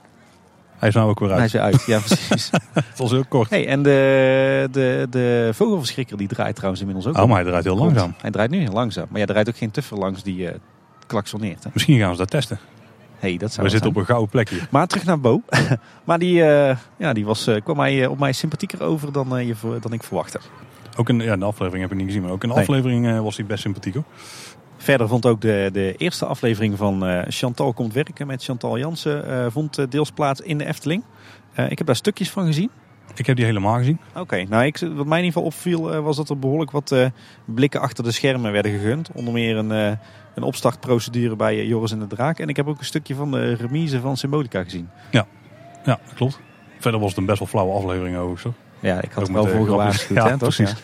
Hij 0.77 0.89
is 0.89 0.95
nou 0.95 1.09
ook 1.09 1.19
weer 1.19 1.29
hij 1.29 1.37
uit. 1.39 1.47
is 1.47 1.53
eruit. 1.53 1.83
Ja, 1.85 1.99
precies. 1.99 2.49
Het 2.73 2.97
was 2.97 3.11
heel 3.11 3.25
kort. 3.25 3.49
hey, 3.49 3.67
en 3.67 3.83
de, 3.83 4.67
de, 4.71 5.07
de 5.09 5.49
vogelverschrikker 5.53 6.17
die 6.17 6.27
draait 6.27 6.55
trouwens 6.55 6.81
inmiddels 6.81 7.07
ook. 7.07 7.17
Oh, 7.23 7.27
maar 7.27 7.35
hij 7.41 7.45
draait 7.49 7.63
heel 7.63 7.77
langzaam. 7.77 8.13
Hij 8.21 8.31
draait 8.31 8.49
nu 8.49 8.59
heel 8.59 8.71
langzaam. 8.73 9.05
Maar 9.09 9.19
ja, 9.19 9.25
er 9.25 9.33
rijdt 9.33 9.49
ook 9.49 9.57
geen 9.57 9.71
tuffer 9.71 9.97
langs 9.97 10.23
die 10.23 10.49
eh 10.49 10.55
klaksoneert. 11.07 11.63
Hè? 11.63 11.69
Misschien 11.73 11.99
gaan 11.99 12.11
ze 12.11 12.17
dat 12.17 12.29
testen. 12.29 12.59
Hey, 13.19 13.37
dat 13.37 13.51
zou 13.51 13.65
We 13.65 13.71
zitten 13.71 13.89
op 13.89 13.95
een 13.95 14.05
gouden 14.05 14.29
plek 14.29 14.49
hier. 14.49 14.67
Maar 14.71 14.87
terug 14.87 15.05
naar 15.05 15.19
Bo. 15.19 15.41
maar 16.05 16.19
die, 16.19 16.43
eh, 16.43 16.77
ja, 16.97 17.13
die 17.13 17.25
was, 17.25 17.47
eh, 17.47 17.61
kwam 17.63 17.75
mij, 17.75 18.05
op 18.07 18.19
mij 18.19 18.31
sympathieker 18.31 18.81
over 18.83 19.11
dan, 19.11 19.45
je, 19.45 19.55
dan 19.81 19.93
ik 19.93 20.03
verwachtte. 20.03 20.39
Ook 20.97 21.09
in 21.09 21.19
ja, 21.19 21.35
de 21.37 21.45
aflevering 21.45 21.81
heb 21.83 21.91
ik 21.91 21.97
niet 21.97 22.05
gezien, 22.07 22.21
maar 22.21 22.31
ook 22.31 22.43
in 22.43 22.49
de 22.49 22.55
Nee. 22.55 22.63
aflevering 22.63 23.21
was 23.21 23.37
hij 23.37 23.45
best 23.45 23.61
sympathiek 23.61 23.93
hoor. 23.93 24.03
Verder 24.85 25.07
vond 25.07 25.25
ook 25.25 25.41
de, 25.41 25.69
de 25.73 25.93
eerste 25.97 26.25
aflevering 26.25 26.77
van 26.77 27.05
eh, 27.05 27.21
Chantal 27.27 27.73
komt 27.73 27.93
werken 27.93 28.27
met 28.27 28.43
Chantal 28.43 28.77
Jansen 28.77 29.29
eh, 29.29 29.45
vond 29.49 29.77
eh, 29.77 29.85
deels 29.89 30.11
plaats 30.11 30.41
in 30.41 30.57
de 30.57 30.65
Efteling. 30.65 31.03
Ik 31.69 31.77
heb 31.77 31.87
daar 31.87 31.95
stukjes 31.95 32.29
van 32.29 32.45
gezien. 32.45 32.69
Ik 33.15 33.25
heb 33.25 33.35
die 33.35 33.45
helemaal 33.45 33.77
gezien. 33.77 33.99
Oké, 34.15 34.43
nou 34.43 34.65
ik, 34.65 34.77
wat 34.77 35.05
mij 35.05 35.19
in 35.19 35.25
ieder 35.25 35.41
geval 35.41 35.43
opviel 35.43 36.01
was 36.01 36.15
dat 36.15 36.29
er 36.29 36.39
behoorlijk 36.39 36.71
wat 36.71 36.95
blikken 37.45 37.81
achter 37.81 38.03
de 38.03 38.11
schermen 38.11 38.51
werden 38.51 38.71
gegund. 38.71 39.09
Onder 39.13 39.33
meer 39.33 39.57
een, 39.57 39.69
een 40.35 40.43
opstartprocedure 40.43 41.35
bij 41.35 41.65
Joris 41.65 41.91
en 41.91 41.99
de 41.99 42.07
Draak. 42.07 42.39
En 42.39 42.47
ik 42.49 42.55
heb 42.55 42.67
ook 42.67 42.79
een 42.79 42.85
stukje 42.85 43.15
van 43.15 43.31
de 43.31 43.53
remise 43.53 43.99
van 43.99 44.17
Symbolica 44.17 44.63
gezien. 44.63 44.89
Ja, 45.11 45.27
dat 45.83 46.13
klopt. 46.15 46.39
Verder 46.79 46.99
was 46.99 47.09
het 47.09 47.17
een 47.17 47.25
best 47.25 47.39
wel 47.39 47.47
flauwe 47.47 47.73
aflevering 47.73 48.39
zo. 48.39 48.53
Ja, 48.79 49.01
ik 49.01 49.11
had 49.11 49.23
Ook 49.23 49.27
er 49.27 49.33
wel 49.33 49.47
voor 49.47 49.65
gewaarschuwd. 49.65 50.17
Ja, 50.17 50.23
hè, 50.23 50.37
toch? 50.37 50.55
precies. 50.55 50.75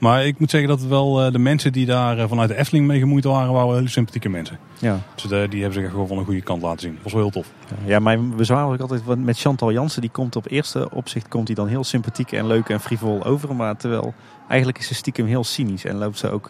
Maar 0.00 0.26
ik 0.26 0.38
moet 0.38 0.50
zeggen 0.50 0.68
dat 0.68 0.82
wel 0.82 1.24
eh, 1.24 1.32
de 1.32 1.38
mensen 1.38 1.72
die 1.72 1.86
daar 1.86 2.18
eh, 2.18 2.28
vanuit 2.28 2.48
de 2.48 2.56
Efteling 2.56 2.86
mee 2.86 2.98
gemoeid 2.98 3.24
waren, 3.24 3.52
waren 3.52 3.74
hele 3.74 3.88
sympathieke 3.88 4.28
mensen. 4.28 4.58
Ja. 4.78 4.98
Dus 5.14 5.24
eh, 5.24 5.30
die 5.30 5.60
hebben 5.60 5.72
zich 5.72 5.82
echt 5.82 5.92
gewoon 5.92 6.06
van 6.08 6.18
een 6.18 6.24
goede 6.24 6.40
kant 6.40 6.62
laten 6.62 6.80
zien. 6.80 6.94
Dat 6.94 7.02
was 7.02 7.12
wel 7.12 7.22
heel 7.22 7.30
tof. 7.30 7.52
Ja, 7.84 7.98
mijn 7.98 8.36
bezwaar 8.36 8.64
was 8.64 8.74
ook 8.74 8.90
altijd 8.90 9.24
met 9.24 9.38
Chantal 9.38 9.72
Jansen. 9.72 10.00
Die 10.00 10.10
komt 10.10 10.36
op 10.36 10.50
eerste 10.50 10.90
opzicht 10.90 11.28
komt 11.28 11.46
hij 11.46 11.56
dan 11.56 11.66
heel 11.66 11.84
sympathiek 11.84 12.32
en 12.32 12.46
leuk 12.46 12.68
en 12.68 12.80
frivol 12.80 13.24
over. 13.24 13.56
Maar 13.56 13.76
terwijl 13.76 14.14
eigenlijk 14.48 14.78
is 14.78 14.86
ze 14.86 14.94
stiekem 14.94 15.26
heel 15.26 15.44
cynisch. 15.44 15.84
En 15.84 15.96
loopt 15.96 16.18
ze 16.18 16.30
ook, 16.30 16.48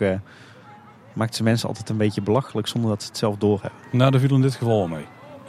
maakt 1.12 1.34
ze 1.34 1.42
mensen 1.42 1.68
altijd 1.68 1.88
een 1.88 1.96
beetje 1.96 2.22
belachelijk 2.22 2.66
zonder 2.66 2.90
dat 2.90 3.02
ze 3.02 3.08
het 3.08 3.18
zelf 3.18 3.36
doorhebben. 3.36 3.80
Nou, 3.92 4.10
dat 4.10 4.20
viel 4.20 4.34
in 4.34 4.42
dit 4.42 4.54
geval 4.54 4.76
wel 4.76 4.88
mee. 4.88 5.04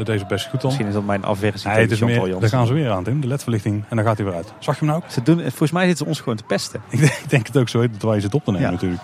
Dat 0.05 0.13
deze 0.13 0.25
best 0.25 0.47
goed 0.49 0.61
dan. 0.61 0.69
Misschien 0.69 0.87
is 0.87 0.93
dat 0.93 1.05
mijn 1.05 1.25
aversie 1.25 1.69
Nee, 1.69 1.87
tegen 1.87 2.07
Chantal 2.07 2.27
Jansen. 2.27 2.39
daar 2.39 2.49
gaan 2.49 2.67
ze 2.67 2.73
weer 2.73 2.89
aan, 2.91 3.03
Tim. 3.03 3.21
De 3.21 3.27
ledverlichting. 3.27 3.83
En 3.89 3.95
dan 3.95 4.05
gaat 4.05 4.17
hij 4.17 4.25
weer 4.25 4.35
uit. 4.35 4.53
Zag 4.59 4.73
je 4.73 4.79
hem 4.79 4.89
nou 4.89 5.01
ook? 5.03 5.11
Ze 5.11 5.21
doen, 5.21 5.39
volgens 5.39 5.71
mij 5.71 5.85
zitten 5.85 6.03
ze 6.05 6.11
ons 6.11 6.19
gewoon 6.19 6.37
te 6.37 6.43
pesten. 6.43 6.81
Ik 6.89 6.99
denk, 6.99 7.11
ik 7.11 7.29
denk 7.29 7.47
het 7.47 7.57
ook 7.57 7.69
zo 7.69 7.87
terwijl 7.89 8.13
je 8.13 8.21
zit 8.21 8.33
op 8.33 8.43
te 8.43 8.51
nemen 8.51 8.65
Ja. 8.67 8.71
natuurlijk. 8.73 9.01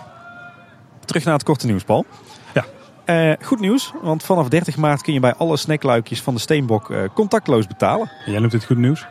Terug 1.04 1.24
naar 1.24 1.34
het 1.34 1.42
korte 1.42 1.66
nieuws, 1.66 1.84
Paul. 1.84 2.06
Ja. 2.54 2.64
Eh, 3.04 3.46
goed 3.46 3.60
nieuws, 3.60 3.92
want 4.02 4.22
vanaf 4.22 4.48
30 4.48 4.76
maart 4.76 5.02
kun 5.02 5.12
je 5.12 5.20
bij 5.20 5.34
alle 5.34 5.56
snackluikjes 5.56 6.22
van 6.22 6.34
de 6.34 6.40
Steenbok 6.40 6.90
eh, 6.90 6.98
contactloos 7.14 7.66
betalen. 7.66 8.10
En 8.24 8.30
jij 8.32 8.40
noemt 8.40 8.52
dit 8.52 8.64
goed 8.64 8.78
nieuws? 8.78 9.06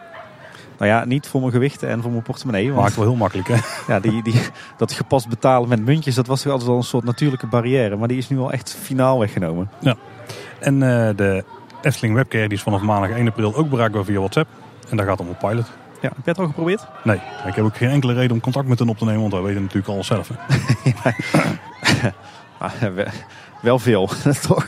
Nou 0.78 0.92
ja, 0.92 1.06
niet 1.06 1.28
voor 1.28 1.40
mijn 1.42 1.52
gewichten 1.54 1.90
en 1.90 2.02
voor 2.02 2.12
mijn 2.12 2.24
portemonnee. 2.24 2.68
Maakt 2.68 2.82
Want 2.82 2.96
wel 2.96 3.06
heel 3.06 3.16
makkelijk, 3.16 3.48
hè? 3.48 3.56
ja, 3.94 4.00
die, 4.00 4.24
die, 4.24 4.42
dat 4.78 4.92
gepast 4.92 5.28
betalen 5.30 5.70
met 5.70 5.86
muntjes, 5.86 6.16
dat 6.16 6.28
was 6.28 6.42
toch 6.42 6.52
altijd 6.52 6.70
wel 6.70 6.78
een 6.80 6.84
soort 6.86 7.04
natuurlijke 7.04 7.48
barrière. 7.48 7.96
Maar 7.96 8.08
die 8.08 8.18
is 8.18 8.30
nu 8.30 8.40
al 8.40 8.52
echt 8.52 8.78
finaal 8.82 9.20
weggenomen. 9.20 9.70
En 10.60 10.84
eh, 10.84 11.16
de 11.16 11.44
Efteling 11.82 12.16
Webcare 12.16 12.48
die 12.48 12.58
is 12.58 12.64
vanaf 12.64 12.82
maandag 12.82 13.10
1 13.10 13.28
april 13.28 13.56
ook 13.56 13.70
bereikbaar 13.70 14.04
via 14.04 14.18
WhatsApp. 14.18 14.50
En 14.90 14.98
daar 14.98 15.06
gaat 15.06 15.20
om 15.20 15.30
op 15.30 15.40
pilot. 15.40 15.72
Ja, 16.02 16.10
heb 16.16 16.24
je 16.24 16.30
het 16.30 16.40
al 16.40 16.46
geprobeerd? 16.46 16.86
Nee, 17.04 17.20
ik 17.48 17.56
heb 17.56 17.66
ook 17.66 17.78
geen 17.78 17.90
enkele 17.90 18.14
reden 18.14 18.32
om 18.32 18.40
contact 18.40 18.68
met 18.68 18.80
hen 18.80 18.90
op 18.90 18.98
te 18.98 19.06
nemen, 19.06 19.22
want 19.22 19.34
wij 19.34 19.42
weten 19.42 19.62
natuurlijk 19.62 19.88
alles 19.88 20.08
zelf. 20.08 20.30
Wel 23.62 23.80
veel, 23.80 24.10
toch? 24.48 24.68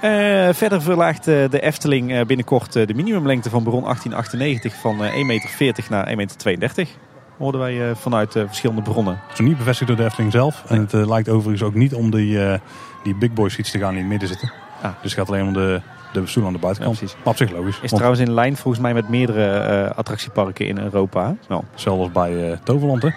Eh, 0.00 0.48
verder 0.52 0.82
verlaagt 0.82 1.28
eh, 1.28 1.50
de 1.50 1.60
Efteling 1.60 2.12
eh, 2.12 2.26
binnenkort 2.26 2.72
de 2.72 2.94
minimumlengte 2.94 3.50
van 3.50 3.64
Baron 3.64 3.82
1898 3.82 4.74
van 4.80 5.04
eh, 5.04 5.12
1,40 5.12 5.26
meter 5.58 5.84
naar 5.90 6.06
1,32 6.08 6.14
meter. 6.14 6.86
Hoorden 7.38 7.60
wij 7.60 7.94
vanuit 7.94 8.32
verschillende 8.32 8.82
bronnen. 8.82 9.20
Het 9.28 9.38
is 9.38 9.46
niet 9.46 9.58
bevestigd 9.58 9.88
door 9.88 9.96
de 9.96 10.04
Efteling 10.04 10.32
zelf. 10.32 10.64
En 10.68 10.80
het 10.80 10.92
lijkt 10.92 11.28
overigens 11.28 11.62
ook 11.62 11.74
niet 11.74 11.94
om 11.94 12.10
die, 12.10 12.38
die 13.02 13.14
big 13.14 13.32
boy 13.32 13.48
seats 13.48 13.70
te 13.70 13.78
gaan 13.78 13.94
die 13.94 14.02
in 14.02 14.10
het 14.10 14.20
midden 14.20 14.28
zitten. 14.28 14.52
Ah. 14.82 14.90
Dus 15.02 15.10
het 15.10 15.20
gaat 15.20 15.28
alleen 15.28 15.46
om 15.46 15.52
de, 15.52 15.80
de 16.12 16.26
stoel 16.26 16.46
aan 16.46 16.52
de 16.52 16.58
buitenkant. 16.58 16.98
Ja, 16.98 17.00
precies. 17.00 17.18
maar 17.24 17.32
op 17.32 17.36
zich 17.36 17.50
logisch. 17.50 17.80
Is 17.80 17.90
trouwens 17.90 18.20
in 18.20 18.32
lijn 18.32 18.56
volgens 18.56 18.82
mij 18.82 18.94
met 18.94 19.08
meerdere 19.08 19.58
eh, 19.58 19.96
attractieparken 19.96 20.66
in 20.66 20.78
Europa. 20.78 21.36
Nou, 21.48 21.62
als 21.84 22.12
bij 22.12 22.50
eh, 22.50 22.58
Toverland, 22.62 23.02
hè? 23.02 23.10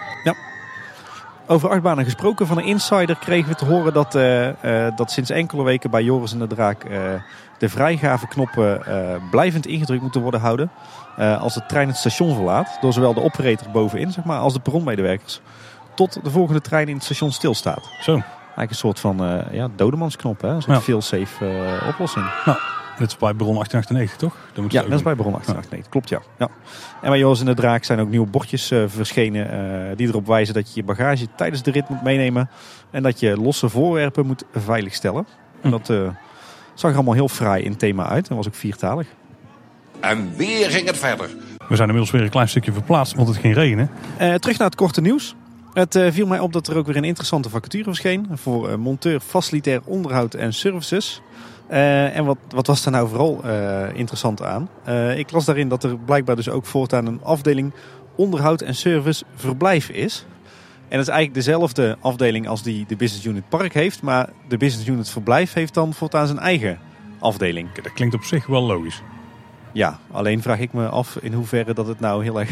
over 1.46 1.70
achtbanen 1.70 2.04
gesproken, 2.04 2.46
van 2.46 2.58
een 2.58 2.64
insider 2.64 3.16
kregen 3.16 3.48
we 3.48 3.54
te 3.54 3.64
horen 3.64 3.92
dat, 3.92 4.14
eh, 4.14 4.96
dat 4.96 5.10
sinds 5.10 5.30
enkele 5.30 5.62
weken 5.62 5.90
bij 5.90 6.02
Joris 6.02 6.32
en 6.32 6.38
de 6.38 6.46
Draak 6.46 6.86
de 7.62 7.68
vrijgaveknoppen 7.68 8.86
eh, 8.86 9.16
blijvend 9.30 9.66
ingedrukt 9.66 10.02
moeten 10.02 10.20
worden 10.20 10.40
houden. 10.40 10.70
als 11.16 11.54
de 11.54 11.66
trein 11.66 11.88
het 11.88 11.96
station 11.96 12.34
verlaat. 12.34 12.78
Door 12.80 12.92
zowel 12.92 13.14
de 13.14 13.22
operator 13.22 13.70
bovenin 13.70 14.12
zeg 14.12 14.24
maar, 14.24 14.38
als 14.38 14.52
de 14.52 14.60
perronmedewerkers. 14.60 15.40
Tot 15.94 16.24
de 16.24 16.30
volgende 16.30 16.60
trein 16.60 16.88
in 16.88 16.94
het 16.94 17.04
station 17.04 17.32
stilstaat. 17.32 17.88
Zo. 18.00 18.22
Eigenlijk 18.56 18.70
een 18.70 18.76
soort 18.76 19.00
van 19.00 19.24
eh 19.24 19.54
ja, 19.54 19.68
dodemansknop. 19.76 20.40
Hè? 20.40 20.48
Een 20.48 20.62
soort 20.62 20.76
Ja. 20.76 20.82
fail-safe 20.82 21.46
eh, 21.46 21.88
oplossing. 21.88 22.24
Dit 22.98 23.08
is 23.10 23.16
bij 23.16 23.36
Baron 23.36 23.54
1898, 23.54 24.16
toch? 24.16 24.36
Dan 24.52 24.62
moet 24.62 24.72
Ja, 24.72 24.82
dat 24.82 24.92
is 24.92 25.02
bij 25.02 25.16
Baron 25.16 25.32
1898. 25.32 25.88
Klopt, 25.90 26.08
ja. 26.08 26.20
ja. 26.38 26.48
En 27.02 27.08
bij 27.10 27.18
Joris 27.18 27.40
en 27.40 27.46
de 27.46 27.54
Draak 27.54 27.84
zijn 27.84 28.00
ook 28.00 28.08
nieuwe 28.08 28.26
bordjes 28.26 28.70
eh, 28.70 28.82
verschenen. 28.86 29.50
eh, 29.90 29.96
die 29.96 30.08
erop 30.08 30.26
wijzen 30.26 30.54
dat 30.54 30.66
je 30.68 30.72
je 30.74 30.84
bagage 30.84 31.26
tijdens 31.36 31.62
de 31.62 31.70
rit 31.70 31.88
moet 31.88 32.02
meenemen. 32.02 32.50
En 32.90 33.02
dat 33.02 33.20
je 33.20 33.36
losse 33.36 33.68
voorwerpen 33.68 34.26
moet 34.26 34.44
veiligstellen. 34.54 35.26
En 35.60 35.70
Hm. 35.70 35.70
dat 35.70 35.90
eh, 35.90 36.08
zag 36.74 36.90
er 36.90 36.96
allemaal 36.96 37.14
heel 37.14 37.28
fraai 37.28 37.62
in 37.64 37.76
thema 37.76 38.08
uit. 38.08 38.28
En 38.28 38.36
was 38.36 38.46
ook 38.46 38.54
viertalig. 38.54 39.06
En 40.00 40.32
weer 40.36 40.70
ging 40.70 40.86
het 40.86 40.98
verder. 40.98 41.26
We 41.68 41.76
zijn 41.76 41.88
inmiddels 41.88 42.10
weer 42.10 42.22
een 42.22 42.30
klein 42.30 42.48
stukje 42.48 42.72
verplaatst, 42.72 43.14
want 43.14 43.28
het 43.28 43.36
ging 43.36 43.54
regenen. 43.54 43.90
Eh, 44.16 44.34
terug 44.34 44.58
naar 44.58 44.66
het 44.66 44.76
korte 44.76 45.00
nieuws. 45.00 45.34
Het 45.72 45.94
eh, 45.94 46.12
viel 46.12 46.26
mij 46.26 46.38
op 46.38 46.52
dat 46.52 46.66
er 46.66 46.76
ook 46.76 46.86
weer 46.86 46.96
een 46.96 47.04
interessante 47.04 47.48
vacature 47.48 47.84
verscheen. 47.84 48.26
Voor 48.32 48.68
eh, 48.68 48.76
monteur 48.76 49.20
facilitair 49.20 49.80
onderhoud 49.84 50.34
en 50.34 50.54
services. 50.54 51.22
Eh, 51.66 52.16
en 52.16 52.24
wat, 52.24 52.38
wat 52.48 52.66
was 52.66 52.82
daar 52.82 52.92
nou 52.92 53.08
vooral 53.08 53.44
interessant 53.94 54.42
aan? 54.42 54.68
Ik 55.16 55.30
las 55.30 55.44
daarin 55.44 55.68
dat 55.68 55.84
er 55.84 55.98
blijkbaar 55.98 56.36
dus 56.36 56.48
ook 56.48 56.66
voortaan 56.66 57.06
een 57.06 57.22
afdeling 57.22 57.72
onderhoud 58.16 58.60
en 58.60 58.74
service 58.74 59.24
verblijf 59.34 59.88
is. 59.88 60.26
En 60.88 60.98
dat 60.98 61.06
is 61.06 61.12
eigenlijk 61.12 61.34
dezelfde 61.34 61.96
afdeling 62.00 62.48
als 62.48 62.62
die 62.62 62.84
de 62.88 62.96
Business 62.96 63.26
Unit 63.26 63.48
Park 63.48 63.74
heeft. 63.74 64.02
Maar 64.02 64.28
de 64.48 64.56
Business 64.56 64.88
Unit 64.88 65.10
Verblijf 65.10 65.52
heeft 65.52 65.74
dan 65.74 65.94
voortaan 65.94 66.26
zijn 66.26 66.38
eigen 66.38 66.78
afdeling. 67.18 67.72
Dat 67.72 67.92
klinkt 67.92 68.14
op 68.14 68.22
zich 68.22 68.46
wel 68.46 68.62
logisch. 68.62 69.02
Ja, 69.72 69.98
alleen 70.10 70.42
vraag 70.42 70.58
ik 70.58 70.72
me 70.72 70.88
af 70.88 71.16
in 71.20 71.32
hoeverre 71.32 71.74
dat 71.74 71.86
het 71.86 72.00
nou 72.00 72.22
heel 72.22 72.40
erg 72.40 72.50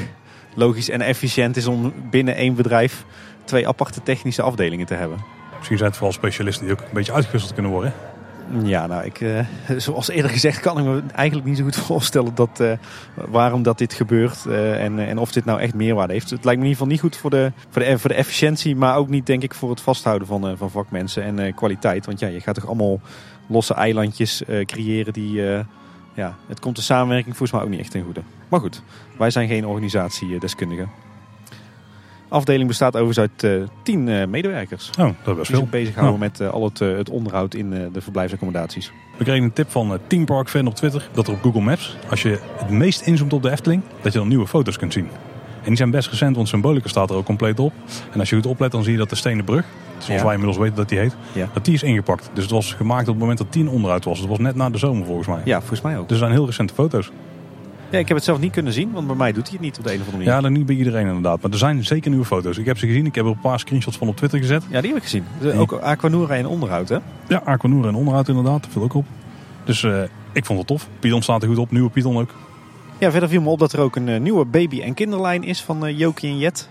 logisch 0.54 0.90
en 0.90 1.00
efficiënt 1.00 1.56
is 1.56 1.66
om 1.66 1.92
binnen 2.10 2.34
één 2.36 2.54
bedrijf 2.54 3.04
twee 3.44 3.68
aparte 3.68 4.02
technische 4.02 4.42
afdelingen 4.42 4.86
te 4.86 4.94
hebben. 4.94 5.18
Misschien 5.56 5.78
zijn 5.78 5.90
het 5.90 5.98
vooral 5.98 6.16
specialisten 6.16 6.66
die 6.66 6.74
ook 6.74 6.80
een 6.80 6.86
beetje 6.92 7.12
uitgewisseld 7.12 7.52
kunnen 7.54 7.72
worden. 7.72 7.92
Ja, 8.62 8.86
nou, 8.86 9.04
ik, 9.04 9.20
eh, 9.20 9.46
zoals 9.76 10.08
eerder 10.08 10.30
gezegd 10.30 10.60
kan 10.60 10.78
ik 10.78 10.84
me 10.84 11.02
eigenlijk 11.14 11.48
niet 11.48 11.56
zo 11.56 11.64
goed 11.64 11.76
voorstellen 11.92 12.34
dat, 12.34 12.60
eh, 12.60 12.72
waarom 13.14 13.62
dat 13.62 13.78
dit 13.78 13.92
gebeurt 13.92 14.46
eh, 14.46 14.84
en, 14.84 14.98
en 14.98 15.18
of 15.18 15.32
dit 15.32 15.44
nou 15.44 15.60
echt 15.60 15.74
meerwaarde 15.74 16.12
heeft. 16.12 16.30
Het 16.30 16.44
lijkt 16.44 16.60
me 16.60 16.66
in 16.66 16.70
ieder 16.70 16.86
geval 16.86 16.86
niet 16.86 17.00
goed 17.00 17.16
voor 17.16 17.30
de, 17.30 17.52
voor 17.68 17.82
de, 17.82 17.98
voor 17.98 18.10
de 18.10 18.16
efficiëntie, 18.16 18.76
maar 18.76 18.96
ook 18.96 19.08
niet 19.08 19.26
denk 19.26 19.42
ik 19.42 19.54
voor 19.54 19.70
het 19.70 19.80
vasthouden 19.80 20.28
van, 20.28 20.56
van 20.56 20.70
vakmensen 20.70 21.38
en 21.38 21.54
kwaliteit. 21.54 22.06
Want 22.06 22.20
ja, 22.20 22.28
je 22.28 22.40
gaat 22.40 22.54
toch 22.54 22.66
allemaal 22.66 23.00
losse 23.46 23.74
eilandjes 23.74 24.42
creëren 24.64 25.12
die... 25.12 25.42
ja, 26.14 26.36
het 26.48 26.60
komt 26.60 26.76
de 26.76 26.82
samenwerking 26.82 27.36
volgens 27.36 27.52
mij 27.52 27.62
ook 27.62 27.72
niet 27.72 27.80
echt 27.80 27.90
ten 27.90 28.04
goede. 28.04 28.20
Maar 28.50 28.60
goed, 28.60 28.82
wij 29.18 29.30
zijn 29.30 29.48
geen 29.48 29.66
organisatiedeskundigen. 29.66 30.88
afdeling 32.28 32.68
bestaat 32.68 32.96
overigens 32.96 33.18
uit 33.18 33.44
eh, 33.62 33.68
tien 33.82 34.08
eh, 34.08 34.26
medewerkers. 34.26 34.90
Oh, 34.98 35.08
dat 35.24 35.38
is 35.38 35.46
Die 35.46 35.46
veel. 35.46 35.58
zich 35.58 35.70
bezighouden 35.70 36.18
met 36.18 36.40
eh, 36.40 36.48
al 36.50 36.64
het, 36.64 36.78
het 36.78 37.10
onderhoud 37.10 37.54
in 37.54 37.70
de 37.70 38.00
verblijfsaccommodaties. 38.00 38.92
We 39.16 39.24
kregen 39.24 39.44
een 39.44 39.52
tip 39.52 39.70
van 39.70 39.98
Team 40.06 40.24
Park 40.24 40.48
Fan 40.48 40.66
op 40.66 40.74
Twitter 40.74 41.08
dat 41.12 41.26
er 41.26 41.32
op 41.32 41.42
Google 41.42 41.60
Maps, 41.60 41.96
als 42.10 42.22
je 42.22 42.38
het 42.56 42.70
meest 42.70 43.00
inzoomt 43.00 43.32
op 43.32 43.42
de 43.42 43.50
Efteling, 43.50 43.82
dat 44.02 44.12
je 44.12 44.18
dan 44.18 44.28
nieuwe 44.28 44.46
foto's 44.46 44.76
kunt 44.78 44.92
zien. 44.92 45.08
En 45.60 45.66
die 45.66 45.76
zijn 45.76 45.90
best 45.90 46.08
recent, 46.08 46.36
want 46.36 46.48
Symbolica 46.48 46.88
staat 46.88 47.10
er 47.10 47.16
ook 47.16 47.24
compleet 47.24 47.58
op. 47.60 47.72
En 48.12 48.20
als 48.20 48.28
je 48.30 48.36
goed 48.36 48.46
oplet, 48.46 48.72
dan 48.72 48.82
zie 48.82 48.92
je 48.92 48.98
dat 48.98 49.08
de 49.10 49.16
Stenen 49.16 49.44
Brug, 49.44 49.64
zoals 49.98 50.20
Ja. 50.20 50.24
wij 50.26 50.32
inmiddels 50.34 50.58
weten 50.58 50.76
dat 50.76 50.88
die 50.88 50.98
heet, 50.98 51.16
Ja. 51.32 51.48
dat 51.52 51.64
die 51.64 51.74
is 51.74 51.82
ingepakt. 51.82 52.30
Dus 52.34 52.42
het 52.42 52.52
was 52.52 52.72
gemaakt 52.74 53.00
op 53.02 53.06
het 53.08 53.18
moment 53.18 53.38
dat 53.38 53.52
10 53.52 53.68
onderuit 53.68 54.04
was. 54.04 54.18
Het 54.18 54.28
was 54.28 54.38
net 54.38 54.54
na 54.54 54.70
de 54.70 54.78
zomer 54.78 55.06
volgens 55.06 55.26
mij. 55.28 55.40
Ja, 55.44 55.58
volgens 55.58 55.80
mij 55.80 55.98
ook. 55.98 56.02
Dus 56.08 56.12
er 56.12 56.24
zijn 56.24 56.32
heel 56.32 56.46
recente 56.46 56.74
foto's. 56.74 57.10
Ja, 57.90 57.98
ik 57.98 58.08
heb 58.08 58.16
het 58.16 58.26
zelf 58.26 58.40
niet 58.40 58.52
kunnen 58.52 58.72
zien, 58.72 58.92
want 58.92 59.06
bij 59.06 59.16
mij 59.16 59.32
doet 59.32 59.42
hij 59.42 59.52
het 59.52 59.60
niet 59.60 59.78
op 59.78 59.84
de 59.84 59.90
een 59.90 60.00
of 60.00 60.04
andere 60.04 60.16
manier. 60.24 60.34
Ja, 60.34 60.40
dan 60.40 60.52
niet 60.52 60.66
bij 60.66 60.76
iedereen 60.76 61.06
inderdaad. 61.06 61.42
Maar 61.42 61.50
er 61.50 61.58
zijn 61.58 61.84
zeker 61.84 62.10
nieuwe 62.10 62.24
foto's. 62.24 62.58
Ik 62.58 62.66
heb 62.66 62.78
ze 62.78 62.86
gezien. 62.86 63.06
Ik 63.06 63.14
heb 63.14 63.24
er 63.24 63.30
een 63.30 63.40
paar 63.40 63.58
screenshots 63.58 63.96
van 63.98 64.08
op 64.08 64.16
Twitter 64.16 64.38
gezet. 64.38 64.62
Ja, 64.70 64.80
die 64.80 64.88
heb 64.92 64.98
ik 64.98 65.08
gezien. 65.08 65.24
Ook 65.56 65.72
Aquanura 65.72 66.34
en 66.34 66.46
onderhoud, 66.46 66.88
hè? 66.88 66.96
Ja, 67.28 67.42
Aquanura 67.44 67.88
en 67.88 67.94
onderhoud 67.94 68.28
inderdaad. 68.28 68.62
Dat 68.62 68.72
viel 68.72 68.82
ook 68.82 68.94
op. 68.94 69.06
Dus 69.64 69.82
eh, 69.82 70.02
ik 70.32 70.44
vond 70.44 70.58
het 70.58 70.68
tof. 70.68 70.88
Python 70.98 71.22
staat 71.22 71.42
er 71.42 71.48
goed 71.48 71.58
op. 71.58 71.70
Nieuwe 71.70 71.90
Python 71.90 72.18
ook. 72.18 72.34
Ja, 72.98 73.10
verder 73.10 73.28
viel 73.28 73.42
me 73.42 73.48
op 73.48 73.58
dat 73.58 73.72
er 73.72 73.80
ook 73.80 73.96
een 73.96 74.08
eh, 74.08 74.20
nieuwe 74.20 74.44
baby- 74.44 74.80
en 74.80 74.94
kinderlijn 74.94 75.44
is 75.44 75.62
van 75.62 75.86
eh 75.86 75.98
Jokie 75.98 76.30
en 76.30 76.38
Jet. 76.38 76.68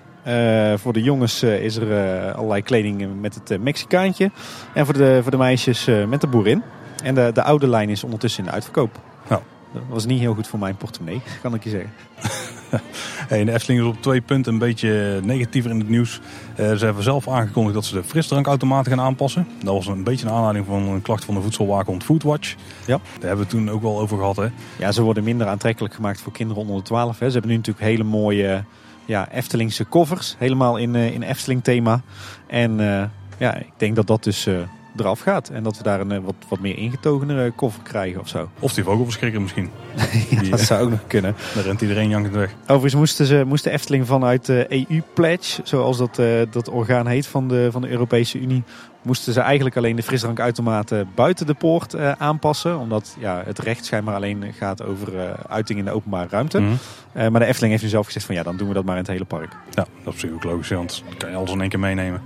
Voor 0.75 0.93
de 0.93 1.01
jongens 1.01 1.43
is 1.43 1.75
er 1.75 2.31
allerlei 2.33 2.61
kleding 2.61 3.21
met 3.21 3.41
het 3.43 3.61
Mexicaantje. 3.61 4.31
En 4.73 4.85
voor 4.85 4.93
de, 4.93 5.19
voor 5.21 5.31
de 5.31 5.37
meisjes 5.37 5.87
met 6.07 6.21
de 6.21 6.27
boerin. 6.27 6.61
En 7.03 7.15
de, 7.15 7.31
de 7.33 7.43
oude 7.43 7.67
lijn 7.67 7.89
is 7.89 8.03
ondertussen 8.03 8.43
in 8.43 8.49
de 8.49 8.53
uitverkoop. 8.55 8.99
Dat 9.73 9.81
was 9.89 10.05
niet 10.05 10.19
heel 10.19 10.33
goed 10.33 10.47
voor 10.47 10.59
mijn 10.59 10.75
portemonnee, 10.75 11.21
kan 11.41 11.53
ik 11.53 11.63
je 11.63 11.69
zeggen. 11.69 11.91
Hey, 13.29 13.43
de 13.43 13.51
Efteling 13.51 13.81
is 13.81 13.87
op 13.87 14.01
twee 14.01 14.21
punten 14.21 14.53
een 14.53 14.59
beetje 14.59 15.19
negatiever 15.23 15.71
in 15.71 15.79
het 15.79 15.89
nieuws. 15.89 16.19
Eh, 16.55 16.73
ze 16.73 16.85
hebben 16.85 17.03
zelf 17.03 17.27
aangekondigd 17.27 17.75
dat 17.75 17.85
ze 17.85 17.93
de 17.93 18.03
frisdrankautomaten 18.03 18.91
gaan 18.91 19.05
aanpassen. 19.05 19.47
Dat 19.63 19.73
was 19.73 19.87
een 19.87 20.03
beetje 20.03 20.25
een 20.25 20.31
aanleiding 20.31 20.65
van 20.65 20.87
een 20.87 21.01
klacht 21.01 21.25
van 21.25 21.35
de 21.35 21.41
voedselwaakhond 21.41 22.03
Foodwatch. 22.03 22.55
Ja. 22.85 22.97
Daar 22.97 23.01
hebben 23.27 23.35
we 23.37 23.41
het 23.41 23.49
toen 23.49 23.69
ook 23.69 23.81
wel 23.81 23.99
over 23.99 24.17
gehad. 24.17 24.35
Hè? 24.35 24.47
Ja, 24.79 24.91
ze 24.91 25.01
worden 25.01 25.23
minder 25.23 25.47
aantrekkelijk 25.47 25.93
gemaakt 25.93 26.21
voor 26.21 26.31
kinderen 26.31 26.61
onder 26.61 26.77
de 26.77 26.83
12. 26.83 27.19
Hè. 27.19 27.25
Ze 27.25 27.31
hebben 27.31 27.51
nu 27.51 27.57
natuurlijk 27.57 27.85
hele 27.85 28.03
mooie 28.03 28.63
ja, 29.05 29.31
Eftelingse 29.31 29.89
covers. 29.89 30.35
Helemaal 30.37 30.77
in, 30.77 30.95
eh, 30.95 31.13
in 31.13 31.21
Efteling 31.21 31.63
thema. 31.63 32.01
En 32.47 32.79
eh, 32.79 33.03
ja, 33.37 33.55
ik 33.55 33.71
denk 33.77 33.95
dat 33.95 34.07
dat 34.07 34.23
dus 34.23 34.47
eraf 34.99 35.19
gaat. 35.19 35.49
En 35.49 35.63
dat 35.63 35.77
we 35.77 35.83
daar 35.83 35.99
een 35.99 36.11
eh, 36.11 36.19
wat, 36.23 36.35
wat 36.47 36.59
meer 36.59 36.77
ingetogenere 36.77 37.53
cover 37.55 37.81
krijgen 37.83 38.19
of 38.19 38.27
zo. 38.27 38.49
Of 38.59 38.73
die 38.73 38.83
vogelverschrikker 38.83 39.41
misschien. 39.41 39.69
Ja, 39.95 40.05
Die, 40.39 40.49
dat 40.49 40.59
eh, 40.59 40.65
zou 40.65 40.83
ook 40.83 40.89
nog 40.89 41.07
kunnen. 41.07 41.35
Daar 41.55 41.63
rent 41.63 41.81
iedereen 41.81 42.09
jankend 42.09 42.35
weg. 42.35 42.53
Overigens 42.61 42.95
moesten, 42.95 43.25
ze, 43.25 43.43
moest 43.47 43.63
de 43.63 43.69
Efteling 43.69 44.07
vanuit 44.07 44.45
de 44.45 44.65
EU-pledge, 44.69 45.61
zoals 45.63 45.97
dat, 45.97 46.19
eh, 46.19 46.41
dat 46.51 46.69
orgaan 46.69 47.07
heet 47.07 47.27
van 47.27 47.47
de, 47.47 47.67
van 47.71 47.81
de 47.81 47.89
Europese 47.89 48.39
Unie, 48.39 48.63
moesten 49.01 49.33
ze 49.33 49.39
eigenlijk 49.39 49.77
alleen 49.77 49.95
de 49.95 50.03
frisdrankautomaten 50.03 51.09
buiten 51.15 51.45
de 51.45 51.53
poort 51.53 51.93
eh, 51.93 52.11
aanpassen. 52.11 52.79
Omdat 52.79 53.15
ja, 53.19 53.41
het 53.45 53.59
recht 53.59 53.85
schijnbaar 53.85 54.15
alleen 54.15 54.53
gaat 54.57 54.83
over 54.83 55.19
eh 55.19 55.29
uiting 55.49 55.79
in 55.79 55.85
de 55.85 55.91
openbare 55.91 56.27
ruimte. 56.29 56.59
Mhm. 56.59 56.71
Eh, 57.11 57.27
maar 57.27 57.39
de 57.39 57.45
Efteling 57.45 57.71
heeft 57.71 57.83
nu 57.83 57.89
zelf 57.89 58.05
gezegd 58.05 58.25
van 58.25 58.35
ja, 58.35 58.43
dan 58.43 58.57
doen 58.57 58.67
we 58.67 58.73
dat 58.73 58.85
maar 58.85 58.95
in 58.95 59.01
het 59.01 59.11
hele 59.11 59.25
park. 59.25 59.51
Ja, 59.69 59.85
dat 60.03 60.13
is 60.13 60.19
zich 60.19 60.31
ook 60.31 60.43
logisch. 60.43 60.69
Want 60.69 61.03
dan 61.07 61.17
kan 61.17 61.29
je 61.29 61.35
alles 61.35 61.51
in 61.51 61.61
één 61.61 61.69
keer 61.69 61.79
meenemen. 61.79 62.21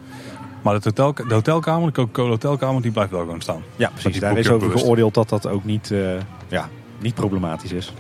Maar 0.64 0.74
het 0.74 0.84
hotel, 0.84 1.14
de 1.14 1.34
hotelkamer, 1.34 1.88
de 1.88 1.94
Coca-Cola 1.94 2.30
hotelkamer, 2.30 2.82
die 2.82 2.92
blijft 2.92 3.12
wel 3.12 3.20
gewoon 3.22 3.42
staan. 3.42 3.62
Ja, 3.76 3.90
precies. 3.94 4.20
Daar 4.20 4.38
is 4.38 4.48
over 4.48 4.60
bewust. 4.68 4.84
geoordeeld 4.84 5.14
dat 5.14 5.30
dat 5.30 5.48
ook 5.48 5.64
niet, 5.64 5.92
eh, 5.92 6.00
ja, 6.48 6.70
niet 7.00 7.14
problematisch 7.14 7.72
is. 7.72 7.94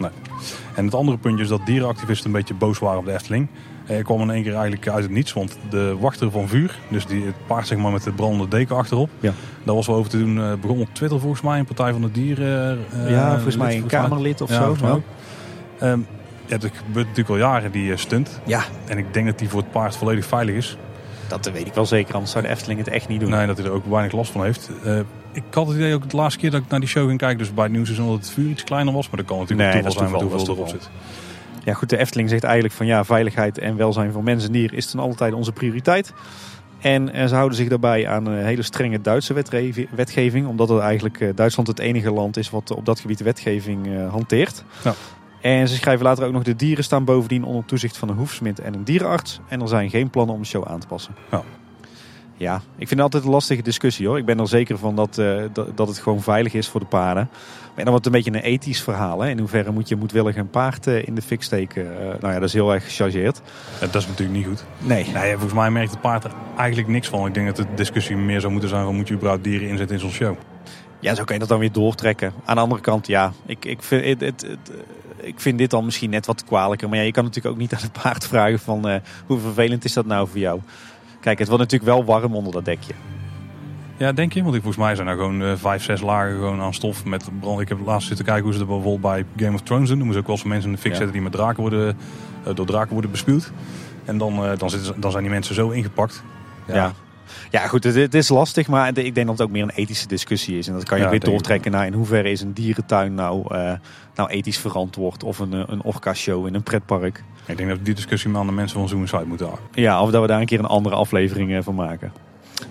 En 0.76 0.86
het 0.86 0.96
andere 0.96 1.18
puntje 1.18 1.44
is 1.44 1.50
dat 1.50 1.66
dierenactivisten 1.66 2.26
een 2.26 2.32
beetje 2.32 2.54
boos 2.54 2.80
waren 2.80 3.00
op 3.00 3.06
de 3.06 3.14
Efteling. 3.14 3.48
Er 3.86 4.04
kwam 4.04 4.22
in 4.22 4.30
één 4.30 4.44
keer 4.44 4.54
eigenlijk 4.54 4.88
uit 4.88 5.04
het 5.04 5.12
niets, 5.12 5.34
want 5.34 5.58
de 5.70 5.96
wachter 6.00 6.32
van 6.32 6.48
vuur, 6.48 6.80
dus 6.90 7.06
die, 7.06 7.26
het 7.26 7.36
paard 7.48 7.68
zeg 7.68 7.78
maar 7.78 7.92
met 7.92 8.04
de 8.04 8.12
brandende 8.12 8.48
deken 8.48 8.76
achterop, 8.76 9.10
Ja. 9.20 9.34
daar 9.64 9.76
was 9.76 9.88
wel 9.88 9.96
over 9.96 10.10
te 10.12 10.18
doen. 10.20 10.38
eh, 10.40 10.54
begon 10.62 10.80
op 10.82 10.88
Twitter 10.94 11.20
volgens 11.20 11.42
mij, 11.42 11.60
een 11.60 11.66
Partij 11.66 11.92
van 11.92 12.02
de 12.02 12.12
Dieren. 12.12 12.78
eh, 12.92 13.10
ja, 13.12 13.32
volgens 13.34 13.58
mij 13.58 13.76
een 13.78 13.86
Kamerlid 13.86 14.42
of 14.42 14.50
Ja, 14.50 14.56
zo. 14.56 14.76
Ja. 14.82 14.92
ook. 14.92 15.02
Ehm, 15.80 16.00
gebeurt 16.48 17.08
natuurlijk 17.08 17.30
al 17.30 17.38
jaren, 17.38 17.72
die 17.72 17.92
eh, 17.92 17.98
stunt. 17.98 18.40
ja, 18.46 18.64
En 18.88 18.98
ik 18.98 19.14
denk 19.14 19.26
dat 19.26 19.40
die 19.40 19.50
voor 19.50 19.60
het 19.62 19.72
paard 19.72 19.96
volledig 19.96 20.26
veilig 20.26 20.56
is. 20.56 20.78
Dat 21.42 21.54
weet 21.54 21.68
ik 21.68 21.74
wel 21.74 21.86
zeker. 21.86 22.14
Anders 22.14 22.32
zou 22.32 22.44
de 22.44 22.50
Efteling 22.50 22.80
het 22.80 22.88
echt 22.88 23.08
niet 23.08 23.20
doen. 23.20 23.30
Nee, 23.30 23.48
dat 23.48 23.58
hij 23.58 23.66
er 23.66 23.72
ook 23.72 23.86
weinig 23.86 24.14
last 24.14 24.32
van 24.32 24.44
heeft. 24.44 24.70
Eh, 24.84 25.00
ik 25.32 25.44
had 25.52 25.68
het 25.68 25.76
idee 25.76 25.94
ook 25.94 26.10
de 26.10 26.18
laatste 26.18 26.40
keer 26.40 26.52
dat 26.52 26.62
ik 26.62 26.70
naar 26.70 26.80
die 26.80 26.90
show 26.90 27.08
ging 27.08 27.20
kijken, 27.20 27.38
dus 27.38 27.54
bij 27.54 27.64
het 27.64 27.74
nieuws 27.74 27.90
is 27.90 27.98
dat 27.98 28.08
het 28.08 28.32
vuur 28.32 28.50
iets 28.50 28.64
kleiner 28.64 28.94
was. 28.94 29.10
Maar 29.10 29.18
dat 29.18 29.26
kan 29.26 29.40
natuurlijk 29.40 29.74
Nee, 29.74 29.82
toeval 29.82 30.00
zijn 30.00 30.20
toeval, 30.20 30.38
hoeveel 30.38 30.56
erop 30.56 30.70
zit. 30.70 30.90
Ja, 31.64 31.74
goed, 31.74 31.90
de 31.90 31.98
Efteling 31.98 32.30
zegt 32.30 32.44
eigenlijk 32.44 32.74
van 32.74 32.86
ja, 32.86 33.06
veiligheid 33.06 33.58
en 33.58 33.76
welzijn 33.76 34.12
van 34.12 34.24
mens 34.24 34.46
en 34.46 34.52
dier 34.52 34.74
is 34.74 34.86
ten 34.86 35.00
alle 35.00 35.16
tijde 35.16 35.36
onze 35.36 35.52
prioriteit. 35.52 36.14
En 36.80 37.14
eh, 37.14 37.28
ze 37.28 37.36
houden 37.36 37.58
zich 37.58 37.68
daarbij 37.68 38.08
aan 38.08 38.26
een 38.26 38.46
hele 38.46 38.62
strenge 38.62 39.02
Duitse 39.02 39.34
wetgeving, 39.96 40.48
omdat 40.48 40.70
het 40.70 40.80
eigenlijk 40.80 41.20
eh, 41.20 41.30
Duitsland 41.36 41.68
het 41.68 41.80
enige 41.80 42.12
land 42.12 42.38
is 42.38 42.50
wat 42.50 42.72
op 42.72 42.86
dat 42.86 43.00
gebied 43.00 43.20
wetgeving 43.20 44.10
hanteert. 44.10 44.64
Ja. 44.84 44.94
En 45.44 45.68
ze 45.68 45.76
schrijven 45.76 46.06
later 46.06 46.26
ook 46.26 46.32
nog 46.32 46.44
de 46.44 46.56
dieren 46.56 46.84
staan 46.84 47.06
bovendien 47.06 47.44
onder 47.44 47.66
toezicht 47.66 47.98
van 47.98 48.10
een 48.10 48.16
hoefsmid 48.16 48.60
en 48.60 48.74
een 48.74 48.84
dierenarts. 48.84 49.40
En 49.48 49.62
er 49.62 49.68
zijn 49.68 49.90
geen 49.90 50.10
plannen 50.10 50.36
om 50.36 50.42
de 50.42 50.48
show 50.48 50.68
aan 50.68 50.80
te 50.80 50.88
passen. 50.88 51.16
Ja. 51.32 51.44
Ja, 52.38 52.56
ik 52.56 52.88
vind 52.88 52.90
het 52.90 53.00
altijd 53.00 53.24
een 53.24 53.30
lastige 53.30 53.62
discussie 53.62 54.08
hoor. 54.08 54.18
Ik 54.18 54.26
ben 54.26 54.40
er 54.40 54.48
zeker 54.48 54.78
van 54.78 54.96
dat, 54.96 55.18
eh, 55.18 55.44
dat, 55.54 55.78
dat 55.78 55.88
het 55.88 56.00
gewoon 56.00 56.22
veilig 56.22 56.54
is 56.54 56.68
voor 56.68 56.80
de 56.80 56.86
paarden. 56.86 57.30
Maar 57.76 57.84
dan 57.84 57.94
wordt 57.94 58.06
het 58.06 58.16
een 58.16 58.22
beetje 58.22 58.40
een 58.40 58.46
ethisch 58.46 58.82
verhaal. 58.82 59.22
Hè? 59.22 59.30
In 59.30 59.40
hoeverre 59.40 59.72
moet 59.72 59.88
je 59.88 59.96
moedwillig 59.96 60.36
een 60.36 60.50
paard 60.50 60.88
eh, 60.88 61.08
in 61.08 61.16
de 61.16 61.22
fik 61.22 61.44
steken? 61.44 62.00
Eh, 62.00 62.06
nou 62.06 62.34
ja, 62.34 62.40
dat 62.40 62.44
is 62.44 62.54
heel 62.54 62.74
erg 62.74 62.84
gechargeerd. 62.84 63.42
Ja, 63.80 63.86
dat 63.86 64.02
is 64.02 64.08
natuurlijk 64.08 64.38
niet 64.38 64.48
goed. 64.48 64.66
Nee. 64.78 65.06
Nee, 65.14 65.32
volgens 65.32 65.54
mij 65.54 65.72
merkt 65.72 65.92
het 65.92 66.02
paard 66.02 66.24
er 66.24 66.32
eigenlijk 66.58 66.88
niks 66.88 67.08
van. 67.08 67.28
Ik 67.28 67.34
denk 67.34 67.48
dat 67.48 67.56
de 67.56 67.74
discussie 67.76 68.16
meer 68.16 68.40
zou 68.40 68.52
moeten 68.52 68.70
zijn 68.70 68.84
van 68.84 68.96
moet 68.96 69.08
je 69.08 69.14
überhaupt 69.14 69.44
dieren 69.44 69.68
inzetten 69.68 69.96
in 69.96 70.02
zo'n 70.02 70.12
show. 70.12 70.36
Ja, 71.00 71.16
zo 71.16 71.24
kan 71.24 71.34
je 71.34 71.40
dat 71.40 71.50
dan 71.50 71.60
weer 71.60 71.72
doortrekken. 71.72 72.34
Aan 72.46 72.56
de 72.56 72.62
andere 72.62 72.82
kant, 72.82 73.08
ja, 73.08 73.34
ik, 73.46 73.66
ik, 73.66 73.84
vind, 73.84 74.06
het, 74.06 74.22
het, 74.22 74.42
het, 74.42 74.72
ik 75.24 75.40
vind 75.40 75.58
dit 75.58 75.70
dan 75.70 75.86
misschien 75.86 76.10
net 76.10 76.26
wat 76.26 76.44
kwalijker. 76.44 76.90
Maar 76.90 76.98
ja, 76.98 77.04
je 77.04 77.12
kan 77.12 77.24
natuurlijk 77.24 77.56
ook 77.56 77.62
niet 77.62 77.74
aan 77.74 77.82
het 77.82 78.02
paard 78.02 78.28
vragen 78.28 78.60
van 78.60 78.88
eh, 78.88 79.00
hoe 79.26 79.40
vervelend 79.40 79.86
is 79.86 79.94
dat 79.94 80.06
nou 80.06 80.28
voor 80.28 80.40
jou? 80.40 80.60
Kijk, 81.20 81.40
het 81.40 81.48
wordt 81.48 81.64
natuurlijk 81.64 81.92
wel 81.92 82.06
warm 82.06 82.36
onder 82.36 82.54
dat 82.54 82.66
dekje. 82.66 82.94
Ja, 83.98 84.12
denk 84.12 84.34
je? 84.34 84.44
Want 84.44 84.56
ik, 84.56 84.62
volgens 84.62 84.84
mij 84.86 84.96
zijn 84.96 85.08
er 85.08 85.16
gewoon 85.16 85.42
eh, 85.42 85.52
vijf, 85.56 85.84
zes 85.84 86.02
lagen 86.02 86.34
gewoon 86.34 86.62
aan 86.62 86.74
stof 86.74 87.06
met 87.06 87.30
brand. 87.40 87.60
Ik 87.60 87.70
heb 87.70 87.78
laatst 87.86 88.08
zitten 88.08 88.26
kijken 88.26 88.44
hoe 88.44 88.54
ze 88.54 88.60
dat 88.60 88.68
bijvoorbeeld 88.68 89.02
bij 89.02 89.26
Game 89.46 89.54
of 89.56 89.62
Thrones 89.62 89.90
doen. 89.90 89.98
Dan 89.98 90.08
moeten 90.08 90.14
ze 90.14 90.20
ook 90.20 90.28
wel 90.28 90.36
eens 90.36 90.46
mensen 90.46 90.70
in 90.70 90.76
de 90.76 90.82
fik 90.82 90.92
Ja. 90.92 90.98
zetten 90.98 91.14
die 91.16 91.24
met 91.24 91.32
draken 91.32 91.62
worden, 91.62 91.98
eh, 92.46 92.56
door 92.56 92.66
draken 92.66 92.94
worden 92.94 93.12
bespuwd. 93.12 93.52
En 94.06 94.18
dan, 94.18 94.58
dan, 94.58 94.70
zitten 94.70 95.02
dan 95.02 95.12
zijn 95.12 95.24
die 95.24 95.32
mensen 95.32 95.56
zo 95.56 95.70
ingepakt. 95.70 96.24
Ja. 96.68 96.74
Ja, 96.76 96.94
goed, 97.68 97.84
het, 97.84 97.96
het 97.96 98.14
is 98.14 98.30
lastig, 98.30 98.68
maar 98.68 98.98
ik 98.98 99.16
denk 99.16 99.28
dat 99.28 99.38
het 99.38 99.48
ook 99.48 99.54
meer 99.54 99.64
een 99.64 99.70
ethische 99.70 100.08
discussie 100.08 100.58
is. 100.58 100.68
En 100.68 100.74
dat 100.74 100.84
kan 100.84 100.98
je 100.98 101.04
Ja, 101.04 101.10
weer 101.10 101.20
doortrekken 101.20 101.72
naar 101.72 101.86
in 101.86 101.94
hoeverre 101.94 102.32
is 102.32 102.42
een 102.42 102.54
dierentuin 102.54 103.14
nou, 103.14 103.56
eh, 103.56 103.72
nou 104.16 104.30
ethisch 104.30 104.58
verantwoord. 104.58 105.24
Of 105.24 105.40
een, 105.40 105.72
een 105.72 105.84
orka-show 105.84 106.48
in 106.48 106.54
een 106.54 106.64
pretpark. 106.64 107.24
Ik 107.46 107.58
denk 107.58 107.70
dat 107.70 107.78
we 107.78 107.84
die 107.84 107.94
discussie 107.94 108.30
maar 108.30 108.42
aan 108.42 108.48
de 108.48 108.54
mensen 108.54 108.80
van 108.80 108.88
Zoom 108.88 109.02
Inside 109.02 109.26
moeten 109.26 109.46
houden. 109.46 109.68
Ja, 109.72 110.02
of 110.02 110.12
dat 110.12 110.22
we 110.22 110.28
daar 110.28 110.40
een 110.40 110.46
keer 110.46 110.60
een 110.60 110.66
andere 110.66 110.96
aflevering 110.96 111.54
eh, 111.54 111.60
van 111.62 111.76
maken. 111.76 112.12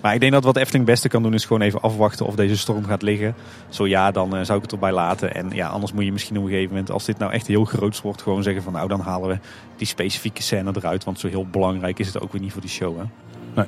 Maar 0.01 0.13
ik 0.13 0.19
denk 0.19 0.31
dat 0.31 0.43
wat 0.43 0.55
Efteling 0.55 0.83
het 0.83 0.93
beste 0.93 1.07
kan 1.07 1.23
doen 1.23 1.33
is 1.33 1.45
gewoon 1.45 1.61
even 1.61 1.81
afwachten 1.81 2.25
of 2.25 2.35
deze 2.35 2.57
storm 2.57 2.85
gaat 2.85 3.01
liggen. 3.01 3.35
Zo 3.69 3.87
ja, 3.87 4.11
dan 4.11 4.35
eh, 4.35 4.43
zou 4.43 4.57
ik 4.57 4.63
het 4.63 4.71
erbij 4.71 4.91
laten. 4.91 5.35
En 5.35 5.49
ja, 5.53 5.67
anders 5.67 5.93
moet 5.93 6.03
je 6.03 6.11
misschien 6.11 6.37
op 6.37 6.43
een 6.43 6.49
gegeven 6.49 6.69
moment, 6.69 6.91
als 6.91 7.05
dit 7.05 7.17
nou 7.17 7.31
echt 7.31 7.47
heel 7.47 7.65
groots 7.65 8.01
wordt, 8.01 8.21
gewoon 8.21 8.43
zeggen 8.43 8.63
van 8.63 8.73
nou 8.73 8.87
dan 8.87 8.99
halen 8.99 9.29
we 9.29 9.39
die 9.75 9.87
specifieke 9.87 10.41
scène 10.41 10.71
eruit. 10.75 11.03
Want 11.03 11.19
zo 11.19 11.27
heel 11.27 11.45
belangrijk 11.45 11.99
is 11.99 12.07
het 12.07 12.19
ook 12.19 12.31
weer 12.31 12.41
niet 12.41 12.51
voor 12.51 12.61
die 12.61 12.69
show. 12.69 12.97
Hè? 12.97 13.63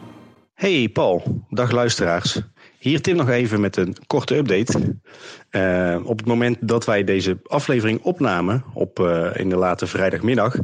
Hey 0.56 0.90
Paul, 0.90 1.46
dag 1.50 1.72
luisteraars. 1.72 2.42
Hier 2.80 3.02
Tim 3.02 3.16
nog 3.16 3.30
even 3.30 3.62
met 3.62 3.78
een 3.78 3.96
korte 4.08 4.36
update. 4.36 4.96
Eh, 5.50 6.00
op 6.04 6.18
het 6.18 6.28
moment 6.28 6.58
dat 6.62 6.86
wij 6.86 7.04
deze 7.04 7.38
aflevering 7.44 8.02
opnamen, 8.02 8.64
op, 8.74 9.00
eh, 9.00 9.30
in 9.34 9.50
de 9.50 9.56
late 9.56 9.88
vrijdagmiddag, 9.88 10.56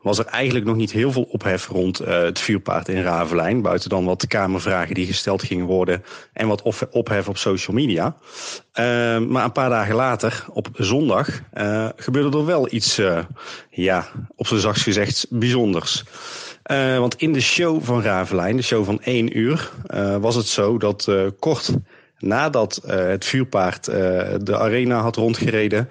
was 0.00 0.18
er 0.18 0.24
eigenlijk 0.24 0.64
nog 0.64 0.76
niet 0.76 0.92
heel 0.92 1.12
veel 1.12 1.22
ophef 1.22 1.68
rond 1.68 2.00
eh, 2.00 2.22
het 2.22 2.38
vuurpaard 2.38 2.88
in 2.88 3.02
Ravelijn. 3.02 3.62
Buiten 3.62 3.88
dan 3.88 4.04
wat 4.04 4.26
kamervragen 4.26 4.94
die 4.94 5.06
gesteld 5.06 5.42
gingen 5.42 5.66
worden 5.66 6.04
en 6.32 6.48
wat 6.48 6.62
ophef 6.90 7.28
op 7.28 7.36
social 7.36 7.76
media. 7.76 8.16
Maar 9.18 9.44
een 9.44 9.52
paar 9.52 9.70
dagen 9.70 9.94
later, 9.94 10.44
op 10.52 10.68
zondag, 10.72 11.42
gebeurde 11.96 12.38
er 12.38 12.44
wel 12.44 12.72
iets, 12.74 13.00
ja, 13.70 14.06
op 14.36 14.46
zijn 14.46 14.60
zachtst 14.60 14.82
gezegd, 14.82 15.26
bijzonders. 15.30 16.04
Eh, 16.66 16.98
want 16.98 17.14
in 17.14 17.32
de 17.32 17.40
show 17.40 17.82
van 17.82 18.02
Ravelijn, 18.02 18.56
de 18.56 18.62
show 18.62 18.84
van 18.84 19.00
één 19.02 19.38
uur, 19.38 19.70
eh, 19.86 20.16
was 20.16 20.34
het 20.34 20.46
zo 20.46 20.78
dat 20.78 21.08
eh, 21.08 21.26
kort 21.38 21.74
nadat 22.18 22.82
het 22.86 23.24
vuurpaard 23.24 23.84
de 23.84 24.58
arena 24.58 25.00
had 25.00 25.16
rondgereden, 25.16 25.88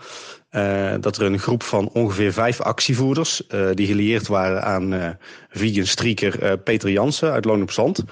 dat 1.00 1.18
er 1.18 1.26
een 1.26 1.40
groep 1.40 1.64
van 1.64 1.90
ongeveer 1.94 2.34
vijf 2.34 2.62
actievoerders, 2.62 3.42
die 3.74 3.88
gelieerd 3.88 4.28
waren 4.28 4.64
aan 4.64 5.18
vegan 5.50 5.86
streaker 5.86 6.58
Peter 6.58 6.90
Jansen 6.90 7.32
uit 7.32 7.46
Loon 7.46 7.62
op 7.62 7.72
Zand, 7.72 8.04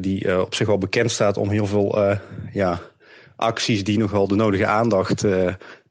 die 0.00 0.40
op 0.40 0.54
zich 0.54 0.66
wel 0.66 0.78
bekend 0.78 1.10
staat 1.10 1.36
om 1.36 1.50
heel 1.50 1.66
veel 1.66 2.18
ja, 2.52 2.80
acties 3.36 3.84
die 3.84 3.98
nogal 3.98 4.28
de 4.28 4.34
nodige 4.34 4.66
aandacht 4.66 5.24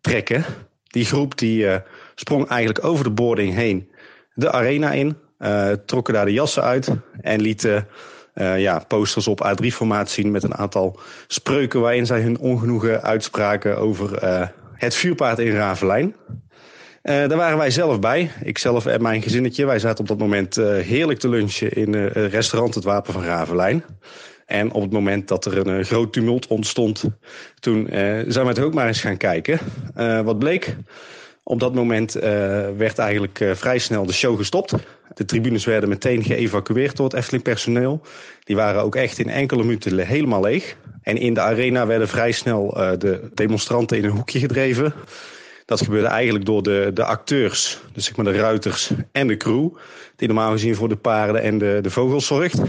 trekken. 0.01 0.45
Die 0.87 1.05
groep 1.05 1.37
die 1.37 1.67
sprong 2.15 2.47
eigenlijk 2.47 2.85
over 2.85 3.03
de 3.03 3.11
boarding 3.11 3.53
heen 3.53 3.89
de 4.33 4.51
arena 4.51 4.91
in, 4.91 5.17
trokken 5.85 6.13
daar 6.13 6.25
de 6.25 6.33
jassen 6.33 6.63
uit 6.63 6.89
en 7.21 7.41
lieten 7.41 7.87
eh, 8.33 8.59
ja, 8.59 8.79
posters 8.87 9.27
op 9.27 9.45
A3-formaat 9.45 10.09
zien 10.09 10.31
met 10.31 10.43
een 10.43 10.55
aantal 10.55 10.99
spreuken 11.27 11.81
waarin 11.81 12.05
zij 12.05 12.21
hun 12.21 12.39
ongenoegen 12.39 13.01
uitspraken 13.01 13.77
over 13.77 14.17
eh, 14.17 14.47
het 14.73 14.95
vuurpaard 14.95 15.39
in 15.39 15.55
Ravelijn. 15.55 16.15
Eh, 17.01 17.15
daar 17.15 17.37
waren 17.37 17.57
wij 17.57 17.71
zelf 17.71 17.99
bij. 17.99 18.31
Ikzelf 18.43 18.85
en 18.85 19.01
mijn 19.01 19.21
gezinnetje. 19.21 19.65
Wij 19.65 19.79
zaten 19.79 19.99
op 19.99 20.07
dat 20.07 20.17
moment 20.17 20.57
eh, 20.57 20.65
heerlijk 20.65 21.19
te 21.19 21.29
lunchen 21.29 21.71
in 21.73 21.95
eh, 21.95 22.01
het 22.01 22.31
restaurant 22.31 22.75
Het 22.75 22.83
Wapen 22.83 23.13
van 23.13 23.23
Ravelijn. 23.23 23.83
En 24.45 24.71
op 24.71 24.81
het 24.81 24.91
moment 24.91 25.27
dat 25.27 25.45
er 25.45 25.57
een 25.57 25.79
eh, 25.79 25.85
groot 25.85 26.13
tumult 26.13 26.47
ontstond, 26.47 27.03
toen 27.59 27.89
eh, 27.89 28.01
zijn 28.27 28.45
we 28.45 28.51
het 28.51 28.59
ook 28.59 28.73
maar 28.73 28.87
eens 28.87 29.01
gaan 29.01 29.17
kijken. 29.17 29.59
Eh, 29.95 30.21
wat 30.21 30.39
bleek? 30.39 30.75
Op 31.43 31.59
dat 31.59 31.73
moment 31.73 32.15
eh, 32.15 32.31
werd 32.77 32.97
eigenlijk 32.97 33.39
eh, 33.39 33.51
vrij 33.55 33.77
snel 33.77 34.05
de 34.05 34.13
show 34.13 34.37
gestopt. 34.37 34.73
De 35.13 35.25
tribunes 35.25 35.65
werden 35.65 35.89
meteen 35.89 36.23
geëvacueerd 36.23 36.95
door 36.97 37.05
het 37.05 37.15
Efteling 37.15 37.43
personeel. 37.43 38.01
Die 38.43 38.55
waren 38.55 38.81
ook 38.83 38.95
echt 38.95 39.19
in 39.19 39.29
enkele 39.29 39.63
minuten 39.63 39.93
le- 39.95 40.03
helemaal 40.03 40.41
leeg. 40.41 40.75
En 41.01 41.17
in 41.17 41.33
de 41.33 41.39
arena 41.39 41.87
werden 41.87 42.07
vrij 42.07 42.31
snel 42.31 42.77
eh, 42.77 42.97
de 42.97 43.29
demonstranten 43.33 43.97
in 43.97 44.03
een 44.03 44.09
hoekje 44.09 44.39
gedreven. 44.39 44.93
Dat 45.69 45.81
gebeurde 45.81 46.07
eigenlijk 46.07 46.45
door 46.45 46.63
de, 46.63 46.91
de 46.93 47.03
acteurs, 47.03 47.79
dus 47.93 48.05
zeg 48.05 48.15
maar 48.15 48.25
de 48.25 48.39
ruiters 48.39 48.91
en 49.11 49.27
de 49.27 49.37
crew, 49.37 49.69
die 50.15 50.27
normaal 50.27 50.51
gezien 50.51 50.75
voor 50.75 50.89
de 50.89 50.95
paarden 50.95 51.41
en 51.41 51.57
de, 51.57 51.79
de 51.81 51.89
vogels 51.89 52.25
zorgt. 52.25 52.61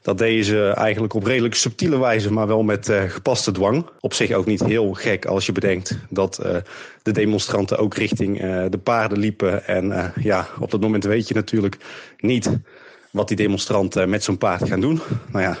Dat 0.00 0.18
deden 0.18 0.44
ze 0.44 0.66
eigenlijk 0.66 1.14
op 1.14 1.24
redelijk 1.24 1.54
subtiele 1.54 1.98
wijze, 1.98 2.32
maar 2.32 2.46
wel 2.46 2.62
met 2.62 2.88
eh, 2.88 3.02
gepaste 3.02 3.52
dwang. 3.52 3.86
Op 4.00 4.14
zich 4.14 4.32
ook 4.32 4.46
niet 4.46 4.64
heel 4.64 4.92
gek 4.92 5.24
als 5.24 5.46
je 5.46 5.52
bedenkt 5.52 5.98
dat 6.08 6.38
eh, 6.38 6.56
de 7.02 7.12
demonstranten 7.12 7.78
ook 7.78 7.94
richting 7.94 8.40
eh, 8.40 8.64
de 8.70 8.78
paarden 8.78 9.18
liepen. 9.18 9.66
En 9.66 10.12
ja, 10.20 10.48
op 10.60 10.70
dat 10.70 10.80
moment 10.80 11.04
weet 11.04 11.28
je 11.28 11.34
natuurlijk 11.34 11.76
niet 12.18 12.50
wat 13.10 13.28
die 13.28 13.36
demonstranten 13.36 14.10
met 14.10 14.24
zo'n 14.24 14.38
paard 14.38 14.68
gaan 14.68 14.80
doen. 14.80 15.00
Nou 15.32 15.44
ja, 15.44 15.58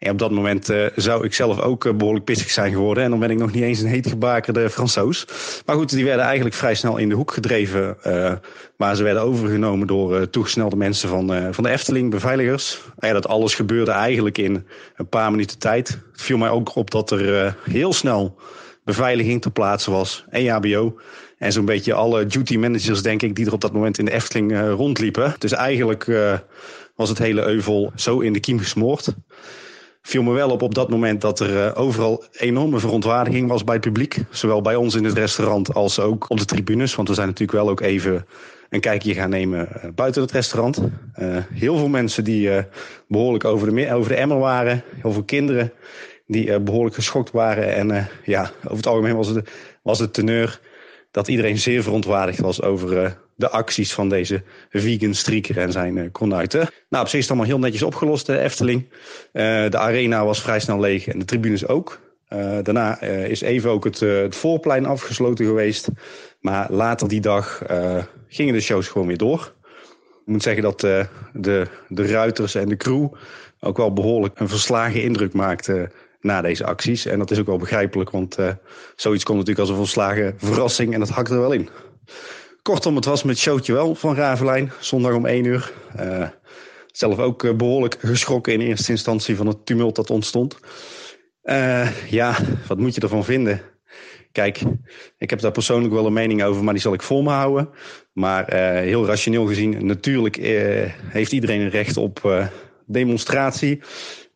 en 0.00 0.10
op 0.10 0.18
dat 0.18 0.30
moment 0.30 0.68
eh, 0.68 0.86
zou 0.96 1.24
ik 1.24 1.34
zelf 1.34 1.60
ook 1.60 1.84
eh, 1.84 1.94
behoorlijk 1.94 2.24
pissig 2.24 2.50
zijn 2.50 2.72
geworden. 2.72 3.04
En 3.04 3.10
dan 3.10 3.18
ben 3.18 3.30
ik 3.30 3.38
nog 3.38 3.52
niet 3.52 3.62
eens 3.62 3.80
een 3.80 3.88
heet 3.88 4.06
gebakerde 4.06 4.70
Fransoos. 4.70 5.26
Maar 5.66 5.76
goed, 5.76 5.90
die 5.90 6.04
werden 6.04 6.24
eigenlijk 6.24 6.54
vrij 6.54 6.74
snel 6.74 6.96
in 6.96 7.08
de 7.08 7.14
hoek 7.14 7.32
gedreven. 7.32 8.02
eh, 8.02 8.32
maar 8.76 8.96
ze 8.96 9.02
werden 9.02 9.22
overgenomen 9.22 9.86
door 9.86 10.16
eh, 10.16 10.22
toegesnelde 10.22 10.76
mensen 10.76 11.08
van, 11.08 11.54
van 11.54 11.64
de 11.64 11.70
Efteling, 11.70 12.10
beveiligers. 12.10 12.80
En 12.98 13.08
ja, 13.08 13.14
dat 13.14 13.28
alles 13.28 13.54
gebeurde 13.54 13.90
eigenlijk 13.90 14.38
in 14.38 14.66
een 14.96 15.08
paar 15.08 15.30
minuten 15.30 15.58
tijd. 15.58 15.88
Het 15.88 16.22
viel 16.22 16.38
mij 16.38 16.50
ook 16.50 16.74
op 16.74 16.90
dat 16.90 17.10
er 17.10 17.56
heel 17.64 17.92
snel 17.92 18.36
beveiliging 18.84 19.42
ter 19.42 19.50
plaatse 19.50 19.90
was. 19.90 20.24
En 20.28 20.42
JBO. 20.42 20.98
En 21.38 21.52
zo'n 21.52 21.64
beetje 21.64 21.94
alle 21.94 22.26
duty 22.26 22.56
managers, 22.56 23.02
denk 23.02 23.22
ik, 23.22 23.34
die 23.34 23.46
er 23.46 23.52
op 23.52 23.60
dat 23.60 23.72
moment 23.72 23.98
in 23.98 24.04
de 24.04 24.12
Efteling 24.12 24.60
rondliepen. 24.60 25.34
Dus 25.38 25.52
eigenlijk 25.52 26.06
was 26.94 27.08
het 27.08 27.18
hele 27.18 27.42
euvel 27.42 27.92
zo 27.96 28.20
in 28.20 28.32
de 28.32 28.40
kiem 28.40 28.58
gesmoord 28.58 29.14
viel 30.02 30.22
me 30.22 30.32
wel 30.32 30.50
op 30.50 30.62
op 30.62 30.74
dat 30.74 30.90
moment 30.90 31.20
dat 31.20 31.40
er 31.40 31.66
eh, 31.66 31.80
overal 31.80 32.24
enorme 32.32 32.78
verontwaardiging 32.78 33.48
was 33.48 33.64
bij 33.64 33.74
het 33.74 33.84
publiek. 33.84 34.18
Zowel 34.30 34.62
bij 34.62 34.76
ons 34.76 34.94
in 34.94 35.04
het 35.04 35.18
restaurant 35.18 35.74
als 35.74 36.00
ook 36.00 36.30
op 36.30 36.38
de 36.38 36.44
tribunes. 36.44 36.94
Want 36.94 37.08
we 37.08 37.14
zijn 37.14 37.26
natuurlijk 37.26 37.58
wel 37.58 37.70
ook 37.70 37.80
even 37.80 38.26
een 38.68 38.80
kijkje 38.80 39.14
gaan 39.14 39.30
nemen 39.30 39.82
eh, 39.82 39.90
buiten 39.94 40.22
het 40.22 40.30
restaurant. 40.30 40.80
Eh, 41.12 41.36
heel 41.52 41.76
veel 41.76 41.88
mensen 41.88 42.24
die 42.24 42.50
eh, 42.50 42.64
behoorlijk 43.08 43.44
over 43.44 43.74
de, 43.74 43.92
over 43.92 44.08
de 44.08 44.16
emmer 44.16 44.38
waren. 44.38 44.82
Heel 45.00 45.12
veel 45.12 45.24
kinderen 45.24 45.72
die 46.30 46.52
eh, 46.52 46.60
behoorlijk 46.60 46.94
geschokt 46.94 47.30
waren. 47.30 47.74
En 47.74 48.08
ja, 48.24 48.50
over 48.64 48.76
het 48.76 48.86
algemeen 48.86 49.16
was 49.16 49.28
het, 49.28 49.50
was 49.82 49.98
het 49.98 50.12
teneur 50.12 50.60
dat 51.10 51.28
iedereen 51.28 51.58
zeer 51.58 51.82
verontwaardigd 51.82 52.40
was 52.40 52.62
over 52.62 53.02
eh, 53.02 53.10
de 53.34 53.50
acties 53.50 53.92
van 53.92 54.08
deze 54.08 54.42
vegan 54.70 55.14
streaker 55.14 55.58
en 55.58 55.72
zijn 55.72 55.96
uh, 55.96 56.08
konuiten. 56.12 56.68
Nou, 56.88 57.04
op 57.04 57.10
zich 57.10 57.18
is 57.18 57.28
het 57.28 57.28
allemaal 57.28 57.50
heel 57.50 57.58
netjes 57.58 57.82
opgelost, 57.82 58.26
de 58.26 58.38
Efteling. 58.38 58.88
de 59.32 59.78
arena 59.78 60.24
was 60.24 60.42
vrij 60.42 60.60
snel 60.60 60.80
leeg 60.80 61.06
en 61.06 61.18
de 61.18 61.24
tribunes 61.24 61.66
ook. 61.66 62.00
daarna 62.62 63.00
is 63.02 63.40
even 63.40 63.70
ook 63.70 63.84
het, 63.84 64.00
het 64.00 64.36
voorplein 64.36 64.86
afgesloten 64.86 65.46
geweest. 65.46 65.88
Maar 66.40 66.72
later 66.72 67.08
die 67.08 67.20
dag 67.20 67.62
gingen 68.28 68.54
de 68.54 68.60
shows 68.60 68.88
gewoon 68.88 69.06
weer 69.06 69.16
door. 69.16 69.54
Ik 70.20 70.26
moet 70.26 70.42
zeggen 70.42 70.62
dat 70.62 70.80
de, 70.80 71.66
de 71.88 72.06
ruiters 72.06 72.54
en 72.54 72.68
de 72.68 72.76
crew 72.76 73.08
ook 73.60 73.76
wel 73.76 73.92
behoorlijk 73.92 74.40
een 74.40 74.48
verslagen 74.48 75.02
indruk 75.02 75.32
maakten 75.32 75.92
na 76.20 76.40
deze 76.40 76.64
acties. 76.64 77.06
En 77.06 77.18
dat 77.18 77.30
is 77.30 77.38
ook 77.38 77.46
wel 77.46 77.58
begrijpelijk, 77.58 78.10
want 78.10 78.38
uh, 78.38 78.50
zoiets 78.96 79.24
komt 79.24 79.38
natuurlijk 79.38 79.68
als 79.68 79.76
een 79.76 79.84
volslagen 79.84 80.34
verrassing 80.36 80.92
en 80.94 81.00
dat 81.00 81.08
hakt 81.08 81.30
er 81.30 81.40
wel 81.40 81.52
in. 81.52 81.68
Kortom, 82.62 82.96
het 82.96 83.04
was 83.04 83.22
met 83.22 83.38
showtje 83.38 83.72
wel 83.72 83.94
van 83.94 84.14
Ravelijn, 84.14 84.72
zondag 84.80 85.14
om 85.14 85.26
1 85.26 85.44
uur. 85.44 85.72
Uh, 86.00 86.28
zelf 86.86 87.18
ook 87.18 87.42
uh, 87.42 87.54
behoorlijk 87.54 87.96
geschrokken 88.00 88.52
in 88.52 88.60
eerste 88.60 88.90
instantie 88.90 89.36
van 89.36 89.46
het 89.46 89.66
tumult 89.66 89.96
dat 89.96 90.10
ontstond. 90.10 90.58
ja, 92.08 92.36
wat 92.66 92.78
moet 92.78 92.94
je 92.94 93.00
ervan 93.00 93.24
vinden? 93.24 93.60
Kijk, 94.32 94.62
ik 95.18 95.30
heb 95.30 95.40
daar 95.40 95.50
persoonlijk 95.50 95.94
wel 95.94 96.06
een 96.06 96.12
mening 96.12 96.42
over, 96.42 96.64
maar 96.64 96.72
die 96.72 96.82
zal 96.82 96.92
ik 96.92 97.02
voor 97.02 97.22
me 97.22 97.30
houden. 97.30 97.68
Maar 98.12 98.54
heel 98.54 99.06
rationeel 99.06 99.46
gezien, 99.46 99.86
natuurlijk 99.86 100.36
heeft 101.08 101.32
iedereen 101.32 101.60
een 101.60 101.70
recht 101.70 101.96
op 101.96 102.48
demonstratie 102.86 103.80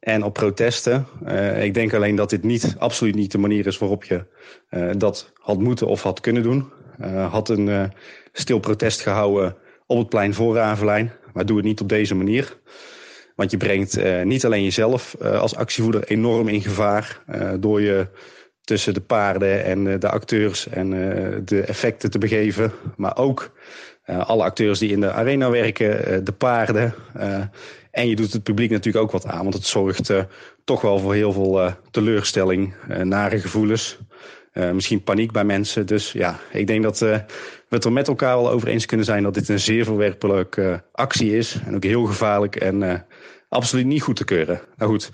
en 0.05 0.23
op 0.23 0.33
protesten. 0.33 1.07
Uh, 1.27 1.65
ik 1.65 1.75
denk 1.75 1.95
alleen 1.95 2.17
dat 2.17 2.31
dit 2.31 2.43
niet, 2.43 2.75
absoluut 2.79 3.15
niet 3.15 3.33
de 3.33 3.39
manier 3.39 3.67
is 3.67 3.79
waarop 3.79 4.05
je 4.05 4.25
uh, 4.71 4.91
dat 4.97 5.33
had 5.35 5.59
moeten 5.59 5.87
of 5.87 6.03
had 6.03 6.21
kunnen 6.21 6.43
doen. 6.43 6.71
Uh, 7.01 7.33
had 7.33 7.49
een 7.49 7.93
stil 8.33 8.59
protest 8.59 9.01
gehouden 9.01 9.57
op 9.87 9.99
het 9.99 10.09
plein 10.09 10.35
voor 10.35 10.55
Ravelijn. 10.55 11.13
Maar 11.33 11.47
doe 11.47 11.57
het 11.57 11.67
niet 11.67 11.81
op 11.81 11.89
deze 11.89 12.15
manier. 12.15 12.59
Want 13.37 13.51
je 13.51 13.57
brengt 13.57 14.25
niet 14.25 14.45
alleen 14.45 14.63
jezelf 14.63 15.17
als 15.21 15.57
actievoerder 15.57 16.05
enorm 16.05 16.49
in 16.49 16.63
gevaar 16.63 17.23
door 17.61 17.81
je 17.81 18.07
tussen 18.61 18.95
de 18.95 19.01
paarden 19.01 19.65
en 19.65 20.01
de 20.01 20.09
acteurs 20.09 20.69
en 20.69 20.91
de 21.45 21.61
effecten 21.61 22.11
te 22.11 22.19
begeven. 22.19 22.73
Maar 22.97 23.17
ook 23.17 23.51
alle 24.05 24.43
acteurs 24.43 24.79
die 24.79 24.91
in 24.91 25.01
de 25.01 25.13
arena 25.13 25.51
werken, 25.51 26.25
de 26.25 26.33
paarden 26.33 26.95
en 27.95 28.09
je 28.09 28.17
doet 28.17 28.33
het 28.33 28.43
publiek 28.43 28.71
natuurlijk 28.71 29.05
ook 29.05 29.11
wat 29.11 29.27
aan, 29.27 29.43
want 29.43 29.55
het 29.55 29.67
zorgt 29.67 30.11
uh, 30.11 30.23
toch 30.65 30.81
wel 30.81 30.99
voor 30.99 31.15
heel 31.15 31.33
veel 31.33 31.61
uh, 31.61 31.73
teleurstelling, 31.91 32.75
uh, 32.91 32.99
nare 32.99 33.39
gevoelens, 33.39 33.99
misschien 34.73 35.03
paniek 35.03 35.33
bij 35.33 35.45
mensen. 35.45 35.87
Dus 35.87 36.13
ja, 36.13 36.39
ik 36.53 36.67
denk 36.67 36.83
dat 36.83 36.99
we 36.99 37.25
het 37.69 37.85
er 37.85 37.93
met 37.93 38.09
elkaar 38.09 38.37
wel 38.37 38.51
over 38.51 38.69
eens 38.69 38.87
kunnen 38.87 39.07
zijn 39.07 39.23
dat 39.23 39.35
dit 39.35 39.49
een 39.49 39.61
zeer 39.61 39.85
verwerpelijke 39.85 40.83
actie 40.93 41.37
is. 41.37 41.59
En 41.67 41.75
ook 41.75 41.83
heel 41.83 42.05
gevaarlijk 42.05 42.57
en 42.57 43.07
absoluut 43.49 43.87
niet 43.87 44.03
goed 44.03 44.17
te 44.17 44.25
keuren. 44.25 44.61
Nou 44.77 44.91
goed, 44.91 45.11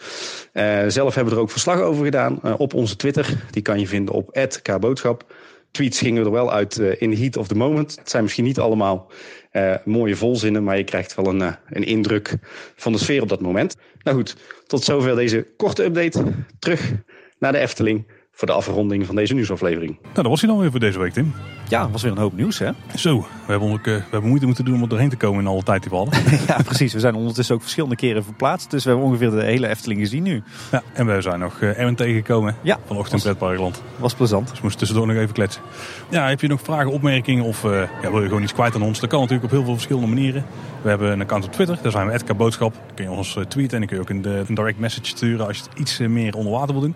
zelf 0.93 1.15
hebben 1.15 1.33
we 1.33 1.39
er 1.39 1.45
ook 1.45 1.51
verslag 1.51 1.81
over 1.81 2.05
gedaan 2.05 2.59
op 2.59 2.75
onze 2.75 2.97
Twitter. 2.97 3.37
Die 3.51 3.63
kan 3.63 3.81
je 3.81 3.87
vinden 3.87 4.15
op 4.15 4.49
@kboodschap. 4.63 5.35
Tweets 5.71 5.99
gingen 5.99 6.25
er 6.25 6.31
wel 6.31 6.53
uit 6.53 6.79
in 6.79 7.11
the 7.11 7.21
heat 7.21 7.37
of 7.37 7.49
the 7.49 7.55
moment. 7.55 7.97
Het 7.97 8.11
zijn 8.11 8.23
misschien 8.23 8.45
niet 8.45 8.59
allemaal 8.59 9.11
uh, 9.53 9.75
mooie 9.85 10.17
volzinnen, 10.17 10.65
maar 10.65 10.77
je 10.77 10.85
krijgt 10.85 11.15
wel 11.15 11.27
een, 11.27 11.41
uh, 11.41 11.53
een 11.69 11.85
indruk 11.85 12.35
van 12.77 12.93
de 12.93 12.99
sfeer 12.99 13.23
op 13.23 13.29
dat 13.29 13.41
moment. 13.41 13.77
Nou 14.03 14.17
goed, 14.17 14.37
tot 14.67 14.85
zover 14.85 15.17
deze 15.17 15.47
korte 15.57 15.85
update. 15.85 16.25
Terug 16.59 16.93
naar 17.39 17.53
de 17.53 17.59
Efteling 17.59 18.07
voor 18.41 18.49
de 18.49 18.55
afronding 18.55 19.07
van 19.07 19.15
deze 19.15 19.35
nieuwsaflevering. 19.35 19.97
Nou, 20.03 20.15
dat 20.15 20.27
was 20.27 20.41
hij 20.41 20.51
dan 20.51 20.59
weer 20.59 20.71
voor 20.71 20.81
deze 20.81 20.99
week, 20.99 21.13
Tim. 21.13 21.35
Ja, 21.69 21.91
was 21.91 22.03
weer 22.03 22.13
een 22.13 22.19
hoop 22.19 22.37
nieuws, 22.37 22.59
hè? 22.59 22.71
Zo, 22.97 23.19
we 23.19 23.51
hebben, 23.53 23.73
ook, 23.73 23.79
uh, 23.79 23.85
we 23.85 24.03
hebben 24.11 24.29
moeite 24.29 24.47
moeten 24.47 24.65
doen 24.65 24.75
om 24.75 24.83
er 24.83 24.89
doorheen 24.89 25.09
te 25.09 25.17
komen 25.17 25.41
in 25.41 25.47
alle 25.47 25.63
tijd 25.63 25.83
die 25.83 25.91
we 25.91 25.97
hadden. 25.97 26.15
ja, 26.49 26.63
precies. 26.65 26.93
We 26.93 27.01
zijn 27.01 27.15
ondertussen 27.15 27.55
ook 27.55 27.61
verschillende 27.61 27.97
keren 27.97 28.25
verplaatst. 28.25 28.71
Dus 28.71 28.85
we 28.85 28.91
hebben 28.91 29.09
ongeveer 29.09 29.31
de 29.31 29.43
hele 29.43 29.69
Efteling 29.69 30.01
gezien 30.01 30.23
nu. 30.23 30.43
Ja, 30.71 30.83
en 30.93 31.07
we 31.07 31.21
zijn 31.21 31.39
nog 31.39 31.61
uh, 31.61 31.79
Erwin 31.79 31.95
tegengekomen 31.95 32.57
ja, 32.63 32.79
vanochtend 32.85 33.25
in 33.25 33.37
Pretparkland. 33.37 33.83
Was 33.97 34.15
plezant. 34.15 34.49
Dus 34.49 34.57
we 34.57 34.63
moesten 34.63 34.81
tussendoor 34.81 35.07
nog 35.07 35.17
even 35.17 35.35
kletsen. 35.35 35.63
Ja, 36.09 36.29
heb 36.29 36.41
je 36.41 36.49
nog 36.49 36.61
vragen, 36.61 36.91
opmerkingen 36.91 37.45
of 37.45 37.65
uh, 37.65 37.83
ja, 38.03 38.11
wil 38.11 38.21
je 38.21 38.29
gewoon 38.29 38.43
iets 38.43 38.53
kwijt 38.53 38.75
aan 38.75 38.83
ons? 38.83 39.01
Dat 39.01 39.11
kan 39.11 39.21
natuurlijk 39.21 39.47
op 39.47 39.51
heel 39.51 39.65
veel 39.65 39.75
verschillende 39.75 40.09
manieren. 40.09 40.45
We 40.83 40.89
hebben 40.89 41.13
een 41.13 41.21
account 41.21 41.45
op 41.45 41.53
Twitter, 41.53 41.79
daar 41.83 41.93
zijn 41.93 42.07
we 42.07 42.13
Edka 42.13 42.35
Boodschap. 42.35 42.73
Dan 42.73 42.95
kun 42.95 43.05
je 43.05 43.11
ons 43.11 43.39
tweeten 43.49 43.73
en 43.73 43.79
dan 43.79 43.87
kun 43.87 43.97
je 43.97 44.03
ook 44.03 44.11
een, 44.11 44.47
een 44.49 44.55
direct 44.55 44.79
message 44.79 45.07
sturen 45.07 45.47
als 45.47 45.57
je 45.57 45.63
het 45.63 45.79
iets 45.79 45.99
meer 45.99 46.35
onder 46.35 46.53
water 46.53 46.73
wil 46.73 46.83
doen. 46.83 46.95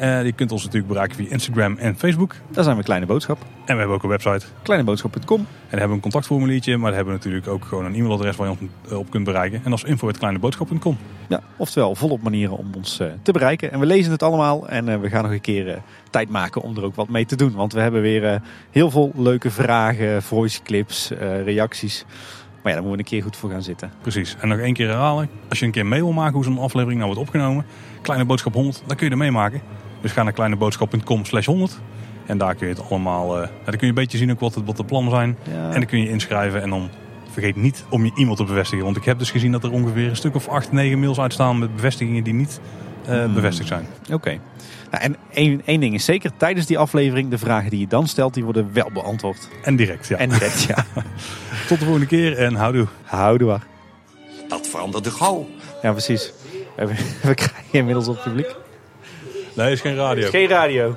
Uh, 0.00 0.24
je 0.24 0.32
kunt 0.32 0.52
ons 0.52 0.62
natuurlijk 0.64 0.92
bereiken 0.92 1.16
via 1.16 1.30
Instagram 1.30 1.76
en 1.76 1.96
Facebook. 1.98 2.34
Daar 2.50 2.64
zijn 2.64 2.76
we 2.76 2.82
Kleine 2.82 3.06
Boodschap. 3.06 3.38
En 3.40 3.74
we 3.74 3.78
hebben 3.78 3.96
ook 3.96 4.02
een 4.02 4.08
website. 4.08 4.46
Kleineboodschap.com. 4.62 5.38
En 5.38 5.46
dan 5.46 5.78
hebben 5.78 5.88
we 5.88 5.94
een 5.94 6.00
contactformuliertje, 6.00 6.76
maar 6.76 6.90
we 6.90 6.96
hebben 6.96 7.14
natuurlijk 7.14 7.48
ook 7.48 7.64
gewoon 7.64 7.84
een 7.84 7.94
e-mailadres 7.94 8.36
waar 8.36 8.46
je 8.46 8.56
ons 8.60 8.70
eh, 8.90 8.98
op 8.98 9.10
kunt 9.10 9.24
bereiken. 9.24 9.60
En 9.64 9.72
is 9.72 9.82
info.kleineboodschap.com. 9.82 10.98
Ja, 11.28 11.42
oftewel 11.56 11.94
volop 11.94 12.22
manieren 12.22 12.56
om 12.56 12.70
ons 12.76 13.00
uh, 13.00 13.08
te 13.22 13.32
bereiken. 13.32 13.72
En 13.72 13.80
we 13.80 13.86
lezen 13.86 14.12
het 14.12 14.22
allemaal 14.22 14.68
en 14.68 14.88
uh, 14.88 15.00
we 15.00 15.08
gaan 15.08 15.22
nog 15.22 15.32
een 15.32 15.40
keer 15.40 15.82
tijd 16.10 16.28
maken 16.28 16.62
om 16.62 16.76
er 16.76 16.84
ook 16.84 16.94
wat 16.94 17.08
mee 17.08 17.26
te 17.26 17.36
doen. 17.36 17.52
Want 17.52 17.72
we 17.72 17.80
hebben 17.80 18.00
weer 18.00 18.40
heel 18.70 18.90
veel 18.90 19.12
leuke 19.16 19.50
vragen, 19.50 20.22
voice 20.22 20.62
clips, 20.62 21.10
reacties. 21.44 22.04
Maar 22.62 22.72
ja, 22.72 22.78
daar 22.78 22.88
moeten 22.88 22.90
we 22.90 22.98
een 22.98 23.18
keer 23.18 23.22
goed 23.22 23.36
voor 23.36 23.50
gaan 23.50 23.62
zitten. 23.62 23.92
Precies. 24.00 24.36
En 24.40 24.48
nog 24.48 24.58
één 24.58 24.74
keer 24.74 24.88
herhalen. 24.88 25.28
Als 25.48 25.58
je 25.58 25.64
een 25.64 25.70
keer 25.70 25.86
mee 25.86 26.00
wil 26.00 26.12
maken 26.12 26.34
hoe 26.34 26.44
zo'n 26.44 26.58
aflevering 26.58 27.00
nou 27.00 27.12
wordt 27.14 27.28
opgenomen. 27.28 27.64
Kleine 28.02 28.24
Boodschap 28.24 28.54
100, 28.54 28.82
dan 28.86 28.96
kun 28.96 29.06
je 29.06 29.12
er 29.12 29.18
meemaken. 29.18 29.60
Dus 30.00 30.12
ga 30.12 30.22
naar 30.22 30.32
kleineboodschap.com 30.32 31.24
slash 31.24 31.46
100. 31.46 31.80
En 32.26 32.38
daar 32.38 32.54
kun 32.54 32.66
je 32.68 32.74
het 32.74 32.90
allemaal... 32.90 33.42
Uh, 33.42 33.48
dan 33.64 33.64
kun 33.64 33.78
je 33.80 33.86
een 33.86 33.94
beetje 33.94 34.18
zien 34.18 34.30
ook 34.30 34.40
wat, 34.40 34.54
het, 34.54 34.64
wat 34.64 34.76
de 34.76 34.84
plannen 34.84 35.12
zijn. 35.12 35.36
Ja. 35.50 35.66
En 35.66 35.72
dan 35.72 35.86
kun 35.86 36.00
je 36.00 36.08
inschrijven 36.08 36.62
en 36.62 36.70
dan 36.70 36.88
vergeet 37.30 37.56
niet 37.56 37.84
om 37.88 38.04
je 38.04 38.12
e-mail 38.16 38.36
te 38.36 38.44
bevestigen. 38.44 38.84
Want 38.84 38.96
ik 38.96 39.04
heb 39.04 39.18
dus 39.18 39.30
gezien 39.30 39.52
dat 39.52 39.64
er 39.64 39.70
ongeveer 39.70 40.08
een 40.08 40.16
stuk 40.16 40.34
of 40.34 40.48
8, 40.48 40.72
9 40.72 41.00
mails 41.00 41.20
uitstaan 41.20 41.58
met 41.58 41.74
bevestigingen 41.74 42.24
die 42.24 42.34
niet 42.34 42.60
uh, 43.08 43.24
hmm. 43.24 43.34
bevestigd 43.34 43.68
zijn. 43.68 43.86
Oké. 44.02 44.14
Okay. 44.14 44.40
Nou, 44.92 45.04
en 45.04 45.16
één, 45.30 45.62
één 45.64 45.80
ding 45.80 45.94
is 45.94 46.04
zeker, 46.04 46.30
tijdens 46.36 46.66
die 46.66 46.78
aflevering, 46.78 47.30
de 47.30 47.38
vragen 47.38 47.70
die 47.70 47.80
je 47.80 47.86
dan 47.86 48.08
stelt, 48.08 48.34
die 48.34 48.44
worden 48.44 48.72
wel 48.72 48.90
beantwoord. 48.92 49.48
En 49.62 49.76
direct, 49.76 50.08
ja. 50.08 50.16
En 50.16 50.28
direct, 50.28 50.62
ja. 50.62 50.86
Tot 51.68 51.78
de 51.78 51.84
volgende 51.84 52.06
keer 52.06 52.38
en 52.38 52.54
houdoe. 52.54 52.86
Houdoe. 53.02 53.60
Dat 54.48 54.66
veranderde 54.66 55.10
gauw. 55.10 55.48
Ja, 55.82 55.92
precies. 55.92 56.32
We, 56.76 56.86
we 57.28 57.34
krijgen 57.34 57.64
inmiddels 57.70 58.08
op 58.08 58.14
het 58.14 58.24
publiek. 58.24 58.54
Nee, 59.54 59.72
is 59.72 59.80
geen 59.80 59.94
radio. 59.94 60.24
Is 60.24 60.30
geen 60.30 60.48
radio. 60.48 60.96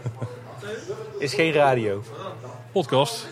Is 1.20 1.34
geen 1.34 1.52
radio. 1.52 2.04
Podcast. 2.72 3.28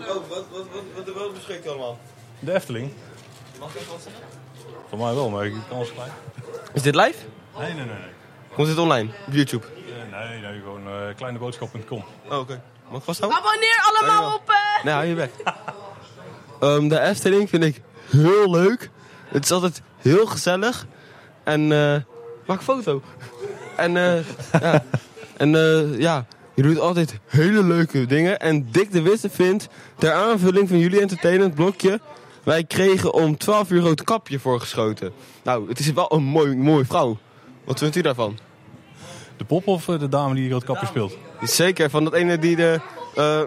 Oh, 0.00 0.06
wat, 0.06 0.44
wat, 0.50 0.66
wat, 1.06 1.64
u 1.64 1.68
allemaal? 1.68 1.98
De 2.38 2.54
Efteling. 2.54 2.90
Mag 3.60 3.74
ik 3.74 3.80
wat 3.90 4.00
zeggen? 4.02 4.22
Voor 4.88 4.98
mij 4.98 5.14
wel, 5.14 5.30
maar 5.30 5.46
ik 5.46 5.52
kan 5.52 5.76
alles 5.76 5.88
gelijk. 5.88 6.12
Is 6.72 6.82
dit 6.82 6.94
live? 6.94 7.18
Nee, 7.58 7.66
nee, 7.66 7.74
nee. 7.74 7.84
nee. 7.84 8.14
Komt 8.54 8.68
dit 8.68 8.78
online? 8.78 9.10
Op 9.26 9.32
YouTube? 9.32 9.75
Nee, 10.18 10.40
nee, 10.40 10.60
gewoon 10.60 10.88
uh, 10.88 11.14
kleineboodschap.com. 11.16 11.98
Oh, 11.98 12.04
oké. 12.24 12.34
Okay. 12.34 12.60
Mag 12.88 12.98
ik 12.98 13.04
vasthouden? 13.04 13.40
Abonneer 13.40 13.92
allemaal 13.92 14.34
op... 14.34 14.50
Uh... 14.50 14.84
Nee, 14.84 14.94
hou 14.94 15.06
je 15.06 15.14
weg. 15.14 15.30
um, 16.60 16.88
de 16.92 17.00
Efteling 17.00 17.48
vind 17.48 17.64
ik 17.64 17.80
heel 18.10 18.50
leuk. 18.50 18.90
Het 19.28 19.44
is 19.44 19.50
altijd 19.50 19.82
heel 19.96 20.26
gezellig. 20.26 20.86
En 21.44 21.60
uh, 21.60 21.96
maak 22.46 22.58
een 22.58 22.62
foto. 22.62 23.02
En, 23.76 23.94
uh, 23.94 24.18
ja. 24.60 24.84
en 25.36 25.54
uh, 25.54 25.98
ja, 25.98 26.26
je 26.54 26.62
doet 26.62 26.78
altijd 26.78 27.18
hele 27.26 27.62
leuke 27.62 28.06
dingen. 28.06 28.38
En 28.38 28.70
Dick 28.70 28.92
de 28.92 29.02
Witte 29.02 29.30
vindt, 29.30 29.68
ter 29.98 30.12
aanvulling 30.12 30.68
van 30.68 30.78
jullie 30.78 31.00
entertainment 31.00 31.54
blokje... 31.54 32.00
wij 32.42 32.64
kregen 32.64 33.14
om 33.14 33.36
12 33.36 33.70
uur 33.70 33.80
rood 33.80 34.04
kapje 34.04 34.38
voorgeschoten. 34.38 35.12
Nou, 35.42 35.68
het 35.68 35.78
is 35.78 35.92
wel 35.92 36.12
een 36.12 36.22
mooi, 36.22 36.56
mooie 36.56 36.84
vrouw. 36.84 37.18
Wat 37.64 37.78
vindt 37.78 37.96
u 37.96 38.00
daarvan? 38.00 38.38
De 39.36 39.44
pop 39.44 39.66
of 39.66 39.88
eh, 39.88 39.98
de 39.98 40.08
dame 40.08 40.34
die 40.34 40.50
rood 40.50 40.64
kapje 40.64 40.86
speelt? 40.86 41.16
Zeker, 41.42 41.90
van 41.90 42.04
dat 42.04 42.14
ene 42.14 42.38
die 42.38 42.56
de... 42.56 42.80
Uh, 43.18 43.40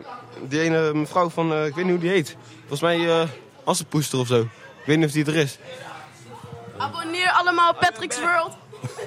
die 0.47 0.61
ene 0.61 0.93
mevrouw 0.93 1.29
van, 1.29 1.51
uh, 1.51 1.65
ik 1.65 1.75
weet 1.75 1.83
niet 1.83 1.93
hoe 1.93 2.03
die 2.03 2.09
heet. 2.09 2.35
Volgens 2.59 2.81
mij 2.81 2.97
uh, 2.97 3.21
Assenpoester 3.63 4.19
of 4.19 4.27
zo. 4.27 4.41
Ik 4.41 4.85
weet 4.85 4.97
niet 4.97 5.05
of 5.05 5.11
die 5.11 5.25
er 5.25 5.35
is. 5.35 5.57
Abonneer 6.77 7.31
allemaal 7.31 7.69
op 7.71 7.79
Patrick's 7.79 8.19
World. 8.19 8.57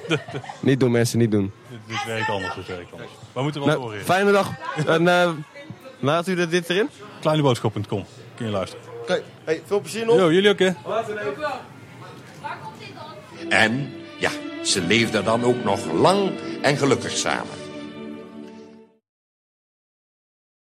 niet 0.59 0.79
doen 0.79 0.91
mensen, 0.91 1.19
niet 1.19 1.31
doen. 1.31 1.51
Dit, 1.87 2.05
werkt 2.05 2.29
anders, 2.29 2.55
dit 2.55 2.67
werkt 2.67 2.91
anders. 2.91 3.11
Maar 3.33 3.43
moeten 3.43 3.61
we 3.61 3.67
wel 3.67 3.79
nou, 3.79 3.99
Fijne 3.99 4.31
dag. 4.31 4.51
en 4.87 5.01
uh, 5.01 5.29
laat 5.99 6.27
u 6.27 6.47
dit 6.47 6.69
erin? 6.69 6.89
Kleineboodschap.com. 7.19 8.05
Kun 8.35 8.45
je 8.45 8.51
luisteren. 8.51 8.85
Oké, 8.85 9.01
okay. 9.01 9.23
hey, 9.43 9.61
veel 9.65 9.79
plezier 9.79 10.05
nog. 10.05 10.15
Jo, 10.15 10.31
jullie 10.31 10.49
ook 10.49 10.59
hè? 10.59 10.71
Waar 10.85 11.03
komt 12.63 12.79
dit 12.79 12.89
dan? 12.95 13.49
En 13.49 14.02
ja, 14.23 14.31
ze 14.63 14.81
leefden 14.81 15.23
dan 15.23 15.43
ook 15.43 15.63
nog 15.63 15.91
lang 15.91 16.31
en 16.61 16.77
gelukkig 16.77 17.17
samen. 17.17 17.62